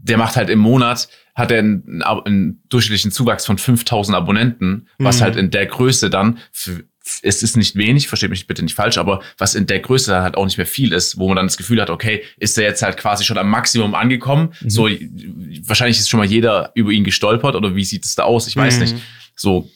der 0.02 0.16
macht 0.16 0.36
halt 0.36 0.48
im 0.48 0.58
Monat, 0.58 1.08
hat 1.34 1.50
er 1.50 1.58
einen, 1.58 2.02
einen 2.02 2.62
durchschnittlichen 2.70 3.12
Zuwachs 3.12 3.44
von 3.44 3.58
5000 3.58 4.16
Abonnenten, 4.16 4.88
was 4.98 5.18
Mhm. 5.18 5.24
halt 5.24 5.36
in 5.36 5.50
der 5.50 5.66
Größe 5.66 6.08
dann, 6.08 6.38
für, 6.50 6.84
es 7.22 7.42
ist 7.42 7.56
nicht 7.56 7.76
wenig, 7.76 8.08
versteht 8.08 8.30
mich 8.30 8.46
bitte 8.46 8.62
nicht 8.62 8.74
falsch, 8.74 8.98
aber 8.98 9.20
was 9.38 9.54
in 9.54 9.66
der 9.66 9.80
Größe 9.80 10.22
halt 10.22 10.36
auch 10.36 10.44
nicht 10.44 10.56
mehr 10.58 10.66
viel 10.66 10.92
ist, 10.92 11.18
wo 11.18 11.26
man 11.28 11.36
dann 11.36 11.46
das 11.46 11.56
Gefühl 11.56 11.80
hat, 11.80 11.90
okay, 11.90 12.22
ist 12.38 12.56
er 12.58 12.64
jetzt 12.64 12.82
halt 12.82 12.96
quasi 12.96 13.24
schon 13.24 13.38
am 13.38 13.48
Maximum 13.50 13.94
angekommen? 13.94 14.52
Mhm. 14.60 14.70
So, 14.70 14.88
wahrscheinlich 15.64 15.98
ist 15.98 16.08
schon 16.08 16.18
mal 16.18 16.26
jeder 16.26 16.70
über 16.74 16.90
ihn 16.90 17.04
gestolpert 17.04 17.54
oder 17.54 17.74
wie 17.74 17.84
sieht 17.84 18.04
es 18.04 18.14
da 18.14 18.24
aus? 18.24 18.46
Ich 18.46 18.56
weiß 18.56 18.74
Mhm. 18.76 18.80
nicht. 18.82 18.96
So, 19.36 19.68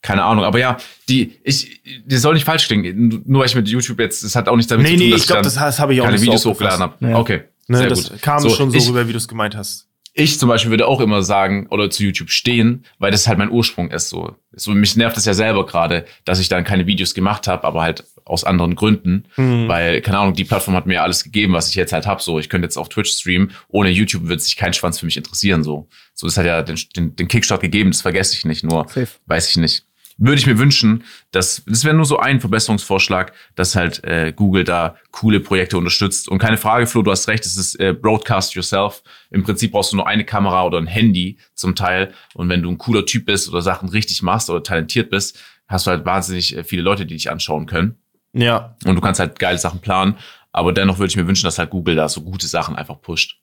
keine 0.00 0.22
Ahnung, 0.22 0.44
aber 0.44 0.58
ja, 0.58 0.76
die, 1.08 1.32
ich, 1.42 1.82
das 2.06 2.22
soll 2.22 2.34
nicht 2.34 2.44
falsch 2.44 2.66
klingen, 2.68 3.22
nur 3.26 3.40
weil 3.40 3.48
ich 3.48 3.54
mit 3.56 3.68
YouTube 3.68 3.98
jetzt, 3.98 4.22
das 4.22 4.36
hat 4.36 4.48
auch 4.48 4.56
nicht 4.56 4.70
damit 4.70 4.86
Nee, 4.86 4.92
zu 4.92 4.98
tun, 4.98 5.04
nee, 5.06 5.10
dass 5.12 5.20
ich 5.22 5.26
glaube, 5.26 5.38
dann 5.38 5.44
das, 5.44 5.54
das 5.54 5.78
habe 5.80 5.92
ich 5.94 6.00
auch 6.00 6.04
keine 6.04 6.20
Videos 6.20 6.44
hochgeladen 6.46 6.80
habe. 6.80 6.94
Ja. 7.06 7.16
Okay, 7.18 7.42
Ne, 7.70 7.86
das 7.88 8.08
gut. 8.10 8.22
kam 8.22 8.40
So, 8.40 8.48
schon 8.50 8.70
so 8.70 8.78
ich, 8.78 8.88
rüber, 8.88 9.06
wie 9.08 9.12
du 9.12 9.18
es 9.18 9.28
gemeint 9.28 9.54
hast. 9.56 9.87
Ich 10.18 10.38
zum 10.38 10.48
Beispiel 10.48 10.70
würde 10.70 10.86
auch 10.86 11.00
immer 11.00 11.22
sagen 11.22 11.66
oder 11.70 11.90
zu 11.90 12.02
YouTube 12.02 12.30
stehen, 12.30 12.84
weil 12.98 13.10
das 13.12 13.28
halt 13.28 13.38
mein 13.38 13.50
Ursprung 13.50 13.90
ist. 13.90 14.08
So, 14.08 14.34
so 14.52 14.72
mich 14.72 14.96
nervt 14.96 15.16
es 15.16 15.24
ja 15.24 15.32
selber 15.34 15.64
gerade, 15.64 16.04
dass 16.24 16.40
ich 16.40 16.48
dann 16.48 16.64
keine 16.64 16.86
Videos 16.86 17.14
gemacht 17.14 17.46
habe, 17.46 17.64
aber 17.64 17.82
halt 17.82 18.04
aus 18.24 18.44
anderen 18.44 18.74
Gründen, 18.74 19.24
Hm. 19.36 19.68
weil 19.68 20.00
keine 20.02 20.18
Ahnung, 20.18 20.34
die 20.34 20.44
Plattform 20.44 20.74
hat 20.74 20.86
mir 20.86 21.02
alles 21.02 21.24
gegeben, 21.24 21.52
was 21.54 21.70
ich 21.70 21.76
jetzt 21.76 21.92
halt 21.92 22.06
habe. 22.06 22.20
So, 22.20 22.38
ich 22.38 22.48
könnte 22.48 22.66
jetzt 22.66 22.76
auf 22.76 22.88
Twitch 22.88 23.12
streamen, 23.12 23.52
ohne 23.68 23.90
YouTube 23.90 24.24
würde 24.28 24.42
sich 24.42 24.56
kein 24.56 24.74
Schwanz 24.74 24.98
für 24.98 25.06
mich 25.06 25.16
interessieren. 25.16 25.62
So, 25.64 25.88
so 26.14 26.26
das 26.26 26.36
hat 26.36 26.44
ja 26.46 26.62
den, 26.62 26.76
den, 26.96 27.16
den 27.16 27.28
Kickstart 27.28 27.60
gegeben, 27.62 27.90
das 27.90 28.02
vergesse 28.02 28.34
ich 28.36 28.44
nicht. 28.44 28.64
Nur 28.64 28.86
Safe. 28.88 29.08
weiß 29.26 29.48
ich 29.50 29.56
nicht. 29.56 29.84
Würde 30.20 30.38
ich 30.38 30.46
mir 30.46 30.58
wünschen, 30.58 31.04
dass 31.30 31.62
das 31.64 31.84
wäre 31.84 31.94
nur 31.94 32.04
so 32.04 32.18
ein 32.18 32.40
Verbesserungsvorschlag, 32.40 33.32
dass 33.54 33.76
halt 33.76 34.02
äh, 34.02 34.32
Google 34.34 34.64
da 34.64 34.96
coole 35.12 35.38
Projekte 35.38 35.78
unterstützt. 35.78 36.28
Und 36.28 36.38
keine 36.38 36.56
Frage, 36.56 36.88
Flo, 36.88 37.02
du 37.02 37.12
hast 37.12 37.28
recht, 37.28 37.46
es 37.46 37.56
ist 37.56 37.78
äh, 37.78 37.92
Broadcast 37.92 38.54
Yourself. 38.56 39.02
Im 39.30 39.44
Prinzip 39.44 39.70
brauchst 39.70 39.92
du 39.92 39.96
nur 39.96 40.08
eine 40.08 40.24
Kamera 40.24 40.64
oder 40.64 40.78
ein 40.78 40.88
Handy 40.88 41.38
zum 41.54 41.76
Teil. 41.76 42.12
Und 42.34 42.48
wenn 42.48 42.62
du 42.62 42.70
ein 42.70 42.78
cooler 42.78 43.06
Typ 43.06 43.26
bist 43.26 43.48
oder 43.48 43.62
Sachen 43.62 43.88
richtig 43.90 44.22
machst 44.22 44.50
oder 44.50 44.62
talentiert 44.62 45.08
bist, 45.08 45.38
hast 45.68 45.86
du 45.86 45.92
halt 45.92 46.04
wahnsinnig 46.04 46.56
äh, 46.56 46.64
viele 46.64 46.82
Leute, 46.82 47.06
die 47.06 47.14
dich 47.14 47.30
anschauen 47.30 47.66
können. 47.66 47.96
Ja, 48.32 48.76
Und 48.84 48.96
du 48.96 49.00
kannst 49.00 49.20
halt 49.20 49.38
geile 49.38 49.58
Sachen 49.58 49.80
planen. 49.80 50.16
Aber 50.50 50.72
dennoch 50.72 50.98
würde 50.98 51.10
ich 51.10 51.16
mir 51.16 51.26
wünschen, 51.26 51.44
dass 51.44 51.58
halt 51.58 51.70
Google 51.70 51.94
da 51.94 52.08
so 52.08 52.22
gute 52.22 52.46
Sachen 52.48 52.74
einfach 52.74 53.00
pusht. 53.00 53.38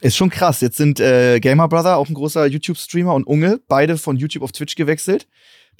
Ist 0.00 0.16
schon 0.16 0.30
krass. 0.30 0.60
Jetzt 0.60 0.76
sind 0.76 1.00
äh, 1.00 1.40
Gamer 1.40 1.68
Brother, 1.68 1.96
auch 1.96 2.08
ein 2.08 2.14
großer 2.14 2.46
YouTube-Streamer, 2.46 3.14
und 3.14 3.26
Unge, 3.26 3.60
beide 3.68 3.98
von 3.98 4.16
YouTube 4.16 4.42
auf 4.42 4.52
Twitch 4.52 4.74
gewechselt. 4.74 5.26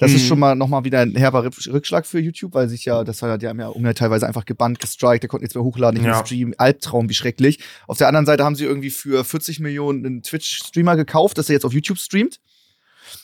Das 0.01 0.11
ist 0.13 0.23
Mhm. 0.23 0.27
schon 0.27 0.39
mal 0.39 0.55
nochmal 0.55 0.83
wieder 0.83 0.99
ein 0.99 1.15
herber 1.15 1.45
Rück- 1.45 1.71
Rückschlag 1.71 2.07
für 2.07 2.19
YouTube, 2.19 2.55
weil 2.55 2.67
sich 2.67 2.85
ja, 2.85 3.03
das 3.03 3.21
war 3.21 3.29
ja, 3.29 3.37
die 3.37 3.47
haben 3.47 3.59
ja 3.59 3.93
teilweise 3.93 4.27
einfach 4.27 4.45
gebannt, 4.45 4.79
gestrikt, 4.79 5.21
der 5.21 5.29
konnte 5.29 5.43
nichts 5.43 5.53
mehr 5.53 5.63
hochladen, 5.63 5.93
nicht 5.93 6.03
mehr 6.07 6.15
Ja. 6.17 6.25
streamen, 6.25 6.55
Albtraum, 6.57 7.07
wie 7.07 7.13
schrecklich. 7.13 7.59
Auf 7.87 7.97
der 7.99 8.07
anderen 8.07 8.25
Seite 8.25 8.43
haben 8.43 8.55
sie 8.55 8.65
irgendwie 8.65 8.89
für 8.89 9.23
40 9.23 9.59
Millionen 9.59 10.03
einen 10.05 10.23
Twitch-Streamer 10.23 10.95
gekauft, 10.95 11.37
dass 11.37 11.49
er 11.49 11.53
jetzt 11.53 11.65
auf 11.65 11.73
YouTube 11.73 11.99
streamt. 11.99 12.39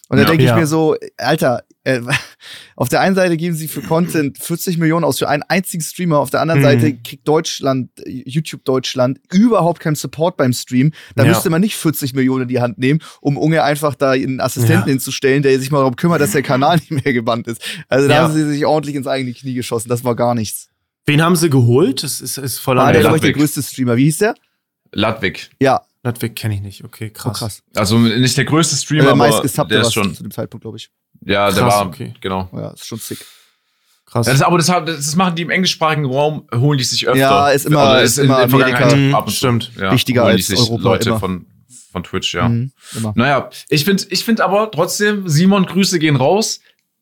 Und 0.10 0.18
da 0.18 0.24
Ja. 0.24 0.30
denke 0.30 0.44
ich 0.44 0.50
Ja. 0.50 0.56
mir 0.56 0.68
so, 0.68 0.96
Alter, 1.18 1.64
äh, 1.84 2.02
auf 2.76 2.90
der 2.90 3.02
einen 3.02 3.16
Seite 3.16 3.38
geben 3.38 3.56
sie 3.56 3.68
für 3.68 3.82
Content 3.82 4.38
40 4.38 4.78
Millionen 4.78 5.04
aus 5.06 5.20
für 5.20 5.28
einen 5.30 5.44
einzigen 5.44 5.84
Streamer, 5.84 6.20
auf 6.20 6.30
der 6.30 6.42
anderen 6.42 6.62
Mhm. 6.62 6.66
Seite 6.66 6.94
kriegt 6.98 7.28
Deutschland, 7.28 7.90
YouTube 8.06 8.64
Deutschland 8.66 9.20
überhaupt 9.32 9.80
keinen 9.80 9.96
Support 9.96 10.38
beim 10.38 10.54
Stream. 10.54 10.92
Da 11.16 11.24
Ja. 11.24 11.30
müsste 11.30 11.50
man 11.50 11.62
nicht 11.62 11.76
40 11.76 12.14
Millionen 12.14 12.44
in 12.44 12.48
die 12.50 12.62
Hand 12.62 12.78
nehmen, 12.78 13.00
um 13.22 13.38
Unge 13.38 13.64
einfach 13.64 13.96
da 13.96 14.12
einen 14.12 14.40
Assistenten 14.40 14.88
Ja. 14.88 14.94
hinzustellen, 14.94 15.44
der 15.44 15.60
sich 15.60 15.72
mal 15.72 15.80
darum 15.80 15.96
kümmert, 15.96 16.22
dass 16.22 16.32
der 16.32 16.44
Kanal 16.44 16.78
nicht 16.90 16.92
mehr 16.92 17.14
gebannt 17.14 17.48
ist. 17.48 17.62
Also 17.90 18.08
da 18.08 18.16
Ja. 18.16 18.22
haben 18.24 18.34
sie 18.34 18.48
sich 18.48 18.66
ordentlich 18.66 18.96
ins 18.96 19.08
eigene 19.08 19.34
Knie 19.34 19.54
geschossen, 19.54 19.90
das 19.90 20.04
war 20.04 20.16
gar 20.16 20.36
nichts. 20.36 20.70
wen 21.06 21.22
haben 21.22 21.38
sie 21.38 21.50
geholt? 21.50 22.04
Das 22.04 22.20
ist, 22.20 22.38
ist 22.38 22.58
voller 22.60 22.82
War 22.82 22.88
Ah, 22.90 22.92
der, 22.92 23.02
der 23.02 23.02
glaube 23.04 23.16
ich, 23.18 23.22
der 23.22 23.30
Ludwig. 23.30 23.42
größte 23.42 23.64
Streamer. 23.64 23.96
Wie 23.96 24.04
hieß 24.04 24.18
der? 24.18 24.36
Ludwig. 24.92 25.50
Ja, 25.62 25.82
Ludwig 26.08 26.36
kenne 26.36 26.56
ich 26.56 26.62
nicht. 26.62 26.84
Okay, 26.84 27.12
oh, 27.14 27.18
krass. 27.18 27.40
krass. 27.40 27.64
Also 27.76 27.98
nicht 28.00 28.38
der 28.38 28.46
größte 28.46 28.76
Streamer, 28.76 29.04
Der 29.04 29.12
aber 29.12 29.26
der 29.28 29.80
war 29.82 29.88
ist 29.88 29.94
schon. 29.94 30.16
zu 30.16 30.24
dem 30.24 30.32
Zeitpunkt, 30.32 30.64
glaube 30.64 30.78
ich. 30.78 30.90
Ja, 31.26 31.52
der 31.52 31.64
Krass, 31.64 31.74
war, 31.74 31.88
okay. 31.88 32.14
genau. 32.22 32.50
Ja, 32.54 32.70
ist 32.72 32.86
schon 32.86 33.00
sick. 33.00 33.20
Krass. 34.06 34.26
Ja, 34.28 34.34
das, 34.34 34.42
aber 34.42 34.58
das, 34.58 34.68
das 34.68 35.16
machen 35.16 35.36
die 35.36 35.42
im 35.42 35.50
englischsprachigen 35.50 36.06
Raum, 36.06 36.48
holen 36.54 36.78
die 36.78 36.84
sich 36.86 37.08
öfter. 37.08 37.20
Ja, 37.20 37.50
ist 37.50 37.66
immer- 37.66 37.84
Oder 37.84 38.02
ist 38.04 38.18
immer 38.18 38.40
Amerika. 38.40 38.96
Mhm, 38.96 39.14
ab 39.14 39.26
und 39.26 39.32
zu. 39.32 39.38
stimmt. 39.38 39.72
Ja, 39.80 39.92
Wichtiger 39.92 40.24
als 40.24 40.48
sich 40.48 40.58
Europa 40.60 40.84
Leute 40.84 41.10
immer. 41.10 41.20
von, 41.20 41.46
von 41.92 42.04
Twitch, 42.04 42.34
ja. 42.34 42.48
Mhm, 42.48 42.72
immer. 42.96 43.14
Naja, 43.16 43.50
ich 43.70 43.84
finde 43.84 44.06
ich 44.10 44.24
find 44.24 44.40
aber 44.40 44.72
trotzdem, 44.72 45.28
Simon, 45.28 45.66
Grüße 45.66 46.00
gehen 46.00 46.16
raus. 46.16 46.62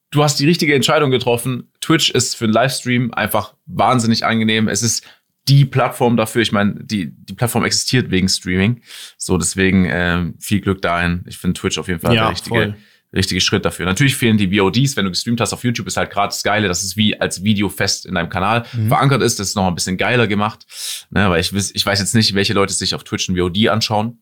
Du 0.10 0.24
hast 0.24 0.40
die 0.40 0.48
richtige 0.48 0.74
Entscheidung 0.74 1.12
getroffen. 1.12 1.70
Twitch 1.82 2.10
ist 2.10 2.36
für 2.36 2.46
einen 2.46 2.54
Livestream 2.54 3.14
einfach 3.14 3.54
wahnsinnig 3.66 4.26
angenehm. 4.26 4.68
Es 4.68 4.82
ist 4.82 5.04
die 5.48 5.66
Plattform 5.66 6.18
dafür. 6.18 6.42
Ich 6.42 6.52
meine, 6.52 6.76
die, 6.84 7.12
die 7.12 7.34
Plattform 7.34 7.66
existiert 7.66 8.10
wegen 8.12 8.28
Streaming. 8.30 8.82
So, 9.18 9.38
deswegen 9.38 9.86
ähm, 9.90 10.36
viel 10.40 10.62
Glück 10.62 10.82
dahin. 10.82 11.24
Ich 11.28 11.38
finde 11.38 11.60
Twitch 11.60 11.78
auf 11.78 11.88
jeden 11.88 12.00
Fall 12.00 12.12
der 12.14 12.24
ja, 12.24 12.30
richtige, 12.30 12.56
voll. 12.56 12.76
richtige 13.14 13.42
Schritt 13.42 13.64
dafür. 13.64 13.86
Natürlich 13.86 14.16
fehlen 14.16 14.38
die 14.38 14.58
VODs, 14.58 14.98
wenn 14.98 15.06
du 15.06 15.12
gestreamt 15.12 15.40
hast 15.42 15.54
auf 15.54 15.64
YouTube, 15.64 15.86
ist 15.88 15.98
halt 15.98 16.10
gerade 16.10 16.30
das 16.30 16.42
Geile, 16.44 16.68
dass 16.68 16.82
es 16.84 16.98
wie 16.98 17.20
als 17.20 17.44
Video 17.44 17.70
fest 17.70 18.06
in 18.06 18.16
deinem 18.16 18.30
Kanal 18.30 18.66
Mhm. 18.74 18.88
verankert 18.88 19.22
ist. 19.22 19.40
Das 19.40 19.50
ist 19.50 19.56
noch 19.56 19.68
ein 19.68 19.76
bisschen 19.76 19.98
geiler 19.98 20.28
gemacht. 20.28 20.66
Ne, 21.12 21.30
weil 21.30 21.40
ich, 21.42 21.54
ich 21.54 21.86
weiß 21.86 22.00
jetzt 22.00 22.16
nicht, 22.16 22.34
welche 22.34 22.54
Leute 22.54 22.74
sich 22.74 22.96
auf 22.96 23.04
Twitch 23.04 23.30
ein 23.30 23.38
VOD 23.38 23.70
anschauen. 23.70 24.20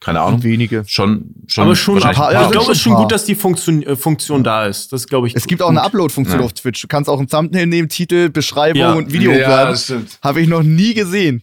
Keine 0.00 0.20
Ahnung. 0.20 0.42
Wenige. 0.42 0.84
Schon, 0.86 1.34
schon. 1.46 1.64
Aber 1.64 1.76
schon, 1.76 2.02
ein 2.02 2.14
paar- 2.14 2.30
ich 2.30 2.34
ja, 2.34 2.40
glaube, 2.48 2.54
schon 2.54 2.72
es 2.72 2.78
ist 2.78 2.82
schon 2.82 2.94
gut, 2.94 3.12
dass 3.12 3.24
die 3.24 3.34
Funktion, 3.34 3.82
äh, 3.82 3.96
Funktion 3.96 4.44
da 4.44 4.66
ist. 4.66 4.92
Das 4.92 5.06
glaube 5.06 5.26
ich. 5.26 5.34
Es 5.36 5.46
gibt 5.46 5.62
auch 5.62 5.68
eine 5.70 5.82
Upload-Funktion 5.82 6.38
Ja. 6.40 6.44
auf 6.44 6.52
Twitch. 6.52 6.80
Du 6.82 6.88
kannst 6.88 7.08
auch 7.08 7.18
ein 7.20 7.28
Thumbnail 7.28 7.66
nehmen, 7.66 7.88
Titel, 7.88 8.28
Beschreibung 8.30 8.80
Ja. 8.80 8.92
und 8.92 9.12
Video 9.12 9.32
ja, 9.32 9.38
hochladen. 9.46 9.72
das 9.72 9.84
stimmt. 9.84 10.18
Habe 10.22 10.40
ich 10.40 10.48
noch 10.48 10.62
nie 10.62 10.94
gesehen. 10.94 11.42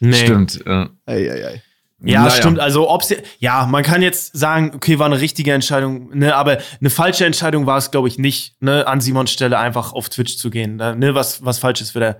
Nee. 0.00 0.12
Stimmt. 0.14 0.60
Ja, 0.66 0.88
Ei, 1.06 1.30
ei, 1.30 1.46
ei. 1.46 1.62
Ja, 2.06 2.22
Naja. 2.24 2.30
stimmt. 2.32 2.58
Also, 2.60 2.90
ob's, 2.90 3.14
ja, 3.38 3.66
man 3.66 3.82
kann 3.82 4.02
jetzt 4.02 4.36
sagen, 4.36 4.72
okay, 4.74 4.98
war 4.98 5.06
eine 5.06 5.20
richtige 5.20 5.52
Entscheidung, 5.52 6.10
ne, 6.16 6.34
aber 6.34 6.58
eine 6.80 6.90
falsche 6.90 7.24
Entscheidung 7.24 7.64
war 7.66 7.78
es, 7.78 7.90
glaube 7.90 8.08
ich, 8.08 8.18
nicht, 8.18 8.60
ne, 8.60 8.86
an 8.86 9.00
Simons 9.00 9.30
Stelle 9.30 9.58
einfach 9.58 9.92
auf 9.94 10.10
Twitch 10.10 10.36
zu 10.36 10.50
gehen. 10.50 10.76
Da, 10.76 10.94
Ne, 10.94 11.14
was, 11.14 11.44
was 11.44 11.58
Falsches 11.58 11.94
wird 11.94 12.04
er, 12.04 12.18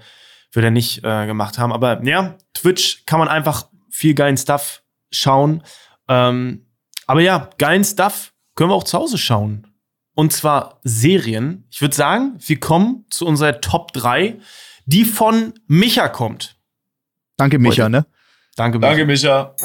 wird 0.53 0.65
er 0.65 0.71
nicht 0.71 1.05
äh, 1.05 1.27
gemacht 1.27 1.59
haben. 1.59 1.73
Aber 1.73 2.03
ja, 2.05 2.37
Twitch 2.55 3.05
kann 3.05 3.19
man 3.19 3.29
einfach 3.29 3.67
viel 3.91 4.15
geilen 4.15 4.39
Stuff 4.39 4.81
schauen. 5.15 5.63
Ähm, 6.09 6.67
aber 7.07 7.21
ja, 7.21 7.51
geilen 7.59 7.85
Stuff 7.85 8.33
können 8.55 8.71
wir 8.71 8.75
auch 8.75 8.85
zu 8.85 8.99
Hause 8.99 9.19
schauen. 9.19 9.67
Und 10.15 10.33
zwar 10.33 10.81
Serien. 10.85 11.67
Ich 11.71 11.81
würde 11.81 11.95
sagen, 11.95 12.37
wir 12.39 12.61
kommen 12.61 13.05
zu 13.11 13.27
unserer 13.27 13.61
Top 13.61 13.93
3, 13.93 14.39
die 14.87 15.05
von 15.05 15.55
Micha 15.67 16.09
kommt. 16.09 16.57
Danke, 17.37 17.59
Micha, 17.59 17.89
ne? 17.89 18.07
Danke, 18.55 18.79
Micha. 18.79 18.91
Danke, 18.91 19.07
Micha. 19.07 19.57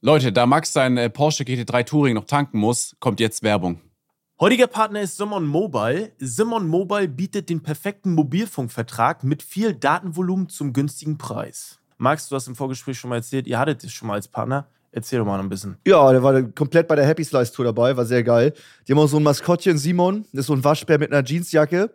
Leute, 0.00 0.32
da 0.32 0.44
Max 0.44 0.72
sein 0.74 0.98
äh, 0.98 1.08
Porsche 1.08 1.44
GT3 1.44 1.84
Touring 1.84 2.14
noch 2.14 2.26
tanken 2.26 2.58
muss, 2.58 2.94
kommt 3.00 3.20
jetzt 3.20 3.42
Werbung. 3.42 3.80
Heutiger 4.40 4.66
Partner 4.66 5.00
ist 5.00 5.16
Simon 5.16 5.46
Mobile. 5.46 6.10
Simon 6.18 6.66
Mobile 6.66 7.06
bietet 7.06 7.50
den 7.50 7.62
perfekten 7.62 8.14
Mobilfunkvertrag 8.14 9.22
mit 9.22 9.44
viel 9.44 9.74
Datenvolumen 9.74 10.48
zum 10.48 10.72
günstigen 10.72 11.18
Preis. 11.18 11.78
Max, 11.98 12.28
du 12.28 12.34
hast 12.34 12.48
im 12.48 12.56
Vorgespräch 12.56 12.98
schon 12.98 13.10
mal 13.10 13.16
erzählt, 13.16 13.46
ihr 13.46 13.60
hattet 13.60 13.84
es 13.84 13.92
schon 13.92 14.08
mal 14.08 14.14
als 14.14 14.26
Partner. 14.26 14.66
Erzähl 14.90 15.20
doch 15.20 15.26
mal 15.26 15.38
ein 15.38 15.48
bisschen. 15.48 15.76
Ja, 15.86 16.10
der 16.10 16.24
war 16.24 16.42
komplett 16.42 16.88
bei 16.88 16.96
der 16.96 17.06
Happy 17.06 17.22
Slice 17.22 17.52
Tour 17.52 17.66
dabei, 17.66 17.96
war 17.96 18.06
sehr 18.06 18.24
geil. 18.24 18.52
Die 18.88 18.92
haben 18.92 18.98
auch 18.98 19.06
so 19.06 19.18
ein 19.18 19.22
Maskottchen, 19.22 19.78
Simon, 19.78 20.24
das 20.32 20.40
ist 20.40 20.46
so 20.46 20.54
ein 20.54 20.64
Waschbär 20.64 20.98
mit 20.98 21.12
einer 21.12 21.24
Jeansjacke. 21.24 21.94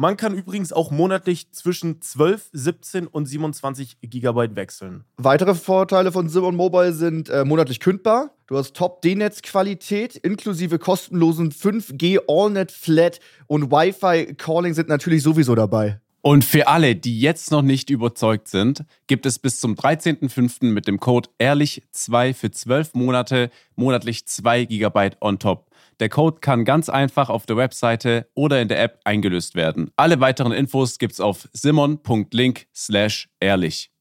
Man 0.00 0.16
kann 0.16 0.32
übrigens 0.32 0.72
auch 0.72 0.90
monatlich 0.90 1.52
zwischen 1.52 2.00
12, 2.00 2.48
17 2.54 3.06
und 3.06 3.26
27 3.26 3.98
GB 4.00 4.56
wechseln. 4.56 5.04
Weitere 5.18 5.54
Vorteile 5.54 6.10
von 6.10 6.30
Simon 6.30 6.56
Mobile 6.56 6.94
sind 6.94 7.28
äh, 7.28 7.44
monatlich 7.44 7.80
kündbar. 7.80 8.30
Du 8.46 8.56
hast 8.56 8.74
Top-D-Netz-Qualität 8.74 10.16
inklusive 10.16 10.78
kostenlosen 10.78 11.52
5G 11.52 12.18
AllNet 12.26 12.72
Flat 12.72 13.20
und 13.46 13.70
Wi-Fi 13.70 14.36
Calling 14.36 14.72
sind 14.72 14.88
natürlich 14.88 15.22
sowieso 15.22 15.54
dabei. 15.54 16.00
Und 16.22 16.46
für 16.46 16.68
alle, 16.68 16.96
die 16.96 17.20
jetzt 17.20 17.50
noch 17.50 17.62
nicht 17.62 17.90
überzeugt 17.90 18.48
sind, 18.48 18.84
gibt 19.06 19.26
es 19.26 19.38
bis 19.38 19.60
zum 19.60 19.74
13.05. 19.74 20.64
mit 20.64 20.86
dem 20.86 20.98
Code 20.98 21.28
ehrlich2 21.38 22.32
für 22.32 22.50
12 22.50 22.94
Monate 22.94 23.50
monatlich 23.76 24.26
2 24.26 24.64
GB 24.64 25.10
on 25.20 25.38
top. 25.38 25.69
Der 26.00 26.08
Code 26.08 26.40
kann 26.40 26.64
ganz 26.64 26.88
einfach 26.88 27.28
auf 27.28 27.44
der 27.44 27.58
Webseite 27.58 28.26
oder 28.34 28.62
in 28.62 28.68
der 28.68 28.82
App 28.82 29.00
eingelöst 29.04 29.54
werden. 29.54 29.90
Alle 29.96 30.18
weiteren 30.18 30.50
Infos 30.50 30.98
gibt's 30.98 31.20
auf 31.20 31.46
simon.link 31.52 32.66
slash 32.74 33.28
ehrlich. 33.38 33.92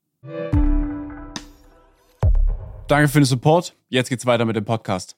Danke 2.87 3.09
für 3.09 3.19
den 3.19 3.25
Support. 3.25 3.75
Jetzt 3.89 4.07
geht's 4.07 4.25
weiter 4.25 4.45
mit 4.45 4.55
dem 4.55 4.63
Podcast. 4.63 5.17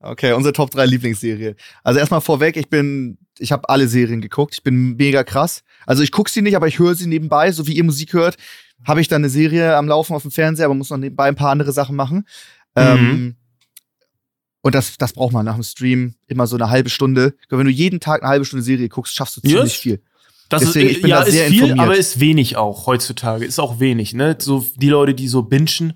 Okay, 0.00 0.32
unsere 0.32 0.52
Top 0.52 0.72
3 0.72 0.84
Lieblingsserie. 0.84 1.54
Also 1.84 2.00
erstmal 2.00 2.20
vorweg, 2.20 2.56
ich 2.56 2.68
bin, 2.68 3.18
ich 3.38 3.52
habe 3.52 3.68
alle 3.68 3.86
Serien 3.86 4.20
geguckt. 4.20 4.54
Ich 4.54 4.64
bin 4.64 4.96
mega 4.96 5.22
krass. 5.22 5.62
Also 5.86 6.02
ich 6.02 6.10
gucke 6.10 6.30
sie 6.30 6.42
nicht, 6.42 6.56
aber 6.56 6.66
ich 6.66 6.80
höre 6.80 6.96
sie 6.96 7.06
nebenbei, 7.06 7.52
so 7.52 7.68
wie 7.68 7.76
ihr 7.76 7.84
Musik 7.84 8.12
hört, 8.12 8.36
habe 8.84 9.00
ich 9.00 9.06
dann 9.06 9.22
eine 9.22 9.30
Serie 9.30 9.76
am 9.76 9.86
Laufen 9.86 10.12
auf 10.12 10.22
dem 10.22 10.32
Fernseher, 10.32 10.66
aber 10.66 10.74
muss 10.74 10.90
noch 10.90 10.98
nebenbei 10.98 11.28
ein 11.28 11.36
paar 11.36 11.50
andere 11.50 11.70
Sachen 11.70 11.94
machen. 11.94 12.26
Ähm, 12.74 13.36
und 14.64 14.74
das, 14.74 14.96
das 14.98 15.12
braucht 15.12 15.32
man 15.32 15.44
nach 15.44 15.54
dem 15.54 15.62
Stream 15.62 16.14
immer 16.26 16.46
so 16.46 16.56
eine 16.56 16.70
halbe 16.70 16.88
Stunde. 16.90 17.34
Wenn 17.50 17.66
du 17.66 17.70
jeden 17.70 18.00
Tag 18.00 18.22
eine 18.22 18.30
halbe 18.30 18.44
Stunde 18.44 18.62
Serie 18.64 18.88
guckst, 18.88 19.14
schaffst 19.14 19.36
du 19.36 19.40
ziemlich 19.42 19.62
Yes. 19.62 19.74
viel. 19.74 20.02
Das 20.48 20.62
Deswegen, 20.62 20.88
ist, 20.90 20.96
ich 20.96 21.02
bin 21.02 21.10
ja, 21.10 21.24
da 21.24 21.30
sehr 21.30 21.44
ist 21.46 21.50
viel, 21.52 21.62
informiert. 21.62 21.86
aber 21.86 21.96
ist 21.96 22.20
wenig 22.20 22.56
auch 22.56 22.86
heutzutage. 22.86 23.44
Ist 23.44 23.58
auch 23.60 23.78
wenig, 23.80 24.14
ne? 24.14 24.36
So 24.38 24.64
die 24.76 24.88
Leute, 24.88 25.14
die 25.14 25.28
so 25.28 25.42
bingen, 25.42 25.92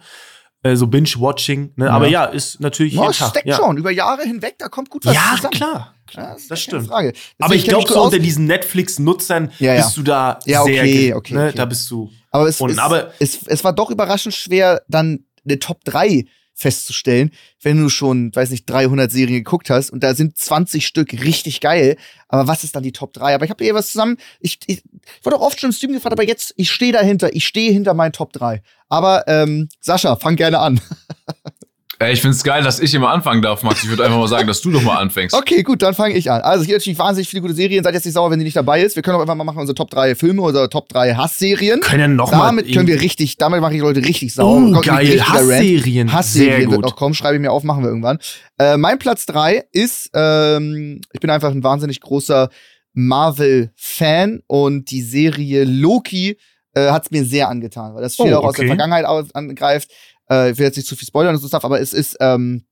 äh, 0.63 0.75
so 0.77 0.87
Binge-Watching, 0.87 1.73
ne? 1.77 1.91
Aber 1.91 2.09
ja, 2.09 2.25
ist 2.25 2.61
natürlich 2.61 2.95
Ja, 2.95 3.09
es 3.11 3.17
steckt 3.17 3.47
ja. 3.47 3.57
schon. 3.57 3.77
Über 3.77 3.91
Jahre 3.91 4.23
hinweg, 4.23 4.57
da 4.59 4.69
kommt 4.69 4.91
gut 4.91 5.05
was 5.05 5.15
Ja, 5.15 5.33
zusammen. 5.37 5.53
klar. 5.55 5.95
Ja, 6.13 6.33
das 6.35 6.49
keine 6.49 6.57
stimmt. 6.59 6.87
Frage. 6.89 7.13
Aber 7.39 7.55
ich 7.55 7.65
glaube, 7.65 7.87
so 7.89 8.03
unter 8.03 8.19
diesen 8.19 8.47
Netflix-Nutzern 8.47 9.51
Ja, 9.59 9.75
ja. 9.75 9.83
bist 9.85 9.97
du 9.97 10.03
da 10.03 10.39
Ja, 10.47 10.63
sehr, 10.65 10.83
okay, 10.83 10.93
ge- 10.93 11.15
okay, 11.15 11.35
ne? 11.35 11.47
okay. 11.49 11.57
Da 11.57 11.65
bist 11.67 11.91
du. 11.91 12.11
Aber 12.31 12.49
es, 12.49 12.61
Und- 12.61 12.71
es, 12.71 12.79
aber- 12.79 13.13
es, 13.19 13.47
es 13.47 13.65
war 13.65 13.73
doch 13.75 13.91
überraschend 13.91 14.35
schwer, 14.35 14.83
dann 14.89 15.25
eine 15.45 15.59
Top 15.59 15.85
3 15.85 16.27
festzustellen, 16.59 17.31
wenn 17.63 17.81
du 17.81 17.89
schon, 17.89 18.35
weiß 18.35 18.51
nicht, 18.51 18.69
300 18.69 19.13
Serien 19.13 19.45
geguckt 19.45 19.71
hast 19.71 19.91
und 19.91 20.03
da 20.03 20.15
sind 20.15 20.37
20 20.37 20.85
Stück 20.87 21.13
richtig 21.13 21.61
geil. 21.61 21.97
Aber 22.27 22.49
was 22.49 22.65
ist 22.65 22.75
dann 22.75 22.83
die 22.83 22.93
Top 22.93 23.13
3? 23.13 23.37
Aber 23.37 23.45
ich 23.45 23.51
habe 23.51 23.63
hier 23.63 23.75
was 23.75 23.93
zusammen. 23.93 24.17
Ich, 24.41 24.59
ich, 24.67 24.83
ich 24.83 25.25
wurde 25.25 25.37
auch 25.37 25.43
oft 25.43 25.61
schon 25.61 25.71
im 25.71 25.75
Stream 25.75 25.93
gefragt, 25.93 26.13
aber 26.13 26.25
jetzt, 26.25 26.53
ich 26.57 26.71
stehe 26.71 26.93
dahinter. 26.93 27.35
Ich 27.35 27.47
stehe 27.47 27.73
hinter 27.73 27.95
meinen 27.95 28.13
Top 28.13 28.33
3. 28.33 28.61
Aber 28.89 29.29
ähm, 29.29 29.69
Sascha, 29.81 30.17
fang 30.17 30.35
gerne 30.35 30.59
an. 30.59 30.81
Ey, 32.01 32.13
ich 32.13 32.23
find's 32.23 32.45
geil, 32.45 32.63
dass 32.63 32.79
ich 32.79 32.95
immer 32.95 33.11
anfangen 33.11 33.43
darf, 33.43 33.65
Max. 33.65 33.83
Ich 33.83 33.89
würde 33.91 34.05
einfach 34.05 34.19
mal 34.19 34.29
sagen, 34.29 34.47
dass 34.47 34.61
du 34.61 34.71
doch 34.71 34.83
mal 34.83 34.99
anfängst. 34.99 35.35
Okay, 35.35 35.65
gut, 35.65 35.83
dann 35.83 35.95
fange 35.95 36.15
ich 36.15 36.31
an. 36.31 36.43
Also 36.43 36.65
hier 36.65 36.77
natürlich 36.77 36.97
wahnsinnig 36.97 37.29
viele 37.29 37.43
gute 37.43 37.55
Serien. 37.55 37.83
Seid 37.83 37.93
jetzt 37.95 38.05
nicht 38.05 38.15
sauer, 38.15 38.31
wenn 38.31 38.39
die 38.39 38.45
nicht 38.45 38.55
dabei 38.57 38.83
ist. 38.83 38.95
Wir 38.95 39.03
können 39.03 39.17
auch 39.17 39.21
einfach 39.21 39.35
mal 39.35 39.43
machen 39.43 39.59
unsere 39.59 39.75
Top 39.75 39.91
3 39.91 40.15
Filme 40.15 40.43
oder 40.43 40.71
Top 40.71 40.89
3 40.89 41.15
Hassserien. 41.15 41.81
Können 41.81 42.01
ja 42.01 42.07
noch 42.07 42.31
mal 42.31 42.47
Damit 42.47 42.73
können 42.73 42.87
wir 42.87 43.01
richtig, 43.01 43.37
damit 43.39 43.61
mache 43.61 43.75
ich 43.75 43.81
Leute 43.81 44.05
richtig 44.05 44.33
sauer. 44.33 44.77
Oh, 44.77 44.81
geil. 44.81 45.21
Hassserien. 45.29 46.13
Hassserien 46.13 46.51
Sehr 46.53 46.71
wird 46.71 46.77
gut. 46.77 46.85
noch 46.85 46.95
kommen, 46.95 47.15
schreibe 47.15 47.35
ich 47.35 47.41
mir 47.41 47.51
auf, 47.51 47.65
machen 47.65 47.83
wir 47.83 47.89
irgendwann. 47.89 48.19
Äh, 48.61 48.77
mein 48.77 49.01
Platz 49.01 49.27
3 49.27 49.65
ist, 49.73 50.11
ähm, 50.15 51.01
ich 51.13 51.19
bin 51.19 51.31
einfach 51.31 51.51
ein 51.51 51.65
wahnsinnig 51.65 52.01
großer 52.01 52.49
Marvel-Fan 52.95 54.41
und 54.47 54.91
die 54.91 55.03
Serie 55.03 55.65
Loki 55.65 56.39
äh, 56.75 56.91
hat 56.91 57.07
es 57.07 57.11
mir 57.11 57.25
sehr 57.25 57.49
angetan, 57.49 57.95
weil 57.95 58.03
das 58.03 58.17
viel 58.17 58.33
Oh, 58.35 58.39
auch 58.39 58.45
aus 58.45 58.55
der. 58.57 58.67
Vergangenheit 58.67 59.05
angreift. 59.35 59.91
Äh, 60.31 60.53
ich 60.53 60.59
will 60.59 60.67
jetzt 60.67 60.77
nicht 60.77 60.89
zu 60.89 60.97
viel 60.97 61.09
spoilern 61.09 61.35
und 61.35 61.41
so 61.41 61.49
Stuff, 61.49 61.65
aber 61.65 61.81
es 61.81 61.93
ist, 61.93 62.17
ähm, 62.21 62.65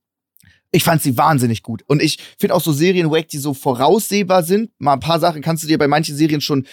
ich 0.71 0.83
fand 0.83 1.01
sie 1.01 1.17
wahnsinnig 1.17 1.63
gut. 1.63 1.83
Und 1.87 2.01
ich 2.01 2.19
finde 2.37 2.55
auch 2.55 2.61
so 2.61 2.71
Serien 2.71 3.09
wack, 3.09 3.27
die 3.29 3.37
so 3.37 3.53
voraussehbar 3.53 4.43
sind. 4.43 4.71
Mal 4.79 4.93
ein 4.93 4.99
paar 4.99 5.19
Sachen 5.19 5.41
kannst 5.41 5.63
du 5.63 5.67
dir 5.67 5.77
bei 5.77 5.87
manchen 5.87 6.15
Serien 6.15 6.41
schon 6.41 6.67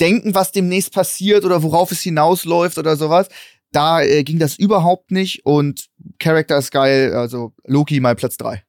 denken, 0.00 0.34
was 0.34 0.52
demnächst 0.52 0.92
passiert 0.92 1.44
oder 1.44 1.62
worauf 1.62 1.90
es 1.92 2.00
hinausläuft 2.00 2.78
oder 2.78 2.96
sowas. 2.96 3.28
Da 3.72 4.02
äh, 4.02 4.24
ging 4.24 4.38
das 4.38 4.58
überhaupt 4.58 5.10
nicht 5.10 5.44
und 5.44 5.88
Charakter 6.18 6.58
ist 6.58 6.70
geil, 6.70 7.14
also 7.14 7.52
Loki 7.64 8.00
mal 8.00 8.14
Platz 8.14 8.36
3. 8.36 8.62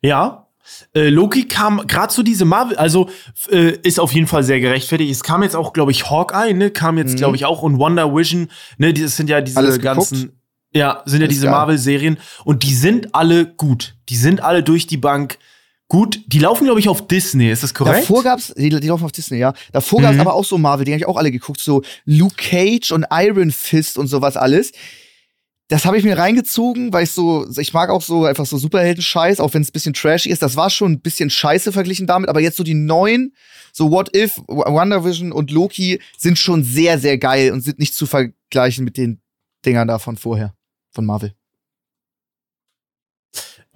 Ja. 0.00 0.47
Äh, 0.94 1.08
Loki 1.08 1.48
kam 1.48 1.86
gerade 1.86 2.12
zu 2.12 2.22
diese 2.22 2.44
Marvel, 2.44 2.76
also 2.76 3.08
äh, 3.50 3.76
ist 3.82 3.98
auf 3.98 4.12
jeden 4.12 4.26
Fall 4.26 4.42
sehr 4.42 4.60
gerechtfertigt. 4.60 5.10
Es 5.10 5.22
kam 5.22 5.42
jetzt 5.42 5.56
auch, 5.56 5.72
glaube 5.72 5.90
ich, 5.92 6.10
Hawkeye, 6.10 6.52
ne, 6.54 6.70
kam 6.70 6.98
jetzt, 6.98 7.12
Mhm. 7.12 7.16
glaube 7.16 7.36
ich, 7.36 7.44
auch 7.44 7.62
und 7.62 7.78
Wonder 7.78 8.14
Vision, 8.14 8.48
ne, 8.76 8.92
das 8.92 9.16
sind 9.16 9.30
ja 9.30 9.40
diese 9.40 9.58
Alles 9.58 9.80
ganzen, 9.80 10.40
ja, 10.74 11.02
sind 11.06 11.20
ja 11.20 11.26
Alles 11.26 11.36
diese. 11.36 11.50
Marvel-Serien 11.50 12.18
und 12.44 12.62
die 12.64 12.74
sind 12.74 13.14
alle 13.14 13.46
gut. 13.46 13.94
Die 14.10 14.16
sind 14.16 14.40
alle 14.42 14.62
durch 14.62 14.86
die 14.86 14.98
Bank 14.98 15.38
gut. 15.88 16.20
Die 16.26 16.38
laufen, 16.38 16.64
glaube 16.64 16.80
ich, 16.80 16.88
auf 16.90 17.08
Disney, 17.08 17.50
ist 17.50 17.62
das 17.62 17.72
korrekt? 17.72 18.00
Davor 18.02 18.22
gab's, 18.22 18.52
die, 18.54 18.68
die 18.68 18.88
laufen 18.88 19.04
auf 19.04 19.12
Disney, 19.12 19.38
ja. 19.38 19.54
Davor 19.72 20.02
gab's 20.02 20.16
Mhm. 20.16 20.20
aber 20.20 20.34
auch 20.34 20.44
so 20.44 20.58
Marvel, 20.58 20.84
die 20.84 20.92
habe 20.92 21.00
ich 21.00 21.06
auch 21.06 21.16
alle 21.16 21.30
geguckt, 21.32 21.60
so 21.60 21.82
Luke 22.04 22.34
Cage 22.36 22.92
und 22.92 23.06
Iron 23.10 23.50
Fist 23.50 23.96
und 23.96 24.06
sowas 24.08 24.36
alles. 24.36 24.72
Das 25.68 25.84
habe 25.84 25.98
ich 25.98 26.04
mir 26.04 26.16
reingezogen, 26.16 26.94
weil 26.94 27.04
ich 27.04 27.12
so, 27.12 27.46
ich 27.58 27.74
mag 27.74 27.90
auch 27.90 28.00
so 28.00 28.24
einfach 28.24 28.46
so 28.46 28.56
Superhelden-Scheiß, 28.56 29.38
auch 29.38 29.52
wenn 29.52 29.60
es 29.60 29.68
ein 29.68 29.72
bisschen 29.72 29.92
trashy 29.92 30.30
ist. 30.30 30.40
Das 30.40 30.56
war 30.56 30.70
schon 30.70 30.92
ein 30.92 31.00
bisschen 31.00 31.28
scheiße 31.28 31.72
verglichen 31.72 32.06
damit, 32.06 32.30
aber 32.30 32.40
jetzt 32.40 32.56
so 32.56 32.64
die 32.64 32.72
neuen, 32.72 33.34
so 33.72 33.90
What 33.90 34.16
If, 34.16 34.38
Wonder 34.46 35.04
Vision 35.04 35.30
und 35.30 35.50
Loki 35.50 36.00
sind 36.16 36.38
schon 36.38 36.64
sehr, 36.64 36.98
sehr 36.98 37.18
geil 37.18 37.52
und 37.52 37.60
sind 37.60 37.78
nicht 37.78 37.94
zu 37.94 38.06
vergleichen 38.06 38.84
mit 38.84 38.96
den 38.96 39.20
Dingern 39.66 39.88
da 39.88 39.98
von 39.98 40.16
vorher, 40.16 40.54
von 40.90 41.04
Marvel. 41.04 41.34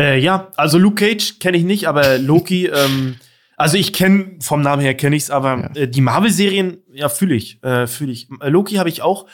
Äh, 0.01 0.18
ja, 0.18 0.51
also 0.57 0.78
Luke 0.78 0.95
Cage 0.95 1.38
kenne 1.40 1.59
ich 1.59 1.64
nicht, 1.64 1.88
aber 1.88 2.16
Loki, 2.16 2.66
ähm, 2.72 3.16
also 3.57 3.76
ich 3.76 3.93
kenne 3.93 4.36
vom 4.40 4.62
Namen 4.62 4.80
her 4.80 4.95
kenne 4.95 5.16
ich's, 5.16 5.28
aber 5.28 5.70
äh, 5.76 5.88
die 5.88 6.01
Marvel-Serien, 6.01 6.78
ja, 6.90 7.11
fühle 7.11 7.34
ich, 7.34 7.62
äh, 7.62 7.86
fühle 7.86 8.12
ich. 8.12 8.28
Äh, 8.40 8.49
Loki 8.49 8.76
habe 8.76 8.88
ich 8.88 9.03
auch 9.03 9.26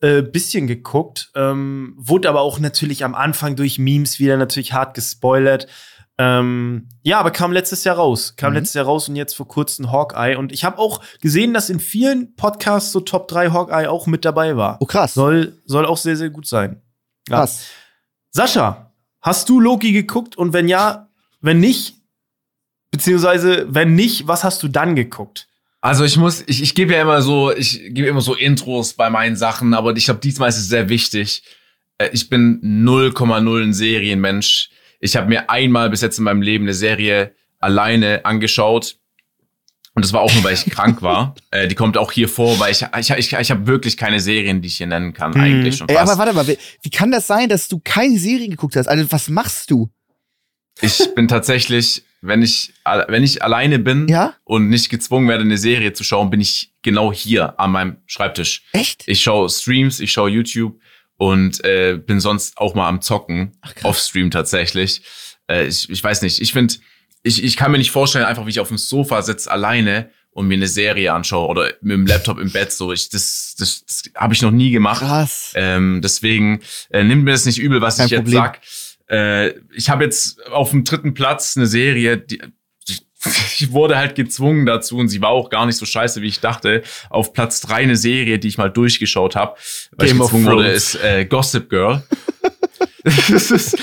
äh, 0.00 0.22
bisschen 0.22 0.66
geguckt, 0.66 1.30
ähm, 1.34 1.94
wurde 1.98 2.28
aber 2.28 2.40
auch 2.40 2.58
natürlich 2.58 3.04
am 3.04 3.14
Anfang 3.14 3.56
durch 3.56 3.78
Memes 3.78 4.18
wieder 4.18 4.36
natürlich 4.36 4.72
hart 4.72 4.94
gespoilert. 4.94 5.66
Ähm, 6.18 6.88
ja, 7.02 7.18
aber 7.18 7.30
kam 7.30 7.50
letztes 7.52 7.84
Jahr 7.84 7.96
raus. 7.96 8.34
Kam 8.36 8.52
Mhm. 8.52 8.58
letztes 8.58 8.74
Jahr 8.74 8.84
raus 8.84 9.08
und 9.08 9.16
jetzt 9.16 9.34
vor 9.34 9.48
kurzem 9.48 9.90
Hawkeye. 9.90 10.36
Und 10.36 10.52
ich 10.52 10.64
habe 10.64 10.78
auch 10.78 11.00
gesehen, 11.22 11.54
dass 11.54 11.70
in 11.70 11.80
vielen 11.80 12.34
Podcasts 12.36 12.92
so 12.92 13.00
Top 13.00 13.26
3 13.28 13.50
Hawkeye 13.52 13.88
auch 13.88 14.06
mit 14.06 14.24
dabei 14.26 14.56
war. 14.56 14.76
Oh, 14.80 14.86
krass. 14.86 15.14
Soll, 15.14 15.54
soll 15.64 15.86
auch 15.86 15.96
sehr, 15.96 16.16
sehr 16.16 16.28
gut 16.28 16.46
sein. 16.46 16.82
Ja. 17.28 17.38
Krass. 17.38 17.66
Sascha, 18.32 18.92
hast 19.22 19.48
du 19.48 19.60
Loki 19.60 19.92
geguckt? 19.92 20.36
Und 20.36 20.52
wenn 20.52 20.68
ja, 20.68 21.08
wenn 21.40 21.58
nicht, 21.58 21.96
beziehungsweise 22.90 23.66
wenn 23.68 23.94
nicht, 23.94 24.26
was 24.28 24.44
hast 24.44 24.62
du 24.62 24.68
dann 24.68 24.96
geguckt? 24.96 25.48
Also 25.80 26.04
ich 26.04 26.16
muss, 26.16 26.44
ich, 26.46 26.62
ich 26.62 26.74
gebe 26.74 26.92
ja 26.92 27.00
immer 27.02 27.22
so, 27.22 27.54
ich 27.54 27.80
gebe 27.94 28.06
immer 28.08 28.20
so 28.20 28.34
Intros 28.34 28.92
bei 28.94 29.08
meinen 29.08 29.36
Sachen, 29.36 29.72
aber 29.74 29.96
ich 29.96 30.04
glaube, 30.04 30.20
diesmal 30.20 30.48
ist 30.50 30.58
es 30.58 30.68
sehr 30.68 30.88
wichtig. 30.88 31.42
Äh, 31.98 32.10
Ich 32.12 32.28
bin 32.28 32.60
0,0 32.62 33.62
ein 33.62 33.72
Serienmensch. 33.72 34.70
Ich 35.00 35.16
habe 35.16 35.28
mir 35.28 35.48
einmal 35.48 35.88
bis 35.88 36.02
jetzt 36.02 36.18
in 36.18 36.24
meinem 36.24 36.42
Leben 36.42 36.64
eine 36.64 36.74
Serie 36.74 37.34
alleine 37.58 38.24
angeschaut. 38.26 38.96
Und 39.94 40.04
das 40.04 40.12
war 40.12 40.20
auch 40.20 40.32
nur, 40.34 40.44
weil 40.44 40.52
ich 40.54 40.64
krank 40.70 41.00
war. 41.00 41.34
Äh, 41.50 41.66
die 41.66 41.74
kommt 41.74 41.96
auch 41.96 42.12
hier 42.12 42.28
vor, 42.28 42.58
weil 42.60 42.72
ich, 42.72 42.84
ich, 42.98 43.10
ich, 43.10 43.32
ich 43.32 43.50
habe 43.50 43.66
wirklich 43.66 43.96
keine 43.96 44.20
Serien, 44.20 44.60
die 44.60 44.68
ich 44.68 44.76
hier 44.76 44.86
nennen 44.86 45.14
kann, 45.14 45.30
Mhm. 45.32 45.40
eigentlich 45.40 45.76
schon 45.78 45.88
Ey, 45.88 45.96
fast. 45.96 46.10
aber 46.12 46.18
warte 46.18 46.32
mal, 46.34 46.46
wie, 46.46 46.58
wie 46.82 46.90
kann 46.90 47.10
das 47.10 47.26
sein, 47.26 47.48
dass 47.48 47.68
du 47.68 47.80
keine 47.82 48.18
Serien 48.18 48.50
geguckt 48.50 48.76
hast? 48.76 48.86
Also, 48.86 49.10
was 49.10 49.28
machst 49.30 49.70
du? 49.70 49.88
Ich 50.82 51.14
bin 51.14 51.26
tatsächlich, 51.26 52.04
wenn 52.22 52.42
ich, 52.42 52.72
wenn 53.08 53.22
ich 53.24 53.42
alleine 53.42 53.78
bin 53.78 54.06
Ja? 54.08 54.34
und 54.44 54.68
nicht 54.68 54.90
gezwungen 54.90 55.28
werde, 55.28 55.44
eine 55.44 55.56
Serie 55.58 55.92
zu 55.92 56.04
schauen, 56.04 56.30
bin 56.30 56.40
ich 56.40 56.72
genau 56.82 57.12
hier 57.12 57.58
an 57.58 57.72
meinem 57.72 57.96
Schreibtisch. 58.06 58.62
Echt? 58.72 59.04
Ich 59.06 59.22
schaue 59.22 59.48
Streams, 59.48 60.00
ich 60.00 60.12
schaue 60.12 60.30
YouTube 60.30 60.78
und 61.16 61.64
äh, 61.64 61.96
bin 61.98 62.20
sonst 62.20 62.58
auch 62.58 62.74
mal 62.74 62.88
am 62.88 63.00
Zocken, 63.00 63.52
off-Stream 63.82 64.30
tatsächlich. 64.30 65.02
Äh, 65.50 65.66
ich, 65.66 65.88
ich 65.90 66.02
weiß 66.02 66.22
nicht, 66.22 66.40
ich 66.40 66.52
finde, 66.52 66.74
ich, 67.22 67.42
ich 67.44 67.56
kann 67.56 67.70
mir 67.72 67.78
nicht 67.78 67.90
vorstellen, 67.90 68.24
einfach 68.24 68.46
wie 68.46 68.50
ich 68.50 68.60
auf 68.60 68.68
dem 68.68 68.78
Sofa 68.78 69.22
sitze 69.22 69.50
alleine 69.50 70.10
und 70.32 70.46
mir 70.46 70.54
eine 70.54 70.68
Serie 70.68 71.12
anschaue 71.12 71.48
oder 71.48 71.72
mit 71.82 71.92
dem 71.92 72.06
Laptop 72.06 72.38
im 72.38 72.50
Bett 72.52 72.72
so. 72.72 72.92
Ich, 72.92 73.08
das 73.10 73.54
das, 73.58 73.84
das 73.84 74.02
habe 74.14 74.32
ich 74.32 74.42
noch 74.42 74.52
nie 74.52 74.70
gemacht. 74.70 75.00
Krass. 75.00 75.52
Ähm, 75.56 76.00
deswegen 76.02 76.60
äh, 76.90 77.02
nimmt 77.02 77.24
mir 77.24 77.32
das 77.32 77.44
nicht 77.46 77.58
übel, 77.58 77.80
was 77.80 77.96
Kein 77.96 78.06
ich 78.06 78.12
jetzt 78.12 78.20
Problem. 78.20 78.42
sag. 78.42 78.60
Äh, 79.10 79.54
ich 79.74 79.90
habe 79.90 80.04
jetzt 80.04 80.46
auf 80.46 80.70
dem 80.70 80.84
dritten 80.84 81.14
Platz 81.14 81.56
eine 81.56 81.66
Serie, 81.66 82.16
die 82.18 82.40
ich 83.58 83.72
wurde 83.72 83.98
halt 83.98 84.14
gezwungen 84.14 84.64
dazu 84.64 84.96
und 84.96 85.08
sie 85.08 85.20
war 85.20 85.30
auch 85.30 85.50
gar 85.50 85.66
nicht 85.66 85.76
so 85.76 85.84
scheiße, 85.84 86.22
wie 86.22 86.28
ich 86.28 86.40
dachte. 86.40 86.82
Auf 87.10 87.32
Platz 87.32 87.60
drei 87.60 87.76
eine 87.76 87.96
Serie, 87.96 88.38
die 88.38 88.48
ich 88.48 88.56
mal 88.56 88.70
durchgeschaut 88.70 89.36
habe, 89.36 89.56
weil 89.96 90.08
Game 90.08 90.16
ich 90.16 90.22
gezwungen 90.22 90.46
wurde, 90.46 90.70
ist 90.70 90.94
äh, 91.02 91.26
Gossip 91.26 91.68
Girl. 91.68 92.02
das 93.30 93.50
ist, 93.50 93.78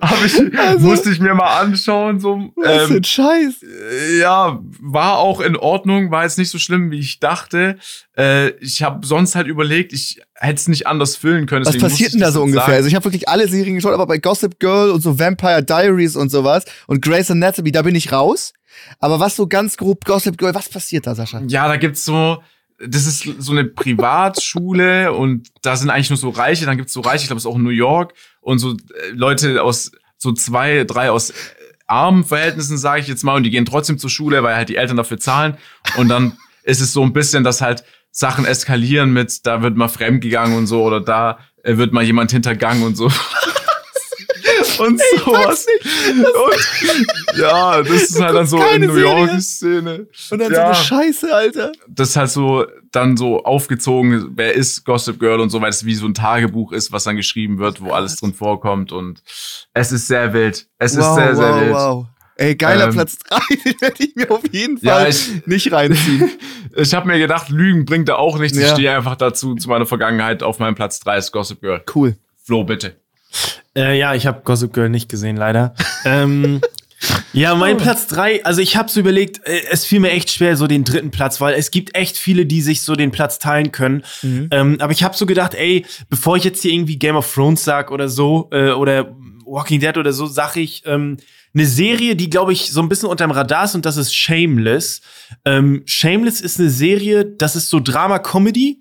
hab 0.00 0.24
ich, 0.24 0.80
musste 0.80 1.10
ich 1.10 1.20
mir 1.20 1.34
mal 1.34 1.60
anschauen. 1.60 2.20
So, 2.20 2.50
Was 2.56 2.82
für 2.84 2.92
ähm, 2.92 2.96
ein 2.96 3.04
Scheiß. 3.04 3.62
äh, 3.62 4.18
ja, 4.18 4.60
war 4.80 5.18
auch 5.18 5.40
in 5.40 5.56
Ordnung, 5.56 6.10
war 6.10 6.24
jetzt 6.24 6.38
nicht 6.38 6.50
so 6.50 6.58
schlimm, 6.58 6.90
wie 6.90 6.98
ich 6.98 7.20
dachte. 7.20 7.78
Äh, 8.16 8.50
ich 8.60 8.82
habe 8.82 9.06
sonst 9.06 9.34
halt 9.34 9.46
überlegt, 9.46 9.92
ich 9.92 10.20
hätte 10.34 10.56
es 10.56 10.68
nicht 10.68 10.86
anders 10.86 11.16
füllen 11.16 11.46
können. 11.46 11.64
Was 11.64 11.78
passiert 11.78 12.12
denn 12.12 12.20
da 12.20 12.30
so 12.30 12.42
ungefähr? 12.42 12.62
sagen. 12.62 12.76
Also 12.76 12.88
ich 12.88 12.94
habe 12.94 13.04
wirklich 13.04 13.28
alle 13.28 13.48
Serien 13.48 13.76
geschaut, 13.76 13.94
aber 13.94 14.06
bei 14.06 14.18
Gossip 14.18 14.58
Girl 14.60 14.90
und 14.90 15.00
so 15.00 15.18
Vampire 15.18 15.62
Diaries 15.62 16.16
und 16.16 16.30
sowas 16.30 16.64
und 16.86 17.02
Grey's 17.02 17.30
Anatomy, 17.30 17.72
da 17.72 17.82
bin 17.82 17.94
ich 17.94 18.12
raus. 18.12 18.52
Aber 19.00 19.20
was 19.20 19.36
so 19.36 19.46
ganz 19.46 19.76
grob 19.76 20.04
Gossip 20.04 20.36
Girl, 20.38 20.54
was 20.54 20.68
passiert 20.68 21.06
da, 21.06 21.14
Sascha? 21.14 21.42
Ja, 21.46 21.66
da 21.66 21.76
gibt's 21.76 22.04
so, 22.04 22.42
das 22.86 23.06
ist 23.06 23.24
so 23.38 23.52
eine 23.52 23.64
Privatschule 23.64 25.12
und 25.12 25.48
da 25.62 25.76
sind 25.76 25.90
eigentlich 25.90 26.10
nur 26.10 26.16
so 26.16 26.30
Reiche, 26.30 26.64
dann 26.64 26.76
gibt's 26.76 26.92
so 26.92 27.00
Reiche, 27.00 27.22
ich 27.22 27.26
glaube, 27.26 27.38
es 27.38 27.44
ist 27.44 27.50
auch 27.50 27.56
in 27.56 27.64
New 27.64 27.70
York 27.70 28.14
und 28.40 28.58
so 28.58 28.72
äh, 28.72 29.10
Leute 29.12 29.62
aus 29.62 29.90
so 30.16 30.32
zwei, 30.32 30.84
drei 30.84 31.10
aus 31.10 31.30
äh, 31.30 31.34
armen 31.86 32.24
Verhältnissen, 32.24 32.78
sage 32.78 33.00
ich 33.00 33.08
jetzt 33.08 33.24
mal, 33.24 33.34
und 33.34 33.42
die 33.42 33.50
gehen 33.50 33.64
trotzdem 33.64 33.98
zur 33.98 34.10
Schule, 34.10 34.42
weil 34.42 34.54
halt 34.54 34.68
die 34.68 34.76
Eltern 34.76 34.96
dafür 34.96 35.18
zahlen. 35.18 35.56
Und 35.96 36.08
dann 36.08 36.36
ist 36.62 36.80
es 36.80 36.92
so 36.92 37.02
ein 37.02 37.12
bisschen, 37.12 37.44
dass 37.44 37.60
halt 37.60 37.82
Sachen 38.10 38.44
eskalieren 38.44 39.12
mit, 39.12 39.46
da 39.46 39.62
wird 39.62 39.76
mal 39.76 39.88
fremd 39.88 40.20
gegangen 40.20 40.56
und 40.56 40.66
so, 40.66 40.82
oder 40.82 41.00
da 41.00 41.38
äh, 41.62 41.76
wird 41.76 41.92
mal 41.92 42.04
jemand 42.04 42.30
hintergangen 42.30 42.82
und 42.84 42.96
so. 42.96 43.10
und 44.78 45.00
sowas. 45.24 45.66
Und, 46.14 47.36
ja, 47.38 47.82
das 47.82 47.90
ist 48.02 48.20
halt 48.20 48.34
dann 48.34 48.46
so 48.46 48.62
in 48.62 48.82
New 48.82 48.94
Serie. 48.94 49.02
York 49.26 49.40
Szene. 49.40 50.06
Und 50.30 50.38
dann 50.38 50.52
Ja. 50.52 50.56
so 50.58 50.62
eine 50.62 50.74
Scheiße, 50.74 51.34
Alter. 51.34 51.72
Das 51.88 52.10
ist 52.10 52.16
halt 52.16 52.30
so 52.30 52.66
dann 52.92 53.16
so 53.16 53.44
aufgezogen, 53.44 54.32
wer 54.36 54.54
ist 54.54 54.84
Gossip 54.84 55.18
Girl 55.20 55.40
und 55.40 55.50
so, 55.50 55.60
weil 55.60 55.70
es 55.70 55.84
wie 55.84 55.94
so 55.94 56.06
ein 56.06 56.14
Tagebuch 56.14 56.72
ist, 56.72 56.90
was 56.92 57.04
dann 57.04 57.16
geschrieben 57.16 57.58
wird, 57.58 57.80
wo 57.82 57.90
alles 57.92 58.16
drin 58.16 58.32
vorkommt 58.34 58.92
und 58.92 59.22
es 59.74 59.92
ist 59.92 60.06
sehr 60.08 60.32
wild. 60.32 60.66
Es 60.78 60.94
ist 60.94 61.14
sehr, 61.14 61.36
sehr 61.36 61.52
wow, 61.54 61.60
wild. 61.60 61.72
wow. 61.74 62.06
Ey, 62.36 62.54
geiler 62.54 62.84
Ähm, 62.86 62.92
Platz 62.92 63.18
3, 63.18 63.38
den 63.64 63.80
werde 63.80 64.04
ich 64.04 64.14
mir 64.14 64.30
auf 64.30 64.42
jeden 64.52 64.78
Ja, 64.80 64.94
Fall 65.00 65.08
ich- 65.10 65.44
nicht 65.46 65.72
reinziehen. 65.72 66.30
Ich 66.76 66.94
habe 66.94 67.06
mir 67.08 67.18
gedacht, 67.18 67.48
Lügen 67.48 67.84
bringt 67.84 68.08
da 68.08 68.14
auch 68.14 68.38
nichts. 68.38 68.56
Ich 68.56 68.64
Ja. 68.64 68.74
stehe 68.74 68.94
einfach 68.96 69.16
dazu, 69.16 69.56
zu 69.56 69.68
meiner 69.68 69.86
Vergangenheit. 69.86 70.42
Auf 70.44 70.58
meinem 70.60 70.76
Platz 70.76 71.00
3 71.00 71.18
ist 71.18 71.32
Gossip 71.32 71.60
Girl. 71.60 71.82
Cool. 71.94 72.16
Flo, 72.44 72.62
bitte. 72.64 72.96
Äh, 73.78 73.98
ja, 73.98 74.14
ich 74.14 74.26
habe 74.26 74.40
Gossip 74.42 74.72
Girl 74.72 74.88
nicht 74.88 75.08
gesehen, 75.08 75.36
leider. 75.36 75.74
ähm, 76.04 76.60
ja, 77.32 77.54
mein 77.54 77.76
Platz 77.76 78.08
drei. 78.08 78.44
also 78.44 78.60
ich 78.60 78.76
habe 78.76 78.90
so 78.90 78.98
überlegt, 79.00 79.46
äh, 79.46 79.60
es 79.70 79.84
fiel 79.84 80.00
mir 80.00 80.10
echt 80.10 80.30
schwer, 80.30 80.56
so 80.56 80.66
den 80.66 80.84
dritten 80.84 81.10
Platz, 81.10 81.40
weil 81.40 81.54
es 81.54 81.70
gibt 81.70 81.94
echt 81.94 82.18
viele, 82.18 82.44
die 82.44 82.60
sich 82.60 82.82
so 82.82 82.96
den 82.96 83.12
Platz 83.12 83.38
teilen 83.38 83.70
können. 83.70 84.02
Ähm, 84.50 84.76
aber 84.80 84.92
ich 84.92 85.04
habe 85.04 85.16
so 85.16 85.26
gedacht, 85.26 85.54
ey, 85.54 85.86
bevor 86.10 86.36
ich 86.36 86.44
jetzt 86.44 86.62
hier 86.62 86.72
irgendwie 86.72 86.98
Game 86.98 87.16
of 87.16 87.32
Thrones 87.32 87.64
sag 87.64 87.92
oder 87.92 88.08
so, 88.08 88.48
äh, 88.50 88.70
oder 88.70 89.14
Walking 89.44 89.80
Dead 89.80 89.96
oder 89.96 90.12
so, 90.12 90.26
sag 90.26 90.56
ich, 90.56 90.82
ähm, 90.84 91.16
eine 91.58 91.66
Serie, 91.66 92.14
die, 92.14 92.30
glaube 92.30 92.52
ich, 92.52 92.70
so 92.70 92.80
ein 92.80 92.88
bisschen 92.88 93.08
unterm 93.08 93.30
Radar 93.30 93.64
ist 93.64 93.74
und 93.74 93.84
das 93.84 93.96
ist 93.96 94.14
Shameless. 94.14 95.00
Ähm, 95.44 95.82
Shameless 95.86 96.40
ist 96.40 96.60
eine 96.60 96.70
Serie, 96.70 97.24
das 97.24 97.56
ist 97.56 97.68
so 97.68 97.80
Drama-Comedy. 97.80 98.80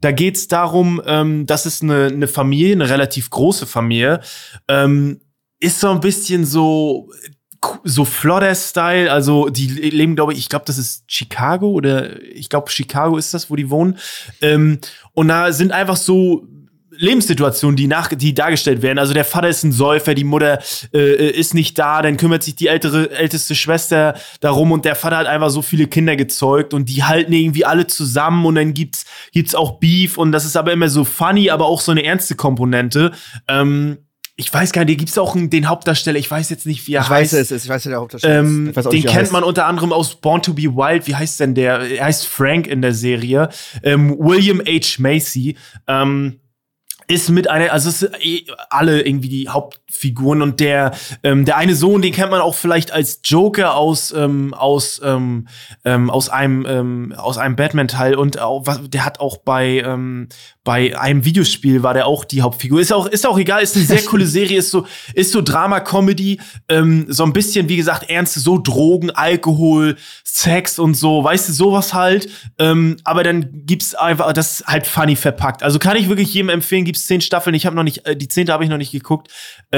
Da 0.00 0.12
geht's 0.12 0.48
darum, 0.48 1.00
ähm, 1.06 1.46
das 1.46 1.66
ist 1.66 1.82
eine, 1.82 2.06
eine 2.06 2.26
Familie, 2.26 2.72
eine 2.72 2.88
relativ 2.90 3.30
große 3.30 3.66
Familie. 3.66 4.20
Ähm, 4.68 5.20
ist 5.60 5.80
so 5.80 5.88
ein 5.90 6.00
bisschen 6.00 6.44
so 6.44 7.10
so 7.82 8.04
Florida-Style, 8.04 9.10
also 9.10 9.48
die 9.48 9.66
leben, 9.66 10.14
glaube 10.14 10.32
ich, 10.32 10.38
ich 10.38 10.48
glaube, 10.48 10.66
das 10.66 10.78
ist 10.78 11.04
Chicago 11.08 11.70
oder 11.70 12.22
ich 12.22 12.48
glaube, 12.48 12.70
Chicago 12.70 13.16
ist 13.16 13.34
das, 13.34 13.50
wo 13.50 13.56
die 13.56 13.70
wohnen. 13.70 13.98
Ähm, 14.40 14.78
und 15.14 15.28
da 15.28 15.52
sind 15.52 15.72
einfach 15.72 15.96
so 15.96 16.46
Lebenssituationen, 16.98 17.76
die 17.76 17.86
nach, 17.86 18.08
die 18.08 18.34
dargestellt 18.34 18.82
werden. 18.82 18.98
Also 18.98 19.14
der 19.14 19.24
Vater 19.24 19.48
ist 19.48 19.62
ein 19.64 19.72
Säufer, 19.72 20.14
die 20.14 20.24
Mutter 20.24 20.60
äh, 20.92 21.30
ist 21.30 21.54
nicht 21.54 21.78
da, 21.78 22.02
dann 22.02 22.16
kümmert 22.16 22.42
sich 22.42 22.56
die 22.56 22.68
ältere, 22.68 23.10
älteste 23.10 23.54
Schwester 23.54 24.14
darum 24.40 24.72
und 24.72 24.84
der 24.84 24.94
Vater 24.94 25.18
hat 25.18 25.26
einfach 25.26 25.50
so 25.50 25.62
viele 25.62 25.86
Kinder 25.86 26.16
gezeugt 26.16 26.74
und 26.74 26.88
die 26.88 27.04
halten 27.04 27.32
irgendwie 27.32 27.64
alle 27.64 27.86
zusammen 27.86 28.44
und 28.46 28.54
dann 28.54 28.74
gibt's, 28.74 29.04
gibt's 29.32 29.54
auch 29.54 29.78
Beef 29.78 30.18
und 30.18 30.32
das 30.32 30.44
ist 30.44 30.56
aber 30.56 30.72
immer 30.72 30.88
so 30.88 31.04
funny, 31.04 31.50
aber 31.50 31.66
auch 31.66 31.80
so 31.80 31.92
eine 31.92 32.04
ernste 32.04 32.34
Komponente. 32.34 33.12
Ähm, 33.48 33.98
ich 34.38 34.52
weiß 34.52 34.72
gar 34.72 34.82
nicht, 34.82 34.90
hier 34.90 34.96
gibt's 34.98 35.16
auch 35.16 35.34
einen, 35.34 35.48
den 35.48 35.66
Hauptdarsteller, 35.66 36.18
ich 36.18 36.30
weiß 36.30 36.50
jetzt 36.50 36.66
nicht, 36.66 36.86
wie 36.86 36.94
er 36.94 37.02
Ich 37.02 37.10
weiß 37.10 37.32
heißt. 37.32 37.50
es, 37.50 37.64
ich 37.64 37.70
weiß 37.70 37.84
ja 37.84 37.90
der 37.92 38.00
Hauptdarsteller. 38.00 38.40
Ähm, 38.40 38.68
ich 38.68 38.76
weiß 38.76 38.86
auch 38.86 38.90
den 38.90 39.04
kennt 39.04 39.32
man 39.32 39.42
unter 39.42 39.66
anderem 39.66 39.92
aus 39.94 40.14
Born 40.16 40.42
to 40.42 40.52
be 40.52 40.64
Wild. 40.64 41.06
Wie 41.06 41.14
heißt 41.14 41.40
denn 41.40 41.54
der? 41.54 41.80
Er 41.80 42.04
heißt 42.04 42.26
Frank 42.26 42.66
in 42.66 42.82
der 42.82 42.92
Serie. 42.92 43.48
Ähm, 43.82 44.14
William 44.18 44.60
H. 44.60 44.96
Macy. 44.98 45.56
Ähm, 45.86 46.40
ist 47.08 47.30
mit 47.30 47.48
einer, 47.48 47.72
also 47.72 47.88
es 47.88 48.02
eh 48.20 48.44
alle 48.70 49.02
irgendwie 49.02 49.28
die 49.28 49.48
Hauptfiguren 49.86 50.42
und 50.42 50.60
der 50.60 50.92
ähm, 51.22 51.44
der 51.44 51.56
eine 51.56 51.74
Sohn, 51.74 52.02
den 52.02 52.12
kennt 52.12 52.30
man 52.30 52.40
auch 52.40 52.54
vielleicht 52.54 52.92
als 52.92 53.20
Joker 53.24 53.76
aus 53.76 54.12
ähm, 54.12 54.52
aus 54.54 55.00
ähm, 55.04 55.48
ähm, 55.84 56.10
aus 56.10 56.28
einem 56.28 56.66
ähm, 56.68 57.14
aus 57.16 57.38
einem 57.38 57.56
Batman 57.56 57.88
Teil 57.88 58.14
und 58.16 58.38
auch, 58.40 58.66
was, 58.66 58.80
der 58.88 59.04
hat 59.04 59.20
auch 59.20 59.38
bei 59.38 59.82
ähm, 59.84 60.28
bei 60.64 60.98
einem 60.98 61.24
Videospiel 61.24 61.84
war 61.84 61.94
der 61.94 62.06
auch 62.06 62.24
die 62.24 62.42
Hauptfigur. 62.42 62.80
Ist 62.80 62.92
auch 62.92 63.06
ist 63.06 63.26
auch 63.26 63.38
egal, 63.38 63.62
ist 63.62 63.76
eine 63.76 63.84
sehr 63.84 64.02
coole 64.06 64.26
Serie, 64.26 64.58
ist 64.58 64.70
so 64.70 64.86
ist 65.14 65.32
so 65.32 65.40
Drama 65.40 65.80
Comedy, 65.80 66.40
ähm, 66.68 67.06
so 67.08 67.24
ein 67.24 67.32
bisschen 67.32 67.68
wie 67.68 67.76
gesagt 67.76 68.10
ernst, 68.10 68.34
so 68.34 68.58
Drogen, 68.58 69.10
Alkohol, 69.10 69.96
Sex 70.24 70.78
und 70.78 70.94
so, 70.94 71.22
weißt 71.22 71.48
du 71.48 71.52
sowas 71.52 71.94
halt. 71.94 72.28
Ähm, 72.58 72.96
aber 73.04 73.22
dann 73.22 73.62
gibt's 73.66 73.94
einfach 73.94 74.32
das 74.32 74.60
ist 74.60 74.66
halt 74.66 74.86
funny 74.86 75.14
verpackt. 75.14 75.62
Also 75.62 75.78
kann 75.78 75.96
ich 75.96 76.08
wirklich 76.08 76.34
jedem 76.34 76.48
empfehlen. 76.48 76.84
Gibt's 76.84 77.06
zehn 77.06 77.20
Staffeln. 77.20 77.54
Ich 77.54 77.64
habe 77.64 77.76
noch 77.76 77.84
nicht 77.84 78.04
äh, 78.04 78.16
die 78.16 78.28
zehnte 78.28 78.52
habe 78.52 78.64
ich 78.64 78.70
noch 78.70 78.76
nicht 78.76 78.92
geguckt. 78.92 79.28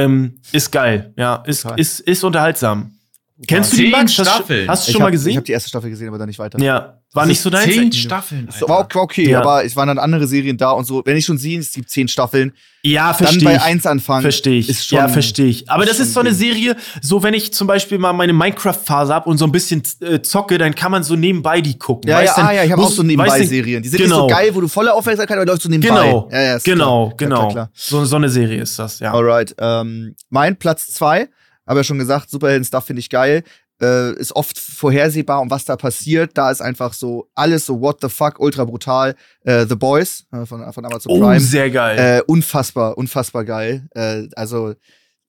Ähm, 0.04 0.40
ist 0.52 0.70
geil, 0.70 1.12
ja, 1.16 1.42
ist 1.46 1.62
Total. 1.62 1.80
ist 1.80 2.00
ist 2.00 2.24
unterhaltsam. 2.24 2.97
Kennst 3.46 3.72
du 3.72 3.76
die 3.76 3.82
Zehn 3.84 3.90
Max? 3.92 4.10
Hast 4.10 4.18
du- 4.18 4.24
Staffeln? 4.24 4.68
Hast 4.68 4.86
du 4.86 4.90
Ich 4.90 4.92
schon 4.94 5.02
hab, 5.02 5.06
mal 5.06 5.10
gesehen? 5.12 5.30
Ich 5.30 5.36
habe 5.36 5.46
die 5.46 5.52
erste 5.52 5.68
Staffel 5.68 5.90
gesehen, 5.90 6.08
aber 6.08 6.18
dann 6.18 6.26
nicht 6.28 6.38
weiter. 6.40 6.58
ja, 6.60 6.94
war 7.12 7.24
nicht 7.24 7.40
so 7.40 7.50
deins. 7.50 7.72
Zehn 7.72 7.92
Staffeln. 7.92 8.48
So, 8.58 8.68
war, 8.68 8.86
okay, 8.96 9.30
Ja. 9.30 9.40
aber 9.40 9.64
es 9.64 9.76
waren 9.76 9.86
dann 9.88 9.98
andere 9.98 10.26
Serien 10.26 10.56
da 10.56 10.72
und 10.72 10.84
so. 10.84 11.02
Wenn 11.04 11.16
ich 11.16 11.24
schon 11.24 11.38
sehe, 11.38 11.58
es 11.60 11.72
gibt 11.72 11.88
zehn 11.88 12.08
Staffeln, 12.08 12.52
Ja, 12.82 13.06
dann 13.08 13.14
verstehe 13.14 13.44
bei 13.44 13.54
ich. 13.56 13.62
eins 13.62 13.86
anfangen. 13.86 14.22
Verstehe 14.22 14.58
ich. 14.58 14.68
Ist 14.68 14.86
schon, 14.86 14.98
ja, 14.98 15.08
verstehe 15.08 15.46
ich. 15.46 15.70
Aber 15.70 15.84
ist 15.84 15.90
das 15.90 16.00
ist 16.00 16.14
so 16.14 16.20
eine 16.20 16.30
ein 16.30 16.34
Serie, 16.34 16.76
so 17.00 17.22
wenn 17.22 17.32
ich 17.32 17.52
zum 17.52 17.66
Beispiel 17.68 17.98
mal 17.98 18.12
meine 18.12 18.32
Minecraft-Phase 18.32 19.14
hab 19.14 19.26
und 19.26 19.38
so 19.38 19.44
ein 19.46 19.52
bisschen 19.52 19.82
äh, 20.00 20.20
zocke, 20.20 20.58
dann 20.58 20.74
kann 20.74 20.90
man 20.90 21.02
so 21.04 21.14
nebenbei 21.16 21.60
die 21.60 21.78
gucken. 21.78 22.10
Ja, 22.10 22.20
ja, 22.20 22.26
Weißt, 22.26 22.38
dann 22.38 22.46
ah, 22.48 22.52
ja, 22.52 22.64
ich 22.64 22.72
habe 22.72 22.82
auch 22.82 22.90
so 22.90 23.02
du, 23.02 23.08
Nebenbei-Serien. 23.08 23.82
Die 23.84 23.88
sind 23.88 24.00
genau. 24.02 24.26
nicht 24.26 24.34
so 24.34 24.36
geil, 24.36 24.50
wo 24.54 24.60
du 24.60 24.68
volle 24.68 24.92
Aufmerksamkeit, 24.92 25.36
aber 25.36 25.46
läuft 25.46 25.62
so 25.62 25.68
nebenbei. 25.68 25.94
Genau, 26.06 26.28
ja, 26.32 26.42
ja, 26.42 26.58
genau, 26.58 27.06
klar. 27.10 27.16
genau. 27.16 27.38
Klar, 27.38 27.50
klar, 27.52 27.70
So, 27.72 28.04
so 28.04 28.16
eine 28.16 28.28
Serie 28.28 28.60
ist 28.62 28.78
das, 28.80 28.98
ja. 28.98 29.12
Alright. 29.14 29.54
Ähm, 29.60 30.14
mein 30.28 30.56
Platz 30.56 30.88
zwei, 30.88 31.28
habe 31.68 31.80
ja 31.80 31.84
schon 31.84 31.98
gesagt, 31.98 32.30
Superhelden-Stuff 32.30 32.84
finde 32.86 33.00
ich 33.00 33.10
geil. 33.10 33.42
Äh, 33.80 34.14
ist 34.14 34.34
oft 34.34 34.58
vorhersehbar, 34.58 35.40
um 35.40 35.50
was 35.50 35.64
da 35.64 35.76
passiert. 35.76 36.32
Da 36.36 36.50
ist 36.50 36.60
einfach 36.60 36.92
so 36.92 37.28
alles 37.36 37.64
so 37.66 37.80
what 37.80 37.98
the 38.02 38.08
fuck, 38.08 38.40
ultra 38.40 38.64
brutal. 38.64 39.14
Äh, 39.44 39.66
The 39.66 39.76
Boys 39.76 40.24
äh, 40.32 40.44
von, 40.46 40.72
von 40.72 40.84
Amazon 40.84 41.12
Oh, 41.12 41.20
Prime. 41.20 41.38
sehr 41.40 41.70
geil. 41.70 41.98
Äh, 41.98 42.22
unfassbar, 42.26 42.98
unfassbar 42.98 43.44
geil. 43.44 43.86
Äh, 43.94 44.26
also 44.34 44.74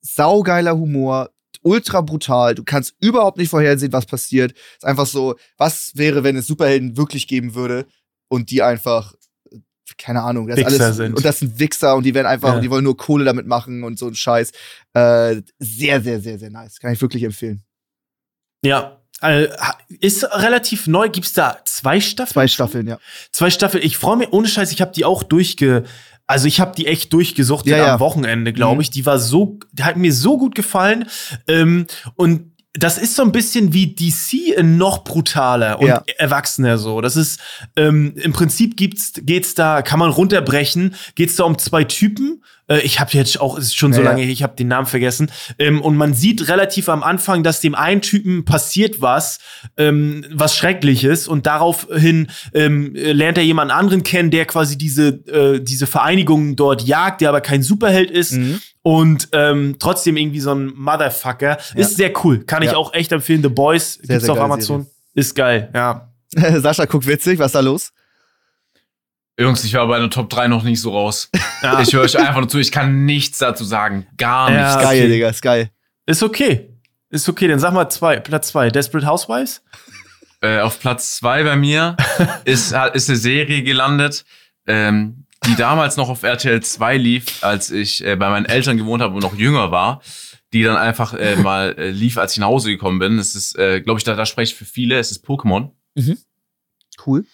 saugeiler 0.00 0.76
Humor, 0.76 1.30
ultra 1.62 2.00
brutal. 2.00 2.54
Du 2.54 2.64
kannst 2.64 2.94
überhaupt 3.00 3.38
nicht 3.38 3.50
vorhersehen, 3.50 3.92
was 3.92 4.06
passiert. 4.06 4.52
Ist 4.52 4.84
einfach 4.84 5.06
so, 5.06 5.36
was 5.56 5.92
wäre, 5.94 6.24
wenn 6.24 6.36
es 6.36 6.46
Superhelden 6.46 6.96
wirklich 6.96 7.28
geben 7.28 7.54
würde 7.54 7.86
und 8.28 8.50
die 8.50 8.62
einfach 8.62 9.14
keine 9.98 10.22
Ahnung, 10.22 10.46
das 10.48 10.56
Wichser 10.58 10.84
alles 10.84 10.96
sind. 10.96 11.14
und 11.16 11.24
das 11.24 11.38
sind 11.40 11.58
Wichser 11.58 11.94
und 11.96 12.04
die 12.04 12.14
werden 12.14 12.26
einfach 12.26 12.48
Ja. 12.50 12.54
und 12.56 12.62
die 12.62 12.70
wollen 12.70 12.84
nur 12.84 12.96
Kohle 12.96 13.24
damit 13.24 13.46
machen 13.46 13.84
und 13.84 13.98
so 13.98 14.06
ein 14.08 14.14
Scheiß. 14.14 14.52
Äh, 14.94 15.42
sehr, 15.58 16.00
sehr, 16.00 16.20
sehr, 16.20 16.38
sehr 16.38 16.50
nice. 16.50 16.78
Kann 16.80 16.92
ich 16.92 17.00
wirklich 17.00 17.22
empfehlen. 17.22 17.62
ja. 18.64 18.96
Äh, 19.22 19.48
ist 20.00 20.24
relativ 20.24 20.86
neu. 20.86 21.10
Gibt's 21.10 21.34
da 21.34 21.58
zwei 21.66 22.00
Staffeln? 22.00 22.32
Zwei 22.32 22.48
Staffeln, 22.48 22.86
ja. 22.88 22.98
Zwei 23.32 23.50
Staffeln. 23.50 23.84
Ich 23.84 23.98
freue 23.98 24.16
mich, 24.16 24.32
ohne 24.32 24.48
Scheiß, 24.48 24.72
ich 24.72 24.80
habe 24.80 24.92
die 24.92 25.04
auch 25.04 25.22
durchge. 25.22 25.84
Also 26.26 26.46
ich 26.46 26.58
habe 26.58 26.74
die 26.74 26.86
echt 26.86 27.12
durchgesucht 27.12 27.66
Ja, 27.66 27.76
ja. 27.76 27.94
am 27.94 28.00
Wochenende, 28.00 28.54
glaube 28.54 28.76
Mhm. 28.76 28.80
ich. 28.80 28.90
Die 28.90 29.04
war 29.04 29.18
so, 29.18 29.58
die 29.72 29.82
hat 29.84 29.98
mir 29.98 30.14
so 30.14 30.38
gut 30.38 30.54
gefallen. 30.54 31.06
Ähm, 31.48 31.86
und 32.14 32.50
das 32.74 32.98
ist 32.98 33.16
so 33.16 33.22
ein 33.22 33.32
bisschen 33.32 33.72
wie 33.72 33.94
DC 33.94 34.62
noch 34.62 35.02
brutaler 35.02 35.80
und 35.80 35.88
Ja. 35.88 36.02
erwachsener 36.18 36.78
so. 36.78 37.00
Das 37.00 37.16
ist 37.16 37.40
ähm, 37.76 38.14
im 38.16 38.32
Prinzip 38.32 38.76
gibt's 38.76 39.12
geht's 39.22 39.54
da, 39.54 39.82
kann 39.82 39.98
man 39.98 40.10
runterbrechen, 40.10 40.94
geht's 41.16 41.36
da 41.36 41.44
um 41.44 41.58
zwei 41.58 41.82
Typen. 41.84 42.44
Äh, 42.70 42.80
ich 42.80 43.00
habe 43.00 43.10
jetzt 43.12 43.40
auch, 43.40 43.58
ist 43.58 43.76
schon 43.76 43.92
so 43.92 43.98
Ja, 44.00 44.04
ja. 44.04 44.10
lange, 44.12 44.22
her, 44.22 44.32
ich 44.32 44.42
habe 44.42 44.54
den 44.56 44.68
Namen 44.68 44.86
vergessen. 44.86 45.30
Ähm, 45.58 45.82
und 45.82 45.96
man 45.96 46.14
sieht 46.14 46.48
relativ 46.48 46.88
am 46.88 47.02
Anfang, 47.02 47.42
dass 47.42 47.60
dem 47.60 47.74
einen 47.74 48.00
Typen 48.00 48.44
passiert 48.44 49.00
was, 49.00 49.38
ähm, 49.76 50.24
was 50.30 50.56
Schreckliches 50.56 51.28
und 51.28 51.46
daraufhin 51.46 52.28
ähm, 52.54 52.94
äh, 52.94 53.12
lernt 53.12 53.36
er 53.38 53.44
jemanden 53.44 53.72
anderen 53.72 54.02
kennen, 54.02 54.30
der 54.30 54.46
quasi 54.46 54.78
diese 54.78 55.08
äh, 55.08 55.60
diese 55.60 55.86
Vereinigung 55.86 56.56
dort 56.56 56.82
jagt, 56.82 57.20
der 57.20 57.28
aber 57.30 57.40
kein 57.40 57.62
Superheld 57.62 58.10
ist 58.10 58.32
Mhm. 58.32 58.60
und 58.82 59.28
ähm, 59.32 59.76
trotzdem 59.78 60.16
irgendwie 60.16 60.40
so 60.40 60.52
ein 60.54 60.72
Motherfucker. 60.76 61.58
Ist 61.74 61.96
sehr 61.96 62.12
cool, 62.24 62.44
kann 62.44 62.62
ich 62.62 62.70
Ja. 62.72 62.76
auch 62.76 62.94
echt 62.94 63.10
empfehlen. 63.12 63.42
The 63.42 63.48
Boys 63.48 63.98
gibt's 64.00 64.24
sehr 64.24 64.30
auf 64.32 64.38
geile 64.38 64.44
Amazon. 64.52 64.86
Ist 65.14 65.34
geil, 65.34 65.70
ja. 65.74 66.08
Sascha 66.58 66.84
guckt 66.84 67.06
witzig, 67.08 67.38
was 67.40 67.46
ist 67.46 67.54
da 67.56 67.60
los? 67.60 67.92
Jungs, 69.40 69.64
ich 69.64 69.74
war 69.74 69.86
bei 69.88 69.98
der 69.98 70.10
Top 70.10 70.28
3 70.30 70.48
noch 70.48 70.62
nicht 70.62 70.80
so 70.80 70.90
raus. 70.92 71.30
ja. 71.62 71.80
Ich 71.80 71.92
höre 71.92 72.02
euch 72.02 72.18
einfach 72.18 72.40
nur 72.40 72.48
zu. 72.48 72.58
Ich 72.58 72.70
kann 72.72 73.04
nichts 73.06 73.38
dazu 73.38 73.64
sagen. 73.64 74.06
Gar 74.16 74.50
Ja. 74.50 74.56
nichts. 74.58 74.76
Ist 74.76 74.82
geil, 74.82 74.98
okay. 75.04 75.08
Digga, 75.12 75.28
ist 75.30 75.42
geil. 75.42 75.70
Ist 76.06 76.22
okay. 76.22 76.68
Ist 77.10 77.28
okay, 77.28 77.48
dann 77.48 77.58
sag 77.58 77.72
mal 77.72 77.88
zwei, 77.88 78.20
Platz 78.20 78.48
zwei. 78.48 78.68
Desperate 78.70 79.06
Housewives? 79.06 79.62
Äh, 80.42 80.60
auf 80.60 80.78
Platz 80.80 81.16
2 81.16 81.44
bei 81.44 81.56
mir 81.56 81.96
ist, 82.44 82.72
ist 82.94 83.08
eine 83.10 83.18
Serie 83.18 83.62
gelandet, 83.62 84.24
ähm, 84.66 85.26
die 85.46 85.54
damals 85.56 85.96
noch 85.96 86.08
auf 86.08 86.22
RTL 86.22 86.62
2 86.62 86.96
lief, 86.96 87.42
als 87.42 87.70
ich 87.70 88.04
äh, 88.04 88.16
bei 88.16 88.30
meinen 88.30 88.46
Eltern 88.46 88.76
gewohnt 88.76 89.02
habe 89.02 89.14
und 89.14 89.22
noch 89.22 89.34
jünger 89.36 89.70
war. 89.70 90.00
Die 90.52 90.62
dann 90.62 90.76
einfach 90.76 91.12
äh, 91.14 91.36
mal 91.42 91.74
äh, 91.78 91.90
lief, 91.90 92.16
als 92.18 92.32
ich 92.32 92.38
nach 92.38 92.46
Hause 92.46 92.70
gekommen 92.70 92.98
bin. 92.98 93.18
Es 93.18 93.34
ist, 93.34 93.56
äh, 93.58 93.80
glaube 93.80 93.98
ich, 93.98 94.04
da, 94.04 94.14
da 94.14 94.24
spreche 94.26 94.52
ich 94.52 94.58
für 94.58 94.64
viele. 94.64 94.98
Es 94.98 95.10
ist 95.10 95.24
Pokémon. 95.26 95.70
Cool. 97.06 97.24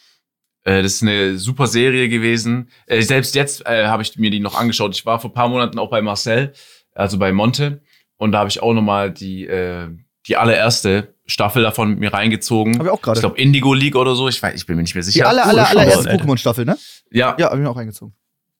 Äh, 0.66 0.82
das 0.82 0.94
ist 0.94 1.02
eine 1.02 1.38
super 1.38 1.68
Serie 1.68 2.08
gewesen. 2.08 2.68
Äh, 2.86 3.00
selbst 3.02 3.34
jetzt 3.36 3.64
äh, 3.66 3.86
habe 3.86 4.02
ich 4.02 4.16
mir 4.18 4.30
die 4.30 4.40
noch 4.40 4.58
angeschaut. 4.58 4.94
Ich 4.96 5.06
war 5.06 5.20
vor 5.20 5.32
paar 5.32 5.48
Monaten 5.48 5.78
auch 5.78 5.90
bei 5.90 6.02
Marcel, 6.02 6.52
also 6.92 7.18
bei 7.18 7.32
Monte. 7.32 7.80
Und 8.16 8.32
da 8.32 8.40
habe 8.40 8.50
ich 8.50 8.60
auch 8.60 8.72
noch 8.74 8.82
mal 8.82 9.12
die, 9.12 9.46
äh, 9.46 9.88
die 10.26 10.36
allererste 10.36 11.14
Staffel 11.26 11.62
davon 11.62 11.90
mit 11.90 11.98
mir 12.00 12.12
reingezogen. 12.12 12.78
Hab 12.78 12.86
ich 12.86 12.90
auch 12.92 13.00
gerade. 13.02 13.18
Ich 13.18 13.22
glaube 13.22 13.38
Indigo 13.38 13.74
League 13.74 13.94
oder 13.94 14.14
so. 14.16 14.28
Ich, 14.28 14.42
weiß, 14.42 14.54
ich 14.54 14.66
bin 14.66 14.74
mir 14.76 14.82
nicht 14.82 14.94
mehr 14.94 15.04
Die 15.04 15.10
sicher. 15.10 15.28
aller, 15.28 15.42
cool, 15.44 15.50
aller, 15.50 15.66
schon 15.66 15.78
allererste. 15.78 16.10
Pokémon-Staffel, 16.10 16.64
ne? 16.64 16.76
ja, 17.12 17.36
Ja, 17.38 17.46
hab 17.46 17.54
ich 17.54 17.60
mir 17.60 17.70
auch 17.70 17.76
reingezogen. 17.76 18.14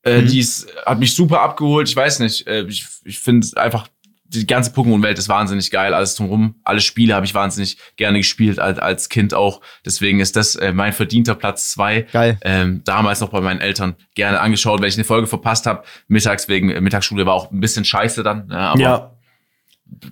Äh, 0.04 0.22
Mhm. 0.22 0.26
Die 0.28 0.38
ist, 0.38 0.68
hat 0.84 1.00
mich 1.00 1.12
super 1.14 1.40
abgeholt. 1.40 1.88
Ich 1.88 1.96
weiß 1.96 2.20
nicht. 2.20 2.46
Äh, 2.46 2.62
ich 2.68 2.86
ich 3.04 3.18
finde 3.18 3.44
einfach, 3.56 3.88
die 4.28 4.46
ganze 4.46 4.70
Pokémon-Welt 4.72 5.18
ist 5.18 5.28
wahnsinnig 5.28 5.70
geil. 5.70 5.94
Alles 5.94 6.14
drumherum. 6.16 6.56
Alle 6.64 6.80
Spiele 6.80 7.14
habe 7.14 7.24
ich 7.26 7.34
wahnsinnig 7.34 7.78
gerne 7.96 8.18
gespielt, 8.18 8.58
als, 8.58 8.78
als 8.78 9.08
Kind 9.08 9.34
auch. 9.34 9.60
Deswegen 9.84 10.20
ist 10.20 10.36
das 10.36 10.56
äh, 10.56 10.72
mein 10.72 10.92
verdienter 10.92 11.34
Platz 11.34 11.70
zwei. 11.70 12.02
Geil. 12.12 12.38
Ähm, 12.42 12.82
damals 12.84 13.20
noch 13.20 13.30
bei 13.30 13.40
meinen 13.40 13.60
Eltern 13.60 13.94
gerne 14.14 14.40
angeschaut, 14.40 14.80
weil 14.80 14.88
ich 14.88 14.96
eine 14.96 15.04
Folge 15.04 15.26
verpasst 15.26 15.66
habe. 15.66 15.84
Mittags 16.08 16.48
wegen 16.48 16.70
äh, 16.70 16.80
Mittagsschule 16.80 17.24
war 17.26 17.34
auch 17.34 17.50
ein 17.52 17.60
bisschen 17.60 17.84
scheiße 17.84 18.22
dann. 18.22 18.48
Ja, 18.50 18.56
aber 18.72 18.80
ja, 18.80 19.12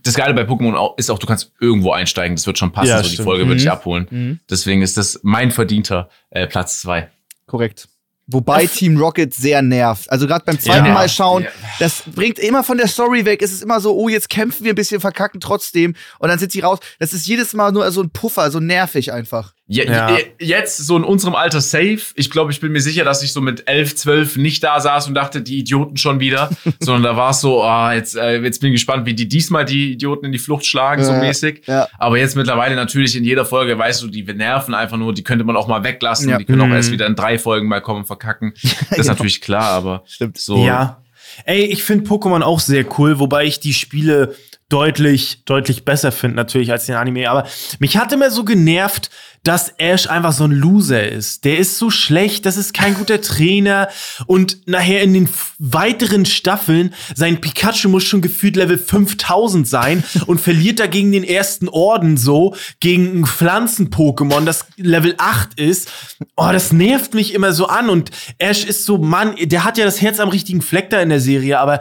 das 0.04 0.14
Geile 0.14 0.34
bei 0.34 0.42
Pokémon 0.42 0.94
ist 0.96 1.10
auch, 1.10 1.18
du 1.18 1.26
kannst 1.26 1.52
irgendwo 1.60 1.90
einsteigen. 1.92 2.36
Das 2.36 2.46
wird 2.46 2.58
schon 2.58 2.70
passen. 2.72 2.90
Ja, 2.90 2.98
so 2.98 3.04
die 3.08 3.14
stimmt. 3.14 3.26
Folge 3.26 3.48
wird 3.48 3.58
dich 3.58 3.66
Mhm. 3.66 3.72
abholen. 3.72 4.06
Mhm. 4.10 4.40
Deswegen 4.48 4.82
ist 4.82 4.96
das 4.96 5.18
mein 5.24 5.50
verdienter 5.50 6.08
äh, 6.30 6.46
Platz 6.46 6.80
zwei. 6.80 7.10
Korrekt. 7.46 7.88
Wobei 8.26 8.66
Team 8.66 8.96
Rocket 8.96 9.34
sehr 9.34 9.60
nervt. 9.60 10.10
Also 10.10 10.26
gerade 10.26 10.44
beim 10.44 10.58
zweiten 10.58 10.86
Ja. 10.86 10.94
Mal 10.94 11.08
schauen, 11.08 11.46
das 11.78 12.04
bringt 12.06 12.38
immer 12.38 12.64
von 12.64 12.78
der 12.78 12.88
Story 12.88 13.24
weg. 13.26 13.42
Es 13.42 13.52
ist 13.52 13.62
immer 13.62 13.80
so, 13.80 13.94
oh, 13.94 14.08
jetzt 14.08 14.30
kämpfen 14.30 14.64
wir 14.64 14.72
ein 14.72 14.76
bisschen, 14.76 15.00
verkacken 15.00 15.40
trotzdem. 15.40 15.94
Und 16.18 16.28
dann 16.30 16.38
sind 16.38 16.52
sie 16.52 16.60
raus. 16.60 16.78
Das 16.98 17.12
ist 17.12 17.26
jedes 17.26 17.52
Mal 17.52 17.72
nur 17.72 17.90
so 17.90 18.02
ein 18.02 18.10
Puffer, 18.10 18.50
so 18.50 18.60
nervig 18.60 19.12
einfach. 19.12 19.52
Ja, 19.66 19.84
Ja. 19.84 20.10
je- 20.18 20.24
Jetzt 20.46 20.76
so 20.76 20.94
in 20.96 21.04
unserem 21.04 21.34
Alter 21.34 21.62
safe. 21.62 21.98
Ich 22.16 22.30
glaube, 22.30 22.52
ich 22.52 22.60
bin 22.60 22.70
mir 22.72 22.82
sicher, 22.82 23.02
dass 23.02 23.22
ich 23.22 23.32
so 23.32 23.40
mit 23.40 23.66
11, 23.66 23.96
12 23.96 24.36
nicht 24.36 24.62
da 24.62 24.78
saß 24.78 25.08
und 25.08 25.14
dachte, 25.14 25.40
die 25.40 25.58
Idioten 25.58 25.96
schon 25.96 26.20
wieder. 26.20 26.50
Sondern 26.80 27.02
da 27.02 27.16
war 27.16 27.30
es 27.30 27.40
so, 27.40 27.62
ah, 27.62 27.94
jetzt, 27.94 28.14
äh, 28.14 28.42
jetzt 28.42 28.60
bin 28.60 28.70
ich 28.70 28.74
gespannt, 28.74 29.06
wie 29.06 29.14
die 29.14 29.26
diesmal 29.26 29.64
die 29.64 29.92
Idioten 29.92 30.26
in 30.26 30.32
die 30.32 30.38
Flucht 30.38 30.66
schlagen, 30.66 31.02
so 31.02 31.12
Ja, 31.12 31.18
mäßig. 31.20 31.62
ja. 31.66 31.88
Aber 31.98 32.18
jetzt 32.18 32.36
mittlerweile 32.36 32.74
natürlich 32.76 33.16
in 33.16 33.24
jeder 33.24 33.46
Folge, 33.46 33.78
weißt 33.78 34.02
du, 34.02 34.08
die 34.08 34.22
nerven 34.24 34.74
einfach 34.74 34.98
nur, 34.98 35.14
die 35.14 35.24
könnte 35.24 35.44
man 35.44 35.56
auch 35.56 35.66
mal 35.66 35.82
weglassen. 35.82 36.28
Ja. 36.28 36.36
Die 36.36 36.44
können 36.44 36.60
auch 36.60 36.66
Mhm. 36.66 36.72
erst 36.74 36.90
wieder 36.90 37.06
in 37.06 37.14
drei 37.16 37.38
Folgen 37.38 37.66
mal 37.66 37.80
kommen, 37.80 38.04
verkacken. 38.04 38.52
Das 38.90 38.98
ist 38.98 39.06
natürlich 39.08 39.40
klar, 39.40 39.70
aber 39.70 40.02
Stimmt. 40.06 40.36
so. 40.36 40.58
ja. 40.66 41.00
Ey, 41.46 41.64
ich 41.64 41.82
finde 41.82 42.06
Pokémon 42.08 42.42
auch 42.42 42.60
sehr 42.60 42.84
cool, 42.98 43.18
wobei 43.18 43.44
ich 43.46 43.58
die 43.58 43.72
Spiele 43.74 44.34
deutlich, 44.74 45.44
deutlich 45.44 45.84
besser 45.84 46.10
finde, 46.10 46.34
natürlich, 46.34 46.72
als 46.72 46.86
den 46.86 46.96
Anime. 46.96 47.30
Aber 47.30 47.46
mich 47.78 47.96
hat 47.96 48.12
immer 48.12 48.28
so 48.32 48.42
genervt, 48.42 49.08
dass 49.44 49.68
Ash 49.78 50.08
einfach 50.08 50.32
so 50.32 50.44
ein 50.44 50.50
Loser 50.50 51.06
ist. 51.06 51.44
Der 51.44 51.58
ist 51.58 51.78
so 51.78 51.90
schlecht, 51.90 52.44
das 52.44 52.56
ist 52.56 52.74
kein 52.74 52.94
guter 52.94 53.20
Trainer. 53.20 53.88
Und 54.26 54.66
nachher 54.66 55.02
in 55.02 55.14
den 55.14 55.28
weiteren 55.60 56.26
Staffeln, 56.26 56.92
sein 57.14 57.40
Pikachu 57.40 57.88
muss 57.88 58.02
schon 58.02 58.20
gefühlt 58.20 58.56
Level 58.56 58.76
5000 58.76 59.68
sein 59.68 60.02
und 60.26 60.40
verliert 60.40 60.80
dagegen 60.80 61.12
den 61.12 61.24
ersten 61.24 61.68
Orden 61.68 62.16
so, 62.16 62.56
gegen 62.80 63.20
ein 63.20 63.26
Pflanzen-Pokémon, 63.26 64.44
das 64.44 64.66
Level 64.76 65.14
8 65.18 65.60
ist. 65.60 65.88
Oh, 66.36 66.48
das 66.50 66.72
nervt 66.72 67.14
mich 67.14 67.32
immer 67.32 67.52
so 67.52 67.66
an. 67.66 67.90
Und 67.90 68.10
Ash 68.38 68.64
ist 68.64 68.86
so, 68.86 68.98
Mann, 68.98 69.36
der 69.40 69.62
hat 69.62 69.78
ja 69.78 69.84
das 69.84 70.00
Herz 70.00 70.18
am 70.18 70.30
richtigen 70.30 70.62
Fleck 70.62 70.90
da 70.90 71.00
in 71.00 71.10
der 71.10 71.20
Serie, 71.20 71.60
aber 71.60 71.78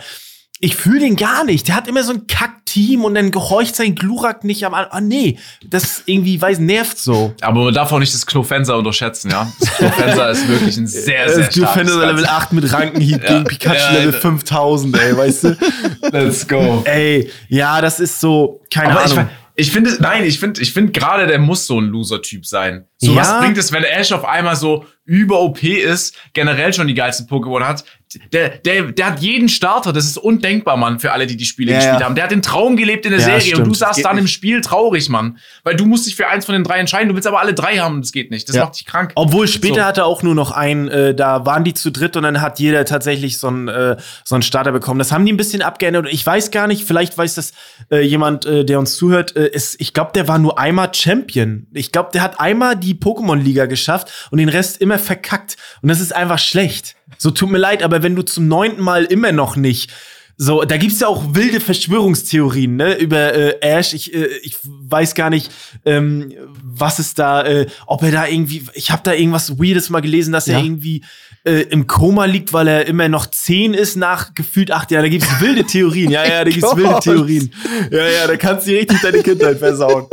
ich 0.64 0.78
fühle 0.78 1.02
den 1.02 1.18
gar 1.18 1.44
nicht. 1.44 1.68
Der 1.68 1.76
hat 1.76 1.90
immer 1.90 2.04
so 2.04 2.14
ein 2.14 2.26
Kack-Team 2.26 3.04
und 3.04 3.16
dann 3.16 3.32
gehorcht 3.32 3.76
sein 3.76 3.96
Glurak 3.96 4.46
nicht 4.46 4.66
am 4.66 4.74
Ah, 4.74 5.02
nee, 5.02 5.38
das 5.66 6.04
irgendwie, 6.06 6.42
weiß, 6.42 6.60
nervt 6.60 6.98
so. 6.98 7.34
Aber 7.42 7.66
man 7.66 7.74
darf 7.74 7.92
auch 7.92 8.00
nicht 8.00 8.14
das 8.14 8.26
Knofenser 8.26 8.78
unterschätzen, 8.78 9.30
ja. 9.30 9.52
Das 9.60 9.70
Knofenser 9.76 10.30
ist 10.32 10.48
wirklich 10.48 10.78
ein 10.78 10.88
sehr, 10.88 11.28
sehr 11.28 11.48
du 11.48 11.52
starkes 11.52 11.74
findest 11.74 11.98
Level 12.00 12.16
Ganze. 12.16 12.32
8 12.32 12.54
mit 12.54 12.72
Rankenhieb 12.74 13.26
gegen 13.28 13.44
Pikachu 13.44 13.76
Ja, 13.76 13.92
Level 13.92 14.14
ja. 14.14 14.20
5000, 14.20 14.98
ey, 15.00 15.18
weißt 15.18 15.44
du? 15.44 15.58
Let's 16.14 16.48
go. 16.48 16.82
ey, 16.86 17.30
ja, 17.50 17.82
das 17.82 18.00
ist 18.00 18.22
so, 18.22 18.62
keine 18.74 18.92
Aber 18.98 19.06
ich, 19.06 19.12
Ahnung. 19.12 19.30
ich 19.56 19.70
finde, 19.70 19.98
nein, 20.00 20.24
ich 20.24 20.40
finde, 20.40 20.62
ich 20.62 20.72
finde 20.72 20.94
gerade, 20.94 21.28
der 21.28 21.40
muss 21.40 21.68
so 21.68 21.80
ein 21.82 21.88
Loser-Typ 21.88 22.46
sein. 22.46 22.86
So 23.00 23.12
Ja. 23.14 23.18
was 23.20 23.40
bringt 23.40 23.58
es, 23.58 23.74
wenn 23.74 23.84
Ash 23.84 24.14
auf 24.14 24.24
einmal 24.24 24.56
so 24.56 24.86
über 25.06 25.42
OP 25.42 25.64
ist, 25.64 26.16
generell 26.34 26.74
schon 26.74 26.88
die 26.88 26.94
geilsten 26.94 27.28
Pokémon 27.28 27.64
hat. 27.64 27.84
Der, 28.32 28.50
der, 28.60 28.92
der 28.92 29.08
hat 29.08 29.20
jeden 29.22 29.50
Starter. 29.50 29.92
Das 29.92 30.06
ist 30.06 30.18
undenkbar, 30.20 30.78
Mann, 30.78 31.00
für 31.00 31.12
alle, 31.14 31.26
die 31.26 31.36
die 31.36 31.46
Spiele 31.46 31.72
Ja, 31.72 31.78
gespielt 31.80 32.00
ja. 32.00 32.06
haben. 32.06 32.14
Der 32.14 32.26
hat 32.26 32.32
den 32.32 32.44
Traum 32.44 32.78
gelebt 32.78 33.06
in 33.06 33.12
der 33.12 33.20
Ja, 33.20 33.26
Serie 33.40 33.54
und 33.58 33.62
du 33.68 33.74
stimmt. 33.74 33.78
saßt 33.78 34.06
dann 34.06 34.18
im 34.20 34.26
nicht. 34.26 34.34
Spiel 34.34 34.62
traurig, 34.62 35.10
Mann. 35.10 35.40
Weil 35.64 35.76
du 35.76 35.86
musst 35.88 36.06
dich 36.06 36.16
für 36.16 36.28
eins 36.28 36.46
von 36.46 36.54
den 36.54 36.64
drei 36.64 36.78
entscheiden. 36.78 37.10
Du 37.10 37.16
willst 37.16 37.28
aber 37.28 37.40
alle 37.40 37.56
drei 37.56 37.78
haben 37.80 37.96
und 37.96 38.02
das 38.06 38.12
geht 38.12 38.30
nicht. 38.30 38.48
Das 38.50 38.56
macht 38.56 38.76
dich 38.80 38.86
krank. 38.86 39.14
Obwohl 39.16 39.48
später 39.48 39.76
So. 39.82 39.82
hat 39.86 39.98
er 39.98 40.06
auch 40.06 40.22
nur 40.22 40.36
noch 40.36 40.52
einen, 40.52 40.90
äh, 40.90 41.16
da 41.16 41.44
waren 41.48 41.64
die 41.64 41.74
zu 41.74 41.92
dritt 41.92 42.16
und 42.16 42.22
dann 42.22 42.40
hat 42.40 42.60
jeder 42.60 42.86
tatsächlich 42.86 43.40
so 43.40 43.48
einen, 43.48 43.68
äh, 43.68 43.98
so 44.24 44.36
einen 44.36 44.44
Starter 44.44 44.72
bekommen. 44.72 45.00
Das 45.00 45.12
haben 45.12 45.26
die 45.26 45.34
ein 45.34 45.38
bisschen 45.38 45.64
abgeändert. 45.64 46.06
Ich 46.12 46.24
weiß 46.24 46.52
gar 46.52 46.68
nicht, 46.68 46.84
vielleicht 46.86 47.18
weiß 47.18 47.34
das 47.34 47.54
äh, 47.92 48.02
jemand, 48.02 48.46
äh, 48.46 48.64
der 48.64 48.78
uns 48.78 48.96
zuhört. 48.96 49.36
Äh, 49.36 49.48
ist, 49.48 49.82
ich 49.82 49.92
glaube, 49.92 50.12
der 50.14 50.28
war 50.28 50.38
nur 50.38 50.60
einmal 50.60 50.94
Champion. 50.94 51.66
Ich 51.74 51.92
glaube, 51.92 52.12
der 52.14 52.22
hat 52.22 52.40
einmal 52.40 52.76
die 52.76 52.94
Pokémon-Liga 52.94 53.66
geschafft 53.66 54.30
und 54.30 54.38
den 54.38 54.50
Rest 54.50 54.80
immer 54.80 54.93
verkackt. 55.00 55.58
Und 55.82 55.90
das 55.90 56.00
ist 56.00 56.16
einfach 56.16 56.40
schlecht. 56.40 56.96
So 57.18 57.32
tut 57.32 57.50
mir 57.50 57.58
leid, 57.58 57.84
aber 57.84 58.04
wenn 58.04 58.16
du 58.16 58.22
zum 58.24 58.48
neunten 58.48 58.82
Mal 58.82 59.06
immer 59.06 59.32
noch 59.32 59.56
nicht 59.56 59.92
so, 60.36 60.64
da 60.64 60.78
gibt's 60.78 61.00
ja 61.00 61.08
auch 61.08 61.36
wilde 61.36 61.60
Verschwörungstheorien, 61.60 62.76
ne, 62.76 62.96
über 62.96 63.34
äh, 63.36 63.60
Ash. 63.62 63.94
Ich, 63.94 64.14
äh, 64.16 64.26
ich 64.42 64.58
weiß 64.64 65.14
gar 65.14 65.30
nicht, 65.30 65.52
ähm, 65.86 66.34
was 66.64 66.98
ist 66.98 67.20
da, 67.20 67.44
äh, 67.46 67.68
ob 67.86 68.02
er 68.02 68.12
da 68.12 68.28
irgendwie, 68.28 68.64
ich 68.74 68.90
habe 68.90 69.02
da 69.04 69.14
irgendwas 69.14 69.60
Weirdes 69.60 69.90
mal 69.92 70.02
gelesen, 70.02 70.34
dass 70.34 70.48
Ja. 70.48 70.58
er 70.58 70.64
irgendwie 70.66 71.04
äh, 71.46 71.62
im 71.70 71.86
Koma 71.88 72.26
liegt, 72.26 72.52
weil 72.52 72.68
er 72.68 72.88
immer 72.88 73.10
noch 73.10 73.28
zehn 73.28 73.74
ist 73.76 73.96
nach 73.96 74.34
gefühlt 74.34 74.72
acht 74.72 74.90
Jahren. 74.92 75.04
Da 75.04 75.10
gibt's 75.10 75.40
wilde 75.40 75.66
Theorien, 75.66 76.10
ja, 76.10 76.26
ja, 76.26 76.44
da 76.44 76.50
gibt's 76.50 76.64
wilde 76.76 76.90
Gott. 76.90 77.04
Theorien. 77.04 77.54
Ja, 77.92 78.08
ja, 78.08 78.28
da 78.28 78.36
kannst 78.36 78.66
du 78.68 78.72
richtig 78.72 79.02
deine 79.02 79.22
Kindheit 79.22 79.60
versauen. 79.60 80.08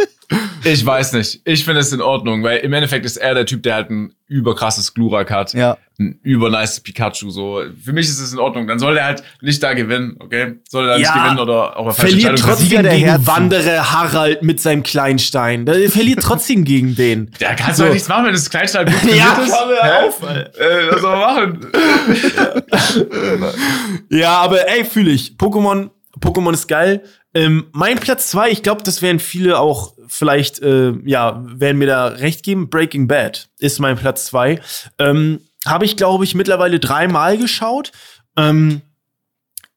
Ich 0.63 0.85
weiß 0.85 1.15
nicht. 1.15 1.41
Ich 1.45 1.65
finde 1.65 1.81
es 1.81 1.93
in 1.93 2.01
Ordnung, 2.03 2.43
weil 2.45 2.59
im 2.59 2.73
Endeffekt 2.73 3.05
ist 3.07 3.17
er 3.17 3.35
der 3.35 3.47
Typ, 3.47 3.63
der 3.65 3.75
halt 3.75 3.91
ein 3.91 4.13
überkrasses 4.29 4.95
Glurak 4.95 5.31
hat. 5.31 5.55
Ja. 5.55 5.77
Ein 5.99 6.21
übernice 6.23 6.81
Pikachu. 6.81 7.31
So. 7.31 7.63
Für 7.83 7.93
mich 7.93 8.07
ist 8.07 8.21
es 8.21 8.33
in 8.33 8.39
Ordnung. 8.39 8.67
Dann 8.69 8.79
soll 8.79 8.97
er 8.97 9.07
halt 9.07 9.25
nicht 9.41 9.61
da 9.63 9.73
gewinnen, 9.73 10.17
okay? 10.21 10.55
Soll 10.69 10.85
er 10.85 10.93
da 10.93 10.99
nicht 10.99 11.07
Ja. 11.09 11.23
gewinnen 11.25 11.39
oder 11.41 11.77
auch 11.77 11.85
eine 11.87 11.95
falsche 11.95 12.11
Verliert 12.13 12.31
Entscheidung 12.31 12.59
trotzdem 12.59 12.83
der 12.83 12.93
gegen 12.95 13.05
Herzen. 13.07 13.27
Wanderer 13.27 13.93
Harald 13.93 14.43
mit 14.43 14.61
seinem 14.61 14.83
Kleinstein. 14.85 15.67
Der 15.67 15.91
verliert 15.91 16.21
trotzdem 16.23 16.65
gegen 16.65 16.95
den. 16.95 17.31
Der 17.41 17.57
kann 17.57 17.75
So. 17.75 17.87
so. 17.87 17.93
nichts 17.93 18.09
machen, 18.09 18.27
wenn 18.27 18.33
das 18.33 18.49
Kleinstahl 18.51 18.85
gut 18.85 18.95
Ja, 19.17 19.33
ist. 19.43 19.51
komm, 19.51 19.69
hör 19.71 19.83
Hä? 19.83 20.07
auf. 20.07 20.23
Äh, 20.23 20.91
was 20.93 21.01
soll 21.01 21.17
man 21.17 21.21
machen? 21.21 21.67
Ja, 24.11 24.39
aber 24.41 24.69
ey, 24.69 24.85
fühle 24.85 25.11
ich. 25.11 25.35
Pokémon, 25.39 25.91
Pokémon 26.21 26.53
ist 26.53 26.69
geil. 26.69 27.03
Ähm, 27.33 27.67
mein 27.73 27.99
Platz 27.99 28.29
zwei, 28.29 28.51
ich 28.51 28.63
glaube, 28.63 28.83
das 28.83 29.03
werden 29.03 29.21
viele 29.21 29.59
auch 29.59 29.95
vielleicht, 30.09 30.61
äh, 30.61 30.93
ja, 31.05 31.45
werden 31.47 31.79
mir 31.79 31.87
da 31.87 32.07
recht 32.09 32.43
geben. 32.43 32.69
Breaking 32.69 33.07
Bad 33.07 33.49
ist 33.59 33.79
mein 33.79 33.97
Platz 33.97 34.27
zwei. 34.27 34.61
Ähm, 34.99 35.41
Habe 35.65 35.85
ich, 35.85 35.97
glaube 35.97 36.25
ich, 36.25 36.35
mittlerweile 36.35 36.81
dreimal 36.81 37.39
geschaut. 37.39 37.93
Ähm, 38.37 38.83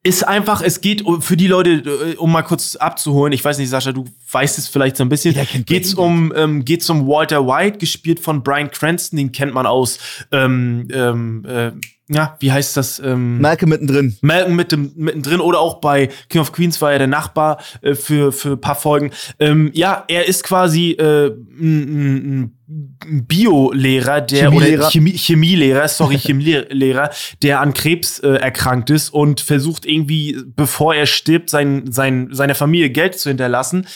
ist 0.06 0.28
einfach, 0.28 0.62
es 0.62 0.82
geht 0.82 1.04
für 1.20 1.38
die 1.38 1.48
Leute, 1.48 1.72
äh, 1.72 2.16
um 2.18 2.32
mal 2.32 2.42
kurz 2.42 2.76
abzuholen. 2.76 3.32
Ich 3.32 3.44
weiß 3.44 3.58
nicht, 3.58 3.70
Sascha, 3.70 3.94
du 3.94 4.04
weißt 4.32 4.58
es 4.58 4.68
vielleicht 4.68 4.98
so 4.98 5.04
ein 5.04 5.10
bisschen. 5.10 5.34
Kennt 5.34 5.66
Geht's 5.66 5.94
um, 5.94 6.34
ähm, 6.36 6.66
geht's 6.66 6.90
um 6.90 7.08
Walter 7.08 7.48
White, 7.48 7.78
gespielt 7.78 8.20
von 8.20 8.44
Brian 8.44 8.70
Cranston, 8.70 9.18
den 9.18 9.32
kennt 9.32 9.54
man 9.54 9.66
aus, 9.66 10.00
ähm, 10.32 10.90
ähm, 10.92 11.46
äh, 11.46 11.72
ja, 12.14 12.38
wie 12.40 12.52
heißt 12.52 12.78
das? 12.78 13.00
Ähm, 13.00 13.42
Malcolm 13.42 13.70
mittendrin. 13.70 14.18
Malcolm 14.22 14.56
mit 14.56 14.72
dem, 14.72 14.92
mittendrin 14.96 15.40
oder 15.40 15.60
auch 15.60 15.82
bei 15.82 16.10
King 16.30 16.42
of 16.42 16.52
Queens 16.52 16.82
war 16.82 16.92
er 16.92 17.00
der 17.00 17.08
Nachbar 17.08 17.62
äh, 17.82 17.96
für, 17.96 18.32
für 18.32 18.52
ein 18.52 18.62
paar 18.62 18.76
Folgen. 18.76 19.12
Ähm, 19.40 19.72
ja, 19.74 20.06
er 20.08 20.28
ist 20.28 20.44
quasi 20.44 20.92
äh, 20.92 21.28
ein, 21.60 22.58
Bio-Lehrer, 22.68 24.22
der 24.22 24.50
Chemielehrer. 24.50 24.82
oder 24.82 24.92
Chemie, 24.92 25.18
Chemielehrer, 25.18 25.88
sorry, 25.88 26.18
Chemielehrer, 26.20 27.12
der 27.42 27.60
an 27.60 27.74
Krebs 27.74 28.20
äh, 28.20 28.30
erkrankt 28.30 28.90
ist 28.90 29.10
und 29.10 29.42
versucht 29.42 29.86
irgendwie, 29.86 30.38
bevor 30.56 30.96
er 30.96 31.06
stirbt, 31.06 31.50
sein, 31.50 31.92
sein, 31.92 32.30
seiner 32.32 32.56
Familie 32.56 32.90
Geld 32.90 33.20
zu 33.20 33.30
hinterlassen. 33.30 33.88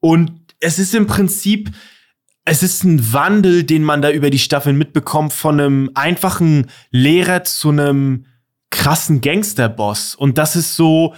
Und 0.00 0.32
es 0.60 0.78
ist 0.78 0.94
im 0.94 1.06
Prinzip 1.06 1.70
es 2.46 2.62
ist 2.62 2.84
ein 2.84 3.12
Wandel, 3.12 3.64
den 3.64 3.82
man 3.82 4.00
da 4.00 4.10
über 4.10 4.30
die 4.30 4.38
Staffeln 4.38 4.78
mitbekommt, 4.78 5.32
von 5.32 5.60
einem 5.60 5.90
einfachen 5.94 6.70
Lehrer 6.90 7.42
zu 7.44 7.70
einem 7.70 8.26
krassen 8.70 9.20
Gangsterboss. 9.20 10.14
Und 10.14 10.38
das 10.38 10.54
ist 10.54 10.76
so 10.76 11.14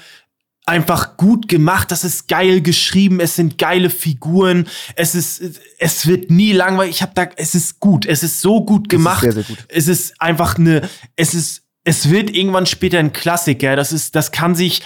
einfach 0.64 1.18
gut 1.18 1.46
gemacht, 1.46 1.90
das 1.90 2.02
ist 2.02 2.28
geil 2.28 2.62
geschrieben, 2.62 3.20
es 3.20 3.36
sind 3.36 3.58
geile 3.58 3.90
Figuren, 3.90 4.66
es 4.96 5.14
ist, 5.14 5.60
es 5.78 6.06
wird 6.06 6.30
nie 6.30 6.52
langweilig. 6.52 6.96
Ich 6.96 7.02
habe 7.02 7.12
da, 7.14 7.26
es 7.36 7.54
ist 7.54 7.78
gut, 7.78 8.06
es 8.06 8.22
ist 8.22 8.40
so 8.40 8.64
gut 8.64 8.88
gemacht. 8.88 9.20
sehr, 9.20 9.32
sehr 9.32 9.44
gut. 9.44 9.58
Es 9.68 9.86
ist 9.86 10.20
einfach 10.20 10.56
eine, 10.56 10.88
es 11.14 11.34
ist, 11.34 11.62
es 11.84 12.08
wird 12.08 12.30
irgendwann 12.34 12.66
später 12.66 12.98
ein 12.98 13.12
Klassiker. 13.12 13.76
Das 13.76 13.92
ist, 13.92 14.14
das 14.14 14.32
kann 14.32 14.54
sich, 14.54 14.80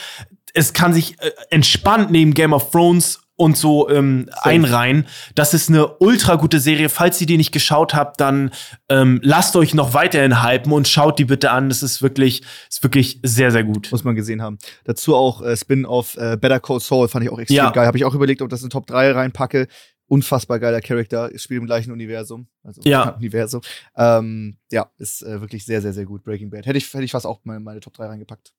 es 0.54 0.72
kann 0.72 0.92
sich 0.92 1.20
äh, 1.20 1.30
entspannt 1.50 2.10
neben 2.10 2.34
Game 2.34 2.52
of 2.52 2.70
Thrones 2.72 3.21
und 3.42 3.56
so 3.56 3.88
ähm, 3.90 4.30
einreihen. 4.42 5.06
Das 5.34 5.52
ist 5.52 5.68
eine 5.68 5.96
ultra 5.98 6.36
gute 6.36 6.60
Serie. 6.60 6.88
Falls 6.88 7.20
ihr 7.20 7.26
die 7.26 7.36
nicht 7.36 7.50
geschaut 7.52 7.92
habt, 7.92 8.20
dann 8.20 8.52
ähm, 8.88 9.18
lasst 9.22 9.56
euch 9.56 9.74
noch 9.74 9.94
weiterhin 9.94 10.42
hypen 10.44 10.72
und 10.72 10.86
schaut 10.86 11.18
die 11.18 11.24
bitte 11.24 11.50
an. 11.50 11.68
Das 11.68 11.82
ist 11.82 12.02
wirklich, 12.02 12.42
ist 12.70 12.82
wirklich 12.82 13.18
sehr, 13.24 13.50
sehr 13.50 13.64
gut. 13.64 13.88
Muss 13.90 14.04
man 14.04 14.14
gesehen 14.14 14.40
haben. 14.42 14.58
Dazu 14.84 15.16
auch 15.16 15.42
äh, 15.42 15.56
Spin-off 15.56 16.16
äh, 16.16 16.36
Better 16.36 16.60
Call 16.60 16.78
Saul 16.80 17.08
fand 17.08 17.24
ich 17.24 17.30
auch 17.32 17.38
extrem 17.38 17.56
Ja. 17.56 17.70
geil. 17.70 17.86
Habe 17.86 17.98
ich 17.98 18.04
auch 18.04 18.14
überlegt, 18.14 18.42
ob 18.42 18.48
das 18.48 18.62
in 18.62 18.70
Top 18.70 18.86
3 18.86 19.10
reinpacke. 19.12 19.66
Unfassbar 20.06 20.58
geiler 20.60 20.80
Charakter, 20.82 21.30
spielt 21.36 21.60
im 21.60 21.66
gleichen 21.66 21.90
Universum. 21.90 22.46
Also 22.62 22.80
Ja. 22.84 23.08
Universum. 23.18 23.62
Ähm, 23.96 24.58
ja, 24.70 24.90
ist 24.98 25.22
äh, 25.22 25.40
wirklich 25.40 25.64
sehr, 25.64 25.80
sehr, 25.82 25.92
sehr 25.92 26.04
gut. 26.04 26.22
Breaking 26.22 26.50
Bad. 26.50 26.66
Hätte 26.66 26.78
ich, 26.78 26.92
hätte 26.92 27.02
ich 27.04 27.10
fast 27.12 27.26
auch 27.26 27.40
mal 27.44 27.56
in 27.56 27.62
meine 27.64 27.80
Top 27.80 27.94
3 27.94 28.06
reingepackt. 28.06 28.52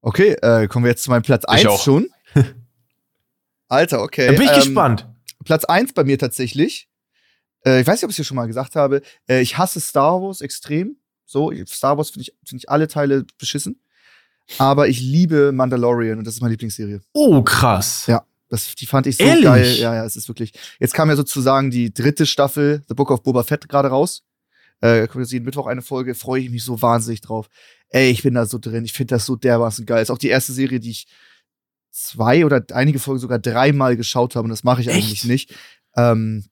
Okay, 0.00 0.30
äh, 0.40 0.66
kommen 0.68 0.84
wir 0.86 0.90
jetzt 0.90 1.02
zu 1.02 1.10
meinem 1.10 1.22
Platz 1.22 1.44
1 1.44 1.66
auch. 1.66 1.82
schon. 1.82 2.08
Alter, 3.70 4.02
okay. 4.02 4.26
Da 4.26 4.32
bin 4.32 4.42
ich 4.42 4.50
ähm, 4.50 4.56
gespannt. 4.56 5.08
Platz 5.44 5.64
1 5.64 5.94
bei 5.94 6.04
mir 6.04 6.18
tatsächlich. 6.18 6.88
Äh, 7.64 7.80
ich 7.80 7.86
weiß 7.86 7.94
nicht, 7.94 8.04
ob 8.04 8.10
ich 8.10 8.14
es 8.14 8.16
hier 8.16 8.24
schon 8.24 8.36
mal 8.36 8.46
gesagt 8.46 8.76
habe. 8.76 9.00
Äh, 9.28 9.40
ich 9.40 9.56
hasse 9.56 9.80
Star 9.80 10.20
Wars 10.20 10.40
extrem. 10.40 10.96
So, 11.24 11.52
Star 11.66 11.96
Wars 11.96 12.10
finde 12.10 12.22
ich, 12.22 12.36
find 12.44 12.62
ich 12.62 12.68
alle 12.68 12.88
Teile 12.88 13.24
beschissen. 13.38 13.80
Aber 14.58 14.88
ich 14.88 15.00
liebe 15.00 15.52
Mandalorian 15.52 16.18
und 16.18 16.26
das 16.26 16.34
ist 16.34 16.40
meine 16.40 16.52
Lieblingsserie. 16.52 17.00
Oh, 17.12 17.42
krass. 17.42 18.06
Ja. 18.08 18.24
Das, 18.48 18.74
die 18.74 18.86
fand 18.86 19.06
ich 19.06 19.16
so 19.16 19.22
Ehrlich? 19.22 19.44
geil. 19.44 19.76
Ja, 19.76 19.94
ja, 19.94 20.04
es 20.04 20.16
ist 20.16 20.26
wirklich. 20.26 20.52
Jetzt 20.80 20.92
kam 20.92 21.08
ja 21.08 21.14
sozusagen 21.14 21.70
die 21.70 21.94
dritte 21.94 22.26
Staffel, 22.26 22.82
The 22.88 22.94
Book 22.94 23.12
of 23.12 23.22
Boba 23.22 23.44
Fett, 23.44 23.68
gerade 23.68 23.88
raus. 23.88 24.24
Äh, 24.80 25.06
kommt 25.06 25.22
jetzt 25.22 25.32
jeden 25.32 25.44
Mittwoch 25.44 25.68
eine 25.68 25.82
Folge, 25.82 26.16
freue 26.16 26.40
ich 26.40 26.50
mich 26.50 26.64
so 26.64 26.82
wahnsinnig 26.82 27.20
drauf. 27.20 27.48
Ey, 27.90 28.10
ich 28.10 28.24
bin 28.24 28.34
da 28.34 28.46
so 28.46 28.58
drin. 28.58 28.84
Ich 28.84 28.92
finde 28.92 29.14
das 29.14 29.26
so 29.26 29.36
dermaßen 29.36 29.86
geil. 29.86 30.02
Ist 30.02 30.10
auch 30.10 30.18
die 30.18 30.28
erste 30.28 30.52
Serie, 30.52 30.80
die 30.80 30.90
ich 30.90 31.06
zwei 31.90 32.44
oder 32.44 32.62
einige 32.72 32.98
Folgen 32.98 33.20
sogar 33.20 33.38
dreimal 33.38 33.96
geschaut 33.96 34.36
habe 34.36 34.44
und 34.44 34.50
das 34.50 34.64
mache 34.64 34.80
ich 34.80 34.88
Echt? 34.88 34.96
eigentlich 34.96 35.24
nicht. 35.24 35.54
Ähm, 35.96 36.44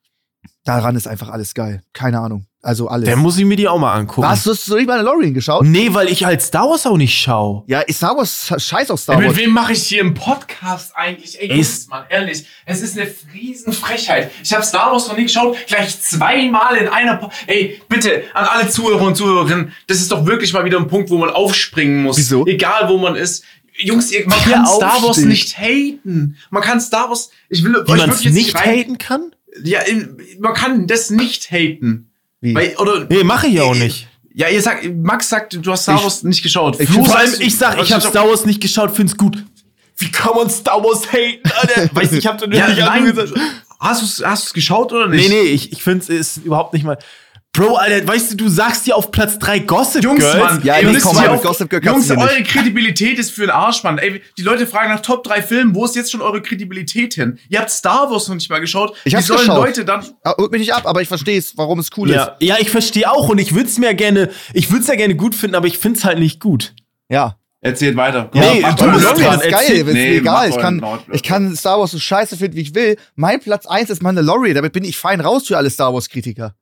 daran 0.64 0.96
ist 0.96 1.08
einfach 1.08 1.28
alles 1.28 1.54
geil. 1.54 1.82
Keine 1.92 2.20
Ahnung. 2.20 2.46
Also 2.60 2.88
alles. 2.88 3.04
Der 3.06 3.16
muss 3.16 3.38
ich 3.38 3.44
mir 3.44 3.56
die 3.56 3.68
auch 3.68 3.78
mal 3.78 3.94
angucken. 3.94 4.28
Was? 4.28 4.42
Du 4.42 4.50
hast 4.50 4.64
so 4.64 4.74
nicht 4.74 4.88
Mandalorian 4.88 5.32
geschaut? 5.32 5.64
Nee, 5.64 5.90
weil 5.92 6.08
ich 6.08 6.24
halt 6.24 6.42
Star 6.42 6.68
Wars 6.68 6.86
auch 6.86 6.96
nicht 6.96 7.14
schau. 7.16 7.64
Ja, 7.68 7.80
ist 7.82 7.98
Star 7.98 8.16
Wars 8.16 8.52
scheiß 8.58 8.90
auf 8.90 8.98
Star 8.98 9.14
Ey, 9.16 9.26
Wars. 9.26 9.36
mit 9.36 9.44
wem 9.44 9.52
mache 9.52 9.72
ich 9.72 9.84
hier 9.84 10.00
im 10.00 10.14
Podcast 10.14 10.90
eigentlich? 10.96 11.40
Ey, 11.40 11.52
Jungs, 11.54 11.86
Mann, 11.86 12.04
ehrlich. 12.08 12.46
Es 12.66 12.82
ist 12.82 12.98
eine 12.98 13.08
Riesenfrechheit. 13.32 14.32
Ich 14.42 14.52
habe 14.52 14.64
Star 14.64 14.90
Wars 14.90 15.06
noch 15.06 15.16
nie 15.16 15.22
geschaut, 15.22 15.56
gleich 15.68 16.00
zweimal 16.00 16.76
in 16.76 16.88
einer. 16.88 17.16
Po 17.18 17.30
Ey, 17.46 17.80
bitte, 17.88 18.24
an 18.34 18.44
alle 18.46 18.68
Zuhörer 18.68 19.02
und 19.02 19.16
Zuhörerinnen, 19.16 19.72
das 19.86 19.98
ist 19.98 20.10
doch 20.10 20.26
wirklich 20.26 20.52
mal 20.52 20.64
wieder 20.64 20.78
ein 20.78 20.88
Punkt, 20.88 21.10
wo 21.10 21.18
man 21.18 21.30
aufspringen 21.30 22.02
muss. 22.02 22.16
Wieso? 22.18 22.44
Egal, 22.44 22.88
wo 22.88 22.98
man 22.98 23.14
ist. 23.14 23.44
Jungs, 23.78 24.10
ihr, 24.10 24.26
man 24.28 24.38
kann 24.40 24.66
Star 24.66 25.02
Wars 25.02 25.18
nicht 25.18 25.56
haten. 25.58 26.36
Man 26.50 26.62
kann 26.62 26.80
Star 26.80 27.08
Wars, 27.08 27.30
ich 27.48 27.62
will 27.64 27.74
Wie 27.86 27.96
man 27.96 28.10
es 28.10 28.24
nicht 28.24 28.54
rein- 28.54 28.78
haten 28.80 28.98
kann? 28.98 29.32
Ja, 29.64 29.80
man 30.40 30.54
kann 30.54 30.86
das 30.86 31.10
nicht 31.10 31.50
haten. 31.50 32.10
Wie? 32.40 32.54
Weil, 32.54 32.76
oder, 32.76 33.06
Nee, 33.08 33.24
mache 33.24 33.46
ich 33.48 33.60
auch 33.60 33.74
nicht. 33.74 34.08
ja, 34.34 34.48
ihr 34.48 34.60
sagt, 34.62 34.84
Max 34.96 35.28
sagt, 35.28 35.58
du 35.64 35.70
hast 35.72 35.82
Star 35.82 35.96
Ich- 35.96 36.02
Wars 36.04 36.22
nicht 36.22 36.42
geschaut. 36.42 36.78
ich 36.80 36.88
Flo 36.88 37.04
Vor 37.04 37.16
allem, 37.18 37.32
ich 37.40 37.56
sag, 37.56 37.80
ich 37.82 37.92
habe 37.92 38.02
Star 38.06 38.28
Wars 38.28 38.44
nicht 38.46 38.60
geschaut, 38.60 38.94
find's 38.94 39.16
gut. 39.16 39.44
Wie 39.96 40.10
kann 40.12 40.34
man 40.36 40.48
Star 40.50 40.82
Wars 40.84 41.12
haten, 41.12 41.40
Alter? 41.60 41.90
Weißt 41.94 42.12
du, 42.12 42.16
ich 42.18 42.26
hab 42.26 42.38
doch 42.38 42.50
Ja, 42.52 42.68
nicht 42.68 42.78
nein, 42.78 43.04
gesagt. 43.06 43.32
hast 43.80 44.02
du's, 44.02 44.22
hast 44.24 44.44
du's 44.44 44.52
geschaut 44.54 44.92
oder 44.92 45.08
Nee, 45.08 45.16
nicht? 45.16 45.30
nee, 45.30 45.40
ich, 45.42 45.72
ich 45.72 45.82
find's 45.82 46.08
ist 46.08 46.38
überhaupt 46.38 46.72
nicht 46.72 46.84
mal. 46.84 46.98
Bro, 47.52 47.74
Alter, 47.74 48.06
weißt 48.06 48.32
du, 48.32 48.36
du 48.36 48.48
sagst 48.48 48.86
dir 48.86 48.94
auf 48.94 49.10
Platz 49.10 49.36
3 49.38 49.60
Gossip 49.60 50.04
Jungs, 50.04 50.20
Girls. 50.20 50.38
Mann, 50.38 50.60
Ja, 50.62 50.78
ihr 50.78 50.86
nee, 50.86 50.92
müsst 50.92 51.06
komm, 51.06 51.16
auf- 51.16 51.42
Gossip 51.42 51.68
Girl 51.68 51.84
Jungs, 51.84 52.08
eure 52.10 52.42
Kredibilität 52.44 53.18
ist 53.18 53.32
für 53.32 53.40
den 53.42 53.50
Arsch, 53.50 53.82
Mann. 53.82 53.98
Ey, 53.98 54.22
die 54.36 54.42
Leute 54.42 54.64
fragen 54.66 54.90
nach 54.90 55.00
Top 55.00 55.24
3 55.24 55.42
Filmen, 55.42 55.74
wo 55.74 55.84
ist 55.84 55.96
jetzt 55.96 56.12
schon 56.12 56.20
eure 56.20 56.40
Kredibilität 56.40 57.14
hin? 57.14 57.38
Ihr 57.48 57.58
habt 57.58 57.70
Star 57.70 58.10
Wars 58.10 58.28
noch 58.28 58.36
nicht 58.36 58.48
mal 58.48 58.60
geschaut. 58.60 58.94
Ich 59.04 59.12
Wie 59.12 59.16
hab's 59.16 59.26
sollen 59.26 59.40
geschaut. 59.40 59.56
Leute 59.56 59.84
dann. 59.84 60.04
Holt 60.38 60.52
mich 60.52 60.60
nicht 60.60 60.72
ab, 60.74 60.82
aber 60.86 61.02
ich 61.02 61.08
verstehe 61.08 61.36
es, 61.38 61.56
warum 61.56 61.80
es 61.80 61.88
cool 61.96 62.10
Ja, 62.10 62.36
ja, 62.38 62.56
ich 62.60 62.70
verstehe 62.70 63.10
auch 63.10 63.28
und 63.28 63.38
ich 63.38 63.52
würde 63.54 63.68
es 63.68 63.76
mir 63.78 63.92
gerne, 63.94 64.30
ich 64.52 64.70
würde 64.70 64.82
es 64.82 64.86
ja 64.88 64.94
gerne 64.94 65.16
gut 65.16 65.34
finden, 65.34 65.56
aber 65.56 65.66
ich 65.66 65.78
find's 65.78 66.04
halt 66.04 66.20
nicht 66.20 66.40
gut. 66.40 66.64
ist. 66.64 66.74
Ja. 67.08 67.38
Erzählt 67.60 67.96
weiter. 67.96 68.30
Nee, 68.34 68.60
macht 68.60 68.80
du 68.80 68.92
bist 68.92 69.04
dran, 69.04 69.40
ist 69.40 69.50
geil, 69.50 69.72
ist 69.78 69.86
Nee, 69.86 70.10
mir 70.10 70.16
egal. 70.18 70.48
Ich 70.50 70.58
kann, 70.58 70.80
ich 71.10 71.24
kann 71.24 71.56
Star 71.56 71.80
Wars 71.80 71.90
so 71.90 71.98
scheiße 71.98 72.36
finden, 72.36 72.56
wie 72.56 72.60
ich 72.60 72.74
will. 72.76 72.96
Mein 73.16 73.40
Platz 73.40 73.66
1 73.66 73.90
ist 73.90 74.00
Mandalorian, 74.00 74.54
damit 74.54 74.72
bin 74.72 74.84
ich 74.84 74.96
fein 74.96 75.20
raus 75.20 75.48
für 75.48 75.56
alle 75.56 75.68
Star 75.70 75.92
Wars-Kritiker. 75.92 76.54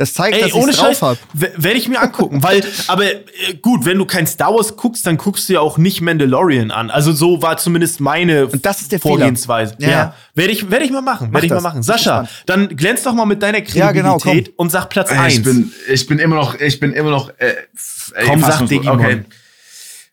Das 0.00 0.14
zeigt, 0.14 0.34
Ey, 0.34 0.40
dass 0.44 0.54
ohne 0.54 0.70
ich 0.70 0.78
drauf 0.78 0.86
Scheiß, 0.98 1.02
hab. 1.02 1.18
werde 1.34 1.76
ich 1.76 1.86
mir 1.86 2.00
angucken, 2.00 2.42
weil, 2.42 2.64
aber 2.86 3.04
äh, 3.04 3.18
gut, 3.60 3.84
wenn 3.84 3.98
du 3.98 4.06
kein 4.06 4.26
Star 4.26 4.54
Wars 4.54 4.74
guckst, 4.74 5.06
dann 5.06 5.18
guckst 5.18 5.46
du 5.46 5.52
ja 5.52 5.60
auch 5.60 5.76
nicht 5.76 6.00
Mandalorian 6.00 6.70
an. 6.70 6.88
Also 6.88 7.12
so 7.12 7.42
war 7.42 7.58
zumindest 7.58 8.00
meine 8.00 8.46
Und 8.46 8.64
das 8.64 8.80
ist 8.80 8.92
der. 8.92 8.98
Vorgehensweise. 8.98 9.74
Ja, 9.78 9.88
Ja, 9.88 9.94
ja. 9.98 10.14
werde 10.34 10.52
ich, 10.54 10.70
werde 10.70 10.86
ich 10.86 10.90
mal 10.90 11.02
machen, 11.02 11.28
Mach 11.30 11.34
werde 11.34 11.46
ich 11.48 11.50
mal 11.50 11.56
das. 11.56 11.64
machen. 11.64 11.82
Sascha, 11.82 12.26
dann 12.46 12.74
glänz 12.76 13.02
doch 13.02 13.12
mal 13.12 13.26
mit 13.26 13.42
deiner 13.42 13.58
Ja, 13.58 13.92
Kredibilität 13.92 14.46
genau, 14.46 14.56
und 14.56 14.70
sag 14.72 14.88
Platz 14.88 15.10
Ey, 15.10 15.18
1. 15.18 15.34
Ich 15.36 15.42
bin, 15.42 15.72
ich 15.92 16.06
bin 16.06 16.18
immer 16.18 16.36
noch, 16.36 16.58
ich 16.58 16.80
bin 16.80 16.94
immer 16.94 17.10
noch. 17.10 17.28
Äh, 17.36 17.52
Komm, 18.24 18.40
sag. 18.40 18.66
Digimon. 18.68 18.98
Okay. 19.00 19.24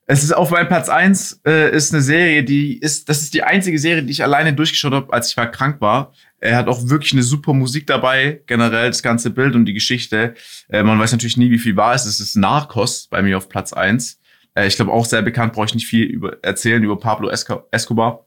Es 0.05 0.23
ist 0.23 0.33
auf 0.33 0.51
meinem 0.51 0.67
Platz 0.67 0.87
1 0.89 1.41
äh, 1.45 1.75
ist 1.75 1.93
eine 1.93 2.01
Serie, 2.01 2.43
die 2.43 2.77
ist, 2.77 3.09
das 3.09 3.21
ist 3.21 3.33
die 3.33 3.43
einzige 3.43 3.77
Serie, 3.79 4.03
die 4.03 4.11
ich 4.11 4.23
alleine 4.23 4.53
durchgeschaut 4.53 4.93
habe, 4.93 5.13
als 5.13 5.29
ich 5.29 5.37
mal 5.37 5.47
krank 5.47 5.81
war. 5.81 6.13
Er 6.39 6.55
hat 6.57 6.67
auch 6.67 6.87
wirklich 6.89 7.13
eine 7.13 7.23
super 7.23 7.53
Musik 7.53 7.87
dabei, 7.87 8.41
generell 8.45 8.87
das 8.89 9.01
ganze 9.01 9.31
Bild 9.31 9.55
und 9.55 9.65
die 9.65 9.73
Geschichte. 9.73 10.35
Äh, 10.69 10.83
man 10.83 10.99
weiß 10.99 11.11
natürlich 11.11 11.37
nie, 11.37 11.49
wie 11.49 11.57
viel 11.59 11.75
wahr 11.75 11.95
ist. 11.95 12.05
Es 12.05 12.19
ist 12.19 12.35
Narcos 12.35 13.07
bei 13.07 13.21
mir 13.23 13.37
auf 13.37 13.49
Platz 13.49 13.73
1. 13.73 14.19
Äh, 14.53 14.67
ich 14.67 14.75
glaube 14.75 14.91
auch 14.91 15.05
sehr 15.05 15.23
bekannt, 15.23 15.53
brauche 15.53 15.65
ich 15.65 15.73
nicht 15.75 15.87
viel 15.87 16.05
über, 16.05 16.37
erzählen 16.43 16.83
über 16.83 16.97
Pablo 16.99 17.29
Esco- 17.31 17.63
Escobar. 17.71 18.25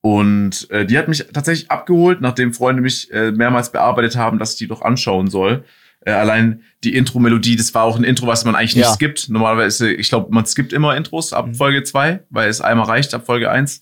Und 0.00 0.70
äh, 0.70 0.84
die 0.84 0.98
hat 0.98 1.08
mich 1.08 1.24
tatsächlich 1.32 1.70
abgeholt, 1.70 2.20
nachdem 2.20 2.52
Freunde 2.52 2.82
mich 2.82 3.10
äh, 3.12 3.30
mehrmals 3.32 3.72
bearbeitet 3.72 4.16
haben, 4.16 4.38
dass 4.38 4.52
ich 4.52 4.58
die 4.58 4.66
doch 4.66 4.82
anschauen 4.82 5.28
soll. 5.28 5.64
Äh, 6.00 6.10
allein 6.12 6.62
die 6.82 6.94
Intro-Melodie, 6.94 7.56
das 7.56 7.72
war 7.72 7.84
auch 7.84 7.96
ein 7.96 8.04
Intro, 8.04 8.26
was 8.26 8.44
man 8.44 8.54
eigentlich 8.54 8.76
nicht 8.76 8.84
Ja. 8.84 8.92
skippt. 8.92 9.30
Normalerweise, 9.30 9.90
ich 9.92 10.10
glaube, 10.10 10.32
man 10.34 10.44
skippt 10.44 10.74
immer 10.74 10.94
Intros 10.94 11.32
ab 11.32 11.46
Mhm. 11.46 11.54
Folge 11.54 11.82
2, 11.84 12.20
weil 12.28 12.50
es 12.50 12.60
einmal 12.60 12.86
reicht 12.86 13.14
ab 13.14 13.24
Folge 13.24 13.50
1. 13.50 13.80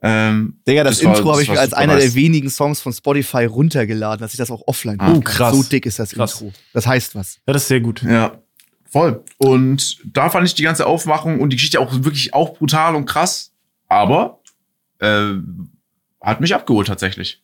Ähm, 0.00 0.60
Digga, 0.66 0.84
das, 0.84 1.00
Das 1.00 1.04
Intro 1.18 1.32
habe 1.32 1.42
ich 1.42 1.48
mir 1.50 1.58
als 1.58 1.72
einer 1.72 1.96
der 1.96 2.14
wenigen 2.14 2.50
Songs 2.50 2.80
von 2.80 2.92
Spotify 2.92 3.44
runtergeladen, 3.46 4.20
dass 4.20 4.32
ich 4.32 4.38
das 4.38 4.50
auch 4.50 4.62
offline 4.66 5.00
Ah, 5.00 5.12
Oh, 5.16 5.20
krass. 5.20 5.54
So 5.56 5.62
dick 5.64 5.86
ist 5.86 5.98
das 5.98 6.10
Krass. 6.12 6.40
Intro. 6.40 6.52
Das 6.72 6.86
heißt 6.86 7.14
was. 7.14 7.40
ja, 7.46 7.52
das 7.52 7.62
ist 7.62 7.68
sehr 7.68 7.80
gut. 7.80 8.02
Ja, 8.02 8.38
voll. 8.90 9.24
Und 9.38 9.98
da 10.04 10.30
fand 10.30 10.46
ich 10.46 10.54
die 10.54 10.62
ganze 10.62 10.86
Aufmachung 10.86 11.40
und 11.40 11.50
die 11.50 11.56
Geschichte 11.56 11.80
auch 11.80 11.92
wirklich 12.04 12.32
auch 12.32 12.56
brutal 12.58 12.94
und 12.94 13.06
krass. 13.06 13.52
Aber 13.88 14.40
äh, 15.00 15.32
hat 16.20 16.40
mich 16.40 16.54
abgeholt 16.54 16.86
tatsächlich. 16.86 17.42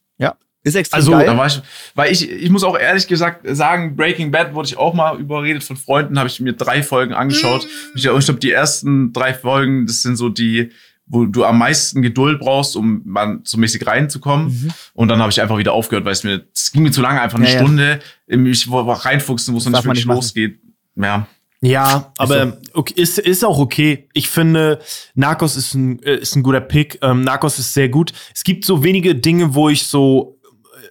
Ist 0.66 0.76
extrem 0.76 0.96
Also, 0.96 1.11
geil. 1.12 1.26
Da 1.26 1.36
war 1.36 1.46
ich, 1.46 1.61
weil 1.94 2.11
ich, 2.11 2.30
ich 2.30 2.48
muss 2.48 2.64
auch 2.64 2.78
ehrlich 2.78 3.07
gesagt 3.07 3.42
sagen, 3.55 3.96
Breaking 3.96 4.30
Bad 4.30 4.55
wurde 4.55 4.66
ich 4.66 4.78
auch 4.78 4.94
mal 4.94 5.20
überredet 5.20 5.62
von 5.62 5.76
Freunden, 5.76 6.18
habe 6.18 6.26
ich 6.30 6.40
mir 6.40 6.55
drei 6.55 6.82
Folgen 6.82 7.12
angeschaut. 7.12 7.66
Ich, 7.94 8.07
ich 8.07 8.24
glaube, 8.24 8.40
die 8.40 8.50
ersten 8.50 9.12
drei 9.12 9.34
Folgen, 9.34 9.84
das 9.86 10.00
sind 10.00 10.16
so 10.16 10.30
die, 10.30 10.70
wo 11.07 11.26
du 11.26 11.44
am 11.44 11.59
meisten 11.59 12.02
Geduld 12.02 12.40
brauchst, 12.40 12.76
um 12.76 13.02
mal 13.05 13.40
so 13.44 13.59
mäßig 13.59 13.86
reinzukommen. 13.86 14.46
Mhm. 14.46 14.70
Und 14.94 15.09
dann 15.09 15.20
habe 15.20 15.30
ich 15.30 15.40
einfach 15.40 15.59
wieder 15.59 15.72
aufgehört, 15.72 16.05
weil 16.05 16.12
es 16.12 16.24
mir, 16.24 16.46
es 16.55 16.72
ging 16.72 16.82
mir 16.82 16.92
zu 16.92 17.02
lange, 17.02 17.20
einfach 17.20 17.38
eine 17.38 17.46
Ja, 17.46 17.55
ja. 17.55 17.59
Stunde. 17.61 18.00
Ich 18.26 18.70
wollte 18.70 19.05
reinfuchsen, 19.05 19.55
wo 19.55 19.59
es 19.59 19.64
noch 19.66 19.72
nicht 19.72 19.84
wirklich 19.84 20.07
nicht 20.07 20.14
losgeht. 20.14 20.61
Ja. 20.96 21.26
Ja, 21.61 22.12
aber 22.18 22.59
okay, 22.74 22.92
ist, 22.96 23.18
ist 23.18 23.42
auch 23.42 23.59
okay. 23.59 24.09
Ich 24.12 24.28
finde, 24.28 24.80
Narcos 25.14 25.57
ist 25.57 25.72
ein, 25.72 26.02
äh, 26.02 26.16
ist 26.16 26.36
ein 26.36 26.42
guter 26.42 26.61
Pick. 26.61 26.98
Ähm, 27.00 27.22
Narcos 27.22 27.59
ist 27.59 27.72
sehr 27.72 27.88
gut. 27.88 28.12
Es 28.34 28.44
gibt 28.44 28.66
so 28.66 28.84
wenige 28.84 29.14
Dinge, 29.14 29.55
wo 29.55 29.70
ich 29.70 29.84
so, 29.86 30.38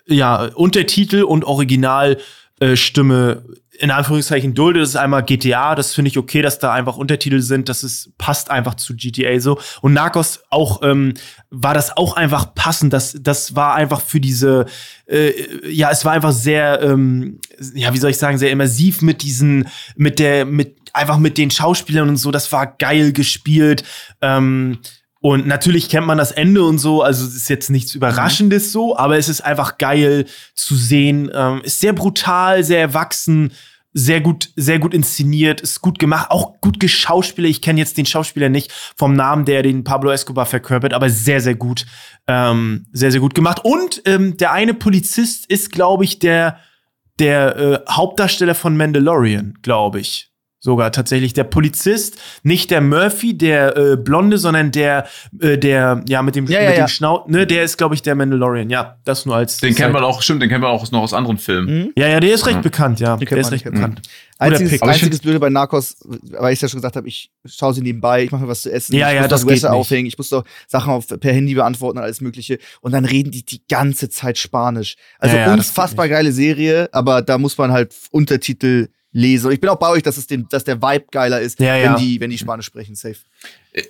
äh, 0.07 0.15
ja, 0.15 0.45
Untertitel 0.55 1.23
und 1.23 1.43
Originalstimme 1.43 2.23
äh, 2.59 2.75
Stimme 2.75 3.43
in 3.79 3.91
Anführungszeichen 3.91 4.53
dulde. 4.53 4.79
Das 4.79 4.89
ist 4.89 4.95
einmal 4.95 5.23
GTA, 5.23 5.75
das 5.75 5.93
finde 5.93 6.09
ich 6.09 6.17
okay, 6.17 6.41
dass 6.41 6.59
da 6.59 6.73
einfach 6.73 6.97
Untertitel 6.97 7.39
sind. 7.39 7.69
Das 7.69 7.83
ist, 7.83 8.17
passt 8.17 8.51
einfach 8.51 8.75
zu 8.75 8.95
GTA 8.95 9.39
so. 9.39 9.59
Und 9.81 9.93
Narcos 9.93 10.41
auch, 10.49 10.81
ähm, 10.83 11.13
war 11.49 11.73
das 11.73 11.97
auch 11.97 12.15
einfach 12.15 12.53
passend. 12.53 12.93
Das, 12.93 13.17
das 13.19 13.55
war 13.55 13.75
einfach 13.75 14.01
für 14.01 14.19
diese, 14.19 14.65
äh, 15.07 15.31
ja, 15.69 15.89
es 15.91 16.05
war 16.05 16.13
einfach 16.13 16.31
sehr, 16.31 16.81
ähm, 16.81 17.39
ja, 17.73 17.93
wie 17.93 17.97
soll 17.97 18.11
ich 18.11 18.17
sagen, 18.17 18.37
sehr 18.37 18.51
immersiv 18.51 19.01
mit 19.01 19.23
diesen, 19.23 19.67
mit 19.95 20.19
der, 20.19 20.45
mit, 20.45 20.77
einfach 20.93 21.17
mit 21.17 21.37
den 21.37 21.51
Schauspielern 21.51 22.09
und 22.09 22.17
so. 22.17 22.31
Das 22.31 22.51
war 22.51 22.67
geil 22.77 23.11
gespielt. 23.11 23.83
Ähm, 24.21 24.79
und 25.25 25.47
natürlich 25.47 25.87
kennt 25.87 26.05
man 26.05 26.17
das 26.17 26.33
Ende 26.33 26.65
und 26.65 26.79
so, 26.79 27.01
also 27.01 27.25
es 27.25 27.33
ist 27.33 27.47
jetzt 27.47 27.69
nichts 27.69 27.95
Überraschendes 27.95 28.73
so, 28.73 28.97
aber 28.97 29.17
es 29.17 29.29
ist 29.29 29.39
einfach 29.39 29.77
geil 29.77 30.25
zu 30.53 30.75
sehen. 30.75 31.31
Ähm, 31.33 31.61
ist 31.63 31.79
sehr 31.79 31.93
brutal, 31.93 32.61
sehr 32.65 32.81
erwachsen, 32.81 33.53
sehr 33.93 34.19
gut, 34.19 34.49
sehr 34.57 34.79
gut 34.79 34.93
inszeniert, 34.93 35.61
ist 35.61 35.79
gut 35.79 35.97
gemacht, 35.97 36.29
auch 36.29 36.59
gut 36.59 36.77
geschauspielert. 36.77 37.51
Ich 37.51 37.61
kenne 37.61 37.79
jetzt 37.79 37.97
den 37.97 38.05
Schauspieler 38.05 38.49
nicht 38.49 38.73
vom 38.97 39.13
Namen, 39.13 39.45
der 39.45 39.63
den 39.63 39.85
Pablo 39.85 40.11
Escobar 40.11 40.45
verkörpert, 40.45 40.93
aber 40.93 41.09
sehr, 41.09 41.39
sehr 41.39 41.55
gut, 41.55 41.85
ähm, 42.27 42.87
sehr, 42.91 43.13
sehr 43.13 43.21
gut 43.21 43.33
gemacht. 43.33 43.61
Und 43.63 44.01
ähm, 44.03 44.35
der 44.35 44.51
eine 44.51 44.73
Polizist 44.73 45.45
ist, 45.49 45.71
glaube 45.71 46.03
ich, 46.03 46.19
der 46.19 46.59
der 47.19 47.55
äh, 47.55 47.79
Hauptdarsteller 47.89 48.55
von 48.55 48.75
Mandalorian, 48.75 49.53
glaube 49.61 50.01
ich. 50.01 50.32
Sogar 50.63 50.93
tatsächlich. 50.93 51.33
Der 51.33 51.43
Polizist, 51.43 52.17
nicht 52.43 52.71
der 52.71 52.79
Murphy, 52.79 53.37
der 53.37 53.75
äh, 53.75 53.97
Blonde, 53.97 54.37
sondern 54.37 54.71
der, 54.71 55.05
äh, 55.41 55.57
der, 55.57 56.01
ja, 56.07 56.21
mit 56.21 56.35
dem, 56.35 56.45
Ja, 56.47 56.61
ja, 56.61 56.69
mit 56.69 56.77
ja. 56.77 56.85
dem 56.85 56.87
Schnaut, 56.87 57.29
ne, 57.29 57.45
der 57.45 57.63
ist, 57.63 57.77
glaube 57.77 57.95
ich, 57.95 58.01
der 58.01 58.15
Mandalorian. 58.15 58.69
Ja, 58.69 58.97
das 59.03 59.25
nur 59.25 59.35
als. 59.35 59.57
Den 59.57 59.75
kennt 59.75 59.91
man 59.91 60.03
auch, 60.03 60.21
stimmt, 60.21 60.41
den 60.41 60.47
kennt 60.49 60.61
man 60.61 60.71
auch 60.71 60.89
noch 60.91 61.01
aus 61.01 61.13
anderen 61.13 61.37
Filmen. 61.37 61.91
Ja, 61.97 62.07
ja, 62.07 62.21
der 62.21 62.33
ist 62.33 62.45
recht 62.45 62.55
Ja. 62.55 62.61
bekannt, 62.61 63.01
ja. 63.01 63.17
Den 63.17 63.27
Der 63.27 63.37
ist 63.39 63.51
recht 63.51 63.65
bekannt. 63.65 64.01
Guter 64.03 64.51
Einziges, 64.51 64.71
Pick. 64.71 64.81
Aber 64.81 64.91
ich 64.91 64.97
einziges 65.03 65.19
Blöde 65.19 65.39
bei 65.41 65.49
Narcos, 65.49 65.97
weil 66.31 66.53
ich 66.53 66.61
ja 66.61 66.67
schon 66.69 66.77
gesagt 66.77 66.95
habe, 66.95 67.07
ich 67.09 67.29
schaue 67.45 67.73
sie 67.73 67.81
nebenbei, 67.81 68.23
ich 68.23 68.31
mache 68.31 68.43
mir 68.43 68.47
was 68.47 68.61
zu 68.61 68.71
essen, 68.71 68.95
Ja, 68.95 69.09
ich 69.09 69.15
ja, 69.15 69.21
muss 69.21 69.29
das 69.29 69.45
Wäsche 69.45 69.71
aufhängen, 69.71 70.07
ich 70.07 70.17
muss 70.17 70.29
doch 70.29 70.45
Sachen 70.67 70.91
auf, 70.93 71.07
per 71.07 71.33
Handy 71.33 71.53
beantworten 71.55 71.97
und 71.97 72.03
alles 72.05 72.21
mögliche. 72.21 72.57
Und 72.79 72.93
dann 72.93 73.03
reden 73.03 73.31
die 73.31 73.43
die 73.45 73.61
ganze 73.69 74.07
Zeit 74.09 74.37
Spanisch. 74.37 74.95
Also 75.19 75.35
Ja, 75.35 75.47
ja, 75.47 75.53
unfassbar 75.53 76.07
geile 76.07 76.31
Serie, 76.31 76.87
aber 76.93 77.21
da 77.21 77.37
muss 77.37 77.57
man 77.57 77.71
halt 77.73 77.93
Untertitel 78.11 78.87
lesen. 79.13 79.47
Und 79.47 79.53
ich 79.53 79.61
bin 79.61 79.69
auch 79.69 79.79
bei 79.79 79.89
euch, 79.89 80.03
dass, 80.03 80.17
es 80.17 80.27
den, 80.27 80.47
dass 80.49 80.63
der 80.65 80.81
Vibe 80.81 81.05
geiler 81.11 81.39
ist, 81.39 81.59
Ja, 81.59 81.75
ja. 81.77 81.91
wenn, 81.95 82.01
die, 82.03 82.19
wenn 82.19 82.29
die 82.29 82.37
Spanisch 82.37 82.65
sprechen. 82.65 82.95
Safe. 82.95 83.15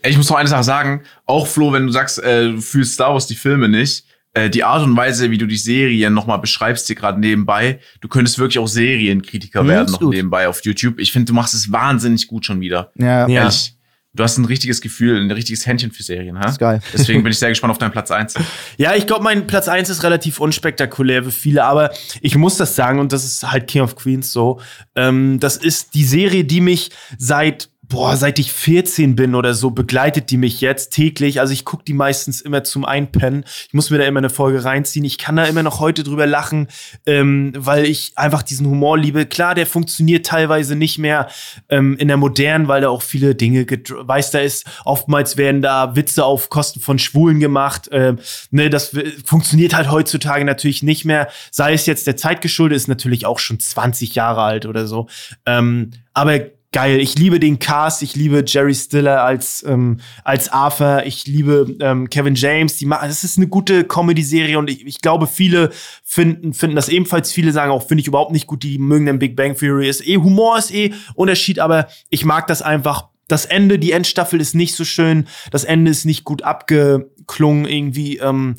Ich 0.06 0.16
muss 0.18 0.30
noch 0.30 0.38
eine 0.38 0.48
Sache 0.50 0.64
sagen. 0.64 1.02
Auch 1.26 1.48
Flo, 1.48 1.72
wenn 1.74 1.88
du 1.88 1.92
sagst, 1.92 2.20
äh, 2.22 2.52
du 2.52 2.62
fühlst 2.62 2.94
Star 2.94 3.14
Wars 3.14 3.26
die 3.28 3.36
Filme 3.36 3.68
nicht, 3.70 4.06
äh, 4.34 4.50
die 4.50 4.64
Art 4.64 4.84
und 4.84 4.96
Weise, 4.96 5.32
wie 5.32 5.38
du 5.38 5.46
die 5.48 5.58
Serien 5.58 6.14
nochmal 6.14 6.40
beschreibst, 6.40 6.88
hier 6.88 6.96
gerade 6.96 7.20
nebenbei, 7.20 7.80
du 8.02 8.08
könntest 8.08 8.38
wirklich 8.40 8.60
auch 8.60 8.68
Serienkritiker 8.68 9.64
Mhm, 9.64 9.68
werden, 9.70 9.92
noch 9.92 10.00
gut. 10.00 10.14
nebenbei 10.14 10.48
auf 10.48 10.64
YouTube. 10.64 11.00
Ich 11.00 11.12
finde, 11.12 11.26
du 11.28 11.34
machst 11.34 11.54
es 11.54 11.72
wahnsinnig 11.72 12.28
gut 12.28 12.46
schon 12.46 12.60
wieder. 12.62 12.92
Ja, 12.96 13.28
Ja. 13.28 13.42
Ehrlich. 13.44 13.76
Du 14.16 14.24
hast 14.24 14.38
ein 14.38 14.46
richtiges 14.46 14.80
Gefühl, 14.80 15.20
ein 15.20 15.32
richtiges 15.32 15.66
Händchen 15.66 15.92
für 15.92 16.04
Serien, 16.04 16.38
ha? 16.38 16.48
ist 16.48 16.60
geil. 16.60 16.82
Deswegen 16.94 17.24
bin 17.24 17.32
ich 17.32 17.40
sehr 17.40 17.50
gespannt 17.50 17.72
auf 17.72 17.80
deinen 17.80 17.92
Platz 17.92 18.12
1. 18.12 18.36
Ja, 18.78 18.94
ich 18.94 19.08
glaube, 19.08 19.24
mein 19.24 19.48
Platz 19.48 19.68
1 19.68 19.90
ist 19.90 20.04
relativ 20.04 20.40
unspektakulär 20.40 21.24
für 21.24 21.32
viele, 21.32 21.64
aber 21.64 21.92
ich 22.22 22.38
muss 22.38 22.58
das 22.58 22.76
sagen, 22.76 23.00
und 23.00 23.12
das 23.12 23.26
ist 23.26 23.52
halt 23.52 23.66
King 23.68 23.82
of 23.82 23.96
Queens 23.96 24.32
so. 24.32 24.62
Ähm, 24.96 25.40
das 25.40 25.58
ist 25.58 25.96
die 25.96 26.04
Serie, 26.04 26.44
die 26.44 26.62
mich 26.62 26.92
seit, 27.18 27.70
boah, 27.94 28.18
seit 28.18 28.40
ich 28.40 28.52
14 28.52 29.16
bin 29.16 29.36
oder 29.36 29.54
so, 29.54 29.70
begleitet 29.70 30.32
die 30.32 30.38
mich 30.38 30.62
jetzt 30.62 30.90
täglich. 30.94 31.40
Also 31.40 31.54
ich 31.54 31.64
gucke 31.64 31.84
die 31.84 31.94
meistens 31.94 32.42
immer 32.42 32.64
zum 32.64 32.86
Einpennen. 32.86 33.46
Ich 33.68 33.74
muss 33.76 33.92
mir 33.92 34.00
da 34.00 34.06
immer 34.06 34.18
eine 34.18 34.32
Folge 34.32 34.66
reinziehen. 34.66 35.06
Ich 35.06 35.20
kann 35.20 35.36
da 35.36 35.46
immer 35.46 35.62
noch 35.62 35.80
heute 35.80 36.04
drüber 36.04 36.26
lachen, 36.26 36.70
ähm, 37.06 37.54
weil 37.56 37.86
ich 37.86 38.14
einfach 38.16 38.42
diesen 38.42 38.66
Humor 38.66 38.98
liebe. 38.98 39.28
Klar, 39.28 39.54
der 39.54 39.68
funktioniert 39.68 40.26
teilweise 40.26 40.76
nicht 40.76 40.98
mehr 40.98 41.28
ähm, 41.70 41.96
in 41.98 42.08
der 42.08 42.18
modernen, 42.18 42.68
weil 42.68 42.82
da 42.82 42.90
auch 42.90 43.04
viele 43.04 43.36
Dinge, 43.36 43.68
weiß, 43.68 44.32
da 44.32 44.40
ist, 44.40 44.66
oftmals 44.86 45.38
werden 45.38 45.62
da 45.62 45.96
Witze 45.96 46.26
auf 46.26 46.50
Kosten 46.50 46.80
von 46.80 46.98
Schwulen 46.98 47.40
gemacht. 47.40 47.90
Ähm, 47.92 48.18
ne, 48.50 48.72
das 48.72 48.98
funktioniert 49.24 49.76
halt 49.76 49.92
heutzutage 49.92 50.46
natürlich 50.46 50.82
nicht 50.82 51.06
mehr. 51.06 51.28
Sei 51.52 51.74
es 51.74 51.86
jetzt 51.86 52.08
der 52.08 52.18
Zeit 52.18 52.42
geschuldet, 52.42 52.76
ist 52.76 52.88
natürlich 52.88 53.28
auch 53.28 53.38
schon 53.38 53.60
20 53.60 54.16
Jahre 54.16 54.42
alt 54.42 54.66
oder 54.66 54.88
so. 54.88 55.06
Ähm, 55.46 55.92
aber 56.16 56.40
geil, 56.74 57.00
ich 57.00 57.18
liebe 57.18 57.40
den 57.40 57.60
Cast, 57.60 58.02
ich 58.02 58.16
liebe 58.16 58.44
Jerry 58.46 58.76
Stiller 58.76 59.24
als, 59.24 59.64
ähm, 59.66 60.02
als 60.26 60.50
Arthur, 60.50 61.04
ich 61.06 61.26
liebe 61.28 61.74
ähm, 61.80 62.10
Kevin 62.10 62.36
James, 62.36 62.76
die 62.76 62.86
machen, 62.86 63.08
das 63.08 63.24
ist 63.24 63.38
eine 63.38 63.48
gute 63.48 63.86
Comedy-Serie 63.86 64.60
und 64.60 64.70
ich, 64.70 64.86
ich 64.86 65.00
glaube, 65.00 65.28
viele 65.28 65.70
finden, 66.04 66.54
finden 66.54 66.76
das 66.76 66.90
ebenfalls, 66.90 67.32
viele 67.32 67.54
sagen 67.54 67.72
auch, 67.72 67.88
finde 67.88 68.02
ich 68.02 68.08
überhaupt 68.08 68.34
nicht 68.34 68.48
gut, 68.48 68.64
die 68.64 68.80
mögen 68.80 69.06
den 69.06 69.20
Big 69.20 69.38
Bang 69.38 69.56
Theory, 69.56 69.88
ist 69.88 70.06
eh, 70.06 70.18
Humor 70.18 70.58
ist 70.58 70.74
eh 70.74 70.94
Unterschied, 71.16 71.60
aber 71.60 71.88
ich 72.10 72.26
mag 72.26 72.48
das 72.48 72.62
einfach. 72.62 73.08
Das 73.30 73.46
Ende, 73.46 73.80
die 73.80 73.94
Endstaffel 73.94 74.42
ist 74.42 74.54
nicht 74.54 74.76
so 74.76 74.84
schön, 74.84 75.28
das 75.52 75.64
Ende 75.64 75.90
ist 75.90 76.04
nicht 76.04 76.26
gut 76.26 76.42
abgeklungen 76.42 77.66
irgendwie. 77.66 78.18
Ähm, 78.18 78.56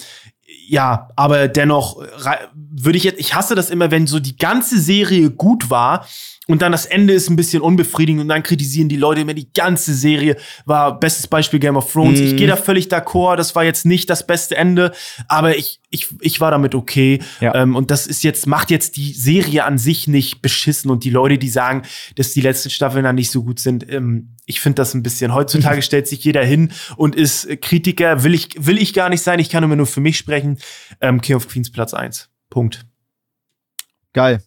ja, 0.67 1.09
aber 1.17 1.49
dennoch 1.49 2.01
rei- 2.19 2.49
würde 2.55 2.97
ich 2.97 3.05
jetzt, 3.05 3.21
ich 3.21 3.35
hasse 3.35 3.55
das 3.55 3.69
immer, 3.69 3.91
wenn 3.91 4.07
so 4.07 4.21
die 4.21 4.37
ganze 4.39 4.81
Serie 4.81 5.31
gut 5.31 5.69
war 5.69 6.07
und 6.47 6.61
dann 6.61 6.73
das 6.73 6.85
Ende 6.85 7.15
ist 7.15 7.31
ein 7.31 7.37
bisschen 7.37 7.63
unbefriedigend 7.63 8.21
und 8.21 8.29
dann 8.29 8.43
kritisieren 8.43 8.89
die 8.89 8.97
Leute 8.97 9.23
immer, 9.23 9.33
die 9.33 9.51
ganze 9.53 9.95
Serie 9.95 10.37
war, 10.67 11.01
bestes 11.01 11.27
Beispiel 11.27 11.59
Game 11.59 11.77
of 11.77 11.91
Thrones. 11.91 12.21
Ich 12.21 12.37
gehe 12.37 12.47
da 12.47 12.57
völlig 12.57 12.89
d'accord, 12.89 13.37
das 13.37 13.55
war 13.55 13.65
jetzt 13.65 13.87
nicht 13.87 14.11
das 14.11 14.27
beste 14.27 14.55
Ende, 14.55 14.93
aber 15.27 15.57
ich, 15.57 15.81
ich, 15.89 16.09
ich 16.21 16.41
war 16.41 16.51
damit 16.51 16.75
okay. 16.75 17.21
Ja. 17.41 17.55
Ähm, 17.55 17.75
und 17.77 17.91
das 17.91 18.07
ist 18.07 18.23
jetzt, 18.25 18.47
macht 18.47 18.71
jetzt 18.71 18.97
die 18.97 19.15
Serie 19.15 19.65
an 19.65 19.79
sich 19.79 20.07
nicht 20.07 20.43
beschissen 20.43 20.91
und 20.91 21.05
die 21.05 21.11
Leute, 21.11 21.39
die 21.39 21.49
sagen, 21.49 21.83
dass 22.17 22.33
die 22.33 22.43
letzten 22.43 22.69
Staffeln 22.69 23.05
dann 23.05 23.15
nicht 23.15 23.31
so 23.31 23.43
gut 23.43 23.59
sind, 23.59 23.91
ähm, 23.91 24.31
ich 24.47 24.61
finde 24.61 24.77
das 24.77 24.93
ein 24.93 25.03
bisschen. 25.03 25.33
Heutzutage 25.33 25.81
stellt 25.83 26.07
sich 26.07 26.23
jeder 26.25 26.45
hin 26.45 26.73
und 26.97 27.17
ist 27.17 27.49
Kritiker, 27.63 28.23
will 28.23 28.35
ich, 28.35 28.51
will 28.59 28.77
ich 28.77 28.93
gar 28.93 29.09
nicht 29.09 29.23
sein, 29.23 29.39
ich 29.39 29.49
kann 29.49 29.65
immer 29.65 29.77
nur 29.77 29.87
für 29.87 30.03
mich 30.03 30.19
sprechen. 30.19 30.59
Ähm, 31.01 31.23
King 31.23 31.37
of 31.37 31.49
Queens 31.49 31.73
Platz 31.73 31.95
1. 31.95 32.29
Punkt. 32.51 32.85
Geil. 34.13 34.43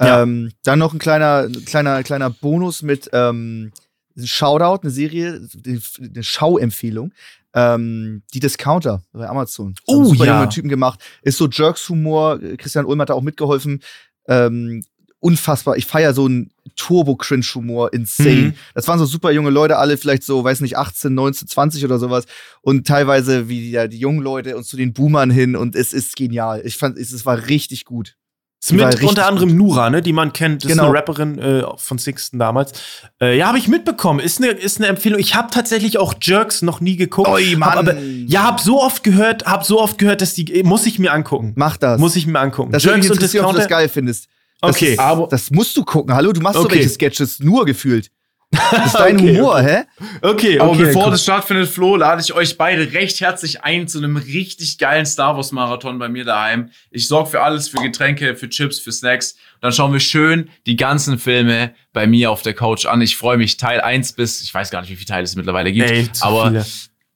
Ja. 0.00 0.22
Ähm, 0.22 0.52
dann 0.64 0.78
noch 0.78 0.94
ein 0.94 0.98
kleiner, 0.98 1.48
kleiner, 1.66 2.02
kleiner 2.02 2.30
Bonus 2.30 2.82
mit 2.82 3.10
ähm, 3.12 3.72
Shoutout, 4.16 4.82
eine 4.82 4.90
Serie, 4.90 5.46
eine 5.66 6.22
Schauempfehlung. 6.22 7.12
Ähm, 7.52 8.22
die 8.32 8.40
Discounter 8.40 9.02
bei 9.12 9.28
Amazon. 9.28 9.74
Oh, 9.86 10.04
super 10.04 10.24
ja. 10.24 10.38
junge 10.38 10.48
Typen 10.50 10.68
gemacht. 10.68 11.00
Ist 11.22 11.36
so 11.36 11.48
Jerks-Humor. 11.48 12.38
Christian 12.58 12.86
Ulm 12.86 13.00
hat 13.00 13.10
da 13.10 13.14
auch 13.14 13.22
mitgeholfen. 13.22 13.82
Ähm, 14.28 14.84
unfassbar. 15.18 15.76
Ich 15.76 15.84
feiere 15.84 16.14
so 16.14 16.26
einen 16.26 16.50
Turbo-Cringe-Humor. 16.76 17.92
Insane. 17.92 18.34
Mhm. 18.36 18.54
Das 18.74 18.86
waren 18.88 18.98
so 18.98 19.04
super 19.04 19.32
junge 19.32 19.50
Leute, 19.50 19.78
alle 19.78 19.96
vielleicht 19.96 20.22
so, 20.22 20.44
weiß 20.44 20.60
nicht, 20.60 20.78
18, 20.78 21.12
19, 21.12 21.48
20 21.48 21.84
oder 21.84 21.98
sowas. 21.98 22.24
Und 22.62 22.86
teilweise 22.86 23.48
wie 23.48 23.70
die, 23.70 23.88
die 23.88 23.98
jungen 23.98 24.22
Leute 24.22 24.56
und 24.56 24.64
zu 24.64 24.76
den 24.76 24.92
Boomern 24.92 25.30
hin. 25.30 25.56
Und 25.56 25.74
es 25.74 25.92
ist 25.92 26.16
genial. 26.16 26.62
Ich 26.64 26.76
fand, 26.76 26.98
es, 26.98 27.12
es 27.12 27.26
war 27.26 27.48
richtig 27.48 27.84
gut. 27.84 28.16
Ist 28.62 28.72
Die 28.72 28.74
mit 28.76 29.02
unter 29.02 29.26
anderem 29.26 29.56
Nura, 29.56 29.88
ne, 29.88 30.02
die 30.02 30.12
man 30.12 30.34
kennt. 30.34 30.62
Das 30.64 30.70
ist 30.70 30.76
Genau. 30.76 30.88
eine 30.90 30.98
Rapperin 30.98 31.38
äh, 31.38 31.62
von 31.78 31.96
Sixten 31.96 32.38
damals. 32.38 32.72
Äh, 33.18 33.38
ja, 33.38 33.46
habe 33.48 33.56
ich 33.56 33.68
mitbekommen. 33.68 34.20
Ist 34.20 34.36
eine 34.42 34.48
ist 34.52 34.76
eine 34.76 34.86
Empfehlung. 34.88 35.18
Ich 35.18 35.34
habe 35.34 35.48
tatsächlich 35.50 35.96
auch 35.96 36.12
Jerks 36.20 36.60
noch 36.60 36.80
nie 36.82 36.96
geguckt. 36.96 37.28
Oi, 37.30 37.56
Mann. 37.56 37.70
Hab 37.70 37.78
aber, 37.78 37.96
ja, 37.98 38.44
hab 38.44 38.60
so 38.60 38.82
oft 38.82 39.02
gehört, 39.02 39.46
hab 39.46 39.64
so 39.64 39.80
oft 39.80 39.96
gehört, 39.96 40.20
dass 40.20 40.34
die 40.34 40.62
muss 40.62 40.84
ich 40.84 40.98
mir 40.98 41.12
angucken. 41.14 41.54
Mach 41.56 41.78
das. 41.78 41.98
Muss 41.98 42.16
ich 42.16 42.26
mir 42.26 42.38
angucken. 42.38 42.70
Das 42.70 42.84
Jerks 42.84 43.06
und 43.06 43.14
interessieren, 43.14 43.46
ob 43.46 43.52
du 43.52 43.56
das 43.56 43.64
Discounter. 43.66 43.80
geil 43.84 43.88
findest. 43.88 44.28
Das 44.60 44.76
Okay. 44.76 44.92
Ist, 44.92 44.98
Aber- 44.98 45.26
das 45.28 45.50
musst 45.50 45.74
du 45.78 45.82
gucken. 45.82 46.14
Hallo, 46.14 46.32
du 46.32 46.42
machst 46.42 46.56
so 46.58 46.64
Okay. 46.66 46.74
welche 46.76 46.90
Sketches 46.90 47.40
nur 47.40 47.64
gefühlt. 47.64 48.10
Das 48.50 48.86
ist 48.86 48.94
dein 48.96 49.16
Okay, 49.16 49.36
Humor, 49.36 49.54
okay. 49.54 49.84
hä? 50.00 50.04
Okay, 50.22 50.58
Aber 50.58 50.70
okay. 50.72 50.84
bevor 50.86 51.10
das 51.10 51.22
stattfindet, 51.22 51.68
Flo, 51.68 51.94
lade 51.96 52.20
ich 52.20 52.32
euch 52.32 52.58
beide 52.58 52.92
recht 52.92 53.20
herzlich 53.20 53.62
ein 53.62 53.86
zu 53.86 53.98
einem 53.98 54.16
richtig 54.16 54.78
geilen 54.78 55.06
Star 55.06 55.36
Wars 55.36 55.52
Marathon 55.52 55.98
bei 56.00 56.08
mir 56.08 56.24
daheim. 56.24 56.70
Ich 56.90 57.06
sorge 57.06 57.30
für 57.30 57.42
alles, 57.42 57.68
für 57.68 57.80
Getränke, 57.80 58.34
für 58.34 58.48
Chips, 58.48 58.80
für 58.80 58.90
Snacks. 58.90 59.36
Dann 59.60 59.70
schauen 59.72 59.92
wir 59.92 60.00
schön 60.00 60.50
die 60.66 60.74
ganzen 60.76 61.18
Filme 61.18 61.74
bei 61.92 62.08
mir 62.08 62.30
auf 62.32 62.42
der 62.42 62.54
Couch 62.54 62.86
an. 62.86 63.00
Ich 63.02 63.16
freue 63.16 63.36
mich 63.36 63.56
Teil 63.56 63.80
1 63.80 64.14
bis, 64.14 64.42
ich 64.42 64.52
weiß 64.52 64.70
gar 64.70 64.80
nicht, 64.80 64.90
wie 64.90 64.96
viele 64.96 65.06
Teile 65.06 65.24
es 65.24 65.36
mittlerweile 65.36 65.70
gibt. 65.72 65.88
Ey, 65.90 66.08
aber 66.20 66.48
viele. 66.48 66.66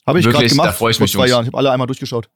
Habe 0.06 0.20
ich 0.20 0.26
gerade 0.26 0.46
gemacht 0.46 0.68
da 0.68 0.72
freu 0.72 0.90
ich 0.90 0.98
vor 0.98 1.04
mich, 1.04 1.12
zwei 1.12 1.20
Jungs. 1.20 1.30
Jahren. 1.30 1.44
Ich 1.44 1.48
habe 1.48 1.58
alle 1.58 1.72
einmal 1.72 1.86
durchgeschaut. 1.86 2.28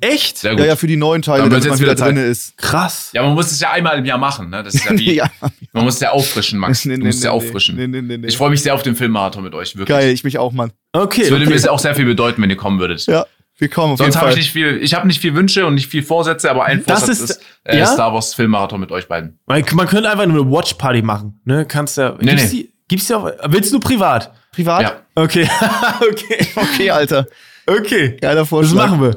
Echt? 0.00 0.38
sehr 0.38 0.52
gut. 0.52 0.60
Ja, 0.60 0.66
ja, 0.66 0.76
für 0.76 0.86
die 0.86 0.96
neuen 0.96 1.22
Teile, 1.22 1.42
damit 1.44 1.62
man 1.62 1.70
jetzt 1.70 1.80
wieder 1.80 1.94
drin 1.94 2.16
ist. 2.16 2.56
Krass. 2.56 3.10
Ja, 3.12 3.22
man 3.22 3.34
muss 3.34 3.52
es 3.52 3.60
ja 3.60 3.72
einmal 3.72 3.98
im 3.98 4.04
Jahr 4.04 4.18
machen. 4.18 4.48
Ne? 4.48 4.62
Das 4.62 4.74
ist 4.74 4.84
ja 4.84 4.92
wie, 4.98 5.14
ja. 5.14 5.30
man 5.72 5.84
muss 5.84 5.94
es 5.94 6.00
ja 6.00 6.10
auffrischen, 6.10 6.58
Max. 6.58 6.84
Nee, 6.86 6.94
du 6.94 7.00
nee, 7.00 7.06
musst 7.06 7.18
es 7.18 7.24
ja 7.24 7.30
nee, 7.30 7.36
auffrischen. 7.36 7.76
nee, 7.76 7.86
nee, 7.86 8.00
nee, 8.02 8.16
nee. 8.16 8.26
Ich 8.26 8.36
freue 8.36 8.50
mich 8.50 8.62
sehr 8.62 8.74
auf 8.74 8.82
den 8.82 8.96
Filmmarathon 8.96 9.44
mit 9.44 9.54
euch, 9.54 9.76
wirklich. 9.76 9.88
Geil, 9.96 10.10
ich 10.12 10.24
mich 10.24 10.38
auch, 10.38 10.52
Mann. 10.52 10.72
Okay. 10.92 11.22
Es 11.22 11.30
würde 11.30 11.44
okay. 11.46 11.58
mir 11.62 11.72
auch 11.72 11.78
sehr 11.78 11.94
viel 11.94 12.06
bedeuten, 12.06 12.40
wenn 12.42 12.50
ihr 12.50 12.56
kommen 12.56 12.80
würdet. 12.80 13.06
Ja, 13.06 13.26
wir 13.58 13.68
kommen 13.68 13.92
auf 13.94 13.98
Sonst 13.98 14.16
habe 14.16 14.30
ich 14.30 14.36
nicht 14.36 14.52
viel, 14.52 14.78
ich 14.82 14.94
habe 14.94 15.06
nicht 15.06 15.20
viel 15.20 15.34
Wünsche 15.34 15.66
und 15.66 15.74
nicht 15.74 15.90
viel 15.90 16.02
Vorsätze, 16.02 16.50
aber 16.50 16.64
ein 16.64 16.84
Das 16.84 17.00
Vorsatz 17.00 17.20
ist- 17.20 17.30
ist, 17.30 17.42
äh, 17.64 17.78
ja? 17.78 17.86
Star 17.86 18.12
Wars 18.12 18.34
Filmmarathon 18.34 18.80
mit 18.80 18.90
euch 18.92 19.08
beiden. 19.08 19.38
Man, 19.46 19.64
man 19.72 19.86
könnte 19.86 20.10
einfach 20.10 20.26
nur 20.26 20.42
eine 20.42 20.50
Watch 20.50 20.74
Party 20.74 21.02
machen, 21.02 21.40
ne? 21.44 21.64
Kannst 21.66 21.96
ja. 21.96 22.16
Nee, 22.20 22.30
gibt's 22.30 22.52
nee. 22.52 22.58
die 22.62 22.72
gibt's 22.88 23.06
die 23.06 23.14
auch 23.14 23.30
willst 23.48 23.72
du 23.72 23.80
privat? 23.80 24.32
Privat? 24.52 24.82
Ja. 24.82 25.02
Okay. 25.14 25.48
okay. 26.00 26.46
Okay, 26.54 26.90
Alter. 26.90 27.26
Okay. 27.66 28.16
Geiler 28.20 28.40
Das 28.40 28.48
Vorschlag. 28.48 28.90
machen 28.90 29.02
wir. 29.02 29.16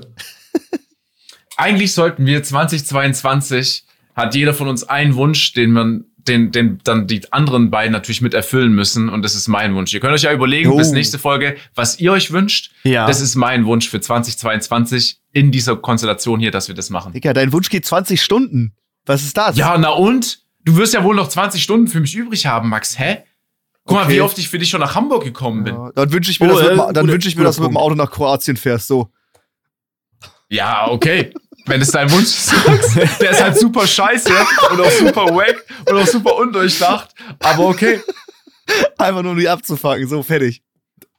Eigentlich 1.58 1.94
sollten 1.94 2.26
wir 2.26 2.42
2022 2.44 3.86
hat 4.16 4.36
jeder 4.36 4.54
von 4.54 4.68
uns 4.68 4.84
einen 4.84 5.16
Wunsch, 5.16 5.54
den 5.54 5.72
man 5.72 6.06
den, 6.18 6.52
den 6.52 6.80
dann 6.84 7.08
die 7.08 7.22
anderen 7.32 7.72
beiden 7.72 7.92
natürlich 7.94 8.22
mit 8.22 8.34
erfüllen 8.34 8.74
müssen 8.74 9.10
und 9.10 9.24
das 9.24 9.34
ist 9.36 9.48
mein 9.48 9.74
Wunsch. 9.76 9.94
Ihr 9.94 10.00
könnt 10.00 10.14
euch 10.14 10.24
ja 10.24 10.34
überlegen 10.34 10.70
Oh. 10.72 10.78
bis 10.78 10.92
nächste 10.92 11.18
Folge, 11.18 11.56
was 11.76 12.00
ihr 12.00 12.12
euch 12.12 12.32
wünscht. 12.32 12.72
Ja. 12.84 13.08
Das 13.08 13.20
ist 13.22 13.36
mein 13.36 13.66
Wunsch 13.66 13.90
für 13.90 14.00
2022 14.02 15.20
in 15.32 15.52
dieser 15.52 15.76
Konstellation 15.78 16.40
hier, 16.40 16.52
dass 16.52 16.68
wir 16.68 16.76
das 16.76 16.90
machen. 16.90 17.14
Digga, 17.14 17.34
dein 17.34 17.52
Wunsch 17.54 17.70
geht 17.70 17.86
20 17.86 18.22
Stunden. 18.22 18.74
Was 19.06 19.24
ist 19.24 19.38
das? 19.38 19.58
Ja, 19.58 19.78
na 19.78 19.90
und? 19.90 20.40
Du 20.66 20.76
wirst 20.76 20.94
ja 20.94 21.04
wohl 21.04 21.16
noch 21.16 21.30
20 21.30 21.64
Stunden 21.64 21.88
für 21.88 22.00
mich 22.02 22.16
übrig 22.16 22.46
haben, 22.46 22.70
Max. 22.70 23.00
Hä? 23.00 23.20
Guck 23.86 23.96
mal, 23.98 24.04
Okay. 24.06 24.16
wie 24.18 24.22
oft 24.22 24.38
ich 24.38 24.50
für 24.50 24.60
dich 24.60 24.70
schon 24.70 24.82
nach 24.82 24.94
Hamburg 24.94 25.24
gekommen 25.24 25.64
bin. 25.64 25.74
Ja, 25.74 25.92
Dann 25.96 26.12
wünsche 26.12 26.30
ich 26.30 26.40
mir, 26.40 26.48
Oh, 26.48 26.50
dass 26.52 26.60
du 26.62 26.68
äh, 26.68 26.76
mit, 26.76 26.86
dem- 26.90 26.94
dann 26.94 27.08
wünsch 27.08 27.26
ich 27.26 27.36
mir, 27.38 27.44
dass 27.44 27.56
du 27.56 27.62
mit 27.64 27.72
dem. 27.72 27.78
Auto 27.78 27.96
nach 27.96 28.12
Kroatien 28.12 28.58
fährst. 28.58 28.88
So. 28.88 29.10
Ja, 30.50 30.90
okay. 30.90 31.32
Wenn 31.66 31.82
es 31.82 31.92
dein 31.92 32.10
Wunsch 32.12 32.26
ist. 32.26 32.52
Der 33.22 33.32
ist 33.32 33.42
halt 33.42 33.58
super 33.58 33.86
scheiße 33.86 34.32
und 34.72 34.82
auch 34.82 34.92
super 34.92 35.26
wack 35.28 35.64
und 35.88 35.98
auch 35.98 36.08
super 36.08 36.36
undurchdacht. 36.38 37.10
Aber 37.40 37.68
okay. 37.68 38.02
Einfach 38.98 39.22
nur 39.22 39.34
um 39.34 39.38
die 39.38 39.48
abzufangen. 39.50 40.08
So, 40.08 40.24
fertig. 40.24 40.62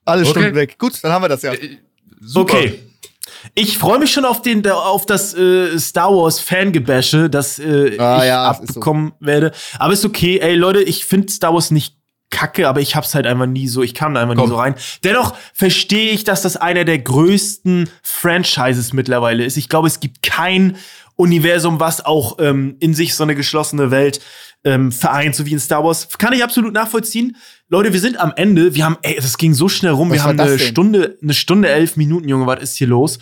Alle 0.04 0.22
Okay. 0.22 0.30
Stunden 0.30 0.54
weg. 0.54 0.78
Gut, 0.78 0.98
dann 1.02 1.12
haben 1.12 1.22
wir 1.22 1.28
das 1.28 1.42
ja. 1.42 1.52
Äh, 1.52 1.78
Super. 2.20 2.54
Okay. 2.54 2.80
Ich 3.54 3.78
freue 3.78 3.98
mich 3.98 4.12
schon 4.12 4.24
auf 4.24 4.42
den 4.42 4.66
auf 4.68 5.06
das 5.06 5.32
äh, 5.34 5.78
Star 5.78 6.10
Wars 6.10 6.40
Fangebäsche, 6.40 7.30
das 7.30 7.58
äh, 7.58 7.96
Ah, 7.98 8.18
ich 8.22 8.28
ja, 8.28 8.50
ist 8.50 8.58
so. 8.58 8.64
abbekommen 8.64 9.12
werde. 9.20 9.52
Aber 9.78 9.92
ist 9.92 10.04
okay, 10.04 10.38
ey 10.40 10.56
Leute, 10.56 10.82
ich 10.82 11.04
finde 11.06 11.32
Star 11.32 11.54
Wars 11.54 11.70
nicht 11.70 11.96
kacke, 12.30 12.68
aber 12.68 12.80
ich 12.80 12.96
hab's 12.96 13.14
halt 13.14 13.26
einfach 13.26 13.46
nie 13.46 13.68
so, 13.68 13.82
ich 13.82 13.94
kam 13.94 14.14
da 14.14 14.22
einfach 14.22 14.36
Komm. 14.36 14.44
nie 14.44 14.50
so 14.50 14.56
rein. 14.56 14.74
Dennoch 15.04 15.34
verstehe 15.52 16.12
ich, 16.12 16.24
dass 16.24 16.42
das 16.42 16.56
einer 16.56 16.84
der 16.84 16.98
größten 16.98 17.90
Franchises 18.02 18.92
mittlerweile 18.92 19.44
ist. 19.44 19.56
Ich 19.56 19.68
glaube, 19.68 19.88
es 19.88 20.00
gibt 20.00 20.22
kein 20.22 20.76
Universum, 21.16 21.80
was 21.80 22.04
auch 22.04 22.38
ähm, 22.38 22.76
in 22.80 22.94
sich 22.94 23.14
so 23.14 23.24
eine 23.24 23.34
geschlossene 23.34 23.90
Welt 23.90 24.20
ähm, 24.64 24.92
vereint, 24.92 25.34
so 25.34 25.44
wie 25.46 25.52
in 25.52 25.60
Star 25.60 25.84
Wars. 25.84 26.08
Kann 26.18 26.32
ich 26.32 26.42
absolut 26.42 26.72
nachvollziehen. 26.72 27.36
Leute, 27.68 27.92
wir 27.92 28.00
sind 28.00 28.18
am 28.18 28.32
Ende. 28.36 28.74
Wir 28.74 28.84
haben, 28.84 28.96
ey, 29.02 29.16
das 29.16 29.36
ging 29.36 29.54
so 29.54 29.68
schnell 29.68 29.92
rum. 29.92 30.10
Was 30.10 30.16
wir 30.16 30.22
haben 30.24 30.40
eine 30.40 30.56
denn? 30.56 30.66
Stunde, 30.66 31.18
eine 31.22 31.34
Stunde, 31.34 31.68
elf 31.68 31.96
Minuten, 31.96 32.28
Junge, 32.28 32.46
was 32.46 32.62
ist 32.62 32.76
hier 32.76 32.86
los? 32.86 33.18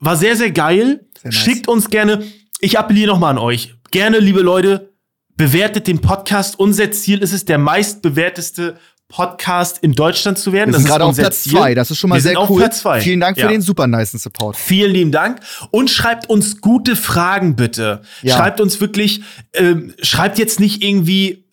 War 0.00 0.16
sehr, 0.16 0.36
sehr 0.36 0.50
geil. 0.50 1.06
Sehr 1.22 1.30
nice. 1.30 1.34
Schickt 1.36 1.68
uns 1.68 1.90
gerne, 1.90 2.24
ich 2.60 2.78
appelliere 2.78 3.08
nochmal 3.08 3.30
an 3.30 3.38
euch. 3.38 3.74
Gerne, 3.90 4.18
liebe 4.18 4.40
Leute, 4.40 4.91
bewertet 5.36 5.86
den 5.86 6.00
Podcast. 6.00 6.58
Unser 6.58 6.90
Ziel 6.92 7.18
ist 7.18 7.32
es, 7.32 7.44
der 7.44 7.58
meistbewerteste 7.58 8.76
Podcast 9.08 9.78
in 9.82 9.92
Deutschland 9.92 10.38
zu 10.38 10.52
werden. 10.52 10.72
Wir 10.72 10.78
sind 10.78 10.88
gerade 10.88 11.04
auf 11.04 11.16
Platz 11.16 11.42
Ziel. 11.42 11.52
zwei. 11.52 11.74
Das 11.74 11.90
ist 11.90 11.98
schon 11.98 12.08
mal 12.08 12.16
Wir 12.16 12.22
sehr 12.22 12.50
cool. 12.50 12.66
Vielen 13.00 13.20
Dank 13.20 13.36
für 13.36 13.42
Ja. 13.44 13.48
den 13.48 13.60
super 13.60 13.86
nice 13.86 14.12
Support. 14.12 14.56
Vielen 14.56 14.92
lieben 14.92 15.12
Dank. 15.12 15.40
Und 15.70 15.90
schreibt 15.90 16.30
uns 16.30 16.60
gute 16.62 16.96
Fragen, 16.96 17.54
bitte. 17.54 18.00
Ja. 18.22 18.36
Schreibt 18.36 18.60
uns 18.60 18.80
wirklich, 18.80 19.22
ähm, 19.52 19.94
schreibt 20.02 20.38
jetzt 20.38 20.60
nicht 20.60 20.82
irgendwie. 20.82 21.44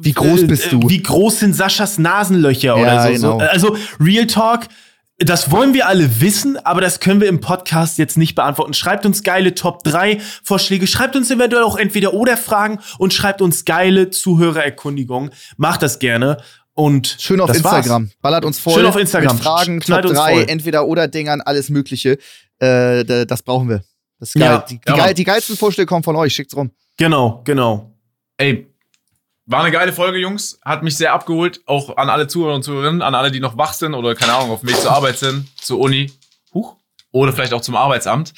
Wie 0.00 0.12
groß 0.12 0.42
äh, 0.42 0.46
bist 0.46 0.66
äh, 0.66 0.70
du? 0.70 0.88
Wie 0.88 1.02
groß 1.02 1.40
sind 1.40 1.54
Saschas 1.54 1.98
Nasenlöcher 1.98 2.76
Ja, 2.76 2.82
oder 2.82 3.02
so. 3.02 3.12
genau. 3.12 3.38
so. 3.38 3.44
Also, 3.46 3.76
Real 4.00 4.26
Talk. 4.26 4.62
Das 5.20 5.50
wollen 5.50 5.74
wir 5.74 5.88
alle 5.88 6.20
wissen, 6.20 6.56
aber 6.64 6.80
das 6.80 7.00
können 7.00 7.20
wir 7.20 7.28
im 7.28 7.40
Podcast 7.40 7.98
jetzt 7.98 8.16
nicht 8.16 8.36
beantworten. 8.36 8.72
Schreibt 8.72 9.04
uns 9.04 9.24
geile 9.24 9.52
Top 9.54 9.82
3 9.82 10.20
Vorschläge, 10.44 10.86
schreibt 10.86 11.16
uns 11.16 11.28
eventuell 11.28 11.64
auch 11.64 11.76
entweder 11.76 12.14
oder 12.14 12.36
Fragen 12.36 12.78
und 12.98 13.12
schreibt 13.12 13.42
uns 13.42 13.64
geile 13.64 14.10
Zuhörererkundigungen. 14.10 15.30
Macht 15.56 15.82
das 15.82 15.98
gerne. 15.98 16.36
Und 16.74 17.16
Schön 17.18 17.40
auf 17.40 17.48
das 17.50 17.64
war's. 17.64 17.78
Instagram. 17.78 18.10
Ballert 18.22 18.44
uns 18.44 18.60
voll. 18.60 18.74
Schön 18.74 18.86
auf 18.86 18.96
Instagram. 18.96 19.34
Mit 19.34 19.44
Fragen, 19.44 19.80
Knallt 19.80 20.02
Top 20.04 20.10
uns 20.12 20.20
3, 20.20 20.32
voll. 20.34 20.44
entweder 20.48 20.86
oder 20.86 21.08
Dingern, 21.08 21.40
alles 21.40 21.68
Mögliche. 21.68 22.12
Äh, 22.60 23.04
da- 23.04 23.24
das 23.24 23.42
brauchen 23.42 23.68
wir. 23.68 23.82
Das 24.20 24.28
ist 24.28 24.34
geil. 24.40 24.44
Ja. 24.44 24.58
die, 24.68 24.74
die, 24.76 24.80
Ja, 24.86 24.94
geil 24.96 25.06
Mann. 25.06 25.14
die 25.16 25.24
geilsten 25.24 25.56
Vorschläge 25.56 25.86
kommen 25.86 26.04
von 26.04 26.14
euch. 26.14 26.32
Schickt's 26.32 26.54
rum. 26.54 26.70
Genau, 26.96 27.42
genau. 27.44 27.92
Ey, 28.36 28.67
war 29.48 29.60
eine 29.62 29.72
geile 29.72 29.92
Folge, 29.92 30.18
Jungs. 30.18 30.58
Hat 30.64 30.82
mich 30.82 30.96
sehr 30.96 31.12
abgeholt. 31.12 31.60
Auch 31.66 31.96
an 31.96 32.10
alle 32.10 32.28
Zuhörer 32.28 32.54
und 32.54 32.62
Zuhörerinnen, 32.62 33.02
an 33.02 33.14
alle, 33.14 33.30
die 33.30 33.40
noch 33.40 33.56
wach 33.56 33.72
sind 33.72 33.94
oder 33.94 34.14
keine 34.14 34.34
Ahnung, 34.34 34.50
auf 34.52 34.60
dem 34.60 34.68
Weg 34.68 34.76
zur 34.76 34.92
Arbeit 34.92 35.18
sind, 35.18 35.48
zur 35.60 35.78
Uni. 35.80 36.12
Huch. 36.54 36.76
Oder 37.10 37.32
vielleicht 37.32 37.52
auch 37.54 37.60
zum 37.62 37.74
Arbeitsamt. 37.74 38.32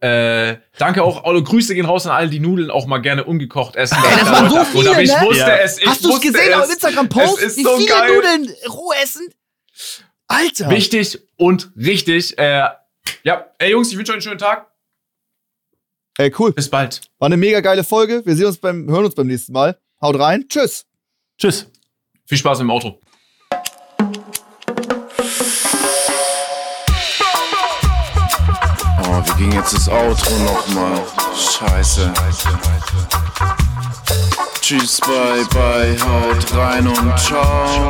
Äh, 0.00 0.56
danke 0.76 1.02
auch, 1.02 1.24
alle 1.24 1.42
Grüße 1.42 1.74
gehen 1.74 1.86
raus 1.86 2.06
an 2.06 2.12
alle, 2.12 2.28
die 2.28 2.38
Nudeln 2.40 2.70
auch 2.70 2.86
mal 2.86 2.98
gerne 2.98 3.24
ungekocht 3.24 3.76
essen. 3.76 3.96
Ey, 4.04 4.20
das 4.20 4.30
waren 4.30 4.50
so 4.50 4.64
viele, 4.64 4.90
Und 4.90 5.00
ich 5.00 5.10
ne? 5.10 5.20
wusste 5.22 5.38
Ja. 5.40 5.56
es. 5.56 5.78
Ich 5.78 5.86
Hast 5.86 6.04
du's 6.04 6.12
wusste 6.12 6.32
gesehen 6.32 6.52
es. 6.52 6.56
auf 6.58 6.70
Instagram-Post? 6.70 7.38
Es 7.38 7.44
ist 7.44 7.56
Wie 7.58 7.62
so 7.62 7.76
viele 7.78 7.88
geil. 7.88 8.14
Nudeln 8.14 8.54
roh 8.68 8.92
essen? 9.02 9.26
Alter. 10.26 10.68
Wichtig 10.70 11.18
und 11.36 11.70
richtig. 11.76 12.36
Äh, 12.38 12.68
ja, 13.22 13.46
ey 13.58 13.70
Jungs, 13.70 13.90
ich 13.90 13.96
wünsche 13.96 14.12
euch 14.12 14.16
einen 14.16 14.22
schönen 14.22 14.38
Tag. 14.38 14.66
Ey, 16.18 16.32
cool. 16.38 16.52
Bis 16.52 16.68
bald. 16.68 17.00
War 17.18 17.26
eine 17.26 17.36
mega 17.36 17.60
geile 17.60 17.84
Folge. 17.84 18.22
Wir 18.24 18.34
sehen 18.36 18.46
uns 18.46 18.58
beim, 18.58 18.88
hören 18.90 19.04
uns 19.04 19.14
beim 19.14 19.26
nächsten 19.26 19.52
Mal. 19.52 19.78
Haut 20.00 20.18
rein. 20.18 20.44
Tschüss. 20.48 20.84
Tschüss. 21.38 21.66
Viel 22.26 22.38
Spaß 22.38 22.60
im 22.60 22.70
Auto. 22.70 22.98
Oh, 29.02 29.22
wie 29.24 29.42
ging 29.42 29.52
jetzt 29.52 29.72
das 29.72 29.88
Outro 29.88 30.36
nochmal? 30.38 31.02
Scheiße. 31.34 32.12
Tschüss, 34.60 35.00
bye, 35.00 35.44
bye, 35.54 35.96
haut 36.00 36.54
rein 36.56 36.88
und 36.88 37.18
ciao. 37.18 37.88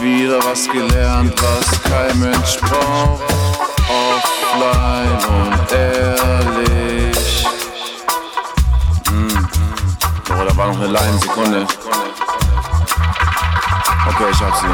Wieder 0.00 0.38
was 0.44 0.68
gelernt, 0.68 1.34
was 1.42 1.82
kein 1.82 2.20
Mensch 2.20 2.58
braucht. 2.60 3.22
Offline 3.88 5.18
und 5.34 5.72
ehrlich. 5.72 6.79
Oh, 10.30 10.44
da 10.44 10.56
war 10.56 10.68
noch 10.68 10.76
eine 10.76 10.86
Line, 10.86 11.18
Sekunde. 11.18 11.66
Okay, 14.08 14.30
ich 14.30 14.40
hab 14.40 14.56
sie. 14.56 14.66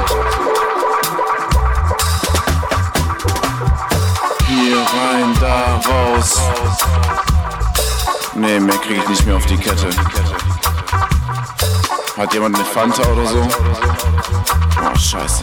Hier 4.46 4.76
rein, 4.76 5.36
da 5.40 5.80
raus. 5.88 6.40
Nee, 8.34 8.60
mehr 8.60 8.76
krieg 8.78 8.98
ich 9.02 9.08
nicht 9.08 9.26
mehr 9.26 9.36
auf 9.36 9.46
die 9.46 9.56
Kette. 9.56 9.88
Hat 12.16 12.32
jemand 12.32 12.56
eine 12.56 12.64
Fanta 12.64 13.02
oder 13.02 13.26
so? 13.26 13.48
Oh, 14.80 14.98
scheiße. 14.98 15.42